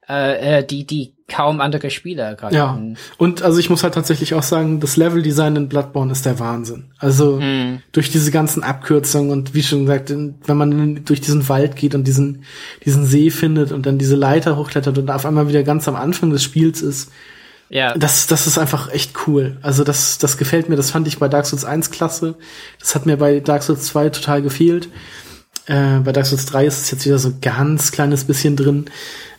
[0.08, 2.54] äh, äh die, die kaum andere Spieler gerade.
[2.54, 2.78] Ja.
[3.16, 6.90] Und also ich muss halt tatsächlich auch sagen, das Leveldesign in Bloodborne ist der Wahnsinn.
[6.98, 7.80] Also hm.
[7.92, 12.06] durch diese ganzen Abkürzungen und wie schon gesagt, wenn man durch diesen Wald geht und
[12.06, 12.44] diesen,
[12.84, 16.30] diesen See findet und dann diese Leiter hochklettert und auf einmal wieder ganz am Anfang
[16.30, 17.10] des Spiels ist,
[17.72, 17.94] ja.
[17.96, 19.56] Das, das ist einfach echt cool.
[19.62, 20.76] Also das, das gefällt mir.
[20.76, 22.34] Das fand ich bei Dark Souls 1 klasse.
[22.78, 24.90] Das hat mir bei Dark Souls 2 total gefehlt.
[25.66, 28.86] Äh, bei Dark Souls 3 ist es jetzt wieder so ganz kleines bisschen drin.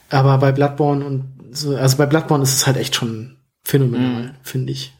[0.09, 4.35] Aber bei Bloodborne und so, also bei Bloodborne ist es halt echt schon phänomenal, mm.
[4.43, 4.93] finde ich.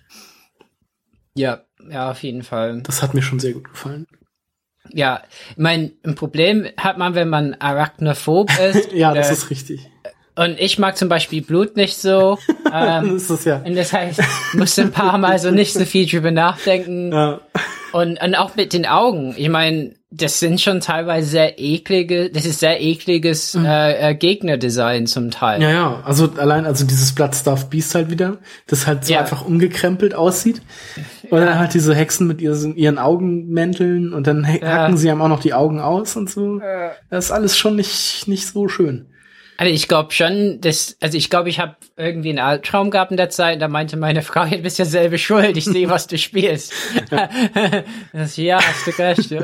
[1.35, 2.81] Ja, ja, auf jeden Fall.
[2.83, 4.07] Das hat mir schon sehr gut gefallen.
[4.89, 8.91] Ja, ich mein, ein Problem hat man, wenn man arachnophob ist.
[8.91, 9.89] ja, das äh, ist richtig.
[10.35, 12.37] Und ich mag zum Beispiel Blut nicht so.
[12.75, 13.57] Ähm, das ist es ja.
[13.57, 14.19] Und das heißt,
[14.53, 17.11] musste ein paar Mal so nicht so viel drüber nachdenken.
[17.11, 17.39] Ja.
[17.93, 19.35] Und, und auch mit den Augen.
[19.37, 23.65] Ich meine, das sind schon teilweise sehr eklige, das ist sehr ekliges mhm.
[23.65, 25.61] äh, äh, Gegnerdesign zum Teil.
[25.61, 29.19] Ja, ja, also allein, also dieses Bloodstuff Beast halt wieder, das halt so ja.
[29.19, 30.61] einfach umgekrempelt aussieht.
[31.29, 31.45] Und ja.
[31.45, 34.97] dann halt diese Hexen mit ihren, ihren Augenmänteln und dann hacken ja.
[34.97, 36.59] sie einem auch noch die Augen aus und so.
[37.09, 39.12] Das ist alles schon nicht, nicht so schön.
[39.57, 43.17] Also ich glaube schon, dass, also ich glaube, ich habe irgendwie einen Albtraum gehabt in
[43.17, 46.17] der Zeit, da meinte meine Frau, du bist ja selber schuld, ich sehe, was du
[46.17, 46.73] spielst.
[48.13, 49.31] das, ja, hast du recht.
[49.31, 49.41] Ja.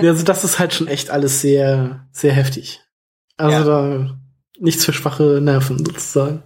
[0.00, 2.80] also das ist halt schon echt alles sehr, sehr heftig.
[3.36, 3.64] Also ja.
[3.64, 4.18] da
[4.58, 6.42] nichts für schwache Nerven sozusagen.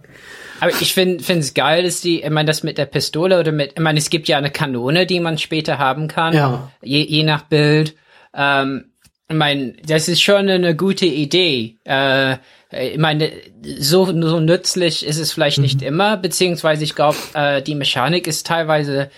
[0.59, 3.73] Aber ich finde es geil, dass die, ich meine, das mit der Pistole oder mit,
[3.75, 6.71] ich meine, es gibt ja eine Kanone, die man später haben kann, ja.
[6.81, 7.95] je, je nach Bild.
[8.33, 8.85] Ähm,
[9.29, 11.77] ich meine, das ist schon eine gute Idee.
[11.83, 12.37] Äh,
[12.71, 13.31] ich meine,
[13.79, 15.63] so, so nützlich ist es vielleicht mhm.
[15.63, 19.09] nicht immer, beziehungsweise ich glaube, äh, die Mechanik ist teilweise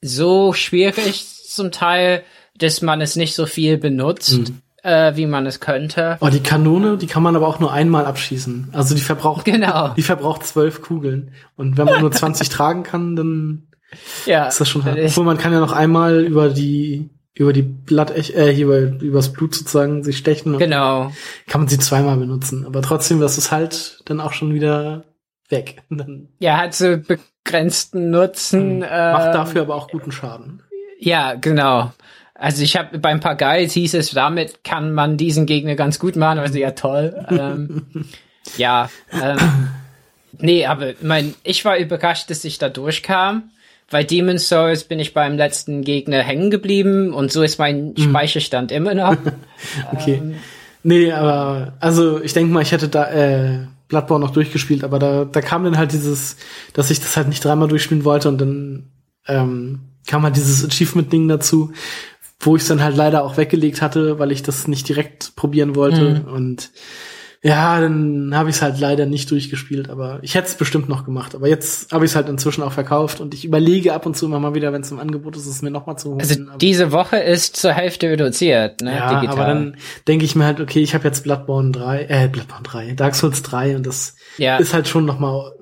[0.00, 2.22] so schwierig zum Teil,
[2.56, 4.38] dass man es nicht so viel benutzt.
[4.38, 4.62] Mhm.
[4.84, 6.18] Äh, wie man es könnte.
[6.20, 8.68] Oh, die Kanone, die kann man aber auch nur einmal abschießen.
[8.72, 9.88] Also die verbraucht, genau.
[9.96, 11.32] die verbraucht zwölf Kugeln.
[11.56, 13.66] Und wenn man nur 20 tragen kann, dann
[14.24, 14.96] ja, ist das schon hart.
[15.02, 19.54] Obwohl man kann ja noch einmal über die über die Blatt, äh, über, übers Blut
[19.54, 20.58] sozusagen sich stechen.
[20.58, 21.12] Genau.
[21.46, 22.66] Kann man sie zweimal benutzen.
[22.66, 25.04] Aber trotzdem, das ist halt dann auch schon wieder
[25.48, 25.82] weg.
[26.40, 28.82] Ja, hat so begrenzten Nutzen.
[28.82, 30.62] Äh, macht dafür aber auch guten Schaden.
[30.98, 31.92] Ja, genau.
[32.34, 36.16] Also ich habe beim paar Guides hieß es, damit kann man diesen Gegner ganz gut
[36.16, 36.38] machen.
[36.38, 37.24] Also ja, toll.
[37.30, 37.86] ähm,
[38.56, 38.90] ja.
[39.12, 39.68] Ähm,
[40.38, 43.50] nee, aber mein, ich war überrascht, dass ich da durchkam.
[43.90, 47.96] Bei Demon's Souls bin ich beim letzten Gegner hängen geblieben und so ist mein mhm.
[47.96, 49.16] Speicherstand immer noch.
[49.92, 50.14] okay.
[50.14, 50.34] Ähm,
[50.82, 55.24] Nee, aber also ich denke mal, ich hätte da äh, Bloodborne noch durchgespielt, aber da,
[55.24, 56.36] da kam dann halt dieses,
[56.72, 58.90] dass ich das halt nicht dreimal durchspielen wollte und dann
[59.26, 61.72] ähm, kam halt dieses Achievement-Ding dazu,
[62.40, 65.74] wo ich es dann halt leider auch weggelegt hatte, weil ich das nicht direkt probieren
[65.74, 66.22] wollte.
[66.26, 66.32] Mhm.
[66.32, 66.70] Und
[67.42, 71.04] ja, dann habe ich es halt leider nicht durchgespielt, aber ich hätte es bestimmt noch
[71.04, 71.36] gemacht.
[71.36, 74.26] Aber jetzt habe ich es halt inzwischen auch verkauft und ich überlege ab und zu
[74.26, 76.20] immer mal wieder, wenn es im Angebot ist, es mir noch mal zu holen.
[76.20, 78.96] Also diese Woche ist zur Hälfte reduziert, ne?
[78.96, 79.38] Ja, digital.
[79.38, 79.76] aber dann
[80.08, 83.42] denke ich mir halt, okay, ich habe jetzt Bloodborne 3, äh, Bloodborne 3, Dark Souls
[83.42, 84.56] 3 und das ja.
[84.56, 85.52] ist halt schon noch mal,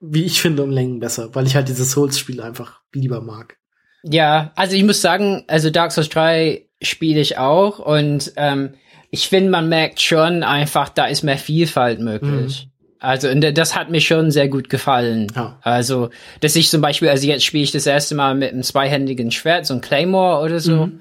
[0.00, 3.56] wie ich finde, um Längen besser, weil ich halt diese Souls-Spiele einfach lieber mag.
[4.02, 8.74] Ja, also ich muss sagen, also Dark Souls 3 spiele ich auch und ähm,
[9.14, 12.66] ich finde, man merkt schon einfach, da ist mehr Vielfalt möglich.
[12.66, 12.70] Mhm.
[12.98, 15.30] Also und das hat mir schon sehr gut gefallen.
[15.36, 15.56] Ja.
[15.62, 16.10] Also,
[16.40, 19.66] dass ich zum Beispiel, also jetzt spiele ich das erste Mal mit einem zweihändigen Schwert,
[19.66, 20.86] so ein Claymore oder so.
[20.86, 21.00] Mhm.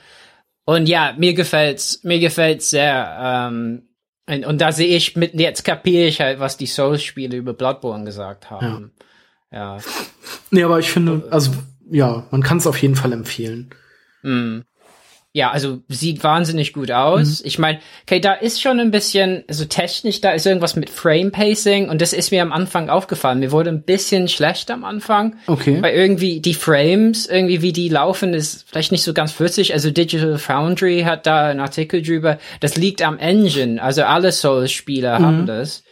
[0.65, 3.17] Und ja, mir gefällt's, mir gefällt's sehr.
[3.19, 3.87] Ähm,
[4.29, 8.05] und, und da sehe ich mit, jetzt kapiere ich halt, was die Souls-Spiele über Bloodborne
[8.05, 8.91] gesagt haben.
[9.51, 9.77] Ja.
[9.77, 9.83] ja.
[10.51, 11.51] Nee, aber ich finde, also
[11.89, 13.71] ja, man kann es auf jeden Fall empfehlen.
[14.21, 14.59] Mm.
[15.35, 17.41] Ja, also sieht wahnsinnig gut aus.
[17.41, 17.47] Mhm.
[17.47, 21.31] Ich meine, okay, da ist schon ein bisschen, also technisch, da ist irgendwas mit Frame
[21.31, 23.39] Pacing und das ist mir am Anfang aufgefallen.
[23.39, 25.35] Mir wurde ein bisschen schlecht am Anfang.
[25.47, 25.81] Okay.
[25.81, 29.73] Weil irgendwie die Frames, irgendwie wie die laufen, ist vielleicht nicht so ganz flüssig.
[29.73, 32.37] Also Digital Foundry hat da einen Artikel drüber.
[32.59, 33.81] Das liegt am Engine.
[33.81, 35.25] Also alle Souls-Spieler mhm.
[35.25, 35.83] haben das.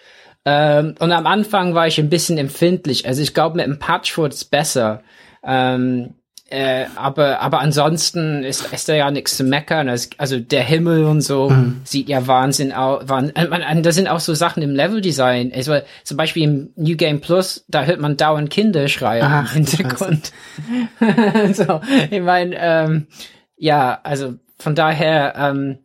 [0.45, 3.07] Ähm, und am Anfang war ich ein bisschen empfindlich.
[3.07, 5.01] Also ich glaube, mit dem Patch wurde es besser.
[5.43, 6.13] Ähm,
[6.51, 9.89] äh, aber, aber ansonsten ist, ist da ja nichts zu meckern.
[10.17, 11.81] Also der Himmel und so mhm.
[11.85, 13.07] sieht ja Wahnsinn aus.
[13.07, 13.35] Wahnsinn.
[13.35, 15.53] Äh, da sind auch so Sachen im Leveldesign.
[15.55, 20.33] Also zum Beispiel im New Game Plus, da hört man dauernd Kinderschreie Ach, im Hintergrund.
[21.53, 23.07] so, ich meine, ähm,
[23.55, 25.79] ja, also von daher, ähm,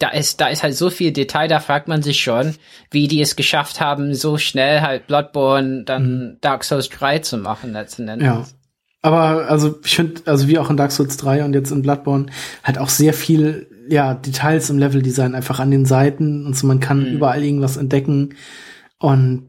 [0.00, 2.56] da ist, da ist halt so viel Detail, da fragt man sich schon,
[2.90, 6.36] wie die es geschafft haben, so schnell halt Bloodborne dann mhm.
[6.40, 8.26] Dark Souls 3 zu machen letzten Endes.
[8.26, 8.44] Ja.
[9.06, 12.26] Aber also ich finde, also wie auch in Dark Souls 3 und jetzt in Bloodborne,
[12.64, 16.80] halt auch sehr viel, ja, Details im Leveldesign einfach an den Seiten und so, man
[16.80, 17.14] kann mhm.
[17.14, 18.34] überall irgendwas entdecken
[18.98, 19.44] und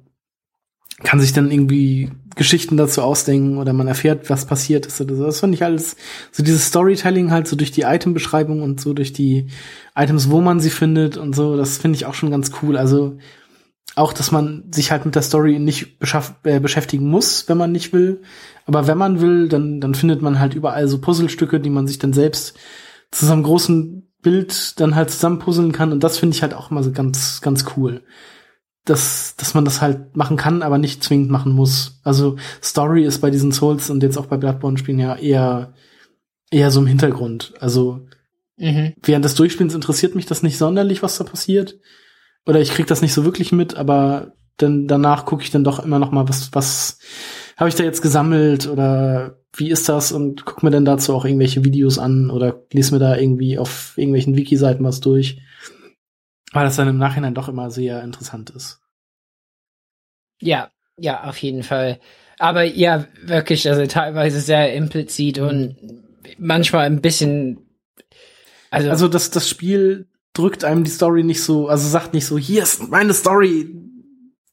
[1.02, 5.24] kann sich dann irgendwie Geschichten dazu ausdenken oder man erfährt, was passiert ist oder so.
[5.24, 5.96] Das finde ich alles,
[6.32, 9.48] so dieses Storytelling halt so durch die Itembeschreibung und so durch die
[9.96, 12.78] Items, wo man sie findet und so, das finde ich auch schon ganz cool.
[12.78, 13.18] Also
[13.98, 15.98] auch, dass man sich halt mit der Story nicht
[16.44, 18.22] äh, beschäftigen muss, wenn man nicht will.
[18.66, 21.98] Aber wenn man will, dann, dann findet man halt überall so Puzzlestücke, die man sich
[21.98, 22.58] dann selbst
[23.12, 25.92] zu so einem großen Bild dann halt zusammenpuzzeln kann.
[25.92, 28.04] Und das finde ich halt auch immer so ganz, ganz cool.
[28.86, 32.00] Dass, dass man das halt machen kann, aber nicht zwingend machen muss.
[32.04, 35.74] Also Story ist bei diesen Souls und jetzt auch bei Bloodborne-Spielen ja eher,
[36.52, 37.54] eher so im Hintergrund.
[37.60, 38.06] Also
[38.58, 38.94] mhm.
[39.02, 41.80] während des Durchspielens interessiert mich das nicht sonderlich, was da passiert
[42.48, 45.84] oder ich krieg das nicht so wirklich mit, aber dann danach gucke ich dann doch
[45.84, 47.00] immer noch mal, was was
[47.58, 51.26] habe ich da jetzt gesammelt oder wie ist das und guck mir dann dazu auch
[51.26, 55.42] irgendwelche Videos an oder lese mir da irgendwie auf irgendwelchen Wiki-Seiten was durch,
[56.54, 58.80] weil das dann im Nachhinein doch immer sehr interessant ist.
[60.40, 62.00] Ja, ja, auf jeden Fall.
[62.40, 65.76] Aber ja, wirklich, also teilweise sehr implizit und
[66.38, 67.60] manchmal ein bisschen.
[68.70, 72.38] Also, also das, das Spiel drückt einem die Story nicht so, also sagt nicht so,
[72.38, 73.74] hier ist meine Story,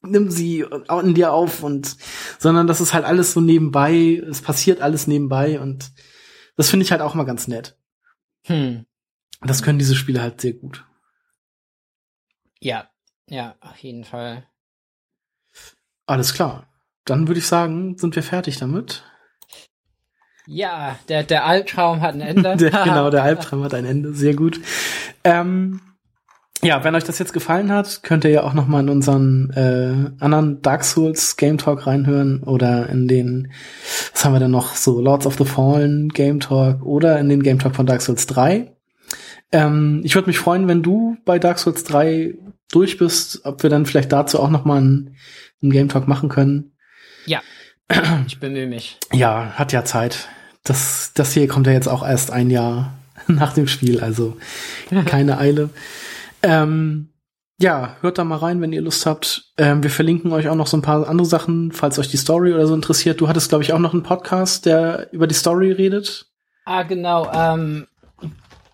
[0.01, 0.65] nimm sie
[1.01, 1.97] in dir auf und,
[2.39, 5.91] sondern das ist halt alles so nebenbei, es passiert alles nebenbei und
[6.55, 7.77] das finde ich halt auch mal ganz nett.
[8.45, 8.85] Hm.
[9.41, 10.85] Das können diese Spiele halt sehr gut.
[12.59, 12.89] Ja,
[13.27, 14.47] ja, auf jeden Fall.
[16.05, 16.67] Alles klar.
[17.03, 19.03] Dann würde ich sagen, sind wir fertig damit.
[20.47, 22.55] Ja, der, der Albtraum hat ein Ende.
[22.57, 24.13] der, genau, der Albtraum hat ein Ende.
[24.13, 24.59] Sehr gut.
[25.23, 25.81] Ähm,
[26.63, 29.51] ja, wenn euch das jetzt gefallen hat, könnt ihr ja auch noch mal in unseren
[29.51, 33.51] äh, anderen Dark Souls Game Talk reinhören oder in den,
[34.13, 37.43] was haben wir denn noch, so Lords of the Fallen Game Talk oder in den
[37.43, 38.71] Game Talk von Dark Souls 3.
[39.51, 42.33] Ähm, ich würde mich freuen, wenn du bei Dark Souls 3
[42.71, 45.15] durch bist, ob wir dann vielleicht dazu auch noch mal einen,
[45.61, 46.71] einen Game Talk machen können.
[47.27, 47.41] Ja,
[48.27, 48.97] ich bemühe mich.
[49.13, 50.27] Ja, hat ja Zeit.
[50.63, 52.93] Das, das hier kommt ja jetzt auch erst ein Jahr
[53.27, 54.37] nach dem Spiel, also
[55.05, 55.69] keine Eile.
[56.41, 57.09] Ähm,
[57.57, 59.53] ja, hört da mal rein, wenn ihr Lust habt.
[59.57, 62.53] Ähm, wir verlinken euch auch noch so ein paar andere Sachen, falls euch die Story
[62.53, 63.21] oder so interessiert.
[63.21, 66.25] Du hattest, glaube ich, auch noch einen Podcast, der über die Story redet.
[66.65, 67.31] Ah, genau.
[67.31, 67.87] Ähm,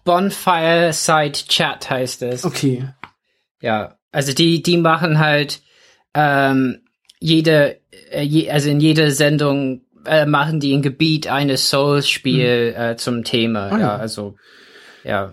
[0.04, 2.44] Bonfire Side Chat heißt es.
[2.44, 2.88] Okay.
[3.62, 5.62] Ja, also die, die machen halt
[6.16, 6.82] ähm,
[7.22, 7.78] jede,
[8.10, 12.82] äh, je, also in jeder Sendung äh, machen die ein Gebiet eines Souls-Spiel hm.
[12.82, 13.68] äh, zum Thema.
[13.68, 13.80] Ah, ja.
[13.80, 14.36] ja, also
[15.04, 15.32] ja.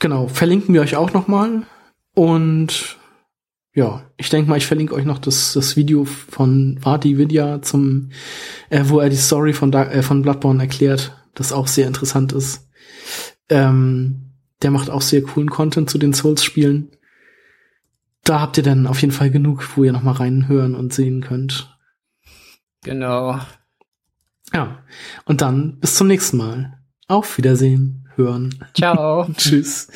[0.00, 1.62] Genau, verlinken wir euch auch noch mal.
[2.14, 2.96] Und
[3.74, 8.10] ja, ich denke mal, ich verlinke euch noch das, das Video von Vati Vidya zum,
[8.70, 12.66] äh, wo er die Story von, äh, von Bloodborne erklärt, das auch sehr interessant ist.
[13.48, 14.32] Ähm,
[14.62, 16.90] der macht auch sehr coolen Content zu den Souls-Spielen.
[18.24, 21.20] Da habt ihr dann auf jeden Fall genug, wo ihr noch mal reinhören und sehen
[21.20, 21.76] könnt.
[22.82, 23.38] Genau.
[24.52, 24.82] Ja,
[25.24, 26.78] und dann bis zum nächsten Mal.
[27.08, 28.54] Auf Wiedersehen, hören.
[28.74, 29.28] Ciao.
[29.36, 29.88] Tschüss.